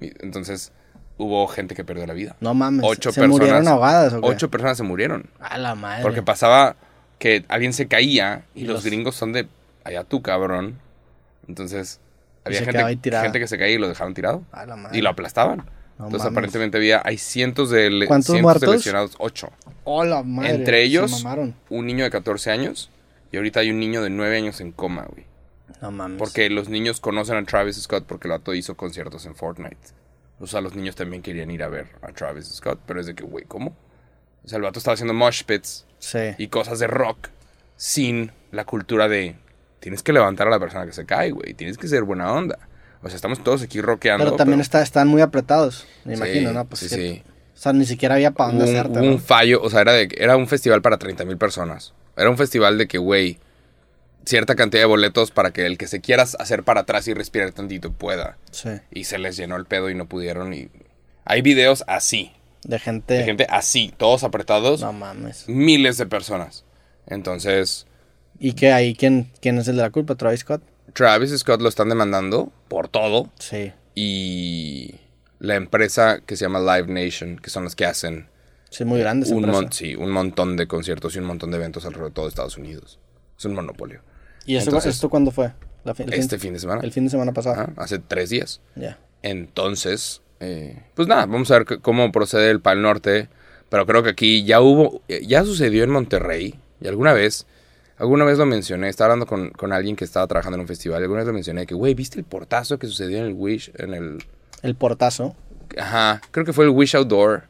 mi-". 0.00 0.12
Entonces 0.20 0.72
hubo 1.16 1.46
gente 1.48 1.74
que 1.74 1.84
perdió 1.84 2.06
la 2.06 2.14
vida. 2.14 2.36
No 2.40 2.54
mames. 2.54 2.84
Ocho 2.86 3.10
¿Se 3.10 3.20
personas. 3.20 3.30
murieron 3.40 3.68
ahogadas 3.68 4.12
o 4.12 4.20
qué? 4.20 4.26
Ocho 4.28 4.50
personas 4.50 4.76
se 4.76 4.82
murieron. 4.82 5.30
A 5.40 5.58
la 5.58 5.74
madre. 5.74 6.02
Porque 6.02 6.22
pasaba 6.22 6.76
que 7.18 7.44
alguien 7.48 7.72
se 7.72 7.88
caía 7.88 8.44
y, 8.54 8.62
Y 8.62 8.64
los, 8.64 8.74
los- 8.76 8.84
gringos 8.84 9.14
son 9.16 9.32
de 9.32 9.48
allá 9.84 10.04
tú, 10.04 10.22
cabrón. 10.22 10.78
Entonces, 11.48 12.00
había 12.44 12.60
gente, 12.64 13.10
gente 13.10 13.38
que 13.38 13.46
se 13.48 13.58
caía 13.58 13.74
y 13.74 13.78
lo 13.78 13.88
dejaban 13.88 14.14
tirado. 14.14 14.42
A 14.52 14.66
la 14.66 14.76
madre. 14.76 14.98
Y 14.98 15.02
lo 15.02 15.10
aplastaban. 15.10 15.58
No 15.98 16.06
Entonces, 16.06 16.20
mames. 16.24 16.32
aparentemente 16.32 16.76
había, 16.78 17.02
hay 17.04 17.18
cientos 17.18 17.70
de, 17.70 17.90
le- 17.90 18.06
¿Cuántos 18.06 18.26
cientos 18.32 18.42
muertos? 18.42 18.70
de 18.70 18.76
lesionados, 18.76 19.14
ocho. 19.18 19.50
Oh, 19.84 20.04
la 20.04 20.22
madre. 20.22 20.54
Entre 20.54 20.82
ellos, 20.82 21.24
un 21.68 21.86
niño 21.86 22.04
de 22.04 22.10
14 22.10 22.50
años 22.50 22.90
y 23.32 23.36
ahorita 23.36 23.60
hay 23.60 23.70
un 23.70 23.78
niño 23.78 24.02
de 24.02 24.08
9 24.10 24.36
años 24.38 24.60
en 24.62 24.72
coma, 24.72 25.06
güey. 25.10 25.26
No 25.82 25.90
mames. 25.90 26.18
Porque 26.18 26.48
los 26.50 26.68
niños 26.68 27.00
conocen 27.00 27.36
a 27.36 27.44
Travis 27.44 27.76
Scott 27.80 28.04
porque 28.06 28.28
el 28.28 28.32
vato 28.32 28.54
hizo 28.54 28.76
conciertos 28.76 29.26
en 29.26 29.34
Fortnite. 29.34 29.76
O 30.38 30.46
sea, 30.46 30.62
los 30.62 30.74
niños 30.74 30.96
también 30.96 31.20
querían 31.22 31.50
ir 31.50 31.62
a 31.62 31.68
ver 31.68 31.88
a 32.02 32.08
Travis 32.12 32.46
Scott, 32.46 32.80
pero 32.86 33.00
es 33.00 33.06
de 33.06 33.14
que, 33.14 33.24
güey, 33.24 33.44
¿cómo? 33.44 33.76
O 34.42 34.48
sea, 34.48 34.56
el 34.56 34.62
vato 34.62 34.78
estaba 34.78 34.94
haciendo 34.94 35.12
mosh 35.12 35.42
pits 35.44 35.84
Sí. 35.98 36.18
y 36.38 36.48
cosas 36.48 36.78
de 36.78 36.86
rock 36.86 37.28
sin 37.76 38.32
la 38.52 38.64
cultura 38.64 39.06
de 39.08 39.36
tienes 39.80 40.02
que 40.02 40.12
levantar 40.12 40.46
a 40.46 40.50
la 40.50 40.58
persona 40.60 40.86
que 40.86 40.92
se 40.92 41.04
cae, 41.06 41.30
güey. 41.32 41.54
Tienes 41.54 41.76
que 41.78 41.88
ser 41.88 42.04
buena 42.04 42.32
onda. 42.32 42.58
O 43.02 43.08
sea, 43.08 43.16
estamos 43.16 43.42
todos 43.42 43.62
aquí 43.62 43.80
rockeando. 43.80 44.24
Pero 44.24 44.36
también 44.36 44.60
está, 44.60 44.82
están 44.82 45.08
muy 45.08 45.22
apretados, 45.22 45.86
me 46.04 46.14
Sí, 46.16 46.22
imagino, 46.22 46.52
¿no? 46.52 46.66
Pues 46.66 46.80
sí, 46.80 46.88
sí. 46.88 47.22
O 47.54 47.58
sea, 47.62 47.72
ni 47.72 47.84
siquiera 47.86 48.14
había 48.14 48.30
para 48.30 48.50
dónde 48.50 48.64
un, 48.64 48.70
hacerte. 48.70 48.98
hubo 48.98 49.06
¿no? 49.06 49.12
un 49.12 49.20
fallo, 49.20 49.60
o 49.62 49.68
sea, 49.70 49.80
era, 49.82 49.92
de, 49.92 50.08
era 50.16 50.36
un 50.36 50.46
festival 50.48 50.80
para 50.82 50.98
30 50.98 51.24
mil 51.24 51.36
personas. 51.38 51.92
Era 52.16 52.28
un 52.30 52.36
festival 52.38 52.76
de 52.78 52.86
que, 52.88 52.98
güey, 52.98 53.38
cierta 54.24 54.54
cantidad 54.54 54.82
de 54.82 54.86
boletos 54.86 55.30
para 55.30 55.50
que 55.50 55.64
el 55.66 55.78
que 55.78 55.86
se 55.86 56.00
quiera 56.00 56.24
hacer 56.24 56.62
para 56.62 56.80
atrás 56.82 57.08
y 57.08 57.14
respirar 57.14 57.52
tantito 57.52 57.90
pueda. 57.92 58.36
Sí. 58.50 58.70
Y 58.90 59.04
se 59.04 59.18
les 59.18 59.36
llenó 59.36 59.56
el 59.56 59.64
pedo 59.64 59.88
y 59.90 59.94
no 59.94 60.06
pudieron. 60.06 60.52
Y 60.52 60.68
hay 61.24 61.40
videos 61.42 61.84
así, 61.86 62.32
De 62.64 62.78
gente. 62.78 63.14
de 63.14 63.24
gente 63.24 63.46
así, 63.48 63.94
todos 63.96 64.24
apretados, 64.24 64.80
No 64.82 64.92
mames. 64.92 65.44
miles 65.48 65.96
de 65.96 66.04
personas. 66.06 66.64
Entonces, 67.06 67.86
¿Y 68.40 68.54
qué 68.54 68.72
hay? 68.72 68.94
¿Quién, 68.94 69.30
¿Quién 69.40 69.58
es 69.58 69.68
el 69.68 69.76
de 69.76 69.82
la 69.82 69.90
culpa? 69.90 70.16
¿Travis 70.16 70.40
Scott? 70.40 70.62
Travis 70.94 71.30
Scott 71.38 71.60
lo 71.60 71.68
están 71.68 71.88
demandando 71.88 72.50
por 72.68 72.88
todo. 72.88 73.30
Sí. 73.38 73.72
Y 73.94 74.94
la 75.38 75.54
empresa 75.56 76.20
que 76.24 76.36
se 76.36 76.44
llama 76.46 76.58
Live 76.58 76.88
Nation, 76.92 77.36
que 77.38 77.50
son 77.50 77.64
los 77.64 77.76
que 77.76 77.84
hacen 77.84 78.28
Sí, 78.70 78.84
muy 78.84 79.00
grande 79.00 79.26
esa 79.26 79.34
un, 79.34 79.46
mon- 79.48 79.72
sí, 79.72 79.94
un 79.96 80.10
montón 80.10 80.56
de 80.56 80.66
conciertos 80.66 81.14
y 81.16 81.18
un 81.18 81.24
montón 81.26 81.50
de 81.50 81.56
eventos 81.58 81.84
alrededor 81.84 82.10
de 82.10 82.14
todo 82.14 82.28
Estados 82.28 82.56
Unidos. 82.56 82.98
Es 83.38 83.44
un 83.44 83.54
monopolio. 83.54 84.00
¿Y 84.46 84.56
eso, 84.56 84.66
Entonces- 84.70 84.94
esto 84.94 85.08
cuándo 85.10 85.30
fue? 85.30 85.52
La 85.84 85.92
Este 85.92 86.38
fin 86.38 86.52
de 86.52 86.58
semana. 86.60 86.80
El 86.82 86.92
fin 86.92 87.04
de 87.04 87.10
semana 87.10 87.32
pasado. 87.32 87.54
Ajá, 87.62 87.72
hace 87.76 87.98
tres 87.98 88.30
días. 88.30 88.60
Ya. 88.76 88.98
Entonces, 89.22 90.22
eh, 90.40 90.82
pues 90.94 91.08
nada, 91.08 91.26
vamos 91.26 91.50
a 91.50 91.58
ver 91.58 91.80
cómo 91.80 92.12
procede 92.12 92.50
el 92.50 92.60
Pal 92.60 92.80
Norte. 92.82 93.28
Pero 93.70 93.86
creo 93.86 94.02
que 94.02 94.10
aquí 94.10 94.44
ya 94.44 94.60
hubo, 94.60 95.02
eh, 95.08 95.22
ya 95.26 95.44
sucedió 95.44 95.84
en 95.84 95.90
Monterrey. 95.90 96.58
Y 96.80 96.88
alguna 96.88 97.12
vez, 97.12 97.46
alguna 98.00 98.24
vez 98.24 98.38
lo 98.38 98.46
mencioné. 98.46 98.88
Estaba 98.88 99.12
hablando 99.12 99.26
con, 99.26 99.50
con 99.50 99.72
alguien 99.72 99.94
que 99.94 100.04
estaba 100.04 100.26
trabajando 100.26 100.56
en 100.56 100.62
un 100.62 100.66
festival. 100.66 101.00
y 101.00 101.04
Alguna 101.04 101.20
vez 101.20 101.26
lo 101.28 101.32
mencioné 101.34 101.66
que, 101.66 101.74
güey, 101.74 101.94
¿viste 101.94 102.18
el 102.18 102.24
portazo 102.24 102.78
que 102.78 102.86
sucedió 102.86 103.18
en 103.18 103.26
el 103.26 103.34
Wish? 103.34 103.72
En 103.76 103.94
el. 103.94 104.24
El 104.62 104.74
portazo. 104.74 105.36
Ajá, 105.78 106.20
creo 106.30 106.44
que 106.44 106.52
fue 106.52 106.64
el 106.64 106.70
Wish 106.70 106.96
Outdoor. 106.96 107.44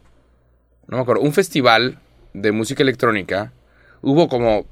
No 0.86 0.96
me 0.98 1.02
acuerdo. 1.02 1.22
Un 1.22 1.32
festival 1.32 1.98
de 2.34 2.52
música 2.52 2.82
electrónica. 2.82 3.52
Hubo 4.02 4.28
como 4.28 4.66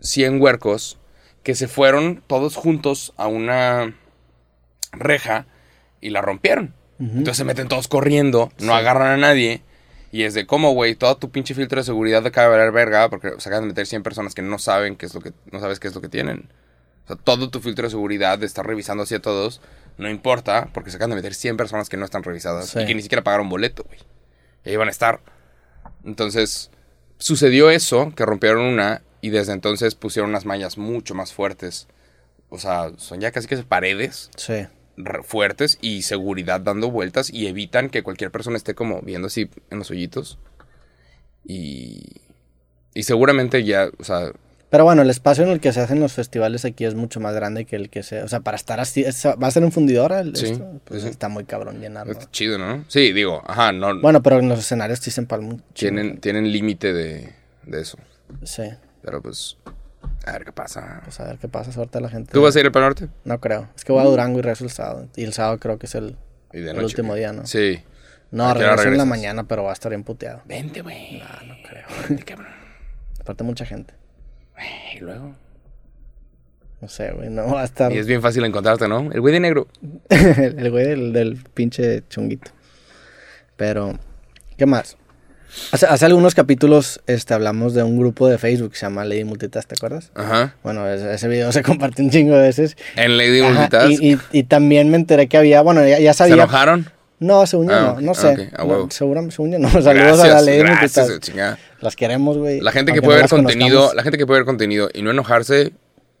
100 0.00 0.40
huercos 0.40 0.98
que 1.42 1.54
se 1.54 1.68
fueron 1.68 2.22
todos 2.26 2.56
juntos 2.56 3.12
a 3.16 3.26
una 3.26 3.94
reja 4.92 5.46
y 6.00 6.10
la 6.10 6.20
rompieron. 6.20 6.74
Entonces 7.00 7.38
se 7.38 7.44
meten 7.44 7.66
todos 7.66 7.88
corriendo, 7.88 8.52
no 8.60 8.74
agarran 8.74 9.08
a 9.08 9.16
nadie. 9.16 9.62
Y 10.12 10.22
es 10.24 10.34
de 10.34 10.46
cómo, 10.46 10.72
güey, 10.72 10.94
todo 10.94 11.16
tu 11.16 11.30
pinche 11.30 11.54
filtro 11.54 11.80
de 11.80 11.84
seguridad 11.84 12.24
acaba 12.26 12.48
de 12.52 12.58
valer 12.58 12.70
verga 12.72 13.08
porque 13.10 13.30
se 13.38 13.48
acaban 13.48 13.64
de 13.64 13.68
meter 13.68 13.86
100 13.86 14.02
personas 14.04 14.34
que 14.34 14.42
no 14.42 14.58
saben 14.58 14.94
qué 14.94 15.06
es 15.06 15.14
lo 15.14 15.20
que, 15.22 15.32
no 15.50 15.58
sabes 15.58 15.80
qué 15.80 15.88
es 15.88 15.94
lo 15.94 16.00
que 16.02 16.08
tienen. 16.08 16.50
O 17.04 17.06
sea, 17.08 17.16
todo 17.16 17.48
tu 17.50 17.60
filtro 17.60 17.84
de 17.86 17.90
seguridad 17.90 18.38
de 18.38 18.46
estar 18.46 18.64
revisando 18.66 19.02
así 19.04 19.14
a 19.14 19.22
todos, 19.22 19.60
no 19.98 20.08
importa, 20.10 20.68
porque 20.74 20.90
se 20.90 20.96
acaban 20.96 21.10
de 21.10 21.16
meter 21.16 21.34
100 21.34 21.56
personas 21.56 21.88
que 21.88 21.96
no 21.96 22.04
están 22.04 22.22
revisadas 22.22 22.68
Sí. 22.68 22.80
y 22.80 22.86
que 22.86 22.94
ni 22.94 23.02
siquiera 23.02 23.24
pagaron 23.24 23.48
boleto, 23.48 23.84
güey. 23.84 23.98
Y 24.64 24.70
ahí 24.70 24.76
van 24.76 24.88
a 24.88 24.92
estar. 24.92 25.20
Entonces, 26.04 26.70
sucedió 27.18 27.70
eso, 27.70 28.12
que 28.14 28.24
rompieron 28.26 28.62
una, 28.62 29.02
y 29.20 29.30
desde 29.30 29.52
entonces 29.52 29.94
pusieron 29.94 30.30
unas 30.30 30.44
mallas 30.44 30.76
mucho 30.78 31.14
más 31.14 31.32
fuertes. 31.32 31.88
O 32.50 32.58
sea, 32.58 32.90
son 32.98 33.20
ya 33.20 33.30
casi 33.32 33.48
que 33.48 33.56
paredes 33.58 34.30
Sí. 34.36 34.66
Fuertes 35.24 35.78
y 35.80 36.02
seguridad 36.02 36.60
dando 36.60 36.90
vueltas 36.90 37.30
y 37.30 37.46
evitan 37.46 37.88
que 37.90 38.02
cualquier 38.02 38.30
persona 38.30 38.56
esté 38.56 38.74
como 38.74 39.00
viendo 39.02 39.26
así 39.28 39.48
en 39.70 39.78
los 39.78 39.90
hoyitos. 39.90 40.38
Y, 41.44 42.02
y 42.94 43.02
seguramente 43.02 43.64
ya, 43.64 43.90
o 43.98 44.04
sea, 44.04 44.32
Pero 44.70 44.84
bueno, 44.84 45.02
el 45.02 45.10
espacio 45.10 45.44
en 45.44 45.50
el 45.50 45.60
que 45.60 45.72
se 45.72 45.80
hacen 45.80 45.98
los 46.00 46.12
festivales 46.12 46.64
aquí 46.64 46.84
es 46.84 46.94
mucho 46.94 47.20
más 47.20 47.34
grande 47.34 47.64
que 47.64 47.76
el 47.76 47.90
que 47.90 48.02
se... 48.02 48.22
O 48.22 48.28
sea, 48.28 48.40
para 48.40 48.56
estar 48.56 48.80
así... 48.80 49.04
¿Va 49.04 49.46
a 49.46 49.50
ser 49.50 49.64
un 49.64 49.72
fundidor? 49.72 50.12
el- 50.12 50.36
Sí, 50.36 50.46
esto? 50.46 50.80
Pues 50.84 51.02
sí. 51.02 51.08
está 51.08 51.28
muy 51.28 51.44
cabrón 51.44 51.80
llenarlo. 51.80 52.12
está 52.12 52.30
chido, 52.30 52.58
¿no? 52.58 52.84
Sí, 52.88 53.12
digo, 53.12 53.42
ajá, 53.46 53.72
no, 53.72 54.00
Bueno, 54.00 54.22
pero 54.22 54.38
en 54.38 54.48
los 54.48 54.58
escenarios 54.60 55.00
sí 55.00 55.10
se 55.10 55.20
empalman. 55.20 55.62
tienen, 55.74 56.18
tienen 56.20 56.50
límite 56.52 56.92
de, 56.92 57.32
de 57.66 57.80
eso. 57.80 57.98
Sí. 58.44 58.62
Pero 59.02 59.20
pues, 59.20 59.56
A 60.24 60.32
ver 60.32 60.44
qué 60.44 60.52
pasa. 60.52 61.00
Pues 61.04 61.18
a 61.20 61.24
ver 61.24 61.38
qué 61.38 61.48
pasa, 61.48 61.72
suerte 61.72 61.98
a 61.98 62.00
la 62.00 62.08
gente. 62.08 62.32
¿Tú 62.32 62.42
vas 62.42 62.54
a 62.54 62.60
ir 62.60 62.66
al 62.66 62.72
Pal 62.72 62.82
Norte? 62.82 63.08
No 63.24 63.40
creo. 63.40 63.68
Es 63.74 63.84
que 63.84 63.92
voy 63.92 64.02
a 64.02 64.04
Durango 64.04 64.38
y 64.38 64.42
regreso 64.42 64.64
el 64.64 64.70
sábado. 64.70 65.08
Y 65.16 65.24
el 65.24 65.32
sábado 65.32 65.58
creo 65.58 65.78
que 65.78 65.86
es 65.86 65.94
el, 65.94 66.16
Y 66.52 66.60
de 66.60 66.70
el 66.70 66.76
noche. 66.76 66.86
último 66.86 67.14
día, 67.14 67.32
¿no? 67.32 67.46
Sí. 67.46 67.82
No, 68.30 68.48
¿A 68.48 68.54
qué 68.54 68.60
hora 68.60 68.76
regreso 68.76 68.92
en 68.92 68.98
la 68.98 69.04
mañana, 69.04 69.44
pero 69.48 69.64
va 69.64 69.70
a 69.70 69.72
estar 69.74 69.90
bien 69.90 70.04
puteado. 70.04 70.42
Vente, 70.46 70.80
güey. 70.80 71.18
No, 71.18 71.46
no 71.46 71.54
creo. 71.68 71.86
Vente, 72.08 72.24
cabrón. 72.24 72.48
Aparte 73.20 73.44
mucha 73.44 73.66
gente. 73.66 73.94
Y 74.94 75.00
luego. 75.00 75.34
No 76.80 76.88
sé, 76.88 77.12
güey. 77.12 77.28
No 77.28 77.46
va 77.52 77.62
a 77.62 77.64
estar 77.64 77.92
Y 77.92 77.98
es 77.98 78.06
bien 78.06 78.22
fácil 78.22 78.44
encontrarte, 78.44 78.88
¿no? 78.88 79.10
El 79.12 79.20
güey 79.20 79.34
de 79.34 79.40
negro. 79.40 79.68
el 80.08 80.70
güey 80.70 80.86
del, 80.86 81.12
del 81.12 81.44
pinche 81.54 82.06
chunguito. 82.08 82.50
Pero, 83.56 83.98
¿qué 84.56 84.66
más? 84.66 84.96
Hace, 85.72 85.86
hace 85.86 86.06
algunos 86.06 86.34
capítulos 86.34 87.00
este, 87.06 87.34
hablamos 87.34 87.74
de 87.74 87.82
un 87.82 87.98
grupo 87.98 88.28
de 88.28 88.38
Facebook 88.38 88.72
que 88.72 88.76
se 88.78 88.86
llama 88.86 89.04
Lady 89.04 89.24
Multitask, 89.24 89.68
¿te 89.68 89.74
acuerdas? 89.74 90.10
Ajá. 90.14 90.54
Bueno, 90.62 90.88
ese, 90.88 91.12
ese 91.14 91.28
video 91.28 91.52
se 91.52 91.62
compartió 91.64 92.04
un 92.04 92.10
chingo 92.10 92.34
de 92.34 92.42
veces. 92.42 92.76
En 92.96 93.16
Lady 93.18 93.40
Ajá, 93.40 93.52
Multitask. 93.52 93.90
y, 94.02 94.12
y- 94.14 94.18
y 94.32 94.42
también 94.44 94.90
me 94.90 94.96
enteré 94.96 95.26
que 95.28 95.36
había, 95.36 95.60
bueno, 95.62 95.86
ya, 95.86 95.98
ya 95.98 96.12
¿Se 96.14 96.18
sabía. 96.18 96.34
enojaron? 96.34 96.90
No, 97.18 97.46
según 97.46 97.68
yo 97.68 97.74
Ah, 97.76 97.80
no, 97.82 97.92
ok, 97.92 98.00
no 98.00 98.14
sé. 98.14 98.28
ok, 98.32 98.40
a 98.54 98.58
No, 98.58 98.64
huevo. 98.64 98.88
seguramente, 98.90 99.36
según 99.36 99.52
yo 99.52 99.58
no. 99.60 99.68
Saludos 99.82 99.88
a 99.88 99.92
la 99.94 100.02
Gracias, 100.02 100.44
Lady 100.46 100.58
gracias, 100.58 100.96
Multitask. 100.96 101.20
chingada. 101.30 101.58
Las 101.80 101.96
queremos, 101.96 102.36
güey. 102.38 102.60
La 102.60 102.72
gente 102.72 102.92
que 102.92 103.00
puede 103.02 103.18
no 103.18 103.22
ver 103.22 103.30
contenido, 103.30 103.68
conozcamos. 103.76 103.94
la 103.96 104.02
gente 104.02 104.18
que 104.18 104.26
puede 104.26 104.40
ver 104.40 104.46
contenido 104.46 104.88
y 104.92 105.02
no 105.02 105.10
enojarse, 105.12 105.72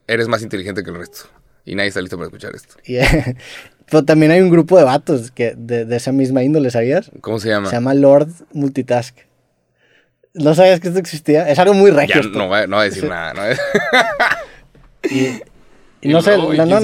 eres 0.06 0.28
más 0.28 0.42
inteligente 0.42 0.84
que 0.84 0.90
el 0.90 0.96
resto. 0.96 1.20
Y 1.64 1.74
nadie 1.76 1.88
está 1.88 2.00
listo 2.00 2.16
para 2.16 2.26
escuchar 2.26 2.54
esto. 2.54 2.74
Y, 2.84 2.96
pero 3.90 4.04
también 4.04 4.32
hay 4.32 4.40
un 4.40 4.50
grupo 4.50 4.78
de 4.78 4.84
vatos 4.84 5.30
que 5.30 5.54
de, 5.56 5.84
de 5.84 5.96
esa 5.96 6.12
misma 6.12 6.42
índole, 6.42 6.70
¿sabías? 6.70 7.10
¿Cómo 7.20 7.38
se 7.38 7.48
llama? 7.48 7.68
Se 7.68 7.76
llama 7.76 7.94
Lord 7.94 8.28
Multitask. 8.52 9.16
¿No 10.34 10.54
sabías 10.54 10.80
que 10.80 10.88
esto 10.88 11.00
existía? 11.00 11.48
Es 11.48 11.58
algo 11.58 11.74
muy 11.74 11.90
regio. 11.90 12.22
Ya 12.22 12.28
no 12.28 12.38
no 12.66 12.76
va 12.76 12.80
a 12.80 12.84
decir 12.84 13.04
nada. 13.08 13.34
¿no? 13.34 13.42
Y, 15.10 15.16
y 15.16 15.42
Y 16.04 16.08
no 16.08 16.20
sé, 16.20 16.36
luego, 16.36 16.52
¿y 16.52 16.56
la- 16.56 16.64
quién 16.64 16.74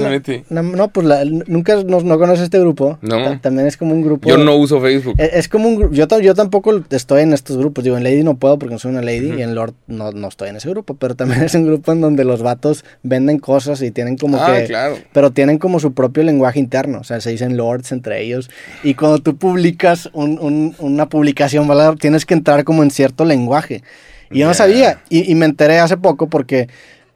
no, 0.49 0.61
no, 0.61 0.61
no, 0.63 0.77
no, 0.77 0.87
pues 0.87 1.05
la- 1.05 1.25
nunca 1.25 1.75
no, 1.83 1.99
no 1.99 2.17
conoces 2.17 2.45
este 2.45 2.57
grupo. 2.59 2.97
No. 3.01 3.17
Ta- 3.21 3.39
También 3.41 3.67
es 3.67 3.75
como 3.75 3.93
un 3.93 4.01
grupo. 4.01 4.29
Yo 4.29 4.37
no 4.37 4.55
uso 4.55 4.79
Facebook. 4.79 5.15
Es, 5.17 5.33
es 5.33 5.47
como 5.49 5.67
un 5.67 5.75
grupo. 5.75 5.93
Yo, 5.93 6.07
yo 6.21 6.33
tampoco 6.33 6.81
estoy 6.89 7.23
en 7.23 7.33
estos 7.33 7.57
grupos. 7.57 7.83
Digo, 7.83 7.97
en 7.97 8.05
Lady 8.05 8.23
no 8.23 8.37
puedo 8.37 8.57
porque 8.57 8.73
no 8.75 8.79
soy 8.79 8.91
una 8.91 9.01
Lady. 9.01 9.33
Y 9.37 9.41
en 9.41 9.55
Lord 9.55 9.73
no, 9.87 10.13
no 10.13 10.29
estoy 10.29 10.49
en 10.49 10.55
ese 10.55 10.69
grupo. 10.69 10.93
Pero 10.95 11.15
también 11.15 11.41
es 11.43 11.53
un 11.53 11.65
grupo 11.65 11.91
en 11.91 11.99
donde 11.99 12.23
los 12.23 12.41
vatos 12.41 12.85
venden 13.03 13.39
cosas 13.39 13.81
y 13.81 13.91
tienen 13.91 14.15
como 14.15 14.37
ah, 14.41 14.55
que. 14.57 14.65
claro. 14.67 14.97
Pero 15.11 15.31
tienen 15.31 15.57
como 15.57 15.81
su 15.81 15.91
propio 15.93 16.23
lenguaje 16.23 16.59
interno. 16.59 16.99
O 16.99 17.03
sea, 17.03 17.19
se 17.19 17.29
dicen 17.31 17.57
lords 17.57 17.91
entre 17.91 18.21
ellos. 18.23 18.49
Y 18.83 18.93
cuando 18.93 19.19
tú 19.19 19.35
publicas 19.35 20.09
un- 20.13 20.39
un- 20.39 20.75
una 20.79 21.09
publicación, 21.09 21.67
¿verdad? 21.67 21.95
tienes 21.99 22.25
que 22.25 22.35
entrar 22.35 22.63
como 22.63 22.83
en 22.83 22.91
cierto 22.91 23.25
lenguaje. 23.25 23.83
Y 24.31 24.39
yo 24.39 24.47
no 24.47 24.53
sabía. 24.53 25.01
Y, 25.09 25.29
y 25.29 25.35
me 25.35 25.45
enteré 25.45 25.79
hace 25.79 25.97
poco 25.97 26.29
porque 26.29 26.69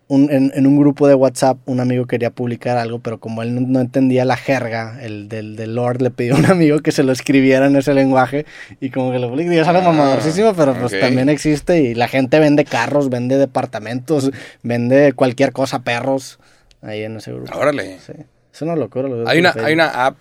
un- 0.07 0.31
en, 0.31 0.51
en 0.53 0.67
un 0.67 0.77
grupo 0.77 1.07
de 1.07 1.15
WhatsApp 1.15 1.57
un 1.65 1.79
amigo 1.79 2.05
quería 2.05 2.29
publicar 2.29 2.77
algo, 2.77 2.99
pero 2.99 3.19
como 3.19 3.41
él 3.41 3.55
no, 3.55 3.61
no 3.61 3.79
entendía 3.81 4.25
la 4.25 4.37
jerga, 4.37 4.99
el 5.01 5.29
del, 5.29 5.55
del 5.55 5.75
Lord 5.75 6.01
le 6.01 6.11
pidió 6.11 6.35
a 6.35 6.39
un 6.39 6.45
amigo 6.45 6.79
que 6.79 6.91
se 6.91 7.03
lo 7.03 7.11
escribiera 7.11 7.65
en 7.67 7.75
ese 7.75 7.93
lenguaje. 7.93 8.45
Y 8.79 8.89
como 8.89 9.11
que 9.11 9.19
lo 9.19 9.29
publicó. 9.29 9.51
Y 9.53 9.57
es 9.57 9.67
algo 9.67 9.81
Ah, 9.81 9.91
mamadorcísimo, 9.91 10.53
pero 10.53 10.75
pues 10.75 10.99
también 10.99 11.29
existe. 11.29 11.81
Y 11.81 11.95
la 11.95 12.07
gente 12.07 12.39
vende 12.39 12.65
carros, 12.65 13.09
vende 13.09 13.37
departamentos, 13.37 14.31
vende 14.61 15.13
cualquier 15.13 15.51
cosa, 15.51 15.79
perros. 15.79 16.39
Ahí 16.81 17.03
en 17.03 17.15
ese 17.17 17.31
grupo. 17.31 17.57
Órale. 17.57 17.97
Sí. 18.05 18.13
Es 18.53 18.61
una 18.61 18.75
locura. 18.75 19.07
lo 19.07 19.27
Hay 19.27 19.39
una, 19.39 19.53
hay 19.63 19.73
una 19.73 20.05
app, 20.05 20.19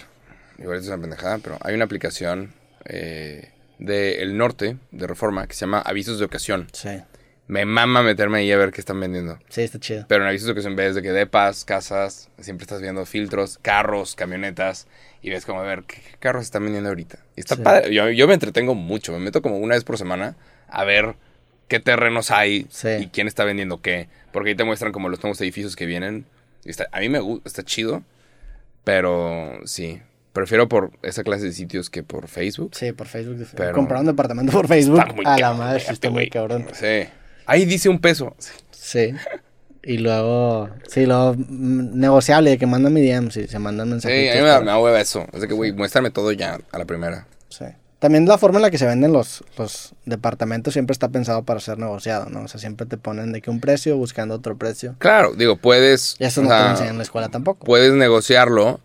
igual 0.58 0.78
es 0.78 0.86
una 0.86 0.98
pendejada, 0.98 1.38
pero 1.38 1.58
hay 1.60 1.74
una 1.74 1.84
aplicación 1.84 2.52
eh, 2.84 3.50
del 3.78 4.36
norte, 4.38 4.76
de 4.92 5.06
Reforma, 5.06 5.46
que 5.46 5.54
se 5.54 5.60
llama 5.62 5.80
Avisos 5.80 6.18
de 6.20 6.24
Ocasión. 6.24 6.68
Sí, 6.72 6.88
Me 7.52 7.66
mama 7.66 8.02
meterme 8.02 8.38
ahí 8.38 8.50
a 8.50 8.56
ver 8.56 8.70
qué 8.72 8.80
están 8.80 8.98
vendiendo. 8.98 9.38
sí, 9.50 9.60
está 9.60 9.78
chido. 9.78 10.06
Pero 10.08 10.22
en 10.22 10.28
avisos 10.28 10.46
de 10.46 10.52
ocasión 10.52 10.74
ves 10.74 10.94
de 10.94 11.02
que 11.02 11.12
depas, 11.12 11.64
casas, 11.66 12.30
siempre 12.40 12.62
estás 12.64 12.80
viendo 12.80 13.04
filtros, 13.04 13.58
carros, 13.60 14.14
camionetas, 14.14 14.86
y 15.20 15.28
ves 15.28 15.44
como 15.44 15.60
a 15.60 15.64
ver 15.64 15.82
qué 15.84 15.96
qué 15.96 16.16
carros 16.18 16.44
están 16.44 16.62
vendiendo 16.64 16.88
ahorita. 16.88 17.18
Y 17.36 17.40
está 17.40 17.56
Sí. 17.56 17.62
padre. 17.62 17.92
Yo, 17.94 18.08
yo 18.10 18.26
me 18.26 18.32
entretengo 18.34 18.74
mucho, 18.74 19.12
me 19.12 19.18
meto 19.18 19.42
como 19.42 19.58
una 19.58 19.74
vez 19.74 19.84
por 19.84 19.98
semana 19.98 20.34
a 20.68 20.84
ver 20.84 21.14
qué 21.68 21.78
terrenos 21.78 22.30
hay 22.30 22.66
Sí. 22.70 22.88
y 23.00 23.06
quién 23.08 23.26
está 23.28 23.44
vendiendo 23.44 23.82
qué. 23.82 24.08
Porque 24.32 24.48
ahí 24.50 24.54
te 24.56 24.64
muestran 24.64 24.90
como 24.92 25.10
los 25.10 25.22
nuevos 25.22 25.38
edificios 25.42 25.76
que 25.76 25.84
vienen. 25.84 26.24
Y 26.64 26.70
está- 26.70 26.88
a 26.90 27.00
mí 27.00 27.08
me 27.10 27.18
gusta, 27.20 27.48
está 27.50 27.62
chido, 27.64 28.02
pero 28.84 29.58
sí. 29.64 30.00
Prefiero 30.32 30.66
por 30.66 30.92
esa 31.02 31.22
clase 31.22 31.44
de 31.44 31.52
sitios 31.52 31.90
que 31.90 32.02
por 32.02 32.26
Facebook. 32.28 32.74
Sí, 32.74 32.92
por 32.92 33.06
Facebook. 33.06 33.46
Pero- 33.54 33.72
Comprar 33.74 34.00
un 34.00 34.06
departamento 34.06 34.50
por 34.52 34.66
Facebook. 34.66 34.98
Está 35.00 35.12
muy 35.12 35.24
a 35.26 35.36
la 35.38 35.52
madre, 35.52 35.84
está 35.86 36.08
muy 36.08 36.30
cabrón. 36.30 36.66
Sí. 36.72 37.04
Ahí 37.46 37.64
dice 37.64 37.88
un 37.88 38.00
peso. 38.00 38.34
Sí. 38.70 39.14
Y 39.84 39.98
luego, 39.98 40.70
sí, 40.88 41.06
luego 41.06 41.34
mm, 41.36 41.98
negociable 41.98 42.50
de 42.50 42.58
que 42.58 42.66
mandan 42.66 42.92
mi 42.92 43.02
DM, 43.02 43.30
sí, 43.30 43.48
se 43.48 43.58
mandan 43.58 43.88
Sí, 43.88 43.92
mensajitos. 44.08 44.32
a 44.32 44.36
mí 44.36 44.42
me 44.42 44.48
da, 44.48 44.60
me 44.60 44.66
da 44.66 44.78
hueva 44.78 45.00
eso. 45.00 45.26
Es 45.32 45.40
de 45.40 45.48
que, 45.48 45.54
güey, 45.54 45.72
muéstrame 45.72 46.10
todo 46.10 46.30
ya 46.32 46.58
a 46.70 46.78
la 46.78 46.84
primera. 46.84 47.26
sí. 47.48 47.64
También 47.98 48.26
la 48.26 48.36
forma 48.36 48.58
en 48.58 48.62
la 48.62 48.70
que 48.72 48.78
se 48.78 48.84
venden 48.86 49.12
los, 49.12 49.44
los 49.56 49.94
departamentos 50.06 50.72
siempre 50.72 50.92
está 50.92 51.10
pensado 51.10 51.44
para 51.44 51.60
ser 51.60 51.78
negociado, 51.78 52.28
¿no? 52.30 52.42
O 52.42 52.48
sea, 52.48 52.58
siempre 52.58 52.84
te 52.84 52.96
ponen 52.96 53.30
de 53.30 53.40
que 53.40 53.48
un 53.48 53.60
precio 53.60 53.96
buscando 53.96 54.34
otro 54.34 54.56
precio. 54.58 54.96
Claro, 54.98 55.34
digo, 55.34 55.54
puedes. 55.54 56.16
Y 56.18 56.24
eso 56.24 56.42
no 56.42 56.48
te 56.48 56.54
lo 56.56 56.70
enseñan 56.70 56.90
en 56.94 56.96
la 56.96 57.04
escuela 57.04 57.28
tampoco. 57.28 57.64
Puedes 57.64 57.92
negociarlo, 57.92 58.80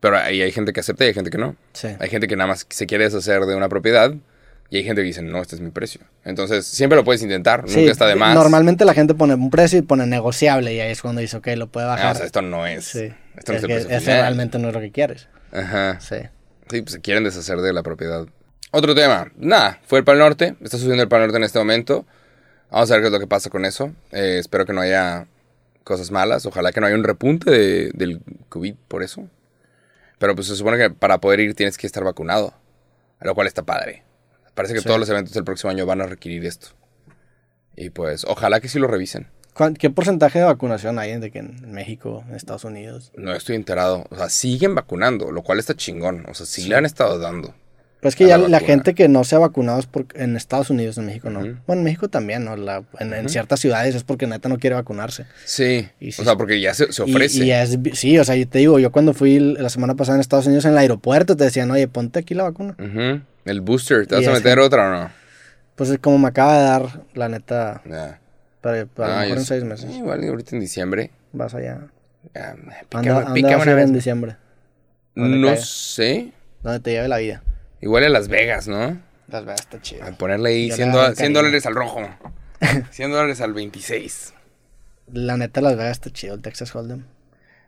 pero 0.00 0.18
ahí 0.18 0.42
hay 0.42 0.50
gente 0.50 0.72
que 0.72 0.80
acepta 0.80 1.04
y 1.04 1.06
hay 1.06 1.14
gente 1.14 1.30
que 1.30 1.38
no. 1.38 1.54
Sí. 1.72 1.86
Hay 2.00 2.08
gente 2.08 2.26
que 2.26 2.34
nada 2.34 2.48
más 2.48 2.66
se 2.68 2.86
quiere 2.88 3.04
deshacer 3.04 3.42
de 3.42 3.54
una 3.54 3.68
propiedad 3.68 4.12
y 4.70 4.76
hay 4.78 4.84
gente 4.84 5.00
que 5.02 5.06
dice, 5.06 5.22
no, 5.22 5.40
este 5.40 5.54
es 5.56 5.60
mi 5.60 5.70
precio. 5.70 6.00
Entonces, 6.24 6.66
siempre 6.66 6.96
lo 6.96 7.04
puedes 7.04 7.22
intentar, 7.22 7.64
Sí, 7.66 7.78
nunca 7.80 7.92
está 7.92 8.06
de 8.06 8.16
más. 8.16 8.34
Normalmente 8.34 8.84
la 8.84 8.94
gente 8.94 9.14
pone 9.14 9.34
un 9.34 9.50
precio 9.50 9.78
y 9.78 9.82
pone 9.82 10.06
negociable 10.06 10.74
y 10.74 10.80
ahí 10.80 10.90
es 10.92 11.00
cuando 11.02 11.20
dice, 11.20 11.36
ok, 11.38 11.46
lo 11.56 11.68
puede 11.68 11.86
Ah, 11.86 11.90
bajar. 11.90 12.12
o 12.12 12.18
sea, 12.18 12.26
esto 12.26 12.42
no 12.42 12.66
es. 12.66 12.84
sí. 12.84 13.10
Esto 13.36 13.52
no 13.52 13.58
es, 13.58 13.64
es 13.64 13.70
el 13.70 13.74
precio 13.76 13.90
ese 13.96 14.00
final. 14.00 14.20
realmente 14.20 14.58
no 14.58 14.68
es 14.68 14.74
lo 14.74 14.80
que 14.80 14.90
quieres. 14.92 15.28
Ajá. 15.52 15.98
Sí. 16.00 16.16
Sí, 16.70 16.82
pues 16.82 16.92
se 16.92 17.00
quieren 17.00 17.24
deshacer 17.24 17.58
de 17.60 17.72
la 17.72 17.82
propiedad. 17.82 18.26
Otro 18.70 18.94
tema. 18.94 19.32
Nada, 19.38 19.80
fue 19.86 20.00
el 20.00 20.04
Pal 20.04 20.18
Norte. 20.18 20.56
Está 20.60 20.76
subiendo 20.76 21.02
el 21.02 21.08
Pal 21.08 21.22
Norte 21.22 21.38
en 21.38 21.44
este 21.44 21.58
momento. 21.58 22.04
Vamos 22.70 22.90
a 22.90 22.94
ver 22.94 23.02
qué 23.02 23.06
es 23.06 23.12
lo 23.12 23.20
que 23.20 23.26
pasa 23.26 23.48
con 23.48 23.64
eso. 23.64 23.94
Eh, 24.12 24.36
espero 24.38 24.66
que 24.66 24.74
no 24.74 24.82
haya 24.82 25.26
cosas 25.84 26.10
malas. 26.10 26.44
Ojalá 26.44 26.70
que 26.72 26.80
no 26.82 26.86
haya 26.86 26.96
un 26.96 27.04
repunte 27.04 27.50
de- 27.50 27.90
del 27.94 28.20
COVID 28.50 28.74
por 28.88 29.02
eso. 29.02 29.26
Pero 30.18 30.34
pues 30.34 30.48
se 30.48 30.56
supone 30.56 30.76
que 30.76 30.90
para 30.90 31.18
poder 31.18 31.40
ir 31.40 31.54
tienes 31.54 31.78
que 31.78 31.86
estar 31.86 32.04
vacunado. 32.04 32.52
Lo 33.22 33.34
cual 33.34 33.46
está 33.46 33.62
padre. 33.62 34.02
Parece 34.58 34.74
que 34.74 34.80
Sí. 34.80 34.86
todos 34.88 34.98
los 34.98 35.08
eventos 35.08 35.32
del 35.34 35.44
próximo 35.44 35.70
año 35.70 35.86
van 35.86 36.00
a 36.00 36.06
requerir 36.06 36.44
esto. 36.44 36.70
Y 37.76 37.90
pues 37.90 38.24
ojalá 38.24 38.58
que 38.60 38.68
sí 38.68 38.80
lo 38.80 38.88
revisen. 38.88 39.28
¿Cuán- 39.54 39.74
¿Qué 39.74 39.88
porcentaje 39.88 40.40
de 40.40 40.46
vacunación 40.46 40.98
hay 40.98 41.16
de 41.20 41.30
que 41.30 41.38
en 41.38 41.70
México, 41.70 42.24
en 42.28 42.34
Estados 42.34 42.64
Unidos? 42.64 43.12
No 43.16 43.32
estoy 43.34 43.54
enterado. 43.54 44.04
O 44.10 44.16
sea, 44.16 44.28
siguen 44.28 44.74
vacunando, 44.74 45.30
lo 45.30 45.42
cual 45.42 45.60
está 45.60 45.74
chingón. 45.76 46.26
O 46.28 46.34
sea, 46.34 46.44
sí, 46.44 46.64
le 46.68 46.74
han 46.74 46.86
estado 46.86 47.20
dando. 47.20 47.54
Pues 48.00 48.14
que 48.14 48.28
ya 48.28 48.38
la 48.38 48.60
gente 48.60 48.94
que 48.94 49.08
no 49.08 49.24
se 49.24 49.34
ha 49.34 49.40
vacunado 49.40 49.80
es 49.80 49.86
porque 49.86 50.22
en 50.22 50.36
Estados 50.36 50.70
Unidos, 50.70 50.98
en 50.98 51.06
México 51.06 51.30
no. 51.30 51.40
Bueno, 51.66 51.80
en 51.80 51.82
México 51.82 52.08
también, 52.08 52.44
¿no? 52.44 52.56
La- 52.56 52.84
en, 53.00 53.12
en 53.12 53.28
ciertas 53.28 53.58
ciudades 53.58 53.94
es 53.96 54.04
porque 54.04 54.28
neta 54.28 54.48
no 54.48 54.58
quiere 54.58 54.76
vacunarse. 54.76 55.26
Sí. 55.44 55.88
Y 55.98 56.12
sí 56.12 56.20
o 56.22 56.24
sea, 56.24 56.34
se- 56.34 56.36
porque 56.38 56.60
ya 56.60 56.74
se, 56.74 56.92
se 56.92 57.02
Y- 57.04 57.10
ofrece. 57.12 57.44
Y, 57.44 57.50
es, 57.50 57.82
vi- 57.82 57.96
sí, 57.96 58.16
o 58.16 58.24
sea, 58.24 58.36
yo 58.36 58.48
te 58.48 58.58
digo, 58.60 58.78
yo 58.78 58.92
cuando 58.92 59.14
fui 59.14 59.40
la 59.40 59.68
semana 59.68 59.96
pasada 59.96 60.16
en 60.16 60.20
Estados 60.20 60.46
Unidos 60.46 60.64
en 60.66 60.72
el 60.72 60.78
aeropuerto 60.78 61.36
te 61.36 61.42
decían, 61.42 61.70
oye, 61.72 61.88
ponte 61.88 62.20
aquí 62.20 62.34
la 62.34 62.44
vacuna. 62.44 62.76
El 63.44 63.60
booster, 63.62 64.06
¿te 64.06 64.14
vas 64.14 64.22
Y 64.22 64.26
a 64.28 64.32
es 64.32 64.36
meter 64.44 64.58
que- 64.58 64.64
otra 64.64 64.86
o 64.86 64.90
no? 64.90 65.10
Pues 65.74 65.90
es 65.90 65.98
como 65.98 66.18
me 66.18 66.28
acaba 66.28 66.56
de 66.56 66.62
dar, 66.64 67.02
la 67.14 67.28
neta, 67.28 67.82
Ya. 67.84 68.20
para, 68.60 68.86
para 68.86 69.08
Ah, 69.08 69.20
a 69.20 69.22
lo 69.26 69.28
mejor 69.30 69.34
yo 69.36 69.40
en 69.40 69.46
seis 69.46 69.64
meses. 69.64 69.90
Igual 69.96 70.22
ahorita 70.28 70.54
en 70.54 70.60
diciembre. 70.60 71.10
Vas 71.32 71.52
allá. 71.54 71.80
¿Anda, 72.34 72.76
pícame, 72.88 73.10
anda 73.10 73.34
pícame 73.34 73.54
vas 73.56 73.60
a 73.60 73.62
una 73.62 73.72
ir 73.72 73.78
en 73.78 73.84
vez. 73.86 73.92
diciembre? 73.94 74.36
¿Dónde 75.16 75.38
No 75.38 75.56
sé. 75.56 76.32
Donde 76.62 76.78
te 76.80 76.90
lleve 76.92 77.08
la 77.08 77.18
vida. 77.18 77.42
Igual 77.80 78.04
en 78.04 78.12
Las 78.12 78.28
Vegas, 78.28 78.68
¿no? 78.68 79.00
Las 79.28 79.44
veas, 79.44 79.60
está 79.60 79.80
chido. 79.80 80.04
A 80.04 80.12
ponerle 80.12 80.50
ahí 80.50 80.68
Yo 80.70 80.76
100, 80.76 80.88
le 80.88 80.92
doy 80.94 81.02
dola- 81.02 81.14
100 81.14 81.16
cariño. 81.16 81.38
dólares 81.38 81.66
al 81.66 81.74
rojo. 81.74 82.00
100 82.90 83.10
dólares 83.10 83.40
al 83.40 83.52
26. 83.52 84.34
La 85.12 85.36
neta, 85.36 85.60
Las 85.60 85.76
Vegas 85.76 85.92
está 85.92 86.10
chido, 86.10 86.34
el 86.34 86.42
Texas 86.42 86.74
Hold'em. 86.74 87.04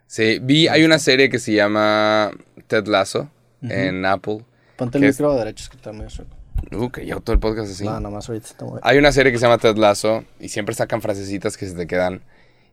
Sí, 0.06 0.38
vi, 0.42 0.68
hay 0.68 0.84
una 0.84 0.98
serie 0.98 1.28
que 1.30 1.38
se 1.38 1.52
llama 1.52 2.30
Ted 2.66 2.86
Lasso 2.86 3.30
en 3.62 4.04
Apple. 4.04 4.44
Ponte 4.76 4.98
el 4.98 5.04
micro 5.04 5.34
derecho, 5.36 5.62
es 5.64 5.68
que 5.68 5.76
está 5.76 5.92
muy 5.92 6.08
sueco. 6.10 6.34
Uh, 6.72 6.90
que 6.90 7.06
ya 7.06 7.18
todo 7.20 7.32
el 7.32 7.38
podcast 7.40 7.70
así. 7.70 7.84
No, 7.84 8.00
nomás 8.00 8.28
ahorita 8.28 8.46
está 8.48 8.64
muy... 8.64 8.80
Hay 8.82 8.98
una 8.98 9.12
serie 9.12 9.30
que 9.32 9.38
se 9.38 9.42
llama 9.46 9.58
Ted 9.58 9.76
Lasso 9.76 10.24
y 10.40 10.48
siempre 10.48 10.74
sacan 10.74 11.00
frasecitas 11.00 11.56
que 11.56 11.66
se 11.66 11.74
te 11.74 11.86
quedan. 11.86 12.22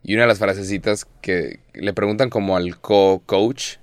Y 0.02 0.14
una 0.14 0.22
de 0.24 0.28
las 0.28 0.38
frasecitas 0.38 1.06
que 1.20 1.60
le 1.74 1.92
preguntan 1.92 2.28
como 2.30 2.56
al 2.56 2.78
co-coach 2.80 3.76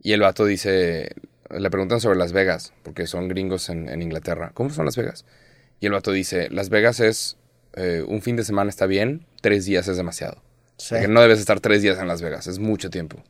y 0.00 0.12
el 0.12 0.20
vato 0.20 0.44
dice, 0.46 1.10
le 1.58 1.70
preguntan 1.70 2.00
sobre 2.00 2.18
Las 2.18 2.32
Vegas, 2.32 2.72
porque 2.82 3.06
son 3.06 3.28
gringos 3.28 3.68
en, 3.68 3.88
en 3.88 4.02
Inglaterra. 4.02 4.50
¿Cómo 4.54 4.70
son 4.70 4.84
Las 4.84 4.96
Vegas? 4.96 5.24
Y 5.80 5.86
el 5.86 5.92
vato 5.92 6.12
dice, 6.12 6.48
Las 6.50 6.68
Vegas 6.68 7.00
es 7.00 7.36
eh, 7.74 8.04
un 8.06 8.22
fin 8.22 8.36
de 8.36 8.44
semana 8.44 8.68
está 8.70 8.86
bien, 8.86 9.26
tres 9.40 9.64
días 9.64 9.88
es 9.88 9.96
demasiado. 9.96 10.42
Sí. 10.76 10.94
Porque 10.94 11.08
no 11.08 11.20
debes 11.20 11.38
estar 11.40 11.60
tres 11.60 11.82
días 11.82 11.98
en 11.98 12.08
Las 12.08 12.22
Vegas, 12.22 12.46
es 12.46 12.58
mucho 12.58 12.90
tiempo. 12.90 13.22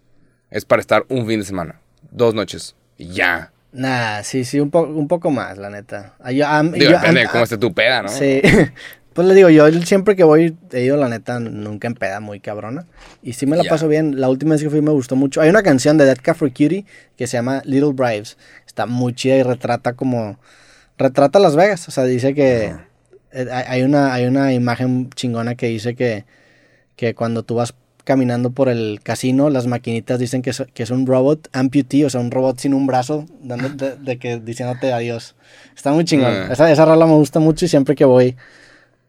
Es 0.51 0.65
para 0.65 0.81
estar 0.81 1.05
un 1.09 1.27
fin 1.27 1.41
de 1.41 1.47
semana, 1.47 1.81
dos 2.11 2.35
noches 2.35 2.75
y 2.99 3.09
ya. 3.09 3.53
Nah, 3.73 4.23
sí, 4.23 4.45
sí, 4.45 4.61
un, 4.61 4.71
po- 4.71 4.83
un 4.83 5.09
poco 5.09 5.31
más, 5.31 5.57
la 5.57 5.71
neta. 5.71 6.15
Ah, 6.21 6.31
yo- 6.33 6.47
a- 6.47 6.63
Digo, 6.63 6.77
yo- 6.77 6.91
depende 6.91 7.21
de 7.23 7.29
cómo 7.29 7.45
esté 7.45 7.57
tu 7.57 7.73
peda, 7.73 8.03
¿no? 8.03 8.09
Sí, 8.11 8.43
Pues 9.15 9.29
le 9.29 9.35
digo, 9.35 9.51
yo 9.51 9.71
siempre 9.83 10.17
que 10.17 10.25
voy 10.25 10.57
he 10.73 10.83
ido, 10.85 10.97
la 10.97 11.09
neta, 11.09 11.39
nunca 11.39 11.87
en 11.87 11.95
peda 11.95 12.21
muy 12.21 12.41
cabrona. 12.41 12.87
Y 13.23 13.35
sí 13.35 13.47
me 13.47 13.57
la 13.57 13.65
paso 13.65 13.89
bien. 13.89 14.21
La 14.21 14.29
última 14.29 14.53
vez 14.53 14.63
que 14.63 14.71
fui 14.71 14.81
me 14.81 14.91
gustó 14.91 15.17
mucho. 15.17 15.41
Hay 15.41 15.51
una 15.51 15.63
canción 15.63 15.99
de 15.99 16.05
Dead 16.07 16.19
Cat 16.23 16.37
for 16.37 16.49
Cutie 16.51 16.87
que 17.17 17.27
se 17.27 17.37
llama 17.37 17.63
Little 17.65 17.93
Bribes. 17.93 18.39
Está 18.67 18.87
muy 18.87 19.15
chida 19.15 19.37
y 19.37 19.43
retrata 19.43 19.93
como... 19.93 20.39
Retrata 20.99 21.39
Las 21.39 21.57
Vegas. 21.57 21.89
O 21.89 21.91
sea, 21.91 22.05
dice 22.05 22.35
que... 22.35 22.75
eh, 23.33 23.47
hay- 23.53 23.65
hay, 23.67 23.83
una, 23.83 24.13
hay 24.15 24.25
una 24.27 24.53
imagen 24.53 25.11
chingona 25.15 25.55
que 25.57 25.67
dice 25.67 25.95
que, 25.95 26.25
que 26.97 27.15
cuando 27.15 27.43
tú 27.43 27.57
vas 27.57 27.75
caminando 28.05 28.51
por 28.51 28.69
el 28.69 29.01
casino, 29.03 29.49
las 29.49 29.67
maquinitas 29.67 30.19
dicen 30.19 30.43
que 30.43 30.51
es, 30.51 30.65
que 30.75 30.83
es 30.83 30.91
un 30.91 31.07
robot 31.07 31.49
amputee, 31.53 32.05
o 32.05 32.11
sea, 32.11 32.21
un 32.21 32.31
robot 32.33 32.59
sin 32.59 32.75
un 32.75 32.87
brazo, 32.87 33.27
dando, 33.43 33.69
de, 33.69 33.97
de 33.97 34.19
que, 34.19 34.41
diciéndote 34.41 34.93
adiós. 34.93 35.37
Está 35.77 35.93
muy 35.93 36.05
chingón. 36.05 36.49
Mm. 36.49 36.53
Esa, 36.53 36.73
esa 36.73 36.85
rola 36.85 37.07
me 37.07 37.13
gusta 37.15 37.39
mucho 37.41 37.65
y 37.65 37.69
siempre 37.69 37.95
que 37.95 38.05
voy 38.05 38.37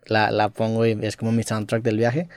la, 0.07 0.31
la 0.31 0.49
pongo 0.49 0.85
y 0.85 0.97
es 1.01 1.17
como 1.17 1.31
mi 1.31 1.43
soundtrack 1.43 1.83
del 1.83 1.97
viaje. 1.97 2.27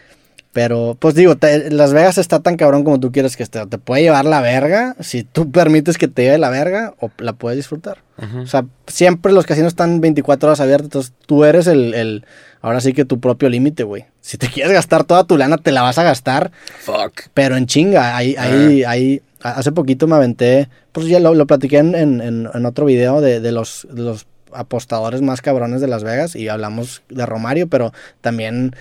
Pero, 0.53 0.97
pues 0.99 1.15
digo, 1.15 1.37
te- 1.37 1.71
Las 1.71 1.93
Vegas 1.93 2.17
está 2.17 2.41
tan 2.41 2.57
cabrón 2.57 2.83
como 2.83 2.99
tú 2.99 3.13
quieres 3.13 3.37
que 3.37 3.43
esté. 3.43 3.67
Te 3.67 3.77
puede 3.77 4.01
llevar 4.03 4.25
la 4.25 4.41
verga 4.41 4.97
si 5.01 5.23
tú 5.23 5.51
permites 5.51 5.99
que 5.99 6.09
te 6.09 6.23
lleve 6.23 6.39
la 6.39 6.49
verga 6.49 6.95
o 6.99 7.11
la 7.19 7.35
puedes 7.35 7.59
disfrutar. 7.59 7.99
O 8.43 8.47
sea, 8.47 8.65
siempre 8.87 9.33
los 9.35 9.45
casinos 9.45 9.73
están 9.75 10.01
24 10.01 10.49
horas 10.49 10.61
abiertos. 10.61 10.87
Entonces 10.87 11.13
tú 11.27 11.45
eres 11.45 11.67
el, 11.67 11.93
el 11.93 12.25
ahora 12.63 12.81
sí 12.81 12.95
que 12.95 13.05
tu 13.05 13.21
propio 13.21 13.51
límite, 13.51 13.83
güey. 13.83 14.07
Si 14.23 14.39
te 14.39 14.49
quieres 14.53 14.73
gastar 14.73 15.05
toda 15.05 15.25
tu 15.25 15.37
lana, 15.37 15.59
te 15.59 15.73
la 15.73 15.83
vas 15.83 15.99
a 15.99 16.03
gastar. 16.05 16.51
Fuck. 16.81 17.25
Pero 17.35 17.59
en 17.59 17.67
chinga, 17.67 18.17
ahí, 18.17 18.35
ahí, 18.39 18.83
ahí, 18.85 19.21
hace 19.43 19.73
poquito 19.73 20.07
me 20.07 20.17
aventé, 20.17 20.71
pues 20.93 21.07
ya 21.07 21.21
lo, 21.21 21.35
lo 21.35 21.47
platiqué 21.47 21.77
en, 21.79 21.95
en- 21.95 22.23
en- 22.23 22.49
en 22.55 22.65
otro 22.65 22.87
video 22.87 23.21
de, 23.21 23.41
de 23.41 23.53
los, 23.53 23.87
de 23.93 24.01
los 24.01 24.27
apostadores 24.53 25.23
más 25.23 25.41
cabrones 25.43 25.81
de 25.81 25.89
Las 25.89 26.05
Vegas 26.05 26.37
y 26.37 26.49
hablamos 26.49 27.03
de 27.09 27.27
Romario, 27.27 27.69
pero 27.69 27.93
también 28.21 28.75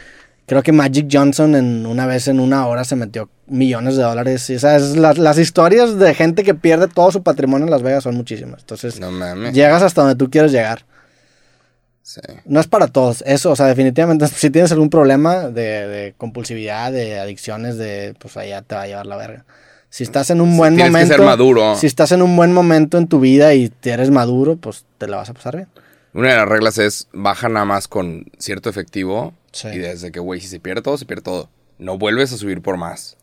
creo 0.45 0.61
que 0.63 0.71
Magic 0.71 1.07
Johnson 1.11 1.55
en 1.55 1.85
una 1.85 2.05
vez 2.05 2.27
en 2.27 2.39
una 2.39 2.67
hora 2.67 2.83
se 2.83 2.95
metió 2.95 3.29
millones 3.47 3.95
de 3.97 4.03
dólares. 4.03 4.49
Y, 4.49 4.55
o 4.55 4.59
sea, 4.59 4.75
es 4.75 4.95
las, 4.95 5.17
las 5.17 5.37
historias 5.37 5.97
de 5.97 6.13
gente 6.13 6.43
que 6.43 6.53
pierde 6.55 6.87
todo 6.87 7.11
su 7.11 7.23
patrimonio 7.23 7.65
en 7.65 7.71
Las 7.71 7.81
Vegas 7.81 8.03
son 8.03 8.15
muchísimas. 8.15 8.61
Entonces, 8.61 8.99
No 8.99 9.11
mames. 9.11 9.53
llegas 9.53 9.81
hasta 9.81 10.01
donde 10.01 10.15
tú 10.15 10.29
quieres 10.29 10.51
llegar. 10.51 10.85
Sí. 12.03 12.21
No 12.45 12.59
es 12.59 12.67
para 12.67 12.87
todos. 12.87 13.23
Eso, 13.25 13.49
o 13.51 13.55
sea, 13.55 13.65
definitivamente, 13.65 14.27
si 14.29 14.51
tienes 14.51 14.71
algún 14.71 14.89
problema 14.91 15.49
de, 15.49 15.87
de 15.87 16.13
compulsividad, 16.17 16.91
de 16.91 17.19
adicciones, 17.19 17.77
de 17.77 18.15
pues 18.19 18.37
allá 18.37 18.61
te 18.61 18.75
va 18.75 18.83
a 18.83 18.87
llevar 18.87 19.07
la 19.07 19.17
verga. 19.17 19.45
Si 19.95 20.03
estás 20.03 20.29
en 20.29 20.41
un 20.41 20.57
buen 20.57 20.75
tienes 20.75 20.87
que 20.87 20.91
momento. 20.91 21.15
ser 21.15 21.25
maduro. 21.25 21.75
Si 21.77 21.87
estás 21.87 22.11
en 22.11 22.21
un 22.21 22.35
buen 22.35 22.51
momento 22.51 22.97
en 22.97 23.07
tu 23.07 23.21
vida 23.21 23.53
y 23.53 23.69
te 23.69 23.91
eres 23.91 24.11
maduro, 24.11 24.57
pues 24.57 24.83
te 24.97 25.07
la 25.07 25.15
vas 25.15 25.29
a 25.29 25.33
pasar 25.33 25.55
bien. 25.55 25.69
Una 26.13 26.31
de 26.31 26.35
las 26.35 26.49
reglas 26.49 26.77
es 26.79 27.07
baja 27.13 27.47
nada 27.47 27.63
más 27.63 27.87
con 27.87 28.25
cierto 28.37 28.69
efectivo. 28.69 29.33
Sí. 29.53 29.69
Y 29.69 29.77
desde 29.77 30.11
que, 30.11 30.19
güey, 30.19 30.41
si 30.41 30.49
se 30.49 30.59
pierde 30.59 30.81
todo, 30.81 30.97
se 30.97 31.05
pierde 31.05 31.21
todo. 31.21 31.49
No 31.77 31.97
vuelves 31.97 32.31
a 32.31 32.37
subir 32.37 32.61
por 32.61 32.77
más. 32.77 33.17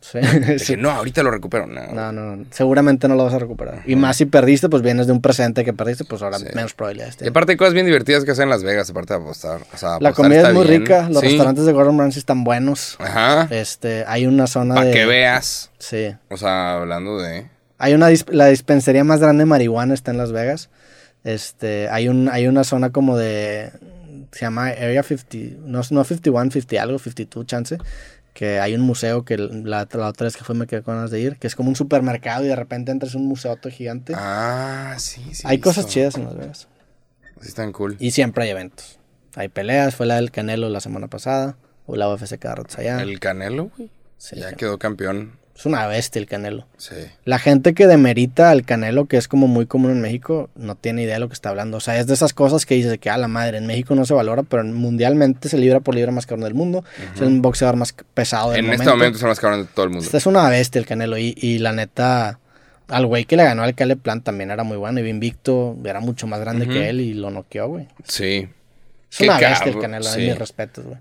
Sí. 0.59 0.77
No, 0.77 0.91
ahorita 0.91 1.23
lo 1.23 1.31
recupero. 1.31 1.67
No. 1.67 1.87
No, 1.93 2.13
no, 2.13 2.37
no. 2.37 2.45
Seguramente 2.51 3.09
no 3.09 3.15
lo 3.15 3.25
vas 3.25 3.33
a 3.33 3.39
recuperar. 3.39 3.83
Y 3.87 3.97
más 3.97 4.19
si 4.19 4.27
perdiste, 4.27 4.69
pues 4.69 4.83
vienes 4.83 5.07
de 5.07 5.15
un 5.15 5.23
presente 5.23 5.65
que 5.65 5.73
perdiste, 5.73 6.05
pues 6.05 6.21
ahora 6.21 6.39
Sí. 6.39 6.45
menos 6.55 6.75
probabilidades. 6.75 7.17
Y 7.23 7.29
aparte 7.29 7.57
cosas 7.57 7.73
bien 7.73 7.87
divertidas 7.87 8.25
que 8.25 8.33
hacer 8.33 8.43
en 8.45 8.51
Las 8.51 8.63
Vegas, 8.63 8.91
aparte 8.91 9.15
de 9.15 9.21
apostar. 9.21 9.63
O 9.73 9.77
sea, 9.79 9.89
La 10.01 10.11
apostar 10.11 10.15
comida 10.15 10.37
está 10.39 10.49
es 10.51 10.55
muy 10.55 10.67
bien. 10.67 10.81
rica, 10.83 11.09
los 11.09 11.21
Sí. 11.21 11.29
restaurantes 11.29 11.65
de 11.65 11.73
Gordon 11.73 11.99
Ramsay 11.99 12.19
están 12.19 12.45
buenos. 12.45 12.97
Ajá. 12.99 13.49
Este, 13.51 14.05
hay 14.07 14.27
una 14.27 14.47
zona 14.47 14.75
Para 14.75 14.87
de. 14.89 14.93
que 14.93 15.07
veas. 15.07 15.71
Sí. 15.79 16.15
O 16.29 16.37
sea, 16.37 16.75
hablando 16.75 17.19
de... 17.21 17.47
Hay 17.79 17.95
una 17.95 18.11
dis- 18.11 18.31
la 18.31 18.47
dispensería 18.49 19.03
más 19.03 19.21
grande 19.21 19.43
de 19.43 19.47
marihuana 19.47 19.95
está 19.95 20.11
en 20.11 20.19
Las 20.19 20.31
Vegas. 20.31 20.69
Este, 21.25 21.89
hay 21.89 22.09
un 22.09 22.29
hay 22.29 22.47
una 22.49 22.65
zona 22.65 22.91
como 22.91 23.17
de 23.17 23.71
se 24.33 24.41
llama 24.41 24.69
Area 24.69 25.03
50, 25.03 25.59
no, 25.67 25.79
no 25.91 26.05
51, 26.05 26.51
50 26.51 26.83
algo, 26.83 26.99
52 26.99 27.47
chance, 27.47 27.79
que 28.33 28.61
hay 28.61 28.75
un 28.75 28.81
museo 28.81 29.25
que 29.25 29.37
la, 29.37 29.89
la 29.91 30.07
otra 30.09 30.25
vez 30.25 30.37
que 30.37 30.45
fue 30.45 30.55
me 30.55 30.67
quedé 30.67 30.83
con 30.83 30.95
ganas 30.95 31.11
de 31.11 31.21
ir, 31.21 31.39
que 31.39 31.47
es 31.47 31.55
como 31.55 31.69
un 31.69 31.77
supermercado 31.77 32.45
y 32.45 32.49
de 32.49 32.57
repente 32.57 32.91
entras 32.91 33.15
en 33.15 33.23
un 33.23 33.29
museo 33.29 33.59
gigante. 33.71 34.15
Ah, 34.17 34.95
sí, 34.99 35.35
sí. 35.35 35.43
hay 35.47 35.59
cosas 35.59 35.87
chidas 35.87 36.17
en 36.17 36.25
Las 36.25 36.37
Vegas. 36.37 36.69
Sí, 37.41 37.49
están 37.49 37.73
cool. 37.73 37.97
Y 37.99 38.13
siempre 38.13 38.45
hay 38.45 38.51
eventos. 38.51 38.99
Hay 39.35 39.49
peleas, 39.49 39.95
fue 39.95 40.07
la 40.07 40.17
del 40.17 40.31
Canelo 40.31 40.69
la 40.69 40.81
semana 40.81 41.09
pasada, 41.09 41.57
o 41.87 41.97
la 41.97 42.09
UFC 42.09 42.39
cada 42.39 42.57
rato 42.57 42.77
allá. 42.79 43.01
El 43.03 43.19
Canelo, 43.19 43.71
güey. 43.77 43.91
Sí, 44.19 44.37
ya 44.37 44.51
sí. 44.51 44.57
quedó 44.57 44.79
campeón. 44.79 45.39
Es 45.57 45.67
una 45.67 45.87
bestia 45.87 46.19
el 46.19 46.27
Canelo. 46.27 46.67
Sí. 46.79 46.95
La 47.25 47.39
gente 47.39 47.75
que 47.75 47.87
demerita 47.87 48.51
al 48.51 48.65
Canelo, 48.65 49.05
que 49.05 49.17
es 49.19 49.29
como 49.29 49.47
muy 49.49 49.67
común 49.67 49.91
en 49.91 50.01
México, 50.01 50.49
no 50.57 50.75
tiene 50.77 51.03
idea 51.03 51.15
de 51.15 51.21
lo 51.21 51.29
que 51.29 51.35
está 51.35 51.51
hablando. 51.51 51.77
O 51.77 51.81
sea, 51.81 51.99
es 51.99 52.07
de 52.07 52.15
esas 52.15 52.33
cosas 52.33 52.65
que 52.67 52.75
dices 52.75 52.99
que 52.99 53.11
a 53.11 53.19
la 53.19 53.29
madre, 53.29 53.59
en 53.59 53.67
México 53.67 53.95
no 53.95 54.05
se 54.07 54.15
valora, 54.15 54.43
pero 54.45 54.65
mundialmente 54.65 55.49
se 55.49 55.59
libra 55.59 55.81
por 55.81 55.95
libra 55.95 56.11
más 56.11 56.25
cabrón 56.27 56.45
del 56.45 56.55
mundo. 56.55 56.85
Es 57.15 57.21
el 57.21 57.41
boxeador 57.41 57.77
más 57.77 57.95
pesado 58.15 58.51
del 58.51 58.61
En 58.61 58.65
momento. 58.67 58.83
este 58.83 58.95
momento 58.97 59.19
son 59.19 59.29
los 59.29 59.39
cabrones 59.41 59.67
de 59.67 59.73
todo 59.75 59.85
el 59.85 59.91
mundo. 59.91 60.05
Este 60.05 60.17
es 60.17 60.27
una 60.27 60.49
bestia 60.49 60.79
el 60.79 60.87
Canelo. 60.87 61.19
Y, 61.19 61.35
y 61.37 61.59
la 61.59 61.73
neta, 61.73 62.39
al 62.89 63.07
güey 63.07 63.27
que 63.27 63.37
le 63.37 63.45
ganó 63.45 63.63
al 63.63 63.75
Caleb 63.75 63.99
Plant 64.01 64.25
también 64.25 64.51
era 64.51 64.65
muy 64.65 64.79
bueno. 64.79 65.01
Y 65.01 65.09
invicto, 65.09 65.77
era 65.85 66.01
mucho 66.01 66.27
más 66.27 66.41
grande 66.41 66.67
que 66.67 66.89
él 66.89 67.01
y 67.03 67.13
lo 67.15 67.31
noqueó, 67.31 67.69
güey. 67.69 67.89
Sí. 68.09 68.49
Es 69.11 69.19
Qué 69.19 69.25
una 69.25 69.35
bestia 69.35 69.51
el 69.51 69.59
cabrón, 69.75 69.83
Canelo, 69.83 70.05
sí. 70.05 70.21
en 70.23 70.27
mis 70.31 70.39
respetos, 70.39 70.85
güey. 70.87 70.99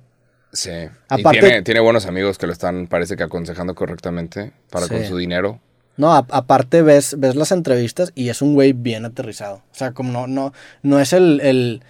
Sí. 0.53 0.71
Aparte- 1.09 1.37
y 1.37 1.41
tiene, 1.41 1.61
tiene 1.63 1.79
buenos 1.79 2.05
amigos 2.05 2.37
que 2.37 2.47
lo 2.47 2.53
están, 2.53 2.87
parece 2.87 3.15
que 3.15 3.23
aconsejando 3.23 3.73
correctamente 3.75 4.51
para 4.69 4.85
Sí. 4.87 4.93
con 4.95 5.05
su 5.05 5.17
dinero. 5.17 5.59
No, 5.97 6.13
a- 6.13 6.25
aparte 6.29 6.81
ves, 6.81 7.15
ves 7.19 7.35
las 7.35 7.51
entrevistas 7.51 8.11
y 8.15 8.29
es 8.29 8.41
un 8.41 8.53
güey 8.53 8.73
bien 8.73 9.05
aterrizado. 9.05 9.57
O 9.71 9.75
sea, 9.75 9.91
como 9.91 10.11
no, 10.11 10.27
no, 10.27 10.53
no 10.83 10.99
es 10.99 11.13
el, 11.13 11.39
el, 11.41 11.83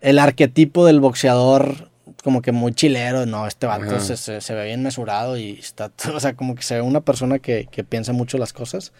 el 0.00 0.18
arquetipo 0.18 0.86
del 0.86 1.00
boxeador 1.00 1.90
como 2.22 2.42
que 2.42 2.52
muy 2.52 2.72
chilero. 2.74 3.24
No, 3.26 3.46
este 3.46 3.66
vato 3.66 3.98
se, 4.00 4.16
se- 4.16 4.40
se 4.40 4.54
ve 4.54 4.66
bien 4.66 4.82
mesurado 4.82 5.36
y 5.38 5.52
está, 5.58 5.90
o 6.14 6.20
sea, 6.20 6.34
como 6.34 6.54
que 6.54 6.62
se 6.62 6.74
ve 6.76 6.80
una 6.82 7.00
persona 7.00 7.38
que, 7.38 7.66
que 7.70 7.82
piensa 7.84 8.12
mucho 8.12 8.38
las 8.38 8.52
cosas. 8.52 8.92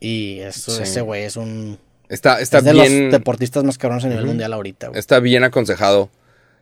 Y 0.00 0.40
eso, 0.40 0.72
Sí. 0.72 0.82
ese 0.82 1.00
güey 1.00 1.24
es 1.24 1.36
un... 1.36 1.78
Está, 2.08 2.40
está 2.40 2.58
es 2.58 2.64
de 2.64 2.72
bien. 2.72 3.04
los 3.04 3.12
deportistas 3.12 3.64
más 3.64 3.78
cabrones 3.78 4.04
a 4.04 4.08
nivel 4.08 4.26
mundial 4.26 4.52
ahorita, 4.52 4.88
güey. 4.88 4.98
Está 4.98 5.20
bien 5.20 5.42
aconsejado. 5.42 6.10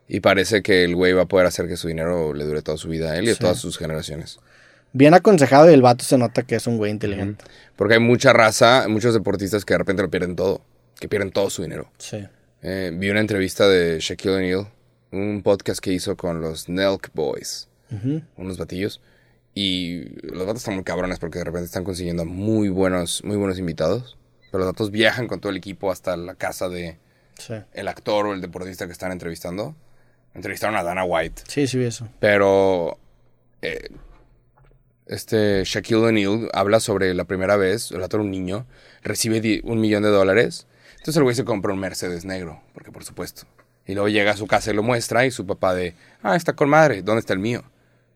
Y 0.08 0.20
parece 0.20 0.62
que 0.62 0.84
el 0.84 0.94
güey 0.94 1.12
va 1.12 1.22
a 1.22 1.26
poder 1.26 1.46
hacer 1.46 1.66
que 1.66 1.76
su 1.76 1.88
dinero 1.88 2.34
le 2.34 2.44
dure 2.44 2.62
toda 2.62 2.76
su 2.76 2.88
vida 2.88 3.12
a 3.12 3.16
él 3.18 3.24
y 3.26 3.30
a 3.30 3.34
Sí. 3.34 3.40
todas 3.40 3.58
sus 3.58 3.78
generaciones. 3.78 4.38
Bien 4.92 5.14
aconsejado 5.14 5.70
y 5.70 5.74
el 5.74 5.82
vato 5.82 6.04
se 6.04 6.18
nota 6.18 6.42
que 6.42 6.54
es 6.56 6.66
un 6.66 6.76
güey 6.76 6.90
inteligente. 6.92 7.44
Porque 7.74 7.94
hay 7.94 8.00
mucha 8.00 8.32
raza, 8.32 8.86
muchos 8.88 9.14
deportistas 9.14 9.64
que 9.64 9.74
de 9.74 9.78
repente 9.78 10.02
lo 10.02 10.10
pierden 10.10 10.36
todo. 10.36 10.60
Que 11.00 11.08
pierden 11.08 11.32
todo 11.32 11.50
su 11.50 11.62
dinero. 11.62 11.90
Sí. 11.98 12.24
Eh, 12.62 12.92
vi 12.94 13.10
una 13.10 13.20
entrevista 13.20 13.66
de 13.68 13.98
Shaquille 14.00 14.34
O'Neal, 14.36 14.68
un 15.10 15.42
podcast 15.42 15.80
que 15.80 15.92
hizo 15.92 16.16
con 16.16 16.40
los 16.40 16.68
Nelk 16.68 17.10
Boys, 17.14 17.68
unos 18.36 18.56
batillos. 18.58 19.00
Y 19.54 20.04
los 20.22 20.46
vatos 20.46 20.58
están 20.62 20.74
muy 20.74 20.84
cabrones 20.84 21.18
porque 21.18 21.38
de 21.38 21.44
repente 21.44 21.66
están 21.66 21.84
consiguiendo 21.84 22.24
muy 22.24 22.68
buenos, 22.68 23.22
muy 23.24 23.36
buenos 23.36 23.58
invitados. 23.58 24.16
Pero 24.50 24.64
los 24.64 24.72
vatos 24.72 24.90
viajan 24.90 25.26
con 25.28 25.40
todo 25.40 25.50
el 25.50 25.56
equipo 25.58 25.90
hasta 25.90 26.16
la 26.16 26.34
casa 26.34 26.68
de 26.68 26.98
Sí. 27.38 27.54
el 27.72 27.88
actor 27.88 28.26
o 28.26 28.34
el 28.34 28.40
deportista 28.40 28.86
que 28.86 28.92
están 28.92 29.10
entrevistando. 29.12 29.74
Entrevistaron 30.34 30.76
a 30.76 30.82
Dana 30.82 31.04
White. 31.04 31.42
Sí, 31.46 31.66
sí 31.66 31.82
eso. 31.82 32.08
Pero 32.18 32.98
eh, 33.62 33.88
este 35.06 35.62
Shaquille 35.64 35.96
O'Neal 35.96 36.48
habla 36.52 36.80
sobre 36.80 37.14
la 37.14 37.24
primera 37.24 37.56
vez, 37.56 37.92
el 37.92 38.02
otro 38.02 38.20
un 38.20 38.30
niño, 38.30 38.66
recibe 39.02 39.60
un 39.64 39.80
millón 39.80 40.02
de 40.02 40.08
dólares. 40.08 40.66
Entonces 40.92 41.16
el 41.16 41.22
güey 41.22 41.36
se 41.36 41.44
compra 41.44 41.72
un 41.72 41.78
Mercedes 41.78 42.24
negro, 42.24 42.62
porque 42.72 42.90
por 42.90 43.04
supuesto. 43.04 43.42
Y 43.86 43.92
luego 43.92 44.08
llega 44.08 44.32
a 44.32 44.36
su 44.36 44.46
casa 44.46 44.70
y 44.70 44.74
lo 44.74 44.82
muestra 44.82 45.26
y 45.26 45.30
su 45.30 45.46
papá 45.46 45.74
de, 45.74 45.94
ah, 46.22 46.36
está 46.36 46.54
con 46.54 46.70
madre, 46.70 47.02
¿dónde 47.02 47.20
está 47.20 47.34
el 47.34 47.38
mío? 47.38 47.62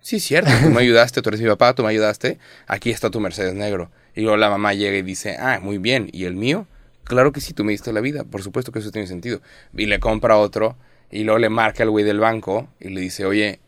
Sí, 0.01 0.21
cierto, 0.21 0.51
tú 0.63 0.71
me 0.71 0.81
ayudaste, 0.81 1.21
tú 1.21 1.29
eres 1.29 1.41
mi 1.41 1.49
papá, 1.49 1.75
tú 1.75 1.83
me 1.83 1.91
ayudaste, 1.91 2.39
aquí 2.67 2.91
está 2.91 3.11
tu 3.11 3.21
Mercedes 3.21 3.55
negro. 3.55 3.91
Y 4.15 4.23
luego 4.23 4.39
la 4.39 4.49
mamá 4.49 4.73
llega 4.73 4.97
y 4.97 5.03
dice, 5.03 5.37
ah, 5.39 5.61
muy 5.61 5.77
bien, 5.79 6.09
¿y 6.13 6.25
el 6.25 6.35
mío? 6.35 6.67
Claro 7.05 7.33
que 7.33 7.41
sí, 7.41 7.53
tú 7.53 7.65
me 7.65 7.73
diste 7.73 7.93
la 7.93 8.01
vida, 8.01 8.25
por 8.25 8.43
supuesto 8.43 8.73
que 8.73 8.79
eso 8.79 8.91
tiene 8.91 9.07
sentido. 9.07 9.43
Y 9.75 9.87
le 9.87 10.01
compra 10.01 10.39
otro 10.39 10.77
y 11.11 11.25
luego 11.25 11.39
le 11.39 11.49
marca 11.49 11.83
al 11.83 11.91
güey 11.91 12.05
del 12.05 12.21
banco 12.21 12.69
y 12.81 12.89
le 12.91 13.01
dice, 13.01 13.25
oye, 13.25 13.61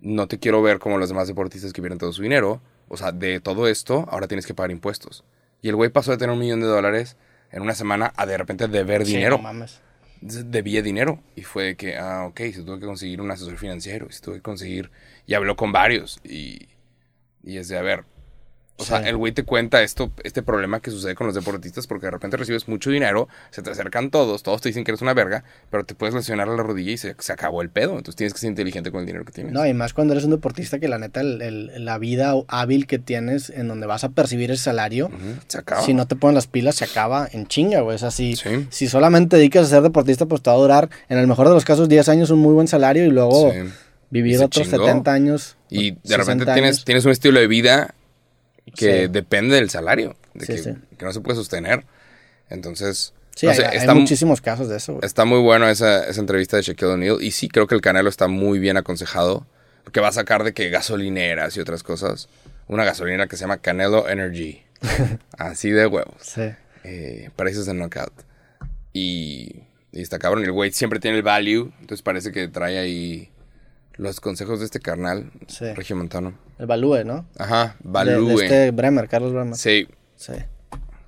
no 0.00 0.28
te 0.28 0.38
quiero 0.38 0.62
ver 0.62 0.78
como 0.78 0.98
los 0.98 1.08
demás 1.08 1.28
deportistas 1.28 1.72
que 1.72 1.80
pierden 1.82 1.98
todo 1.98 2.12
su 2.12 2.22
dinero. 2.22 2.60
O 2.88 2.96
sea, 2.96 3.12
de 3.12 3.40
todo 3.40 3.68
esto, 3.68 4.06
ahora 4.10 4.28
tienes 4.28 4.46
que 4.46 4.54
pagar 4.54 4.70
impuestos. 4.70 5.24
Y 5.60 5.68
el 5.68 5.76
güey 5.76 5.90
pasó 5.90 6.10
de 6.12 6.16
tener 6.18 6.32
un 6.32 6.38
millón 6.38 6.60
de 6.60 6.66
dólares 6.66 7.16
en 7.50 7.62
una 7.62 7.74
semana 7.74 8.12
a 8.16 8.24
de 8.26 8.38
repente 8.38 8.68
deber 8.68 9.04
Sí, 9.04 9.12
dinero. 9.14 9.36
no 9.36 9.42
mames. 9.42 9.80
Debía 10.20 10.82
dinero. 10.82 11.20
Y 11.36 11.42
fue 11.42 11.64
de 11.64 11.76
que, 11.76 11.96
ah, 11.96 12.24
ok, 12.26 12.40
se 12.52 12.62
tuvo 12.62 12.78
que 12.78 12.86
conseguir 12.86 13.20
un 13.20 13.30
asesor 13.30 13.56
financiero. 13.58 14.06
Se 14.10 14.20
tuvo 14.20 14.34
que 14.34 14.40
conseguir. 14.42 14.90
Y 15.26 15.34
habló 15.34 15.56
con 15.56 15.70
varios. 15.72 16.18
Y, 16.24 16.68
y 17.42 17.58
es 17.58 17.68
de, 17.68 17.76
a 17.78 17.82
ver, 17.82 18.04
O 18.80 18.84
sea, 18.84 19.02
Sí. 19.02 19.08
el 19.08 19.16
güey 19.16 19.32
te 19.32 19.42
cuenta 19.42 19.82
esto, 19.82 20.12
este 20.22 20.42
problema 20.42 20.80
que 20.80 20.90
sucede 20.92 21.14
con 21.16 21.26
los 21.26 21.34
deportistas 21.34 21.86
porque 21.88 22.06
de 22.06 22.12
repente 22.12 22.36
recibes 22.36 22.68
mucho 22.68 22.90
dinero, 22.90 23.28
se 23.50 23.60
te 23.60 23.70
acercan 23.70 24.10
todos, 24.10 24.42
todos 24.44 24.60
te 24.60 24.68
dicen 24.68 24.84
que 24.84 24.92
eres 24.92 25.02
una 25.02 25.14
verga, 25.14 25.42
pero 25.70 25.84
te 25.84 25.94
puedes 25.96 26.14
lesionar 26.14 26.48
a 26.48 26.54
la 26.54 26.62
rodilla 26.62 26.92
y 26.92 26.96
se, 26.96 27.16
se 27.18 27.32
acabó 27.32 27.60
el 27.62 27.70
pedo. 27.70 27.90
Entonces 27.98 28.14
tienes 28.14 28.34
que 28.34 28.38
ser 28.40 28.50
inteligente 28.50 28.90
con 28.92 29.00
el 29.00 29.06
dinero 29.06 29.24
que 29.24 29.32
tienes. 29.32 29.52
No, 29.52 29.66
y 29.66 29.74
más 29.74 29.94
cuando 29.94 30.14
eres 30.14 30.24
un 30.24 30.30
deportista 30.30 30.78
que 30.78 30.86
la 30.88 30.98
neta, 30.98 31.20
el- 31.20 31.42
el- 31.42 31.84
la 31.84 31.98
vida 31.98 32.34
hábil 32.46 32.86
que 32.86 32.98
tienes 33.00 33.50
en 33.50 33.66
donde 33.66 33.86
vas 33.86 34.04
a 34.04 34.10
percibir 34.10 34.50
el 34.52 34.58
salario, 34.58 35.06
Ujú, 35.06 35.16
se 35.48 35.58
acaba. 35.58 35.82
si 35.82 35.92
no 35.92 36.06
te 36.06 36.14
ponen 36.14 36.36
las 36.36 36.46
pilas, 36.46 36.76
se 36.76 36.84
acaba 36.84 37.28
en 37.32 37.46
chinga, 37.48 37.80
güey. 37.80 37.96
O 37.96 37.98
sea, 37.98 38.12
si, 38.12 38.36
Sí. 38.36 38.66
si 38.70 38.86
solamente 38.88 39.36
dedicas 39.36 39.66
a 39.66 39.70
ser 39.70 39.82
deportista, 39.82 40.26
pues 40.26 40.40
te 40.40 40.50
va 40.50 40.56
a 40.56 40.60
durar, 40.60 40.88
en 41.08 41.18
el 41.18 41.26
mejor 41.26 41.48
de 41.48 41.54
los 41.54 41.64
casos, 41.64 41.88
10 41.88 42.08
años, 42.08 42.30
un 42.30 42.38
muy 42.38 42.54
buen 42.54 42.68
salario 42.68 43.04
y 43.04 43.10
luego 43.10 43.50
Sí. 43.52 43.58
Vivir 44.10 44.36
otros 44.42 44.66
chingó. 44.66 44.86
70 44.86 45.12
años. 45.12 45.56
Y 45.68 45.90
de 45.90 45.96
60 46.02 46.16
repente 46.16 46.44
tienes, 46.54 46.76
años. 46.76 46.84
tienes 46.86 47.04
un 47.04 47.10
estilo 47.12 47.40
de 47.40 47.46
vida 47.46 47.94
que 48.78 49.02
Sí. 49.06 49.08
depende 49.08 49.56
del 49.56 49.68
salario, 49.70 50.16
de 50.34 50.46
Sí, 50.46 50.52
que, 50.54 50.58
sí. 50.62 50.70
que 50.96 51.04
no 51.04 51.12
se 51.12 51.20
puede 51.20 51.36
sostener. 51.36 51.84
Entonces, 52.48 53.12
Sí, 53.36 53.46
no 53.46 53.52
hay, 53.52 53.58
sé, 53.58 53.66
hay 53.66 53.76
está, 53.78 53.94
muchísimos 53.94 54.40
casos 54.40 54.68
de 54.68 54.76
eso, 54.76 54.94
güey. 54.94 55.06
está 55.06 55.24
muy 55.24 55.40
bueno 55.40 55.68
esa, 55.68 56.06
esa 56.08 56.20
entrevista 56.20 56.56
de 56.56 56.62
Shaquille 56.62 56.92
O'Neal. 56.92 57.22
Y 57.22 57.30
sí, 57.32 57.48
creo 57.48 57.66
que 57.66 57.74
el 57.74 57.80
Canelo 57.80 58.08
está 58.08 58.26
muy 58.28 58.58
bien 58.58 58.76
aconsejado. 58.76 59.46
Porque 59.84 60.00
va 60.00 60.08
a 60.08 60.12
sacar 60.12 60.44
de 60.44 60.52
que 60.52 60.68
gasolineras 60.70 61.56
y 61.56 61.60
otras 61.60 61.82
cosas. 61.82 62.28
Una 62.66 62.84
gasolinera 62.84 63.26
que 63.26 63.36
se 63.36 63.42
llama 63.42 63.58
Canelo 63.58 64.08
Energy. 64.08 64.62
Así 65.38 65.70
de 65.70 65.86
huevos. 65.86 66.14
Sí. 66.20 66.50
Eh, 66.84 67.30
precios 67.36 67.64
de 67.66 67.74
knockout. 67.74 68.12
Y, 68.92 69.62
y 69.92 70.02
está 70.02 70.18
cabrón. 70.18 70.44
El 70.44 70.52
güey 70.52 70.72
siempre 70.72 71.00
tiene 71.00 71.16
el 71.16 71.22
value. 71.22 71.72
Entonces 71.80 72.02
parece 72.02 72.32
que 72.32 72.48
trae 72.48 72.78
ahí 72.78 73.30
los 73.96 74.20
consejos 74.20 74.58
de 74.58 74.66
este 74.66 74.80
carnal. 74.80 75.30
Sí. 75.46 75.72
Regiomontano. 75.72 76.34
El 76.58 76.66
Balúe, 76.66 77.04
¿no? 77.04 77.26
Ajá, 77.38 77.76
De- 77.78 77.90
value. 77.90 78.26
De, 78.36 78.44
este 78.44 78.70
Bremer, 78.72 79.08
Carlos 79.08 79.32
Bremer. 79.32 79.54
Sí, 79.54 79.86
Sí. 80.16 80.32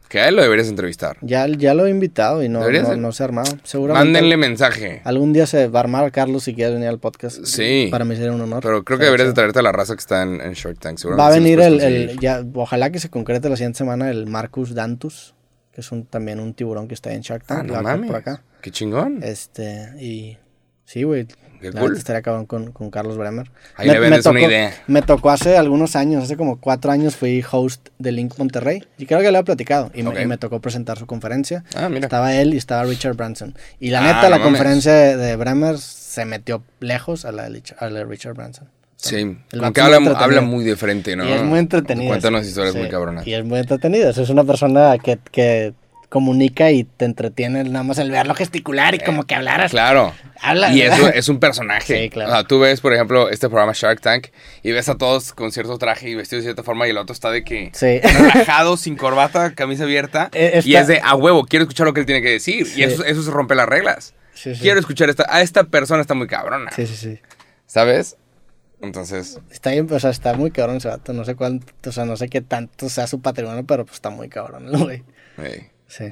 que 0.08 0.20
a 0.20 0.28
él 0.28 0.36
lo 0.36 0.42
deberías 0.42 0.68
entrevistar. 0.68 1.16
Ya, 1.22 1.46
ya 1.46 1.74
lo 1.74 1.86
he 1.86 1.90
invitado 1.90 2.42
y 2.42 2.48
no, 2.48 2.68
no, 2.68 2.96
no 2.96 3.12
se 3.12 3.22
ha 3.22 3.26
armado. 3.26 3.50
Seguramente 3.64 4.04
Mándenle 4.12 4.36
mensaje. 4.36 5.02
algún 5.04 5.32
día 5.32 5.46
se 5.46 5.68
va 5.68 5.80
a 5.80 5.82
armar 5.82 6.10
Carlos 6.12 6.44
si 6.44 6.54
quieres 6.54 6.74
venir 6.74 6.88
al 6.88 6.98
podcast. 6.98 7.44
Sí. 7.44 7.88
Para 7.90 8.04
mí 8.04 8.14
sería 8.16 8.32
un 8.32 8.40
honor. 8.40 8.62
Pero 8.62 8.84
creo 8.84 8.98
que 8.98 9.04
deberías 9.04 9.28
de 9.28 9.34
traerte 9.34 9.58
a 9.60 9.62
la 9.62 9.72
raza 9.72 9.94
que 9.94 10.00
está 10.00 10.22
en, 10.22 10.40
en 10.40 10.52
Shark 10.54 10.78
Tank. 10.78 10.94
Va 10.98 11.28
a 11.28 11.32
seguramente 11.32 11.38
venir 11.40 11.60
el, 11.60 12.18
ya, 12.20 12.42
ojalá 12.54 12.90
que 12.90 12.98
se 13.00 13.08
concrete 13.10 13.48
la 13.48 13.56
siguiente 13.56 13.78
semana 13.78 14.10
el 14.10 14.26
Marcus 14.26 14.74
Dantus, 14.74 15.34
que 15.72 15.80
es 15.80 15.92
un, 15.92 16.06
también 16.06 16.40
un 16.40 16.54
tiburón 16.54 16.88
que 16.88 16.94
está 16.94 17.12
en 17.12 17.20
Shark 17.22 17.44
Ah, 17.48 17.56
Tank. 17.56 17.62
no 17.66 17.68
lo 17.68 17.72
va 17.74 17.78
a 17.78 17.82
estar 17.82 17.96
mames. 17.98 18.10
por 18.10 18.16
acá. 18.16 18.42
Qué 18.62 18.70
chingón. 18.72 19.20
Este, 19.22 19.90
y 20.00 20.38
sí, 20.84 21.02
güey. 21.04 21.26
Qué 21.60 21.72
cool. 21.72 21.96
estaría 21.96 22.22
cabrón 22.22 22.46
con, 22.46 22.72
con 22.72 22.90
Carlos 22.90 23.16
Bremer. 23.18 23.50
Ahí 23.76 23.88
le 23.88 23.98
vendes 23.98 24.24
una 24.26 24.40
idea. 24.40 24.72
Me 24.86 25.02
tocó 25.02 25.30
hace 25.30 25.56
algunos 25.56 25.94
años, 25.96 26.24
hace 26.24 26.36
como 26.36 26.58
cuatro 26.60 26.90
años 26.90 27.16
fui 27.16 27.44
host 27.50 27.88
de 27.98 28.12
Link 28.12 28.34
Monterrey. 28.38 28.82
Y 28.98 29.06
creo 29.06 29.20
que 29.20 29.30
le 29.30 29.38
he 29.38 29.44
platicado. 29.44 29.90
Y, 29.94 30.02
me- 30.02 30.22
y 30.22 30.26
me 30.26 30.38
tocó 30.38 30.60
presentar 30.60 30.98
su 30.98 31.06
conferencia. 31.06 31.64
Ah, 31.76 31.88
mira. 31.88 32.06
Estaba 32.06 32.34
él 32.34 32.54
y 32.54 32.56
estaba 32.56 32.84
Richard 32.84 33.14
Branson. 33.14 33.54
Y 33.78 33.90
la 33.90 34.00
Ah, 34.00 34.02
neta, 34.06 34.22
no 34.22 34.28
la 34.30 34.38
mames. 34.38 34.44
conferencia 34.52 34.92
de, 34.92 35.16
de 35.16 35.36
Bremer 35.36 35.78
se 35.78 36.24
metió 36.24 36.62
lejos 36.80 37.24
a 37.24 37.32
la 37.32 37.44
de, 37.44 37.50
Lich- 37.50 37.74
a 37.78 37.88
la 37.90 38.00
de 38.00 38.04
Richard 38.04 38.34
Branson. 38.34 38.68
Sí, 38.96 39.16
El 39.16 39.58
como 39.60 39.72
que 39.72 39.80
habla, 39.80 39.96
habla 40.18 40.40
muy 40.42 40.62
de 40.62 40.76
frente, 40.76 41.16
¿no? 41.16 41.26
Y 41.26 41.32
es 41.32 41.42
muy 41.42 41.58
entretenido. 41.58 42.08
Cuéntanos 42.10 42.46
historias 42.46 42.74
Sí, 42.74 42.80
muy 42.80 42.88
cabronas. 42.90 43.26
Y 43.26 43.32
es 43.32 43.42
muy 43.44 43.58
entretenido. 43.58 44.10
Es 44.10 44.28
una 44.28 44.44
persona 44.44 44.96
que, 45.02 45.18
que 45.32 45.72
comunica 46.10 46.70
y 46.70 46.84
te 46.84 47.06
entretiene 47.06 47.64
nada 47.64 47.82
más 47.84 47.96
el 47.98 48.10
verlo 48.10 48.34
gesticular 48.34 48.94
y 48.94 48.98
como 48.98 49.24
que 49.24 49.34
hablaras. 49.34 49.70
Claro. 49.70 50.12
Habla, 50.42 50.72
y 50.74 50.82
eso 50.82 51.08
es 51.08 51.28
un 51.30 51.38
personaje. 51.40 52.02
Sí, 52.04 52.10
claro. 52.10 52.30
O 52.30 52.34
sea, 52.34 52.44
tú 52.44 52.58
ves, 52.60 52.80
por 52.82 52.92
ejemplo, 52.92 53.30
este 53.30 53.48
programa 53.48 53.72
Shark 53.74 54.00
Tank 54.00 54.26
y 54.62 54.72
ves 54.72 54.88
a 54.90 54.98
todos 54.98 55.32
con 55.32 55.52
cierto 55.52 55.78
traje 55.78 56.10
y 56.10 56.14
vestidos 56.14 56.44
de 56.44 56.48
cierta 56.48 56.62
forma 56.62 56.86
y 56.86 56.90
el 56.90 56.98
otro 56.98 57.14
está 57.14 57.30
de 57.30 57.42
que 57.44 57.70
Sí. 57.72 58.00
relajado, 58.00 58.76
sin 58.76 58.96
corbata, 58.96 59.54
camisa 59.54 59.84
abierta. 59.84 60.28
Eh, 60.34 60.60
Y 60.64 60.74
es 60.74 60.86
de 60.86 61.00
a 61.02 61.14
huevo, 61.14 61.46
quiero 61.46 61.62
escuchar 61.62 61.86
lo 61.86 61.94
que 61.94 62.00
él 62.00 62.06
tiene 62.06 62.20
que 62.20 62.30
decir. 62.30 62.66
Sí. 62.66 62.80
Y 62.80 62.82
eso, 62.84 63.04
eso 63.04 63.22
se 63.22 63.30
rompe 63.30 63.54
las 63.54 63.68
reglas. 63.68 64.14
Sí, 64.34 64.54
sí. 64.54 64.60
Quiero 64.62 64.80
escuchar 64.80 65.08
esta. 65.10 65.26
A 65.28 65.40
esta 65.42 65.64
persona 65.64 66.00
está 66.00 66.14
muy 66.14 66.26
cabrona. 66.26 66.70
Sí, 66.72 66.86
sí, 66.86 66.96
sí. 66.96 67.18
¿Sabes? 67.66 68.16
Entonces, 68.82 69.38
Está 69.50 69.70
bien, 69.72 69.86
o 69.92 70.00
sea, 70.00 70.10
está 70.10 70.32
muy 70.34 70.50
cabrón 70.50 70.76
ese 70.78 70.88
vato. 70.88 71.12
No 71.12 71.24
sé 71.24 71.34
cuánto, 71.34 71.90
o 71.90 71.92
sea, 71.92 72.06
no 72.06 72.16
sé 72.16 72.28
qué 72.28 72.40
tanto 72.40 72.88
sea 72.88 73.06
su 73.06 73.20
patrimonio, 73.20 73.64
pero 73.66 73.84
pues 73.84 73.96
está 73.96 74.08
muy 74.10 74.28
cabrón, 74.28 74.68
el 74.68 74.78
güey. 74.82 75.02
hey, 75.36 75.68
Sí. 75.90 76.08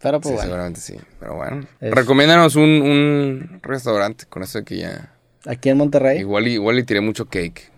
Pero 0.00 0.20
pues 0.20 0.28
sí, 0.30 0.34
bueno. 0.36 0.42
seguramente 0.42 0.80
sí. 0.80 0.96
Pero 1.18 1.34
bueno. 1.36 1.66
Es- 1.80 1.90
Recomiéndanos 1.92 2.54
un, 2.56 2.62
un 2.82 3.60
restaurante 3.62 4.26
con 4.26 4.42
eso 4.42 4.58
de 4.58 4.64
que 4.64 4.76
ya. 4.78 5.12
Aquí 5.46 5.68
en 5.70 5.78
Monterrey. 5.78 6.18
Igual, 6.20 6.46
y- 6.48 6.52
igual 6.54 6.76
le 6.76 6.82
tiré 6.84 7.00
mucho 7.00 7.26
cake. 7.26 7.70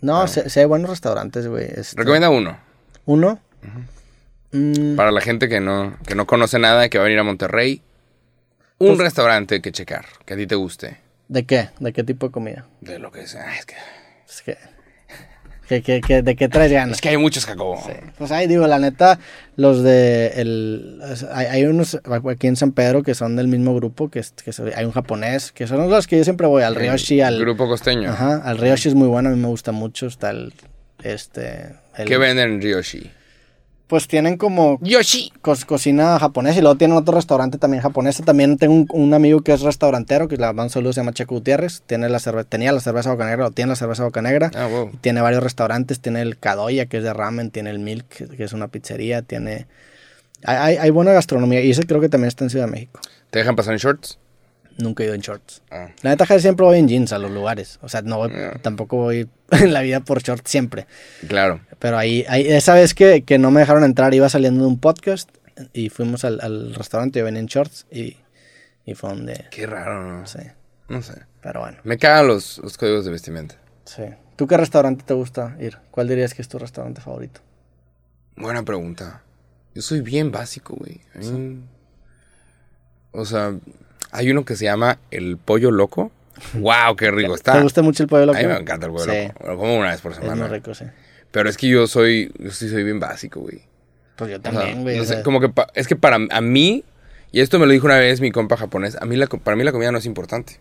No, 0.00 0.26
sí, 0.26 0.40
sí 0.46 0.60
hay 0.60 0.66
buenos 0.66 0.90
restaurantes, 0.90 1.46
güey. 1.46 1.66
este, 1.74 1.96
Recomienda 1.96 2.30
uno. 2.30 2.58
Uno. 3.04 3.40
Mm, 4.52 4.96
Para 4.96 5.10
la 5.10 5.20
gente 5.20 5.48
que 5.48 5.60
no, 5.60 5.96
que 6.06 6.14
no 6.14 6.26
conoce 6.26 6.58
nada 6.58 6.86
y 6.86 6.90
que 6.90 6.98
va 6.98 7.04
a 7.04 7.06
venir 7.06 7.18
a 7.20 7.24
Monterrey, 7.24 7.82
un 8.78 8.88
Pues- 8.88 8.98
restaurante 9.00 9.60
que 9.60 9.72
checar, 9.72 10.06
que 10.24 10.34
a 10.34 10.36
ti 10.36 10.46
te 10.46 10.54
guste. 10.54 10.98
¿De 11.28 11.44
qué? 11.44 11.70
¿De 11.80 11.92
qué 11.92 12.04
tipo 12.04 12.26
de 12.26 12.32
comida? 12.32 12.66
De 12.80 12.98
lo 12.98 13.10
que 13.10 13.26
sea. 13.26 13.54
Es 13.56 13.66
que, 13.66 13.74
Es 14.28 14.42
que, 14.42 14.56
que, 15.68 15.82
que- 15.82 16.00
que- 16.00 16.22
¿De 16.22 16.36
qué 16.36 16.48
traes 16.48 16.70
ganas? 16.72 16.96
es 16.96 17.00
que 17.00 17.08
hay 17.10 17.16
muchos, 17.16 17.44
Jacobo. 17.46 17.82
Pues 18.18 18.30
ahí 18.32 18.46
digo, 18.46 18.66
la 18.66 18.78
neta, 18.78 19.18
los 19.56 19.82
de 19.82 20.28
el 20.36 21.00
hay, 21.32 21.46
hay 21.46 21.64
unos 21.64 21.98
aquí 22.30 22.46
en 22.46 22.56
San 22.56 22.72
Pedro 22.72 23.02
que 23.02 23.14
son 23.14 23.36
del 23.36 23.48
mismo 23.48 23.74
grupo, 23.74 24.08
que, 24.10 24.22
que 24.44 24.52
hay 24.74 24.84
un 24.84 24.92
japonés, 24.92 25.52
que 25.52 25.66
son 25.66 25.88
los 25.90 26.06
que 26.06 26.18
yo 26.18 26.24
siempre 26.24 26.46
voy, 26.46 26.62
al 26.62 26.74
Ryoshi, 26.74 27.20
al 27.20 27.38
Grupo 27.40 27.66
costeño. 27.68 28.10
ajá, 28.10 28.36
al 28.44 28.58
Ryoshi 28.58 28.88
es 28.90 28.94
muy 28.94 29.08
bueno, 29.08 29.28
a 29.28 29.32
mí 29.32 29.38
me 29.40 29.48
gusta 29.48 29.72
mucho, 29.72 30.06
está 30.06 30.30
el 30.30 30.52
este 31.02 31.74
el- 31.96 32.06
¿Qué 32.06 32.16
venden 32.18 32.52
en 32.54 32.60
Ryoshi? 32.62 33.10
Pues 33.86 34.08
tienen 34.08 34.36
como 34.36 34.78
Yoshi. 34.82 35.32
co- 35.42 35.54
cocina 35.66 36.18
japonesa 36.18 36.58
y 36.58 36.62
luego 36.62 36.76
tienen 36.76 36.96
otro 36.96 37.14
restaurante 37.14 37.56
también 37.58 37.82
japonés. 37.82 38.20
También 38.24 38.56
tengo 38.58 38.74
un, 38.74 38.86
un 38.90 39.14
amigo 39.14 39.40
que 39.42 39.52
es 39.52 39.60
restaurantero, 39.60 40.26
que 40.28 40.36
la 40.36 40.52
mando 40.52 40.70
saludos, 40.70 40.96
se 40.96 41.00
llama 41.02 41.12
Checo 41.12 41.36
Gutiérrez, 41.36 41.82
tiene 41.86 42.08
la 42.08 42.18
cerve- 42.18 42.44
tenía 42.48 42.72
la 42.72 42.80
cerveza 42.80 43.10
boca 43.12 43.26
negra, 43.26 43.46
o 43.46 43.50
tiene 43.52 43.68
la 43.70 43.76
cerveza 43.76 44.04
boca 44.04 44.22
negra. 44.22 44.50
Ah, 44.54 44.66
wow. 44.66 44.90
Tiene 45.00 45.20
varios 45.20 45.42
restaurantes, 45.42 46.00
tiene 46.00 46.22
el 46.22 46.36
Kadoya, 46.38 46.86
que 46.86 46.98
es 46.98 47.04
de 47.04 47.12
ramen, 47.12 47.50
tiene 47.50 47.70
el 47.70 47.78
Milk, 47.78 48.06
que 48.36 48.42
es 48.44 48.52
una 48.52 48.68
pizzería, 48.68 49.22
tiene... 49.22 49.66
Hay, 50.44 50.56
hay, 50.56 50.76
hay 50.76 50.90
buena 50.90 51.12
gastronomía 51.12 51.60
y 51.62 51.70
ese 51.70 51.84
creo 51.84 52.00
que 52.00 52.08
también 52.08 52.28
está 52.28 52.44
en 52.44 52.50
Ciudad 52.50 52.66
de 52.66 52.72
México. 52.72 53.00
¿Te 53.30 53.38
dejan 53.38 53.56
pasar 53.56 53.72
en 53.74 53.78
shorts? 53.78 54.18
Nunca 54.78 55.02
he 55.02 55.06
ido 55.06 55.14
en 55.14 55.20
shorts. 55.22 55.62
Ah. 55.70 55.88
La 56.02 56.10
neta 56.10 56.26
casi 56.26 56.40
siempre 56.42 56.66
voy 56.66 56.78
en 56.78 56.86
jeans 56.88 57.12
a 57.12 57.18
los 57.18 57.30
lugares. 57.30 57.78
O 57.82 57.88
sea, 57.88 58.02
no 58.02 58.18
voy- 58.18 58.30
Yeah. 58.30 58.58
tampoco 58.62 58.96
voy 58.98 59.28
en 59.50 59.72
la 59.72 59.80
vida 59.82 60.00
por 60.00 60.22
shorts 60.22 60.50
siempre. 60.50 60.86
Claro. 61.28 61.60
Pero 61.78 61.96
ahí, 61.96 62.24
ahí 62.28 62.46
esa 62.46 62.74
vez 62.74 62.92
que, 62.94 63.22
que 63.22 63.38
no 63.38 63.50
me 63.50 63.60
dejaron 63.60 63.84
entrar, 63.84 64.12
iba 64.14 64.28
saliendo 64.28 64.62
de 64.62 64.68
un 64.68 64.78
podcast 64.78 65.30
y 65.72 65.88
fuimos 65.88 66.24
al, 66.24 66.40
al 66.42 66.74
restaurante, 66.74 67.18
yo 67.18 67.24
venía 67.24 67.40
en 67.40 67.46
shorts 67.46 67.86
y, 67.90 68.18
y 68.84 68.94
fue 68.94 69.10
donde... 69.10 69.46
Qué 69.50 69.66
raro, 69.66 70.02
¿no? 70.06 70.26
Sí, 70.26 70.40
No 70.88 71.00
sé. 71.00 71.22
pero 71.40 71.60
bueno, 71.60 71.78
Me 71.84 71.96
cagan 71.96 72.26
los, 72.26 72.58
los 72.58 72.76
códigos 72.76 73.04
de 73.06 73.10
vestimenta. 73.12 73.56
sí. 73.84 74.02
¿Tú 74.36 74.46
qué 74.46 74.58
restaurante 74.58 75.02
te 75.06 75.14
gusta 75.14 75.56
ir? 75.60 75.78
¿Cuál 75.90 76.08
dirías 76.08 76.34
que 76.34 76.42
es 76.42 76.48
tu 76.48 76.58
restaurante 76.58 77.00
favorito? 77.00 77.40
Buena 78.36 78.62
pregunta. 78.62 79.22
Yo 79.74 79.80
soy 79.80 80.02
bien 80.02 80.30
básico, 80.30 80.74
güey. 80.76 81.00
A 81.14 81.18
mí- 81.20 81.62
O 83.12 83.24
sea, 83.24 83.54
hay 84.12 84.30
uno 84.30 84.44
que 84.44 84.56
se 84.56 84.64
llama 84.64 84.98
el 85.10 85.36
pollo 85.36 85.70
loco. 85.70 86.10
¡Wow! 86.54 86.96
¡Qué 86.96 87.10
rico 87.10 87.34
está! 87.34 87.54
¿Te 87.54 87.62
gusta 87.62 87.82
mucho 87.82 88.02
el 88.02 88.08
pollo 88.08 88.26
loco? 88.26 88.38
A 88.38 88.42
mí 88.42 88.46
me 88.48 88.56
encanta 88.56 88.86
el 88.86 88.92
pollo 88.92 89.04
Sí, 89.10 89.28
loco. 89.28 89.46
Lo 89.46 89.56
como 89.58 89.76
una 89.78 89.90
vez 89.90 90.00
por 90.00 90.12
es 90.12 90.18
semana. 90.18 90.46
muy 90.46 90.56
rico, 90.56 90.74
sí. 90.74 90.84
Pero 91.30 91.48
es 91.48 91.56
que 91.56 91.68
yo 91.68 91.86
soy, 91.86 92.32
yo 92.38 92.50
sí 92.50 92.68
soy 92.68 92.84
bien 92.84 93.00
básico, 93.00 93.40
güey. 93.40 93.62
Pues 94.16 94.30
yo 94.30 94.36
O 94.38 94.40
sea, 94.42 94.52
también, 94.52 94.82
güey. 94.82 94.98
no 94.98 95.04
sé, 95.04 95.22
como 95.22 95.40
que 95.40 95.48
pa- 95.48 95.68
es 95.74 95.86
que 95.88 95.96
para 95.96 96.16
a 96.30 96.40
mí, 96.40 96.84
y 97.32 97.40
esto 97.40 97.58
me 97.58 97.66
lo 97.66 97.72
dijo 97.72 97.86
una 97.86 97.98
vez 97.98 98.20
mi 98.20 98.30
compa 98.30 98.56
japonés, 98.56 98.96
a 99.00 99.04
mí 99.04 99.16
la, 99.16 99.26
para 99.26 99.56
mí 99.56 99.64
la 99.64 99.72
comida 99.72 99.92
no 99.92 99.98
es 99.98 100.06
importante. 100.06 100.58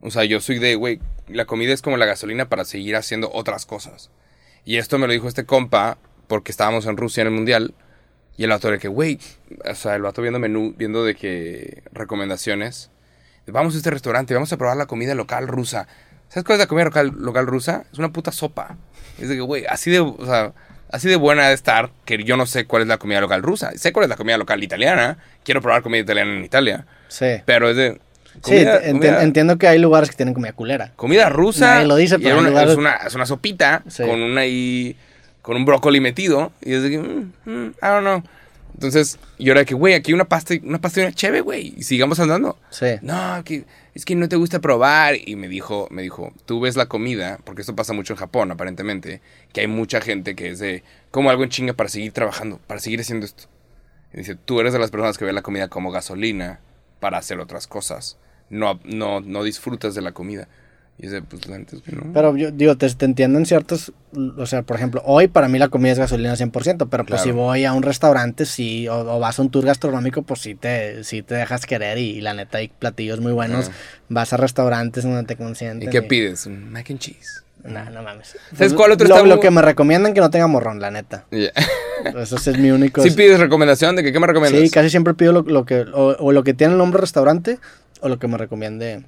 O 0.00 0.10
sea, 0.12 0.24
yo 0.24 0.40
soy 0.40 0.58
de, 0.60 0.76
güey, 0.76 1.00
la 1.28 1.44
comida 1.44 1.72
es 1.72 1.82
como 1.82 1.96
la 1.96 2.06
gasolina 2.06 2.48
para 2.48 2.64
seguir 2.64 2.94
haciendo 2.94 3.30
otras 3.32 3.66
cosas. 3.66 4.10
Y 4.64 4.76
esto 4.76 4.98
me 4.98 5.06
lo 5.08 5.12
dijo 5.12 5.26
este 5.26 5.44
compa 5.44 5.98
porque 6.28 6.52
estábamos 6.52 6.86
en 6.86 6.96
Rusia 6.96 7.22
en 7.22 7.28
el 7.28 7.32
mundial. 7.34 7.74
Y 8.38 8.44
el 8.44 8.50
vato 8.50 8.70
de 8.70 8.78
que, 8.78 8.88
güey, 8.88 9.18
o 9.70 9.74
sea, 9.74 9.96
el 9.96 10.02
vato 10.02 10.22
viendo 10.22 10.38
menú, 10.38 10.72
viendo 10.78 11.04
de 11.04 11.14
que 11.14 11.82
recomendaciones. 11.92 12.90
Vamos 13.48 13.74
a 13.74 13.78
este 13.78 13.90
restaurante, 13.90 14.32
vamos 14.34 14.52
a 14.52 14.56
probar 14.56 14.76
la 14.76 14.86
comida 14.86 15.14
local 15.14 15.48
rusa. 15.48 15.86
¿Sabes 16.28 16.44
cuál 16.44 16.56
es 16.56 16.60
la 16.60 16.66
comida 16.66 16.84
local, 16.84 17.12
local 17.18 17.46
rusa? 17.46 17.84
Es 17.92 17.98
una 17.98 18.10
puta 18.12 18.30
sopa. 18.32 18.76
Es 19.18 19.28
de 19.28 19.34
que, 19.36 19.40
güey, 19.40 19.64
así 19.66 19.90
de, 19.90 20.00
o 20.00 20.24
sea, 20.24 20.52
así 20.92 21.08
de 21.08 21.16
buena 21.16 21.48
de 21.48 21.54
estar 21.54 21.90
que 22.04 22.22
yo 22.22 22.36
no 22.36 22.44
sé 22.46 22.66
cuál 22.66 22.82
es 22.82 22.88
la 22.88 22.98
comida 22.98 23.20
local 23.20 23.42
rusa. 23.42 23.72
Sé 23.76 23.92
cuál 23.92 24.04
es 24.04 24.10
la 24.10 24.16
comida 24.16 24.36
local 24.38 24.62
italiana. 24.62 25.16
Quiero 25.44 25.60
probar 25.62 25.82
comida 25.82 26.02
italiana 26.02 26.34
en 26.36 26.44
Italia. 26.44 26.86
sí. 27.08 27.26
Pero 27.44 27.70
es 27.70 27.76
de. 27.76 28.00
Sí, 28.34 28.40
Comida, 28.42 28.80
comida- 28.82 29.22
entiendo 29.24 29.58
que 29.58 29.66
hay 29.66 29.78
lugares 29.80 30.10
que 30.10 30.16
tienen 30.16 30.32
comida 30.34 30.52
culera. 30.52 30.92
comida 30.94 31.28
rusa. 31.28 31.74
Nadie 31.74 31.86
lo 31.88 31.96
dice, 31.96 32.16
y 32.20 32.22
pero 32.22 32.38
una- 32.38 32.62
es, 32.62 32.76
una, 32.76 32.92
es 32.98 33.14
una 33.16 33.26
sopita 33.26 33.82
Sí. 33.88 34.04
con 34.04 34.22
una 34.22 34.42
ahí. 34.42 34.94
Con 35.48 35.56
un 35.56 35.64
brócoli 35.64 35.98
metido. 35.98 36.52
Y 36.60 36.74
es 36.74 36.82
de 36.82 36.90
que. 36.90 36.98
mm, 36.98 37.32
mm, 37.46 37.66
I 37.82 37.86
don't 37.86 38.02
know. 38.02 38.22
Entonces, 38.74 39.18
yo 39.38 39.52
era 39.52 39.60
de 39.60 39.66
que, 39.66 39.72
güey, 39.72 39.94
aquí 39.94 40.10
hay 40.10 40.14
una 40.14 40.26
pasta, 40.26 40.52
una 40.62 40.78
pasta 40.78 41.00
y 41.00 41.04
una 41.04 41.14
cheve, 41.14 41.40
güey. 41.40 41.72
Y 41.74 41.84
sigamos 41.84 42.20
andando. 42.20 42.58
Sí. 42.68 42.96
No, 43.00 43.42
que 43.46 43.64
es 43.94 44.04
que 44.04 44.14
no 44.14 44.28
te 44.28 44.36
gusta 44.36 44.60
probar. 44.60 45.14
Y 45.16 45.36
me 45.36 45.48
dijo, 45.48 45.88
me 45.90 46.02
dijo, 46.02 46.34
tú 46.44 46.60
ves 46.60 46.76
la 46.76 46.84
comida, 46.84 47.40
porque 47.44 47.62
esto 47.62 47.74
pasa 47.74 47.94
mucho 47.94 48.12
en 48.12 48.18
Japón, 48.18 48.50
aparentemente, 48.50 49.22
que 49.54 49.62
hay 49.62 49.68
mucha 49.68 50.02
gente 50.02 50.36
que 50.36 50.50
es 50.50 50.58
de, 50.58 50.84
como 51.10 51.30
algo 51.30 51.44
en 51.44 51.48
chinga 51.48 51.72
para 51.72 51.88
seguir 51.88 52.12
trabajando, 52.12 52.60
para 52.66 52.78
seguir 52.78 53.00
haciendo 53.00 53.24
esto. 53.24 53.44
Y 54.12 54.18
dice, 54.18 54.34
tú 54.34 54.60
eres 54.60 54.74
de 54.74 54.78
las 54.78 54.90
personas 54.90 55.16
que 55.16 55.24
ve 55.24 55.32
la 55.32 55.40
comida 55.40 55.68
como 55.68 55.90
gasolina 55.90 56.60
para 57.00 57.16
hacer 57.16 57.40
otras 57.40 57.66
cosas. 57.66 58.18
No, 58.50 58.80
no, 58.84 59.20
no 59.22 59.44
disfrutas 59.44 59.94
de 59.94 60.02
la 60.02 60.12
comida. 60.12 60.46
Y 61.00 61.06
de, 61.06 61.22
pues, 61.22 61.46
la 61.46 61.58
neta 61.58 61.76
es 61.76 61.82
que 61.82 61.92
no. 61.92 62.12
Pero 62.12 62.36
yo 62.36 62.50
digo, 62.50 62.76
te, 62.76 62.92
te 62.92 63.04
entiendo 63.04 63.38
en 63.38 63.46
ciertos, 63.46 63.92
o 64.36 64.46
sea, 64.46 64.62
por 64.62 64.76
ejemplo, 64.76 65.00
hoy 65.04 65.28
para 65.28 65.48
mí 65.48 65.58
la 65.60 65.68
comida 65.68 65.92
es 65.92 65.98
gasolina 65.98 66.34
100%, 66.34 66.88
pero 66.90 67.06
pues 67.06 67.20
si 67.22 67.30
voy 67.30 67.64
a 67.64 67.72
un 67.72 67.84
restaurante, 67.84 68.46
sí, 68.46 68.88
o, 68.88 68.98
o 68.98 69.20
vas 69.20 69.38
a 69.38 69.42
un 69.42 69.50
tour 69.50 69.64
gastronómico, 69.64 70.22
pues 70.22 70.40
sí 70.40 70.56
te, 70.56 71.04
sí 71.04 71.22
te 71.22 71.36
dejas 71.36 71.66
querer 71.66 71.98
y, 71.98 72.10
y 72.10 72.20
la 72.20 72.34
neta 72.34 72.58
hay 72.58 72.68
platillos 72.68 73.20
muy 73.20 73.32
buenos. 73.32 73.68
Ah. 73.68 73.72
Vas 74.08 74.32
a 74.32 74.38
restaurantes 74.38 75.04
donde 75.04 75.22
te 75.22 75.36
consienten. 75.36 75.88
¿Y 75.88 75.92
qué 75.92 76.02
pides? 76.02 76.46
Un 76.46 76.72
mac 76.72 76.90
and 76.90 76.98
cheese. 76.98 77.44
No, 77.62 77.90
no 77.90 78.02
mames. 78.02 78.36
¿Sabes 78.56 78.74
cuál 78.74 78.92
otro 78.92 79.06
lo, 79.08 79.14
está 79.14 79.26
lo 79.26 79.40
que 79.40 79.50
me 79.50 79.62
recomiendan 79.62 80.14
que 80.14 80.20
no 80.20 80.30
tenga 80.30 80.46
morrón, 80.46 80.80
la 80.80 80.90
neta. 80.90 81.26
Ya. 81.32 81.52
Eso 82.16 82.36
es 82.36 82.58
mi 82.58 82.70
único... 82.70 83.02
¿Sí 83.02 83.10
pides 83.10 83.40
recomendación 83.40 83.96
de 83.96 84.04
que 84.04 84.12
qué 84.12 84.20
me 84.20 84.28
recomiendas? 84.28 84.62
Sí, 84.62 84.70
casi 84.70 84.88
siempre 84.88 85.14
pido 85.14 85.32
lo, 85.32 85.42
lo 85.42 85.66
que, 85.66 85.80
o, 85.80 86.16
o 86.20 86.30
lo 86.30 86.44
que 86.44 86.54
tiene 86.54 86.74
el 86.74 86.78
nombre 86.78 87.00
restaurante, 87.00 87.58
o 88.00 88.08
lo 88.08 88.20
que 88.20 88.28
me 88.28 88.38
recomiende. 88.38 89.02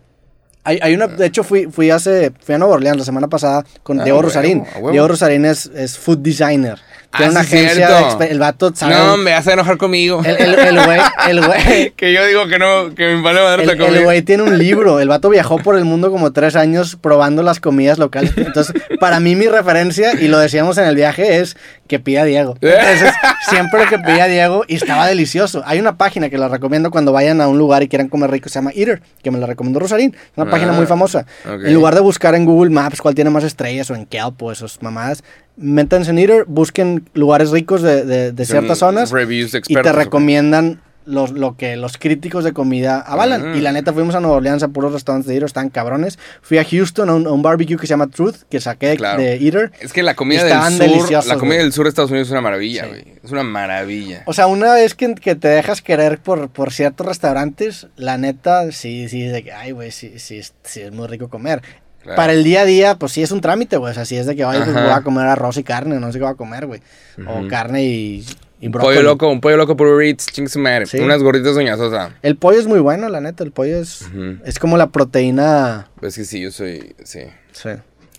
Hay, 0.63 0.79
hay 0.83 0.95
una, 0.95 1.07
de 1.07 1.27
hecho 1.27 1.43
fui, 1.43 1.67
fui 1.71 1.91
hace, 1.91 2.33
fui 2.45 2.55
a 2.55 2.59
Nueva 2.59 2.75
Orleans 2.75 2.99
la 2.99 3.05
semana 3.05 3.29
pasada 3.29 3.65
con 3.83 3.99
Ah, 4.01 4.05
Diego 4.05 4.21
Rosarín. 4.21 4.65
Diego 4.91 5.09
Rosarín 5.09 5.45
es, 5.47 5.67
es 5.75 5.97
food 5.99 6.19
designer. 6.19 6.79
Ah, 7.13 7.17
Tiene 7.19 7.33
una 7.33 7.43
sí, 7.43 7.57
agencia 7.57 8.17
de 8.19 8.27
el 8.29 8.39
vato 8.39 8.73
sabe. 8.73 8.95
No, 8.95 9.17
me 9.17 9.33
a 9.33 9.41
enojar 9.41 9.77
conmigo. 9.79 10.23
el, 10.25 10.37
el, 10.37 10.55
el 10.55 10.85
güey, 10.85 11.01
el 11.29 11.41
güey, 11.47 11.91
que 11.97 12.13
yo 12.13 12.25
digo 12.25 12.47
que 12.47 12.59
no, 12.61 12.95
que 12.95 13.17
me 13.17 13.21
vale 13.21 13.65
el, 13.65 13.71
el 13.71 14.05
güey 14.05 14.23
tiene 14.23 14.45
un 14.45 14.57
libro. 14.57 15.01
El 15.01 15.09
vato 15.09 15.29
viajó 15.29 15.59
por 15.59 15.77
el 15.77 15.85
mundo 15.85 16.13
como 16.13 16.33
tres 16.33 16.55
años 16.55 16.97
probando 17.01 17.43
las 17.43 17.59
comidas 17.59 17.99
locales. 17.99 18.33
Entonces, 18.37 18.75
para 19.01 19.19
mí 19.19 19.35
mi 19.35 19.49
referencia, 19.49 20.13
y 20.21 20.29
lo 20.29 20.39
decíamos 20.39 20.79
en 20.79 20.85
el 20.85 20.95
viaje, 20.95 21.41
es 21.41 21.57
que 21.89 21.99
pida 21.99 22.23
Diego. 22.25 22.55
Entonces, 22.61 23.13
siempre 23.49 23.87
que 23.89 23.99
pedía 23.99 24.27
Diego 24.27 24.63
y 24.69 24.77
estaba 24.77 25.09
delicioso. 25.09 25.63
Hay 25.67 25.81
una 25.81 25.97
página 25.97 26.31
que 26.31 26.39
la 26.39 26.47
recomiendo 26.47 26.93
cuando 26.93 27.11
vayan 27.13 27.41
a 27.41 27.49
un 27.49 27.59
lugar 27.59 27.83
y 27.83 27.89
quieran 27.89 28.09
comer 28.09 28.31
rico, 28.31 28.49
se 28.49 28.55
llama 28.61 28.71
Eater, 28.73 29.03
que 29.23 29.33
me 29.33 29.39
la 29.39 29.47
recomendó 29.47 29.81
Rosarín. 29.81 30.15
Es 30.15 30.31
una 30.37 30.47
Ah, 30.47 30.51
página 30.51 30.71
muy 30.73 30.87
famosa. 30.87 31.27
En 31.45 31.75
lugar 31.75 31.95
de 31.97 32.01
buscar 32.03 32.37
en 32.37 32.45
Google 32.45 32.71
Maps 32.71 33.01
cuál 33.01 33.17
tiene 33.17 33.31
más 33.31 33.43
estrellas 33.43 33.91
o 33.91 33.97
en 33.97 34.07
Kelp 34.07 34.41
o 34.43 34.53
esas 34.53 34.81
mamadas, 34.81 35.25
métanse 35.61 36.11
en 36.11 36.19
Eater, 36.19 36.45
busquen 36.49 37.09
lugares 37.15 37.51
ricos 37.51 37.83
de, 37.83 38.05
de- 38.05 38.33
de 38.33 38.45
ciertas 38.45 38.79
zonas 38.79 39.11
Reviews 39.13 39.53
de 39.53 39.59
y 39.59 39.61
expertos. 39.61 39.85
te 39.85 39.91
¿o 39.91 39.93
qué? 39.99 40.05
recomiendan 40.05 40.81
los, 41.07 41.33
lo 41.33 41.57
que 41.57 41.77
los 41.77 41.97
críticos 41.99 42.45
de 42.45 42.53
comida 42.53 43.01
avalan. 43.01 43.53
Mm. 43.53 43.55
Y 43.57 43.61
la 43.63 43.73
neta, 43.73 43.93
fuimos 43.93 44.15
a 44.15 44.21
Nueva 44.21 44.37
Orleans 44.37 44.63
a 44.63 44.69
puros 44.69 44.93
restaurantes 44.93 45.27
de 45.29 45.35
Eater, 45.35 45.47
están 45.47 45.69
cabrones. 45.71 46.19
Fui 46.41 46.59
a 46.59 46.65
Houston 46.65 47.09
a 47.09 47.15
un, 47.15 47.27
a 47.27 47.33
un 47.33 47.43
barbecue 47.43 47.77
que 47.77 47.87
se 47.87 47.91
llama 47.93 48.07
Truth, 48.09 48.43
que 48.49 48.61
saqué 48.61 48.97
Claro. 48.97 49.21
de 49.21 49.35
Eater. 49.37 49.73
Es 49.81 49.93
que 49.93 50.03
la 50.03 50.15
comida 50.15 50.43
Y 50.43 50.79
del 50.79 51.01
sur, 51.01 51.27
la 51.27 51.37
comida 51.37 51.59
del 51.59 51.73
sur 51.73 51.85
de 51.85 51.89
Estados 51.89 52.11
Unidos 52.11 52.29
es 52.29 52.33
una 52.33 52.43
maravilla, 52.43 52.85
Sí. 52.85 52.89
güey. 52.91 53.05
Es 53.25 53.31
una 53.33 53.43
maravilla. 53.43 54.23
O 54.27 54.33
sea, 54.35 54.47
una 54.47 54.73
vez 54.75 54.95
que, 54.95 55.15
que 55.15 55.35
te 55.35 55.49
dejas 55.49 55.83
querer 55.83 56.19
por, 56.21 56.49
por 56.51 56.71
ciertos 56.73 57.07
restaurantes, 57.07 57.89
la 57.97 58.17
neta, 58.17 58.71
sí, 58.71 59.09
sí, 59.09 59.23
de 59.23 59.43
que, 59.43 59.53
ay, 59.53 59.73
güey, 59.73 59.91
sí, 59.91 60.15
sí, 60.19 60.41
sí 60.63 60.81
es 60.81 60.93
muy 60.93 61.07
rico 61.09 61.29
comer. 61.29 61.63
Claro. 62.03 62.17
Para 62.17 62.33
el 62.33 62.45
día 62.45 62.63
a 62.63 62.65
día, 62.65 62.95
pues 62.97 63.13
sí 63.13 63.23
es 63.23 63.31
un 63.31 63.41
trámite, 63.41 63.77
güey. 63.77 63.91
O 63.91 63.95
sea, 63.95 64.05
sí 64.05 64.17
es 64.17 64.27
de 64.27 64.35
que, 64.35 64.43
ay, 64.45 64.59
pues 64.65 64.73
voy 64.73 64.91
a 64.91 65.03
comer 65.03 65.27
arroz 65.27 65.57
y 65.59 65.63
carne, 65.65 66.01
no 66.01 66.11
sé 66.13 66.19
qué 66.19 66.25
voy 66.25 66.33
a 66.33 66.37
comer, 66.37 66.67
güey. 66.67 66.81
O 67.27 67.47
carne 67.49 67.85
y, 67.85 68.27
y 68.61 68.67
Un 68.67 68.73
pollo 68.73 69.03
loco, 69.03 69.29
un 69.29 69.41
pollo 69.41 69.57
loco 69.59 69.77
por 69.77 69.87
Uber 69.89 70.17
ching 70.17 70.49
su 70.49 70.59
madre. 70.59 70.87
Sí. 70.87 70.99
Unas 70.99 71.23
gorditas 71.23 71.55
doña 71.55 71.77
Sosa. 71.77 72.15
El 72.23 72.37
pollo 72.37 72.59
es 72.59 72.67
muy 72.67 72.81
bueno, 72.81 73.09
la 73.11 73.21
neta. 73.21 73.45
El 73.45 73.53
pollo 73.53 73.79
es, 73.81 74.07
es 74.45 74.59
como 74.59 74.77
la 74.79 74.89
proteína. 74.89 75.89
Es 76.01 76.17
que 76.17 76.25
sí, 76.25 76.41
yo 76.41 76.51
soy, 76.51 76.95
sí. 77.05 77.21
Sí. 77.53 77.71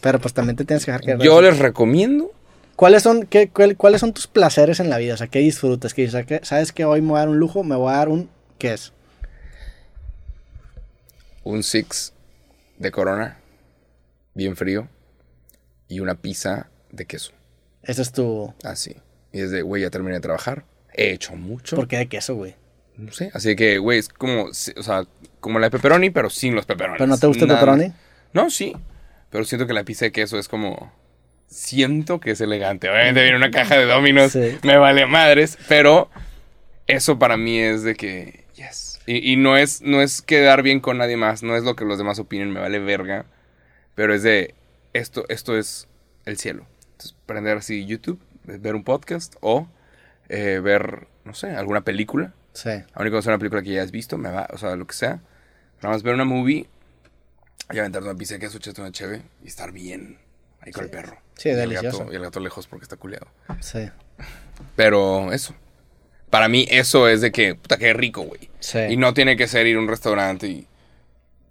Pero 0.02 0.20
pues 0.20 0.34
también 0.34 0.56
te 0.56 0.64
tienes 0.66 0.86
que 0.86 0.92
dejar 0.92 1.02
querer. 1.06 1.20
Yo 1.20 1.42
les 1.42 1.58
recomiendo 1.60 2.32
¿Cuáles 2.76 3.04
son, 3.04 3.28
qué, 3.28 3.48
cuál- 3.50 3.78
¿Cuáles 3.78 4.02
son 4.02 4.12
tus 4.12 4.26
placeres 4.26 4.80
en 4.80 4.90
la 4.90 4.98
vida? 4.98 5.14
O 5.14 5.18
sea, 5.18 5.28
¿qué 5.28 5.38
disfrutas? 5.40 5.94
¿Qué, 5.94 6.02
dices, 6.04 6.26
¿qué- 6.26 6.40
¿Sabes 6.44 6.72
que 6.72 6.84
hoy 6.86 7.02
me 7.02 7.10
voy 7.10 7.18
a 7.18 7.20
dar 7.20 7.30
un 7.30 7.38
lujo? 7.38 7.64
Me 7.64 7.76
voy 7.76 7.94
a 7.94 7.98
dar 7.98 8.10
un... 8.10 8.28
¿Qué 8.58 8.74
es? 8.74 8.92
un 11.44 11.64
six 11.64 12.14
de 12.78 12.92
corona, 12.92 13.38
bien 14.34 14.56
frío, 14.56 14.88
y 15.88 16.00
una 16.00 16.16
pizza 16.16 16.70
de 16.92 17.06
queso. 17.06 17.34
Ese 17.84 18.02
es 18.02 18.12
tu... 18.12 18.54
Así. 18.64 18.96
Y 19.32 19.42
es 19.42 19.52
de, 19.52 19.62
güey, 19.62 19.82
ya 19.82 19.90
terminé 19.90 20.16
de 20.16 20.22
trabajar. 20.22 20.66
He 20.94 21.12
hecho 21.12 21.36
mucho. 21.36 21.76
¿Por 21.76 21.88
qué 21.88 21.98
de 21.98 22.08
queso, 22.08 22.36
güey? 22.36 22.56
No 22.98 23.12
sé. 23.12 23.32
Así 23.34 23.56
que, 23.56 23.78
güey, 23.78 24.00
es 24.00 24.10
como, 24.10 24.44
o 24.44 24.54
sea, 24.54 25.06
como 25.40 25.60
la 25.60 25.68
de 25.68 25.72
pepperoni, 25.72 26.10
pero 26.10 26.30
sin 26.30 26.54
los 26.54 26.66
pepperonis. 26.66 26.98
¿Pero 26.98 27.08
no 27.08 27.18
te 27.18 27.28
gusta 27.28 27.46
el 27.46 27.52
pepperoni? 27.52 27.94
No, 28.34 28.50
sí. 28.50 28.76
Pero 29.30 29.46
siento 29.46 29.66
que 29.66 29.74
la 29.74 29.84
pizza 29.84 30.06
de 30.06 30.12
queso 30.12 30.38
es 30.38 30.48
como. 30.48 30.94
Siento 31.48 32.20
que 32.20 32.32
es 32.32 32.42
elegante. 32.42 32.90
Obviamente 32.90 33.24
viene 33.24 33.38
una 33.38 33.52
caja 33.52 33.78
de 33.78 33.86
dominos. 33.86 34.34
Sí. 34.34 34.58
Me 34.64 34.78
vale 34.78 35.06
madres. 35.06 35.58
Pero 35.68 36.10
eso 36.88 37.18
para 37.18 37.38
mí 37.38 37.60
es 37.60 37.84
de 37.84 37.96
que. 37.96 38.46
Yes. 38.56 39.00
Y, 39.06 39.34
y 39.34 39.36
no, 39.38 39.58
es, 39.58 39.82
no 39.82 40.02
es 40.02 40.22
quedar 40.22 40.62
bien 40.62 40.80
con 40.80 40.98
nadie 40.98 41.18
más. 41.18 41.44
No 41.44 41.56
es 41.56 41.64
lo 41.64 41.76
que 41.76 41.86
los 41.86 41.98
demás 41.98 42.20
opinen. 42.20 42.52
Me 42.52 42.60
vale 42.60 42.80
verga. 42.80 43.26
Pero 44.02 44.16
es 44.16 44.24
de. 44.24 44.56
Esto, 44.94 45.26
esto 45.30 45.56
es 45.60 45.88
el 46.26 46.40
cielo. 46.40 46.66
Entonces, 46.94 47.16
prender 47.28 47.58
así 47.60 47.86
YouTube, 47.86 48.20
ver 48.46 48.74
un 48.74 48.84
podcast 48.84 49.36
o 49.42 49.68
eh, 50.28 50.60
ver, 50.60 51.08
no 51.24 51.36
sé, 51.36 51.52
alguna 51.52 51.82
película. 51.82 52.34
Sí. 52.54 52.72
Aún 52.72 53.06
y 53.08 53.10
cuando 53.12 53.22
sea 53.22 53.34
una 53.34 53.38
película 53.38 53.62
que 53.62 53.74
ya 53.74 53.84
has 53.84 53.92
visto, 53.92 54.18
me 54.18 54.32
va, 54.32 54.48
o 54.52 54.58
sea, 54.58 54.76
lo 54.76 54.88
que 54.88 54.96
sea. 54.96 55.22
Nada 55.84 55.94
más 55.94 56.02
ver 56.02 56.16
una 56.16 56.26
movie 56.26 56.68
y 57.72 57.78
aventarte 57.78 58.10
una 58.10 58.18
pizza 58.18 58.34
de 58.34 58.40
queso, 58.40 58.58
echarte 58.58 58.82
una 58.82 58.92
cheve 58.92 59.22
y 59.44 59.48
estar 59.50 59.72
bien 59.72 60.18
ahí 60.62 60.72
con 60.72 60.84
el 60.86 60.90
perro. 60.90 61.20
Sí, 61.38 61.50
Y 61.50 61.52
el 61.52 61.60
delicioso. 61.60 62.00
gato- 62.00 62.12
y 62.12 62.16
el 62.16 62.22
gato 62.24 62.40
lejos 62.40 62.66
porque 62.66 62.84
está 62.86 62.96
culeado. 62.98 63.28
Sí. 63.60 63.88
Pero 64.76 65.32
eso. 65.32 65.54
Para 66.32 66.48
mí 66.48 66.66
eso 66.72 67.08
es 67.08 67.22
de 67.22 67.32
que, 67.32 67.54
puta, 67.54 67.78
qué 67.78 67.94
rico, 67.94 68.24
güey. 68.24 68.50
Sí. 68.60 68.80
Y 68.90 68.98
no 68.98 69.14
tiene 69.14 69.38
que 69.38 69.48
ser 69.48 69.68
ir 69.68 69.76
a 69.78 69.80
un 69.80 69.88
restaurante 69.88 70.48
y... 70.48 70.68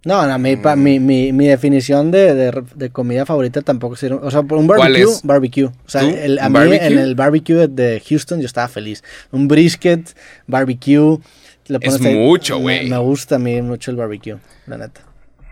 No, 0.03 0.25
no, 0.25 0.39
mi, 0.39 0.55
pa- 0.55 0.75
mi, 0.75 0.99
mi, 0.99 1.31
mi 1.31 1.47
definición 1.47 2.09
de, 2.09 2.33
de, 2.33 2.63
de 2.75 2.89
comida 2.89 3.23
favorita 3.25 3.61
tampoco 3.61 3.95
sería... 3.95 4.17
O 4.17 4.31
sea, 4.31 4.41
por 4.41 4.57
un 4.57 4.65
¿Cuál 4.65 4.79
barbecue, 4.79 5.03
es? 5.11 5.21
barbecue. 5.23 5.65
O 5.65 5.71
sea, 5.85 6.01
el- 6.01 6.39
a 6.39 6.47
¿Un 6.47 6.53
mí 6.53 6.59
barbecue? 6.59 6.87
en 6.87 6.97
el 6.97 7.13
barbecue 7.15 7.67
de, 7.67 8.01
Houston 8.09 8.39
yo 8.39 8.47
estaba 8.47 8.67
feliz. 8.67 9.03
Un 9.31 9.47
brisket, 9.47 10.15
barbecue... 10.47 11.19
le 11.67 11.77
Es 11.81 12.01
ahí- 12.01 12.15
mucho, 12.15 12.57
güey. 12.57 12.89
Me, 12.89 12.97
gusta 12.97 13.35
a 13.35 13.39
mí 13.39 13.61
mucho 13.61 13.91
el 13.91 13.97
barbecue, 13.97 14.37
la 14.65 14.77
neta. 14.79 15.01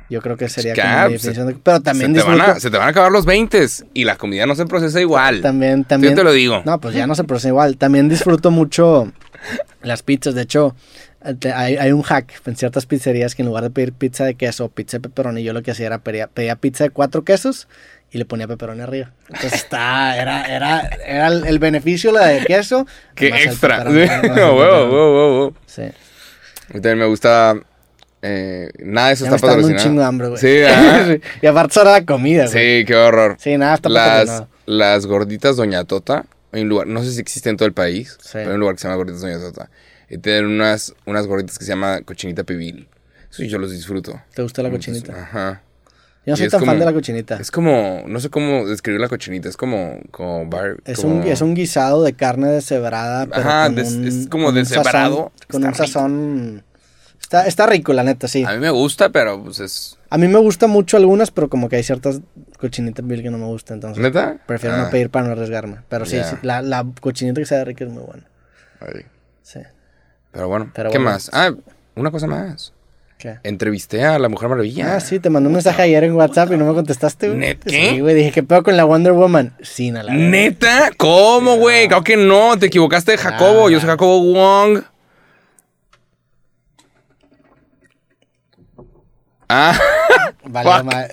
Yo 0.09 0.19
creo 0.23 0.35
que 0.35 0.49
sería 0.49 0.73
como 0.73 1.05
mi 1.05 1.13
definición 1.13 1.45
de... 1.47 1.53
Pero 1.53 1.81
también 1.81 2.15
se, 2.15 2.21
te 2.21 2.27
van 2.27 2.41
a, 2.41 2.59
se 2.59 2.71
te 2.71 2.77
van 2.79 2.87
a 2.87 2.89
acabar 2.89 3.11
los 3.11 3.25
20 3.27 3.63
y 3.93 4.03
la 4.05 4.15
comida 4.17 4.47
no 4.47 4.55
se 4.55 4.65
procesa 4.65 4.99
igual. 4.99 5.41
También, 5.41 5.83
también... 5.83 6.13
Yo 6.13 6.17
te 6.17 6.23
lo 6.23 6.31
digo. 6.31 6.63
No, 6.65 6.79
pues 6.79 6.95
ya 6.95 7.05
no 7.05 7.13
se 7.13 7.23
procesa 7.23 7.49
igual. 7.49 7.77
También 7.77 8.09
disfruto 8.09 8.49
mucho 8.49 9.11
las 9.83 10.01
pizzas. 10.01 10.33
De 10.33 10.41
hecho, 10.41 10.75
hay, 11.53 11.77
hay 11.77 11.91
un 11.91 12.01
hack 12.01 12.41
en 12.45 12.55
ciertas 12.55 12.85
pizzerías 12.85 13.35
que 13.35 13.41
en 13.41 13.47
lugar 13.47 13.63
de 13.63 13.69
pedir 13.69 13.93
pizza 13.93 14.25
de 14.25 14.35
queso 14.35 14.65
o 14.65 14.69
pizza 14.69 14.97
de 14.97 15.01
pepperoni, 15.01 15.43
yo 15.43 15.53
lo 15.53 15.61
que 15.63 15.71
hacía 15.71 15.87
era 15.87 15.99
pedía, 15.99 16.27
pedía 16.27 16.55
pizza 16.55 16.83
de 16.85 16.89
cuatro 16.91 17.23
quesos 17.23 17.67
y 18.11 18.17
le 18.17 18.25
ponía 18.25 18.47
pepperoni 18.47 18.81
arriba. 18.81 19.11
Entonces 19.27 19.53
está, 19.63 20.17
era, 20.21 20.43
era, 20.45 20.79
era 21.05 21.27
el, 21.27 21.45
el 21.45 21.59
beneficio 21.59 22.11
la 22.11 22.27
de 22.27 22.45
queso. 22.45 22.87
Qué 23.15 23.27
extra. 23.27 23.83
Sí, 23.89 23.89
huevo, 23.91 24.21
pepperoni. 24.21 24.41
huevo, 24.59 25.13
huevo. 25.37 25.53
Sí. 25.65 25.83
También 26.71 26.97
me 26.99 27.05
gusta... 27.05 27.55
eh, 28.21 28.69
nada 28.79 29.07
de 29.09 29.13
eso 29.15 29.25
Ya 29.25 29.31
me 29.31 29.35
está 29.37 29.47
está 29.47 29.55
dando 29.57 29.67
un 29.67 29.73
patrocinado. 29.73 29.83
chingo 29.89 30.01
de 30.01 30.07
hambre, 30.07 30.27
güey. 30.27 30.39
Sí. 31.21 31.21
Y 31.41 31.47
aparte 31.47 31.73
solo 31.73 31.91
la 31.91 32.05
comida, 32.05 32.47
güey. 32.47 32.79
Sí, 32.79 32.85
qué 32.85 32.95
horror. 32.95 33.35
Sí, 33.39 33.57
nada, 33.57 33.75
está 33.75 33.89
las, 33.89 34.07
patrocinado. 34.09 34.47
las 34.65 35.05
gorditas 35.05 35.55
Doña 35.57 35.83
Tota, 35.83 36.25
un 36.51 36.67
lugar, 36.69 36.87
no 36.87 37.03
sé 37.03 37.11
si 37.11 37.19
existe 37.19 37.49
en 37.49 37.57
todo 37.57 37.67
el 37.67 37.73
país, 37.73 38.17
Sí. 38.21 38.29
pero 38.33 38.49
hay 38.49 38.53
un 38.55 38.59
lugar 38.61 38.75
que 38.75 38.81
se 38.81 38.87
llama 38.87 38.97
Gorditas 38.97 39.21
Doña 39.21 39.39
Tota. 39.39 39.69
Y 40.09 40.17
tienen 40.17 40.47
unas, 40.47 40.93
unas 41.05 41.27
gorditas 41.27 41.57
que 41.59 41.65
se 41.65 41.69
llama 41.71 42.01
cochinita 42.01 42.43
pibil. 42.43 42.87
Eso 43.31 43.43
yo 43.43 43.57
los 43.59 43.71
disfruto. 43.71 44.19
¿Te 44.33 44.41
gusta 44.41 44.63
la 44.63 44.69
Entonces, 44.69 45.03
cochinita? 45.03 45.21
Ajá. 45.23 45.61
Yo 46.25 46.33
no 46.33 46.37
soy 46.37 46.49
tan 46.49 46.63
fan 46.65 46.79
de 46.79 46.85
la 46.85 46.93
cochinita. 46.93 47.37
Es 47.39 47.49
como, 47.51 48.03
no 48.07 48.19
sé 48.19 48.29
cómo 48.29 48.65
describir 48.67 48.99
la 48.99 49.07
cochinita, 49.07 49.47
es 49.49 49.55
como, 49.57 49.99
como 50.11 50.45
bar. 50.47 50.77
Es 50.85 50.99
como- 50.99 51.21
un, 51.21 51.23
es 51.27 51.41
un 51.41 51.53
guisado 51.55 52.03
de 52.03 52.13
carne 52.13 52.47
deshebrada, 52.49 53.25
pero 53.27 53.41
Ajá, 53.41 53.65
con 53.67 53.75
des- 53.75 53.93
un, 53.93 54.07
es 54.07 54.27
como 54.27 54.45
con 54.45 54.55
un 54.57 54.63
deshebrado. 54.63 55.31
sazón- 55.31 55.47
Con 55.49 55.63
Está 55.63 55.67
un 55.69 55.75
sazón... 55.87 56.63
Está, 57.21 57.45
está 57.47 57.65
rico, 57.67 57.93
la 57.93 58.03
neta, 58.03 58.27
sí. 58.27 58.43
A 58.43 58.53
mí 58.53 58.57
me 58.59 58.69
gusta, 58.71 59.09
pero 59.09 59.43
pues 59.43 59.59
es... 59.59 59.97
A 60.09 60.17
mí 60.17 60.27
me 60.27 60.39
gustan 60.39 60.71
mucho 60.71 60.97
algunas, 60.97 61.29
pero 61.29 61.49
como 61.49 61.69
que 61.69 61.75
hay 61.75 61.83
ciertas 61.83 62.21
cochinitas 62.57 63.05
mil 63.05 63.21
que 63.21 63.29
no 63.29 63.37
me 63.37 63.45
gustan, 63.45 63.75
entonces 63.75 64.01
¿Neta? 64.01 64.37
prefiero 64.47 64.75
Ah, 64.75 64.83
no 64.83 64.89
pedir 64.89 65.09
para 65.11 65.27
no 65.27 65.33
arriesgarme. 65.33 65.77
Pero 65.87 66.05
sí, 66.05 66.17
sí, 66.27 66.35
la, 66.41 66.61
la 66.63 66.85
cochinita 66.99 67.39
que 67.39 67.45
sea 67.45 67.63
rica 67.63 67.83
es 67.85 67.91
muy 67.91 68.03
buena. 68.03 68.23
ay. 68.81 69.05
Sí. 69.43 69.59
Pero 70.31 70.47
bueno, 70.47 70.71
Pero 70.73 70.91
¿qué 70.91 70.97
bueno. 70.97 71.11
más? 71.11 71.29
Ah, 71.33 71.51
una 71.95 72.11
cosa 72.11 72.27
más. 72.27 72.73
¿Qué? 73.17 73.37
Entrevisté 73.43 74.05
a 74.05 74.17
la 74.17 74.29
Mujer 74.29 74.47
Maravilla. 74.47 74.95
Ah, 74.95 74.99
sí, 75.01 75.19
te 75.19 75.29
mandé 75.29 75.47
un 75.47 75.53
mensaje 75.53 75.81
ayer 75.81 76.05
en 76.05 76.13
WhatsApp 76.13 76.53
y 76.53 76.57
no 76.57 76.65
me 76.65 76.73
contestaste, 76.73 77.27
güey. 77.27 77.39
¿Net 77.39 77.57
Sí, 77.65 77.71
qué? 77.71 78.01
güey, 78.01 78.15
dije, 78.15 78.31
¿qué 78.31 78.43
pedo 78.43 78.63
con 78.63 78.77
la 78.77 78.85
Wonder 78.85 79.11
Woman? 79.11 79.55
Sí, 79.61 79.91
la 79.91 80.03
verdad. 80.03 80.17
¿Neta? 80.17 80.89
¿Cómo, 80.95 81.57
güey? 81.57 81.87
Claro 81.89 82.03
que 82.03 82.15
no, 82.15 82.57
te 82.57 82.67
equivocaste 82.67 83.11
de 83.11 83.17
Jacobo. 83.17 83.69
Yo 83.69 83.79
soy 83.81 83.89
Jacobo 83.89 84.21
Wong. 84.23 84.83
Ah, 89.49 89.77
Vale. 90.45 90.69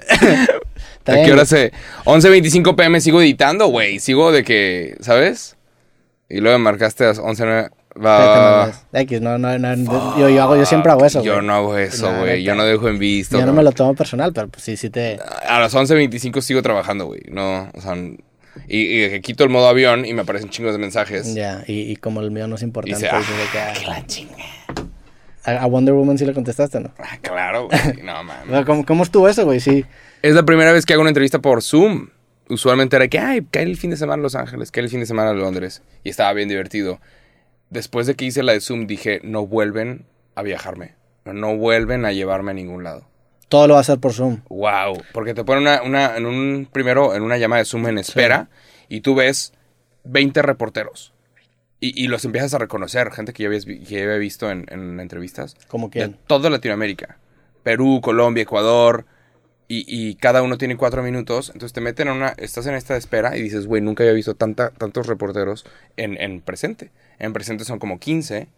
Está 0.98 1.12
¿a 1.14 1.24
qué 1.24 1.32
hora 1.32 1.44
se...? 1.46 1.72
11.25 2.04 2.74
pm 2.76 3.00
sigo 3.00 3.20
editando, 3.22 3.66
güey. 3.68 3.98
Sigo 4.00 4.32
de 4.32 4.44
que, 4.44 4.96
¿sabes? 5.00 5.56
Y 6.28 6.40
luego 6.40 6.58
me 6.58 6.64
marcaste 6.64 7.04
a 7.04 7.08
las 7.08 7.20
11.09. 7.20 7.70
Va, 8.04 8.72
X, 8.92 9.20
no, 9.20 9.38
no, 9.38 9.58
no, 9.58 10.18
yo, 10.18 10.28
yo 10.28 10.42
hago, 10.42 10.56
yo 10.56 10.66
siempre 10.66 10.92
hago 10.92 11.04
eso, 11.04 11.22
Yo 11.22 11.40
no 11.40 11.54
hago 11.54 11.78
eso, 11.78 12.12
güey. 12.18 12.42
Yo 12.42 12.54
no 12.54 12.64
dejo 12.64 12.88
en 12.88 12.98
visto. 12.98 13.38
Yo 13.38 13.46
no 13.46 13.52
me 13.52 13.62
lo 13.62 13.72
tomo 13.72 13.94
personal, 13.94 14.32
pero 14.32 14.48
pues 14.48 14.64
sí, 14.64 14.76
sí 14.76 14.90
te... 14.90 15.18
A 15.46 15.60
las 15.60 15.74
11.25 15.74 16.40
sigo 16.42 16.62
trabajando, 16.62 17.06
güey. 17.06 17.22
No, 17.30 17.70
o 17.74 17.80
sea... 17.80 17.96
Y, 18.68 19.04
y 19.04 19.10
que 19.10 19.20
quito 19.20 19.44
el 19.44 19.50
modo 19.50 19.68
avión 19.68 20.04
y 20.06 20.14
me 20.14 20.22
aparecen 20.22 20.48
chingos 20.48 20.72
de 20.72 20.78
mensajes. 20.78 21.34
Ya, 21.34 21.62
y, 21.66 21.92
y 21.92 21.96
como 21.96 22.20
el 22.20 22.30
mío 22.30 22.48
no 22.48 22.56
es 22.56 22.62
importante, 22.62 23.04
Dice, 23.04 23.10
que, 23.52 23.58
ah, 23.58 23.72
ah, 23.74 23.78
que 23.78 23.86
la 23.86 24.06
chinga. 24.06 24.34
a, 25.44 25.66
Wonder 25.66 25.94
Woman 25.94 26.16
sí 26.16 26.24
le 26.24 26.32
contestaste, 26.32 26.80
¿no? 26.80 26.90
Ah, 26.98 27.18
claro, 27.20 27.68
güey. 27.68 28.02
No, 28.02 28.24
mames. 28.24 28.64
¿Cómo, 28.64 28.86
cómo 28.86 29.02
estuvo 29.02 29.28
eso, 29.28 29.44
güey? 29.44 29.60
Sí. 29.60 29.84
Es 30.22 30.34
la 30.34 30.42
primera 30.44 30.72
vez 30.72 30.86
que 30.86 30.94
hago 30.94 31.02
una 31.02 31.10
entrevista 31.10 31.40
por 31.40 31.62
Zoom. 31.62 32.08
Usualmente 32.48 32.96
era 32.96 33.08
que, 33.08 33.18
ay, 33.18 33.46
cae 33.50 33.64
el 33.64 33.76
fin 33.76 33.90
de 33.90 33.96
semana 33.96 34.20
a 34.20 34.22
Los 34.22 34.34
Ángeles, 34.34 34.70
cae 34.70 34.84
el 34.84 34.90
fin 34.90 35.00
de 35.00 35.06
semana 35.06 35.30
a 35.30 35.34
Londres. 35.34 35.82
Y 36.02 36.10
estaba 36.10 36.32
bien 36.32 36.48
divertido. 36.48 36.98
Después 37.70 38.06
de 38.06 38.14
que 38.14 38.24
hice 38.24 38.42
la 38.42 38.52
de 38.52 38.60
Zoom, 38.60 38.86
dije, 38.86 39.20
no 39.24 39.46
vuelven 39.46 40.06
a 40.34 40.42
viajarme. 40.42 40.94
No, 41.24 41.56
vuelven 41.56 42.04
a 42.04 42.12
llevarme 42.12 42.52
a 42.52 42.54
ningún 42.54 42.84
lado. 42.84 43.06
Todo 43.48 43.66
lo 43.66 43.74
va 43.74 43.78
a 43.78 43.82
hacer 43.82 43.98
por 43.98 44.12
Zoom. 44.12 44.42
Wow. 44.48 45.02
Porque 45.12 45.34
te 45.34 45.44
ponen 45.44 45.62
una, 45.62 45.82
una- 45.82 46.16
en 46.16 46.26
un, 46.26 46.68
primero, 46.70 47.14
en 47.14 47.22
una 47.22 47.38
llamada 47.38 47.60
de 47.60 47.64
Zoom 47.66 47.86
en 47.88 47.98
espera. 47.98 48.48
Y 48.88 49.00
tú 49.00 49.14
ves 49.16 49.52
20 50.04 50.42
reporteros. 50.42 51.12
Y, 51.80 52.00
y 52.02 52.08
los 52.08 52.24
empiezas 52.24 52.54
a 52.54 52.58
reconocer. 52.58 53.10
Gente 53.12 53.32
que 53.32 53.42
ya, 53.42 53.48
habías 53.48 53.64
que 53.64 53.80
ya 53.80 54.02
había 54.04 54.16
visto 54.16 54.50
en, 54.50 54.66
en 54.68 54.98
entrevistas. 55.00 55.56
Como 55.68 55.88
De 55.88 55.92
quién. 55.92 56.16
toda 56.26 56.48
Latinoamérica. 56.50 57.18
Perú, 57.64 58.00
Colombia, 58.02 58.42
Ecuador. 58.42 59.04
Y, 59.68 59.84
y 59.88 60.14
cada 60.14 60.42
uno 60.42 60.58
tiene 60.58 60.76
cuatro 60.76 61.02
minutos. 61.02 61.48
Entonces 61.52 61.72
te 61.72 61.80
meten 61.80 62.08
a 62.08 62.12
una. 62.12 62.28
Estás 62.38 62.66
en 62.66 62.74
esta 62.74 62.94
de 62.94 63.00
espera 63.00 63.36
y 63.36 63.42
dices, 63.42 63.66
güey, 63.66 63.82
nunca 63.82 64.02
había 64.04 64.14
visto 64.14 64.34
tanta, 64.34 64.70
tantos 64.70 65.06
reporteros 65.06 65.66
en, 65.96 66.20
en 66.20 66.40
presente. 66.40 66.90
En 67.18 67.32
presente 67.32 67.64
son 67.64 67.78
como 67.78 67.98
15. 67.98 68.48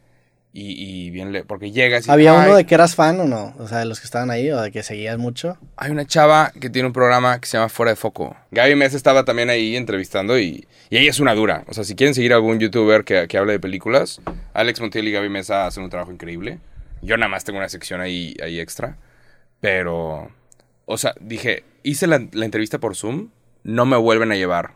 Y, 0.50 0.72
y 1.06 1.10
bien. 1.10 1.30
le- 1.32 1.44
porque 1.44 1.70
llegas 1.72 2.06
y. 2.06 2.10
¿Había 2.10 2.38
"Ay, 2.40 2.48
uno 2.48 2.56
de 2.56 2.64
que 2.66 2.74
eras 2.74 2.94
fan 2.94 3.20
o 3.20 3.24
no? 3.26 3.54
O 3.58 3.68
sea, 3.68 3.78
de 3.78 3.84
los 3.84 4.00
que 4.00 4.06
estaban 4.06 4.30
ahí 4.30 4.50
o 4.50 4.60
de 4.60 4.70
que 4.72 4.82
seguías 4.82 5.18
mucho. 5.18 5.58
Hay 5.76 5.90
una 5.90 6.06
chava 6.06 6.52
que 6.58 6.70
tiene 6.70 6.86
un 6.86 6.92
programa 6.94 7.38
que 7.40 7.46
se 7.46 7.58
llama 7.58 7.68
Fuera 7.68 7.90
de 7.92 7.96
Foco. 7.96 8.34
Gaby 8.50 8.74
Mesa 8.74 8.96
estaba 8.96 9.24
también 9.26 9.50
ahí 9.50 9.76
entrevistando 9.76 10.38
y, 10.38 10.66
y 10.90 10.96
ella 10.96 11.10
es 11.10 11.20
una 11.20 11.34
dura. 11.34 11.64
O 11.68 11.74
sea, 11.74 11.84
si 11.84 11.94
quieren 11.94 12.14
seguir 12.14 12.32
a 12.32 12.36
algún 12.36 12.58
youtuber 12.58 13.04
que, 13.04 13.28
que 13.28 13.36
hable 13.38 13.52
de 13.52 13.60
películas, 13.60 14.20
Alex 14.54 14.80
Montiel 14.80 15.06
y 15.08 15.12
Gaby 15.12 15.28
Mesa 15.28 15.66
hacen 15.66 15.84
un 15.84 15.90
trabajo 15.90 16.12
increíble. 16.12 16.58
Yo 17.02 17.16
nada 17.18 17.28
más 17.28 17.44
tengo 17.44 17.58
una 17.58 17.68
sección 17.68 18.00
ahí, 18.00 18.34
ahí 18.42 18.58
extra. 18.58 18.96
Pero, 19.60 20.30
o 20.90 20.96
sea, 20.96 21.14
dije, 21.20 21.64
hice 21.82 22.06
la, 22.06 22.26
la 22.32 22.46
entrevista 22.46 22.78
por 22.78 22.96
Zoom, 22.96 23.28
no 23.62 23.84
me 23.84 23.98
vuelven 23.98 24.32
a 24.32 24.36
llevar. 24.36 24.72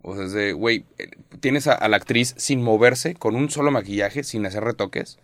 O 0.00 0.16
sea, 0.16 0.24
es 0.24 0.32
de, 0.32 0.54
güey, 0.54 0.86
eh, 0.96 1.10
tienes 1.40 1.66
a, 1.66 1.86
la 1.88 1.96
actriz 1.98 2.32
sin 2.38 2.62
moverse, 2.62 3.14
con 3.14 3.36
un 3.36 3.50
solo 3.50 3.70
maquillaje, 3.70 4.24
sin 4.24 4.46
hacer 4.46 4.64
retoques. 4.64 5.18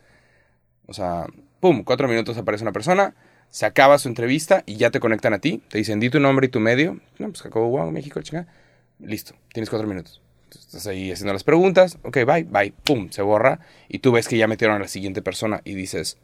O 0.87 0.93
sea, 0.93 1.25
pum, 1.61 1.83
cuatro 1.83 2.09
minutos 2.09 2.37
aparece 2.37 2.63
una 2.63 2.73
persona, 2.73 3.15
se 3.49 3.65
acaba 3.65 3.97
su 3.97 4.09
entrevista 4.09 4.65
y 4.67 4.77
ya 4.77 4.91
te 4.91 5.01
conectan 5.01 5.33
a 5.33 5.39
ti. 5.39 5.63
Te 5.69 5.79
dicen, 5.79 5.99
di 5.99 6.11
tu 6.11 6.21
nombre 6.21 6.47
y 6.47 6.51
tu 6.51 6.61
medio. 6.61 7.01
No, 7.19 7.29
pues 7.29 7.41
Jacobo 7.41 7.69
Wong, 7.69 7.91
México, 7.91 8.21
chinga. 8.21 8.47
Listo, 8.99 9.35
tienes 9.55 9.71
cuatro 9.71 9.89
minutos. 9.89 10.21
Estás 10.51 10.87
ahí 10.87 11.11
haciendo 11.11 11.33
las 11.33 11.45
preguntas. 11.45 11.97
Ok, 12.03 12.19
bye, 12.27 12.45
bye. 12.45 12.75
Pum, 12.85 13.09
se 13.09 13.23
borra. 13.23 13.61
Y 13.89 14.01
tú 14.01 14.13
ves 14.13 14.29
que 14.29 14.37
ya 14.37 14.47
metieron 14.47 14.77
a 14.77 14.81
la 14.81 14.89
siguiente 14.89 15.23
persona 15.23 15.63
y 15.65 15.75
dices, 15.75 16.19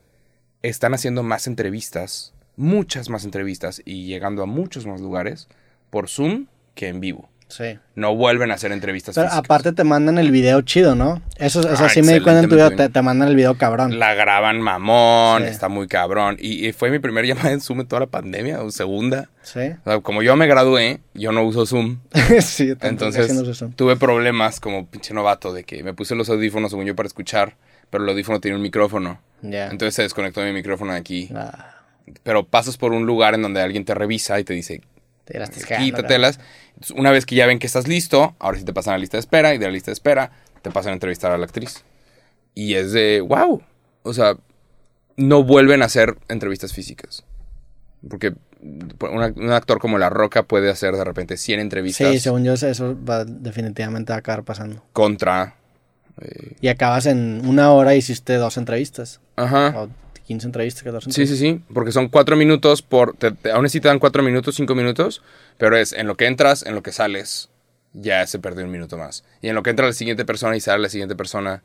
están 0.60 0.92
haciendo 0.92 1.22
más 1.22 1.46
entrevistas, 1.46 2.34
muchas 2.58 3.08
más 3.08 3.24
entrevistas 3.24 3.80
y 3.84 4.04
llegando 4.06 4.42
a 4.42 4.46
muchos 4.46 4.86
más 4.86 5.00
lugares 5.00 5.48
por 5.90 6.08
Zoom 6.08 6.46
que 6.74 6.88
en 6.88 7.00
vivo. 7.00 7.30
Sí. 7.48 7.78
No 7.94 8.14
vuelven 8.14 8.50
a 8.50 8.54
hacer 8.56 8.72
entrevistas 8.72 9.14
Pero 9.14 9.28
físicas. 9.28 9.42
aparte 9.42 9.72
te 9.72 9.82
mandan 9.82 10.18
el 10.18 10.30
video 10.30 10.60
chido, 10.60 10.94
¿no? 10.94 11.22
Eso, 11.38 11.62
Ah, 11.66 11.88
sí 11.88 12.02
me 12.02 12.12
di 12.12 12.20
cuenta 12.20 12.42
en 12.42 12.48
tu 12.50 12.56
video, 12.56 12.76
te, 12.76 12.90
te 12.90 13.00
mandan 13.00 13.26
el 13.30 13.36
video 13.36 13.56
cabrón. 13.56 13.98
La 13.98 14.12
graban 14.12 14.60
mamón, 14.60 15.44
Sí. 15.44 15.48
está 15.48 15.70
muy 15.70 15.88
cabrón. 15.88 16.36
Y, 16.38 16.66
y 16.68 16.72
fue 16.72 16.90
mi 16.90 16.98
primer 16.98 17.24
llamada 17.24 17.50
en 17.52 17.62
Zoom 17.62 17.80
en 17.80 17.86
toda 17.86 18.00
la 18.00 18.06
pandemia, 18.06 18.62
o 18.62 18.70
segunda. 18.70 19.30
Sí. 19.42 19.60
O 19.82 19.90
sea, 19.90 20.00
como 20.00 20.22
yo 20.22 20.36
me 20.36 20.46
gradué, 20.46 21.00
yo 21.14 21.32
no 21.32 21.42
uso 21.42 21.64
Zoom. 21.64 22.00
sí, 22.42 22.74
Entonces 22.82 23.32
tuve 23.76 23.96
problemas 23.96 24.60
como 24.60 24.84
pinche 24.86 25.14
novato 25.14 25.54
de 25.54 25.64
que 25.64 25.82
me 25.82 25.94
puse 25.94 26.14
los 26.14 26.28
audífonos 26.28 26.70
según 26.70 26.84
yo 26.84 26.94
para 26.94 27.06
escuchar, 27.06 27.56
pero 27.88 28.04
el 28.04 28.10
audífono 28.10 28.40
tiene 28.40 28.58
un 28.58 28.62
micrófono. 28.62 29.22
Ya. 29.40 29.68
Entonces 29.68 29.94
se 29.94 30.02
desconectó 30.02 30.42
mi 30.42 30.52
micrófono 30.52 30.92
de 30.92 30.98
aquí. 30.98 31.30
Ah, 31.34 31.76
Pero 32.22 32.46
pasas 32.46 32.76
por 32.76 32.92
un 32.92 33.06
lugar 33.06 33.34
en 33.34 33.42
donde 33.42 33.60
alguien 33.60 33.84
te 33.84 33.94
revisa 33.94 34.38
y 34.40 34.44
te 34.44 34.54
dice, 34.54 34.82
te 35.24 35.38
la 35.38 35.44
estás 35.44 35.64
cagando, 35.66 35.84
quítatelas. 35.96 36.40
Una 36.96 37.10
vez 37.10 37.26
que 37.26 37.34
ya 37.34 37.46
ven 37.46 37.58
que 37.58 37.66
estás 37.66 37.88
listo, 37.88 38.34
ahora 38.38 38.58
sí 38.58 38.64
te 38.64 38.72
pasan 38.72 38.94
a 38.94 38.96
la 38.96 39.00
lista 39.00 39.16
de 39.16 39.20
espera 39.20 39.54
y 39.54 39.58
de 39.58 39.66
la 39.66 39.72
lista 39.72 39.90
de 39.90 39.94
espera 39.94 40.30
te 40.62 40.70
pasan 40.70 40.90
a 40.90 40.94
entrevistar 40.94 41.32
a 41.32 41.38
la 41.38 41.44
actriz. 41.44 41.84
Y 42.54 42.74
es 42.74 42.92
de, 42.92 43.20
wow. 43.20 43.62
O 44.02 44.12
sea, 44.12 44.36
no 45.16 45.42
vuelven 45.44 45.82
a 45.82 45.86
hacer 45.86 46.16
entrevistas 46.28 46.72
físicas. 46.72 47.24
Porque 48.08 48.32
una- 49.00 49.32
un 49.36 49.52
actor 49.52 49.78
como 49.80 49.98
La 49.98 50.08
Roca 50.10 50.44
puede 50.44 50.70
hacer 50.70 50.94
de 50.94 51.04
repente 51.04 51.36
100 51.36 51.60
entrevistas 51.60 52.10
Sí, 52.12 52.20
según 52.20 52.44
yo 52.44 52.54
eso 52.54 52.96
va, 53.04 53.24
definitivamente 53.24 54.12
va 54.12 54.16
a 54.16 54.18
acabar 54.20 54.44
pasando. 54.44 54.84
contra... 54.92 55.56
eh, 56.20 56.56
Y 56.60 56.68
acabas 56.68 57.06
en 57.06 57.42
una 57.44 57.72
hora 57.72 57.94
y 57.94 57.98
hiciste 57.98 58.34
dos 58.34 58.56
entrevistas. 58.56 59.20
ajá. 59.36 59.72
O 59.76 59.88
15 60.28 60.46
entrevistas, 60.46 60.82
14 60.84 61.10
Sí, 61.10 61.26
sí, 61.26 61.36
sí, 61.38 61.62
porque 61.72 61.90
son 61.90 62.08
cuatro 62.08 62.36
minutos 62.36 62.82
por... 62.82 63.16
Te, 63.16 63.32
te- 63.32 63.50
aún 63.50 63.64
así 63.64 63.80
te 63.80 63.88
dan 63.88 63.98
cuatro 63.98 64.22
minutos, 64.22 64.54
cinco 64.54 64.74
minutos, 64.74 65.22
pero 65.56 65.76
es 65.76 65.92
en 65.94 66.06
lo 66.06 66.16
que 66.16 66.26
entras, 66.26 66.64
en 66.66 66.74
lo 66.74 66.82
que 66.82 66.92
sales, 66.92 67.48
ya 67.94 68.26
se 68.26 68.38
perdió 68.38 68.64
un 68.66 68.70
minuto 68.70 68.98
más. 68.98 69.24
Y 69.40 69.48
en 69.48 69.54
lo 69.54 69.62
que 69.62 69.70
entra 69.70 69.86
la 69.86 69.92
siguiente 69.94 70.24
persona 70.26 70.54
y 70.54 70.60
sale 70.60 70.82
la 70.82 70.90
siguiente 70.90 71.16
persona, 71.16 71.62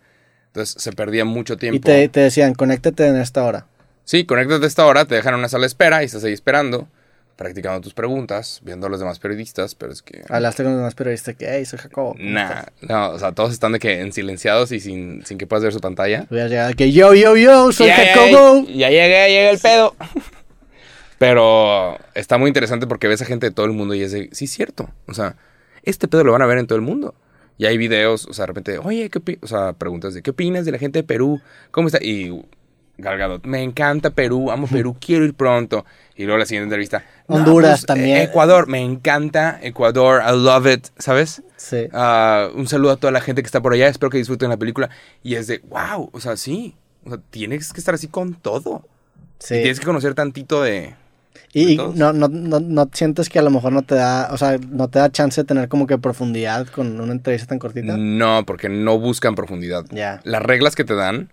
entonces 0.48 0.82
se 0.82 0.94
perdía 0.94 1.26
mucho 1.26 1.58
tiempo. 1.58 1.76
Y 1.78 1.82
te, 1.82 2.08
te 2.08 2.22
decían, 2.22 2.54
conéctate 2.54 3.06
en 3.06 3.18
esta 3.18 3.44
hora. 3.44 3.68
Sí, 4.06 4.26
conéctate 4.26 4.64
a 4.64 4.68
esta 4.68 4.86
hora, 4.86 5.06
te 5.06 5.16
dejan 5.16 5.34
en 5.34 5.40
una 5.40 5.50
sala 5.50 5.62
de 5.64 5.68
espera 5.68 6.02
y 6.02 6.06
estás 6.06 6.24
ahí 6.24 6.34
esperando, 6.34 6.88
practicando 7.36 7.82
tus 7.82 7.94
preguntas, 7.94 8.62
viendo 8.64 8.88
a 8.88 8.90
los 8.90 9.00
demás 9.00 9.20
periodistas, 9.20 9.76
pero 9.76 9.92
es 9.92 10.02
que... 10.02 10.24
Hablaste 10.30 10.64
con 10.64 10.74
los 10.74 10.80
demás 10.82 10.96
periodistas 10.96 11.36
que, 11.36 11.48
hey, 11.50 11.66
soy 11.66 11.80
Jacobo. 11.80 12.14
¿cómo 12.14 12.24
Nah, 12.30 12.60
estás?". 12.60 12.66
no, 12.82 13.10
o 13.10 13.20
sea, 13.20 13.32
todos 13.32 13.52
están 13.52 13.72
de 13.72 13.80
que 13.80 14.02
en 14.02 14.12
silenciados 14.14 14.72
y 14.72 14.80
sin, 14.80 15.26
sin 15.26 15.38
que 15.38 15.48
puedas 15.48 15.64
ver 15.64 15.74
su 15.74 15.80
pantalla. 15.80 16.28
Hubieras 16.30 16.50
llegado 16.52 16.70
de 16.70 16.76
que, 16.76 16.92
yo, 16.92 17.14
yo, 17.14 17.36
yo, 17.36 17.72
soy 17.72 17.88
Ya, 17.88 17.98
ya, 17.98 18.14
Jacobo. 18.14 18.68
Ya, 18.68 18.90
llegué, 18.90 19.30
llega 19.30 19.50
el 19.50 19.60
pedo. 19.60 19.96
Pero 21.18 21.98
está 22.16 22.38
muy 22.38 22.50
interesante 22.50 22.88
porque 22.88 23.08
ves 23.08 23.22
a 23.22 23.26
gente 23.26 23.48
de 23.48 23.52
todo 23.54 23.66
el 23.66 23.72
mundo 23.72 23.94
y 23.94 24.02
es 24.02 24.12
de, 24.12 24.30
sí, 24.32 24.46
es 24.46 24.52
cierto. 24.52 24.90
O 25.08 25.14
sea, 25.14 25.36
este 25.84 26.08
pedo 26.08 26.24
lo 26.24 26.32
van 26.34 26.42
a 26.42 26.46
ver 26.46 26.58
en 26.58 26.68
todo 26.68 26.76
el 26.76 26.82
mundo. 26.82 27.16
Y 27.58 27.66
hay 27.66 27.78
videos, 27.78 28.26
o 28.26 28.34
sea, 28.34 28.44
de 28.44 28.48
repente, 28.48 28.78
oye, 28.80 29.10
¿qué 29.10 29.20
opi-?" 29.20 29.40
O 29.42 29.48
sea, 29.48 29.74
preguntas 29.74 30.14
de, 30.14 30.22
¿qué 30.22 30.32
opinas 30.32 30.66
de 30.66 30.72
la 30.72 30.80
gente 30.80 31.00
de 31.00 31.04
Perú? 31.04 31.40
¿Cómo 31.72 31.88
está? 31.88 32.04
Y 32.04 32.44
Galgado, 32.98 33.40
me 33.44 33.62
encanta 33.64 34.10
Perú, 34.10 34.52
amo 34.52 34.68
Perú, 34.68 34.98
quiero 35.04 35.24
ir 35.24 35.34
pronto. 35.34 35.86
Y 36.16 36.24
luego 36.26 36.40
la 36.40 36.46
siguiente 36.46 36.66
entrevista, 36.66 37.06
"No, 37.28 37.36
Honduras 37.36 37.80
pues, 37.82 37.86
también. 37.86 38.18
eh, 38.18 38.24
Ecuador, 38.24 38.68
me 38.68 38.82
encanta 38.82 39.60
Ecuador, 39.62 40.22
I 40.28 40.32
love 40.36 40.68
it, 40.68 40.88
¿sabes? 40.98 41.42
Sí. 41.58 41.88
Ah, 41.94 42.50
un 42.54 42.68
saludo 42.68 42.92
a 42.92 42.98
toda 42.98 43.12
la 43.12 43.22
gente 43.22 43.42
que 43.42 43.46
está 43.48 43.62
por 43.62 43.74
allá. 43.74 43.88
Espero 43.88 44.10
que 44.10 44.18
disfruten 44.18 44.50
la 44.50 44.58
película. 44.58 44.90
Y 45.24 45.36
es 45.36 45.48
de, 45.48 45.60
wow, 45.70 46.10
o 46.12 46.20
sea, 46.20 46.36
sí. 46.38 46.76
O 47.06 47.10
sea, 47.10 47.20
tienes 47.30 47.72
que 47.74 47.80
estar 47.80 47.96
así 47.96 48.08
con 48.08 48.34
todo. 48.34 48.86
sí. 49.40 49.56
Y 49.56 49.62
tienes 49.62 49.80
que 49.80 49.86
conocer 49.86 50.14
tantito 50.14 50.62
de. 50.62 50.96
Y, 51.56 51.78
no, 51.78 52.14
no, 52.14 52.28
no, 52.28 52.60
no 52.60 52.90
sientes 52.94 53.30
que 53.30 53.38
a 53.38 53.44
lo 53.44 53.52
mejor 53.52 53.74
no 53.74 53.84
te 53.84 53.94
da, 53.94 54.30
o 54.32 54.38
sea, 54.38 54.58
no 54.58 54.88
te 54.88 54.98
da 54.98 55.12
chance 55.12 55.42
de 55.42 55.46
tener 55.46 55.70
como 55.70 55.86
que 55.86 56.00
profundidad 56.00 56.66
con 56.68 57.00
una 57.00 57.12
entrevista 57.12 57.48
tan 57.48 57.60
cortita. 57.60 57.96
No, 57.96 58.44
porque 58.46 58.70
no 58.70 58.98
buscan 58.98 59.36
profundidad. 59.36 59.86
Ya. 59.92 60.20
Las 60.24 60.42
reglas 60.42 60.76
que 60.76 60.84
te 60.84 60.96
dan. 60.96 61.30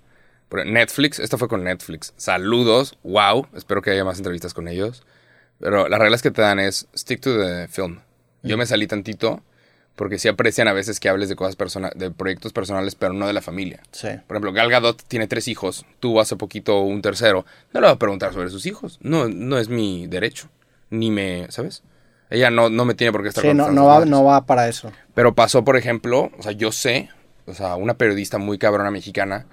Netflix, 0.67 1.21
esta 1.21 1.39
fue 1.39 1.49
con 1.49 1.65
Netflix. 1.65 2.12
Saludos, 2.17 2.99
wow. 3.03 3.47
Espero 3.55 3.83
que 3.83 3.93
haya 3.93 4.05
más 4.05 4.19
entrevistas 4.19 4.53
con 4.53 4.69
ellos. 4.69 5.05
Pero 5.61 5.89
las 5.89 6.01
reglas 6.01 6.23
que 6.23 6.31
te 6.31 6.43
dan 6.43 6.59
es 6.59 6.89
stick 6.97 7.20
to 7.20 7.39
the 7.39 7.69
film. 7.69 8.01
Yo 8.43 8.57
me 8.57 8.66
salí 8.66 8.87
tantito 8.87 9.43
porque 9.95 10.19
sí 10.19 10.28
aprecian 10.28 10.66
a 10.66 10.73
veces 10.73 10.99
que 10.99 11.11
hables 11.11 11.28
de 11.28 11.37
cosas 11.37 11.57
personales, 11.57 11.99
de 11.99 12.11
proyectos 12.11 12.55
personales, 12.55 12.95
pero 12.95 13.12
no 13.12 13.27
de 13.27 13.35
la 13.35 13.43
familia. 13.43 13.81
Sí. 13.93 14.09
Por 14.27 14.37
ejemplo, 14.37 14.53
Gal 14.55 14.70
Gadot 14.70 15.03
tiene 15.07 15.27
tres 15.27 15.47
hijos, 15.47 15.85
tuvo 16.01 16.23
hace 16.23 16.37
poquito 16.37 16.81
un 16.81 17.03
tercero. 17.03 17.45
No 17.74 17.81
le 17.81 17.87
voy 17.87 17.95
a 17.95 17.99
preguntar 17.99 18.32
sobre 18.32 18.49
sus 18.49 18.65
hijos. 18.65 18.99
No, 19.03 19.28
no 19.28 19.59
es 19.59 19.69
mi 19.69 20.07
derecho. 20.07 20.49
Ni 20.89 21.11
me, 21.11 21.47
¿sabes? 21.51 21.82
Ella 22.31 22.51
no, 22.51 22.70
no 22.70 22.87
me 22.87 22.95
tiene 22.95 23.12
por 23.12 23.23
qué 23.23 23.28
estar 23.28 23.43
Sí, 23.43 23.49
con 23.49 23.59
no, 23.59 23.70
no, 23.70 23.85
va, 23.87 24.07
no 24.07 24.24
va 24.24 24.47
para 24.47 24.69
eso. 24.69 24.91
Pero 25.12 25.35
pasó, 25.35 25.65
por 25.65 25.77
ejemplo, 25.77 26.31
o 26.39 26.43
sea, 26.43 26.53
yo 26.53 26.73
sé, 26.73 27.11
o 27.45 27.53
sea, 27.53 27.74
una 27.74 27.95
periodista 27.95 28.39
muy 28.39 28.57
cabrona 28.57 28.91
mexicana, 28.91 29.47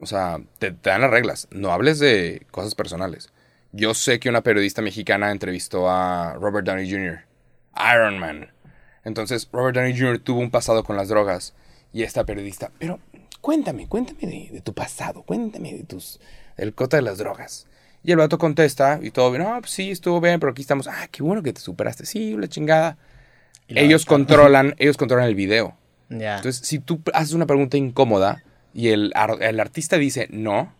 o 0.00 0.06
sea, 0.06 0.40
te, 0.58 0.72
te 0.72 0.90
dan 0.90 1.02
las 1.02 1.10
reglas. 1.10 1.46
No 1.52 1.70
hables 1.70 2.00
de 2.00 2.44
cosas 2.50 2.74
personales. 2.74 3.30
Yo 3.72 3.94
sé 3.94 4.18
que 4.18 4.28
una 4.28 4.42
periodista 4.42 4.82
mexicana 4.82 5.30
entrevistó 5.30 5.88
a 5.88 6.34
Robert 6.34 6.66
Downey 6.66 6.90
Jr., 6.90 7.20
Iron 7.94 8.18
Man. 8.18 8.50
Entonces, 9.04 9.48
Robert 9.52 9.76
Downey 9.76 9.96
Jr. 9.96 10.18
tuvo 10.18 10.40
un 10.40 10.50
pasado 10.50 10.82
con 10.82 10.96
las 10.96 11.08
drogas. 11.08 11.54
Y 11.92 12.02
esta 12.02 12.24
periodista, 12.24 12.70
pero 12.78 13.00
cuéntame, 13.40 13.88
cuéntame 13.88 14.20
de, 14.20 14.48
de 14.52 14.60
tu 14.60 14.74
pasado, 14.74 15.22
cuéntame 15.22 15.72
de 15.72 15.84
tus. 15.84 16.20
el 16.56 16.74
cota 16.74 16.96
de 16.96 17.02
las 17.02 17.18
drogas. 17.18 17.66
Y 18.02 18.12
el 18.12 18.16
vato 18.16 18.38
contesta 18.38 18.98
y 19.02 19.10
todo 19.10 19.30
bien, 19.30 19.42
no, 19.42 19.60
pues 19.60 19.72
sí, 19.72 19.90
estuvo 19.90 20.20
bien, 20.20 20.40
pero 20.40 20.52
aquí 20.52 20.62
estamos, 20.62 20.86
ah, 20.86 21.08
qué 21.10 21.22
bueno 21.22 21.42
que 21.42 21.52
te 21.52 21.60
superaste, 21.60 22.06
sí, 22.06 22.36
la 22.36 22.48
chingada. 22.48 22.96
Ellos 23.68 24.06
controlan, 24.06 24.74
ellos 24.78 24.96
controlan 24.96 25.28
el 25.28 25.34
video. 25.34 25.76
Entonces, 26.08 26.58
si 26.66 26.78
tú 26.80 27.00
haces 27.12 27.34
una 27.34 27.46
pregunta 27.46 27.76
incómoda 27.76 28.42
y 28.74 28.88
el 28.88 29.12
artista 29.14 29.96
dice 29.96 30.28
no, 30.30 30.72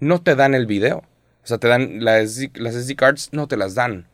no 0.00 0.22
te 0.22 0.34
dan 0.34 0.54
el 0.54 0.66
video. 0.66 1.02
O 1.44 1.46
sea, 1.46 1.58
te 1.58 1.68
dan 1.68 2.04
las, 2.04 2.30
SD 2.30 2.50
las 2.54 2.74
SD 2.74 2.96
cards, 2.96 3.30
no 3.32 3.48
te 3.48 3.56
las 3.56 3.74
dan. 3.74 4.06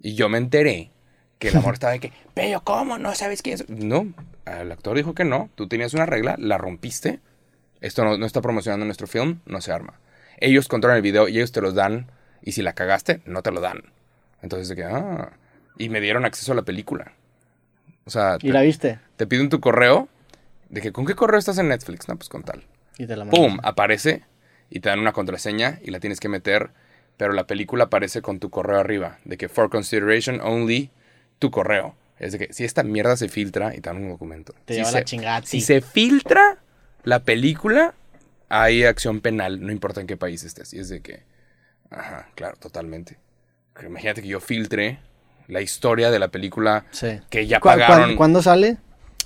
Y 0.00 0.14
yo 0.14 0.28
me 0.28 0.38
enteré 0.38 0.90
que 1.38 1.48
el 1.48 1.56
amor 1.56 1.74
estaba 1.74 1.92
de 1.92 2.00
que, 2.00 2.12
pero 2.34 2.62
¿cómo? 2.62 2.98
¿No 2.98 3.14
sabes 3.14 3.42
quién 3.42 3.56
es? 3.56 3.68
No, 3.68 4.12
el 4.46 4.72
actor 4.72 4.96
dijo 4.96 5.14
que 5.14 5.24
no. 5.24 5.50
Tú 5.54 5.68
tenías 5.68 5.94
una 5.94 6.06
regla, 6.06 6.36
la 6.38 6.58
rompiste. 6.58 7.20
Esto 7.80 8.04
no, 8.04 8.16
no 8.16 8.26
está 8.26 8.40
promocionando 8.40 8.86
nuestro 8.86 9.06
film, 9.06 9.40
no 9.44 9.60
se 9.60 9.72
arma. 9.72 10.00
Ellos 10.38 10.68
controlan 10.68 10.96
el 10.96 11.02
video 11.02 11.28
y 11.28 11.36
ellos 11.36 11.52
te 11.52 11.60
los 11.60 11.74
dan. 11.74 12.10
Y 12.42 12.52
si 12.52 12.62
la 12.62 12.74
cagaste, 12.74 13.20
no 13.26 13.42
te 13.42 13.50
lo 13.50 13.60
dan. 13.60 13.82
Entonces, 14.42 14.68
de 14.68 14.76
que, 14.76 14.84
ah. 14.84 15.32
Y 15.78 15.88
me 15.88 16.00
dieron 16.00 16.24
acceso 16.24 16.52
a 16.52 16.54
la 16.54 16.62
película. 16.62 17.12
O 18.04 18.10
sea, 18.10 18.38
¿Y 18.40 18.52
la 18.52 18.62
viste? 18.62 18.98
te 19.16 19.26
piden 19.26 19.48
tu 19.48 19.60
correo. 19.60 20.08
De 20.68 20.80
que, 20.80 20.92
¿con 20.92 21.06
qué 21.06 21.14
correo 21.14 21.38
estás 21.38 21.58
en 21.58 21.68
Netflix? 21.68 22.08
No, 22.08 22.16
pues 22.16 22.28
con 22.28 22.42
tal. 22.42 22.64
Y 22.98 23.06
te 23.06 23.16
la 23.16 23.24
mandas. 23.24 23.38
¡Pum! 23.38 23.58
Aparece 23.62 24.24
y 24.70 24.80
te 24.80 24.88
dan 24.88 24.98
una 25.00 25.12
contraseña 25.12 25.78
y 25.82 25.90
la 25.90 26.00
tienes 26.00 26.20
que 26.20 26.28
meter. 26.28 26.70
Pero 27.16 27.32
la 27.32 27.46
película 27.46 27.84
aparece 27.84 28.20
con 28.20 28.38
tu 28.40 28.50
correo 28.50 28.78
arriba. 28.78 29.18
De 29.24 29.38
que, 29.38 29.48
for 29.48 29.70
consideration 29.70 30.40
only, 30.42 30.90
tu 31.38 31.50
correo. 31.50 31.94
Es 32.18 32.32
de 32.32 32.38
que, 32.38 32.52
si 32.52 32.64
esta 32.64 32.82
mierda 32.82 33.16
se 33.16 33.28
filtra 33.28 33.74
y 33.74 33.80
te 33.80 33.88
dan 33.88 33.98
un 34.02 34.08
documento. 34.10 34.54
Te 34.66 34.74
si 34.74 34.80
lleva 34.80 34.90
se, 34.90 34.98
la 34.98 35.04
chingada. 35.04 35.42
si 35.46 35.60
se 35.62 35.80
filtra 35.80 36.58
la 37.04 37.20
película, 37.20 37.94
hay 38.48 38.84
acción 38.84 39.20
penal. 39.20 39.60
No 39.64 39.72
importa 39.72 40.00
en 40.02 40.06
qué 40.06 40.16
país 40.16 40.44
estés. 40.44 40.74
Y 40.74 40.78
es 40.80 40.88
de 40.90 41.00
que, 41.00 41.22
ajá, 41.90 42.28
claro, 42.34 42.56
totalmente. 42.58 43.18
Imagínate 43.84 44.22
que 44.22 44.28
yo 44.28 44.40
filtre 44.40 44.98
la 45.48 45.60
historia 45.62 46.10
de 46.10 46.18
la 46.18 46.28
película 46.28 46.84
Sí. 46.90 47.20
que 47.30 47.46
ya 47.46 47.60
¿Cu- 47.60 47.68
pagaron 47.68 48.16
¿Cuándo 48.16 48.42
sale? 48.42 48.78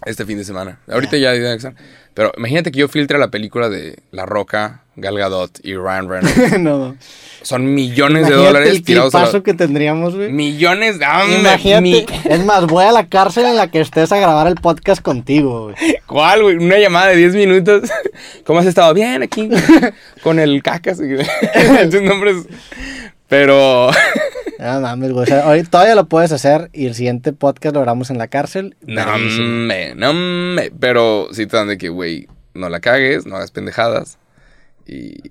Este 0.06 0.24
fin 0.24 0.38
de 0.38 0.44
semana. 0.44 0.78
Ahorita 0.90 1.16
ya 1.16 1.32
deben 1.32 1.56
estar. 1.56 1.74
Pero 2.14 2.32
imagínate 2.36 2.72
que 2.72 2.80
yo 2.80 2.88
filtre 2.88 3.18
la 3.18 3.28
película 3.30 3.68
de 3.68 3.98
La 4.10 4.26
Roca, 4.26 4.82
Gal 4.96 5.16
Gadot 5.16 5.60
y 5.62 5.74
Ryan 5.76 6.08
Reynolds. 6.08 6.58
no. 6.60 6.96
Son 7.42 7.72
millones 7.72 8.28
de 8.28 8.34
dólares 8.34 8.68
el 8.70 8.82
tirados 8.82 9.14
a 9.14 9.30
la... 9.32 9.42
que 9.42 9.54
tendríamos, 9.54 10.14
güey. 10.16 10.30
Millones 10.30 10.98
de... 10.98 11.06
¡Hombre! 11.06 11.38
Imagínate. 11.40 11.80
mi- 11.80 12.06
Es 12.24 12.44
más, 12.44 12.66
voy 12.66 12.84
a 12.84 12.92
la 12.92 13.06
cárcel 13.06 13.46
en 13.46 13.56
la 13.56 13.70
que 13.70 13.80
estés 13.80 14.12
a 14.12 14.18
grabar 14.18 14.46
el 14.48 14.56
podcast 14.56 15.00
contigo, 15.00 15.64
güey. 15.64 15.76
¿Cuál, 16.06 16.42
güey? 16.42 16.56
Una 16.56 16.78
llamada 16.78 17.06
de 17.08 17.16
10 17.16 17.34
minutos. 17.36 17.88
¿Cómo 18.44 18.58
has 18.58 18.66
estado? 18.66 18.92
Bien, 18.92 19.22
aquí. 19.22 19.48
Con 20.22 20.38
el 20.38 20.62
cacas. 20.62 21.00
Muchos 21.00 22.02
nombres. 22.02 22.36
Pero... 23.30 23.90
No 24.58 24.78
mames, 24.78 25.12
güey. 25.12 25.22
O 25.22 25.26
sea, 25.26 25.48
hoy 25.48 25.62
todavía 25.62 25.94
lo 25.94 26.06
puedes 26.06 26.32
hacer 26.32 26.68
y 26.74 26.84
el 26.84 26.94
siguiente 26.94 27.32
podcast 27.32 27.74
lo 27.74 27.80
grabamos 27.80 28.10
en 28.10 28.18
la 28.18 28.28
cárcel. 28.28 28.76
No, 28.82 29.16
me, 29.18 29.94
no, 29.94 30.12
me. 30.12 30.70
Pero 30.78 31.28
sí 31.32 31.46
te 31.46 31.56
dan 31.56 31.68
de 31.68 31.78
que, 31.78 31.88
güey, 31.88 32.28
no 32.52 32.68
la 32.68 32.80
cagues, 32.80 33.24
no 33.24 33.36
hagas 33.36 33.52
pendejadas. 33.52 34.18
Y, 34.86 35.30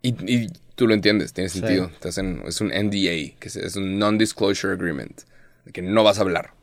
y, 0.00 0.14
y 0.26 0.48
tú 0.74 0.86
lo 0.86 0.94
entiendes, 0.94 1.34
tiene 1.34 1.50
Sí. 1.50 1.58
sentido. 1.58 1.90
Te 2.00 2.08
hacen- 2.08 2.44
es 2.46 2.62
un 2.62 2.68
NDA, 2.68 3.36
que 3.38 3.48
es, 3.48 3.56
es 3.56 3.76
un 3.76 3.98
Non-Disclosure 3.98 4.72
Agreement, 4.72 5.20
de 5.66 5.72
que 5.72 5.82
no 5.82 6.02
vas 6.02 6.16
a 6.16 6.22
hablar. 6.22 6.54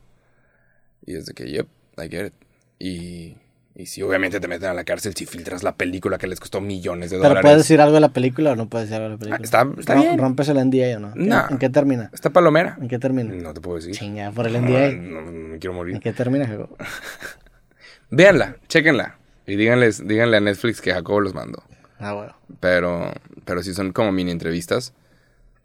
Y 1.06 1.14
es 1.14 1.26
de 1.26 1.34
que, 1.34 1.48
yep, 1.48 1.68
I 1.96 2.08
get 2.10 2.26
it. 2.26 2.34
Y, 2.80 3.36
y 3.80 3.86
sí, 3.86 4.02
obviamente 4.02 4.40
te 4.40 4.48
meten 4.48 4.68
a 4.68 4.74
la 4.74 4.84
cárcel 4.84 5.14
si 5.14 5.26
filtras 5.26 5.62
la 5.62 5.74
película 5.74 6.18
que 6.18 6.26
les 6.26 6.38
costó 6.38 6.60
millones 6.60 7.10
de 7.10 7.16
Pero 7.16 7.28
dólares. 7.30 7.42
puedes 7.42 7.58
decir 7.58 7.80
algo 7.80 7.94
de 7.94 8.00
la 8.00 8.10
película 8.10 8.52
o 8.52 8.56
no 8.56 8.68
puedes 8.68 8.88
decir 8.90 9.02
algo 9.02 9.16
de 9.18 9.26
la 9.30 9.36
película. 9.38 9.38
Ah, 9.40 9.44
está- 9.44 9.80
está 9.80 9.94
bien. 9.94 10.18
¿Rompes 10.18 10.48
el 10.48 10.58
NDA 10.58 10.96
o 10.96 11.00
no? 11.00 11.12
¿Qué- 11.14 11.20
No. 11.20 11.44
¿En 11.50 11.58
qué 11.58 11.68
termina? 11.70 12.10
¿Esta 12.12 12.30
palomera? 12.30 12.76
¿En 12.80 12.88
qué 12.88 12.98
termina? 12.98 13.32
No 13.34 13.54
te 13.54 13.60
puedo 13.60 13.76
decir. 13.78 13.94
Chinga, 13.94 14.30
por 14.32 14.46
el 14.46 14.52
No, 14.54 14.58
NDA. 14.60 14.92
no, 14.92 15.22
no 15.22 15.30
me 15.32 15.58
quiero 15.58 15.74
morir. 15.74 15.94
¿En 15.94 16.00
qué 16.00 16.12
termina, 16.12 16.46
Jacob? 16.46 16.76
Véanla, 18.10 18.56
chéquenla. 18.68 19.16
Y 19.46 19.56
díganles, 19.56 20.06
díganle 20.06 20.36
a 20.36 20.40
Netflix 20.40 20.80
que 20.80 20.92
Jacobo 20.92 21.20
los 21.20 21.34
mandó. 21.34 21.62
Ah, 21.98 22.12
bueno. 22.12 22.34
Pero, 22.60 23.12
pero 23.44 23.62
sí 23.62 23.74
son 23.74 23.92
como 23.92 24.12
mini 24.12 24.30
entrevistas. 24.30 24.92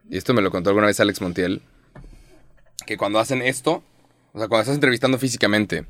Y 0.10 0.18
esto 0.18 0.34
me 0.34 0.42
lo 0.42 0.52
contó 0.52 0.70
alguna 0.70 0.88
vez 0.88 1.00
Alex 1.00 1.22
Montiel. 1.22 1.62
Que 2.86 2.98
cuando 2.98 3.20
hacen 3.20 3.42
esto, 3.42 3.84
o 4.34 4.40
sea, 4.40 4.48
cuando 4.48 4.62
estás 4.62 4.76
entrevistando 4.76 5.18
físicamente, 5.18 5.86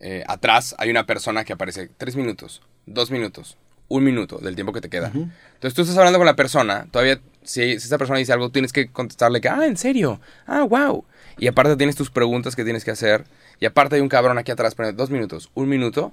eh, 0.00 0.24
atrás 0.26 0.74
hay 0.78 0.90
una 0.90 1.06
persona 1.06 1.44
que 1.44 1.52
aparece 1.52 1.88
tres 1.96 2.16
minutos, 2.16 2.62
dos 2.86 3.10
minutos, 3.10 3.56
un 3.88 4.04
minuto 4.04 4.38
del 4.38 4.54
tiempo 4.54 4.72
que 4.72 4.80
te 4.80 4.88
queda. 4.88 5.10
Entonces 5.14 5.74
tú 5.74 5.82
estás 5.82 5.96
hablando 5.96 6.18
con 6.18 6.26
la 6.26 6.36
persona, 6.36 6.86
todavía, 6.90 7.20
si, 7.42 7.78
si 7.78 7.86
esa 7.86 7.98
persona 7.98 8.18
dice 8.18 8.32
algo, 8.32 8.50
tienes 8.50 8.72
que 8.72 8.88
contestarle 8.88 9.40
que, 9.40 9.48
ah, 9.48 9.66
¿en 9.66 9.76
serio? 9.76 10.20
Ah, 10.46 10.62
wow. 10.62 11.04
Y 11.38 11.46
aparte 11.46 11.76
tienes 11.76 11.96
tus 11.96 12.10
preguntas 12.10 12.56
que 12.56 12.64
tienes 12.64 12.84
que 12.84 12.90
hacer. 12.90 13.24
Y 13.60 13.66
aparte 13.66 13.96
hay 13.96 14.00
un 14.00 14.08
cabrón 14.08 14.38
aquí 14.38 14.52
atrás, 14.52 14.74
pone 14.74 14.92
dos 14.92 15.10
minutos, 15.10 15.50
un 15.54 15.68
minuto. 15.68 16.12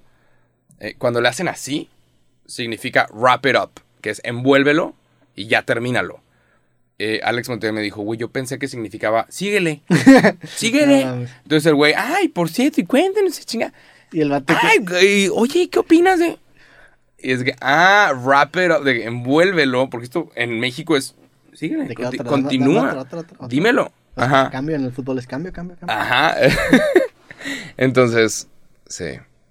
Eh, 0.80 0.96
cuando 0.98 1.22
le 1.22 1.30
hacen 1.30 1.48
así, 1.48 1.90
significa 2.46 3.08
wrap 3.12 3.46
it 3.46 3.56
up, 3.56 3.72
que 4.02 4.10
es 4.10 4.22
envuélvelo 4.24 4.96
y 5.36 5.48
ya 5.48 5.64
termínalo. 5.64 6.22
Eh, 7.04 7.20
Alex 7.24 7.50
Montiel 7.50 7.74
me 7.74 7.82
dijo, 7.82 8.04
güey, 8.04 8.20
yo 8.20 8.28
pensé 8.30 8.60
que 8.60 8.68
significaba, 8.68 9.26
síguele, 9.30 9.82
síguele. 10.56 11.02
Entonces 11.42 11.66
el 11.66 11.74
güey, 11.74 11.96
ay, 11.98 12.28
por 12.28 12.48
cierto, 12.48 12.80
y 12.80 12.86
cuéntanos, 12.86 13.40
y 13.40 13.44
chinga. 13.44 13.74
Y 14.12 14.22
el 14.22 14.30
vato 14.30 14.54
que- 14.54 14.68
Ay, 14.68 14.78
güey, 14.80 15.30
oye, 15.34 15.68
¿qué 15.70 15.80
opinas 15.80 16.20
de...? 16.20 16.38
Y 17.18 17.32
es 17.32 17.44
que, 17.44 17.56
ah, 17.60 18.14
wrap 18.24 18.56
it 18.56 18.72
up, 18.72 18.84
de, 18.84 19.06
envuélvelo, 19.06 19.90
porque 19.90 20.06
esto 20.06 20.30
en 20.36 20.60
México 20.60 20.96
es, 20.96 21.16
síguele, 21.54 21.92
continúa, 22.24 22.94
Otra, 23.00 23.20
otra, 23.20 23.48
dímelo. 23.48 23.92
Ajá. 24.16 24.52
Cambio 24.52 24.76
en 24.76 24.84
el 24.86 24.92
fútbol 24.92 25.18
es 25.18 25.26
cambio, 25.26 25.52
cambio, 25.52 25.78
cambio. 25.80 25.96
Ajá. 25.96 26.36
Entonces, 27.78 28.48
sí, 28.88 29.06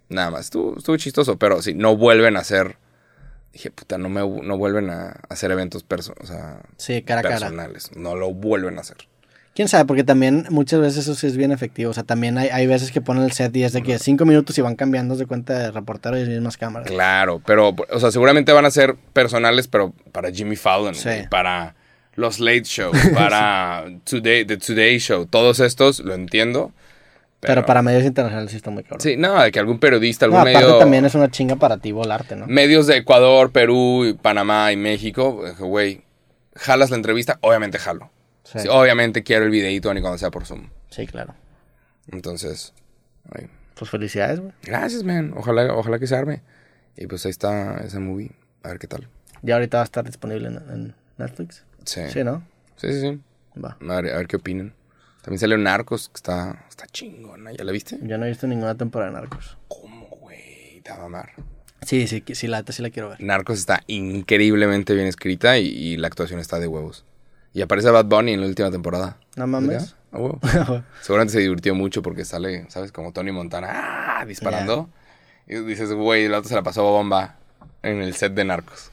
nada 0.09 0.31
más. 0.31 0.43
Estuvo, 0.47 0.78
estuvo 0.78 0.97
chistoso, 0.97 1.36
pero 1.36 1.62
sí, 1.62 1.74
no 1.74 1.97
vuelven 1.97 2.36
a 2.36 2.40
hacer. 2.40 2.77
Dije, 3.52 3.70
puta, 3.70 3.98
no, 3.98 4.09
me, 4.09 4.20
no 4.20 4.56
vuelven 4.59 4.90
a 4.90 5.20
hacer 5.28 5.51
eventos 5.51 5.82
perso 5.82 6.14
o 6.20 6.27
sea, 6.27 6.60
Sí, 6.77 7.02
cara 7.02 7.22
personales. 7.22 7.90
No 7.97 8.14
lo 8.14 8.32
vuelven 8.32 8.78
a 8.78 8.82
hacer. 8.82 8.97
Quién 9.55 9.66
sabe, 9.66 9.85
porque 9.85 10.05
también 10.05 10.47
muchas 10.51 10.81
veces 10.81 10.98
eso 10.98 11.14
sí 11.16 11.27
es 11.27 11.36
bien 11.36 11.51
efectivo. 11.51 11.90
O 11.90 11.94
sea, 11.94 12.05
también 12.05 12.39
hay, 12.39 12.48
hay 12.51 12.68
veces 12.68 12.93
que 12.93 13.01
ponen 13.01 13.24
el 13.24 13.32
set 13.32 13.55
y 13.56 13.64
es 13.64 13.72
de 13.72 13.82
que 13.82 13.98
cinco 13.98 14.24
minutos 14.24 14.56
y 14.56 14.60
van 14.62 14.77
cambiando 14.77 15.16
de 15.16 15.27
cuenta 15.27 15.59
de 15.59 15.70
reportero 15.72 16.16
y 16.18 16.24
mismas 16.24 16.56
cámaras. 16.56 16.89
Claro, 16.89 17.43
pero, 17.44 17.74
o 17.90 17.98
sea, 17.98 18.12
seguramente 18.12 18.52
van 18.52 18.64
a 18.64 18.70
ser 18.70 18.94
personales, 19.12 19.66
pero 19.66 19.93
para 20.12 20.31
Jimmy 20.31 20.55
Fallon, 20.55 20.94
Sí. 20.94 21.10
para 21.28 21.74
los 22.14 22.39
Late 22.39 22.62
Show, 22.62 22.93
para 23.12 23.85
Today, 24.05 24.44
The 24.44 24.56
Today 24.59 24.98
Show, 24.98 25.27
todos 25.27 25.59
estos, 25.59 25.98
lo 26.01 26.14
entiendo. 26.14 26.72
Pero, 27.40 27.64
para 27.64 27.80
medios 27.82 28.04
internacionales 28.04 28.50
sí 28.50 28.56
está 28.58 28.70
muy 28.70 28.82
cabrón. 28.82 29.00
Sí, 29.00 29.16
no, 29.16 29.40
de 29.42 29.50
que 29.50 29.58
algún 29.58 29.78
periodista, 29.78 30.26
No, 30.26 30.34
algún 30.36 30.48
aparte 30.50 30.66
medio... 30.66 30.78
también 30.78 31.04
es 31.06 31.14
una 31.14 31.30
chinga 31.30 31.56
para 31.56 31.78
ti 31.78 31.90
volarte, 31.92 32.36
¿no? 32.36 32.46
medios 32.46 32.86
de 32.86 32.98
Ecuador, 32.98 33.50
Perú, 33.50 34.04
y 34.04 34.12
Panamá 34.12 34.70
y 34.72 34.76
México, 34.76 35.42
dije, 35.48 35.62
güey, 35.64 36.02
jalas 36.54 36.90
la 36.90 36.96
entrevista, 36.96 37.38
obviamente 37.40 37.78
jalo. 37.78 38.10
Sí, 38.44 38.58
Sí, 38.60 38.68
obviamente 38.68 39.22
quiero 39.22 39.44
el 39.44 39.50
videito 39.50 39.92
ni 39.94 40.00
cuando 40.00 40.18
sea 40.18 40.30
por 40.30 40.44
Zoom. 40.44 40.68
sí, 40.90 41.06
claro. 41.06 41.34
Entonces, 42.12 42.74
Pues 43.74 43.90
felicidades, 43.90 44.40
güey. 44.40 44.52
gracias, 44.62 45.04
man. 45.04 45.32
Ojalá, 45.36 45.72
ojalá 45.74 45.98
que 45.98 46.06
se 46.06 46.16
arme. 46.16 46.42
Y 46.96 47.06
pues 47.06 47.24
ahí 47.24 47.30
está 47.30 47.78
ese 47.84 47.98
movie. 48.00 48.32
A 48.62 48.68
ver 48.68 48.78
qué 48.78 48.86
tal. 48.86 49.08
Ya 49.42 49.54
ahorita 49.54 49.78
va 49.78 49.82
a 49.82 49.84
estar 49.84 50.04
disponible 50.04 50.48
en, 50.48 50.56
en 50.56 50.94
Netflix. 51.16 51.64
Sí. 51.84 52.02
Sí, 52.12 52.24
¿no? 52.24 52.42
Sí, 52.76 52.92
sí, 52.92 53.00
sí. 53.00 53.20
Va. 53.62 53.78
A 53.80 54.00
ver, 54.02 54.12
a 54.12 54.18
ver 54.18 54.26
qué 54.26 54.36
opinan. 54.36 54.74
También 55.22 55.38
salió 55.38 55.59
Narcos, 55.59 56.09
que 56.09 56.16
está, 56.16 56.64
está 56.68 56.86
chingona. 56.86 57.52
¿Ya 57.52 57.64
la 57.64 57.72
viste? 57.72 57.98
Yo 58.02 58.16
no 58.18 58.24
he 58.24 58.28
visto 58.28 58.47
ninguna 58.47 58.74
temporada 58.74 59.10
de 59.10 59.18
Narcos. 59.18 59.59
¿Cómo, 59.68 60.06
güey? 60.20 60.80
Te 60.82 60.90
va 60.90 61.02
a 61.02 61.05
amar. 61.06 61.32
Sí, 61.86 62.06
sí, 62.06 62.22
sí, 62.34 62.47
la 62.47 62.64
sí 62.68 62.82
la 62.82 62.90
quiero 62.90 63.10
ver. 63.10 63.22
Narcos 63.22 63.59
está 63.59 63.82
increíblemente 63.86 64.94
bien 64.94 65.06
escrita 65.06 65.59
y, 65.59 65.66
y 65.66 65.97
la 65.97 66.09
actuación 66.09 66.40
está 66.40 66.59
de 66.59 66.66
huevos. 66.66 67.05
Y 67.52 67.62
aparece 67.62 67.90
Bad 67.90 68.06
Bunny 68.06 68.32
en 68.32 68.40
la 68.40 68.47
última 68.47 68.70
temporada. 68.70 69.16
No 69.36 69.47
mames. 69.47 69.94
¿Ya? 70.12 70.16
A 70.16 70.18
huevo. 70.20 70.40
Seguramente 71.01 71.32
se 71.32 71.40
divirtió 71.40 71.74
mucho 71.74 72.02
porque 72.02 72.24
sale, 72.24 72.66
¿sabes? 72.68 72.92
Como 72.92 73.12
Tony 73.12 73.32
Montana, 73.32 73.68
¡ah! 74.20 74.24
disparando. 74.24 74.88
Y 75.47 75.56
dices, 75.56 75.92
güey, 75.92 76.26
el 76.26 76.34
otro 76.34 76.48
se 76.48 76.55
la 76.55 76.62
pasó 76.62 76.82
bomba 76.84 77.36
en 77.82 78.01
el 78.02 78.14
set 78.14 78.34
de 78.34 78.44
Narcos. 78.44 78.90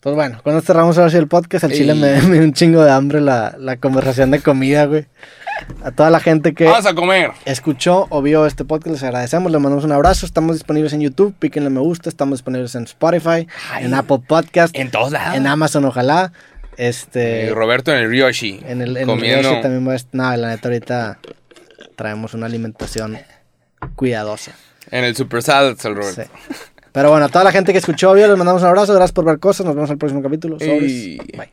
Pues 0.00 0.14
bueno, 0.14 0.40
cuando 0.42 0.60
cerramos 0.62 0.98
ahora 0.98 1.10
sí 1.10 1.16
el 1.16 1.28
podcast, 1.28 1.64
al 1.64 1.72
chile 1.72 1.94
me, 1.94 2.20
me 2.28 2.34
dio 2.34 2.42
un 2.42 2.52
chingo 2.52 2.84
de 2.84 2.90
hambre 2.90 3.20
la, 3.20 3.56
la 3.58 3.76
conversación 3.76 4.30
de 4.30 4.40
comida, 4.40 4.86
güey. 4.86 5.06
A 5.84 5.90
toda 5.90 6.10
la 6.10 6.20
gente 6.20 6.54
que 6.54 6.64
¡Vamos 6.64 6.86
a 6.86 6.94
comer! 6.94 7.30
escuchó 7.44 8.06
o 8.10 8.22
vio 8.22 8.46
este 8.46 8.64
podcast, 8.64 8.92
les 8.94 9.02
agradecemos, 9.02 9.50
les 9.52 9.60
mandamos 9.60 9.84
un 9.84 9.92
abrazo. 9.92 10.26
Estamos 10.26 10.56
disponibles 10.56 10.92
en 10.92 11.00
YouTube, 11.00 11.34
píquenle 11.38 11.70
me 11.70 11.80
gusta, 11.80 12.08
estamos 12.08 12.38
disponibles 12.40 12.74
en 12.74 12.84
Spotify, 12.84 13.46
en 13.80 13.94
Apple 13.94 14.20
Podcast, 14.26 14.76
En 14.76 14.90
todos 14.90 15.12
lados. 15.12 15.36
en 15.36 15.46
Amazon, 15.46 15.84
ojalá. 15.84 16.32
Este, 16.76 17.46
Eh, 17.46 17.54
Roberto 17.54 17.90
en 17.92 17.98
el 17.98 18.10
Ryoshi. 18.10 18.60
en 18.66 18.82
el, 18.82 18.96
en 18.98 19.08
el. 19.08 19.18
Ryoshi 19.20 19.62
también 19.62 19.86
va 19.88 19.92
a 19.92 19.96
est- 19.96 20.08
No, 20.12 20.36
la 20.36 20.48
neta, 20.48 20.68
ahorita 20.68 21.18
traemos 21.96 22.34
una 22.34 22.46
alimentación 22.46 23.16
cuidadosa. 23.94 24.52
En 24.90 25.04
el 25.04 25.16
Super 25.16 25.42
Salad, 25.42 25.76
el 25.82 25.94
Roberto. 25.96 26.22
Sí. 26.22 26.28
Pero 26.92 27.10
bueno, 27.10 27.26
a 27.26 27.28
toda 27.28 27.44
la 27.44 27.52
gente 27.52 27.72
que 27.72 27.78
escuchó, 27.78 28.12
vio, 28.14 28.26
les 28.28 28.36
mandamos 28.36 28.62
un 28.62 28.68
abrazo. 28.68 28.92
Gracias 28.94 29.12
por 29.12 29.24
ver 29.24 29.38
cosas. 29.38 29.66
Nos 29.66 29.74
vemos 29.74 29.90
en 29.90 29.94
el 29.94 29.98
próximo 29.98 30.22
capítulo. 30.22 30.58
Sobres. 30.58 30.82
Ey. 30.92 31.18
Bye. 31.36 31.52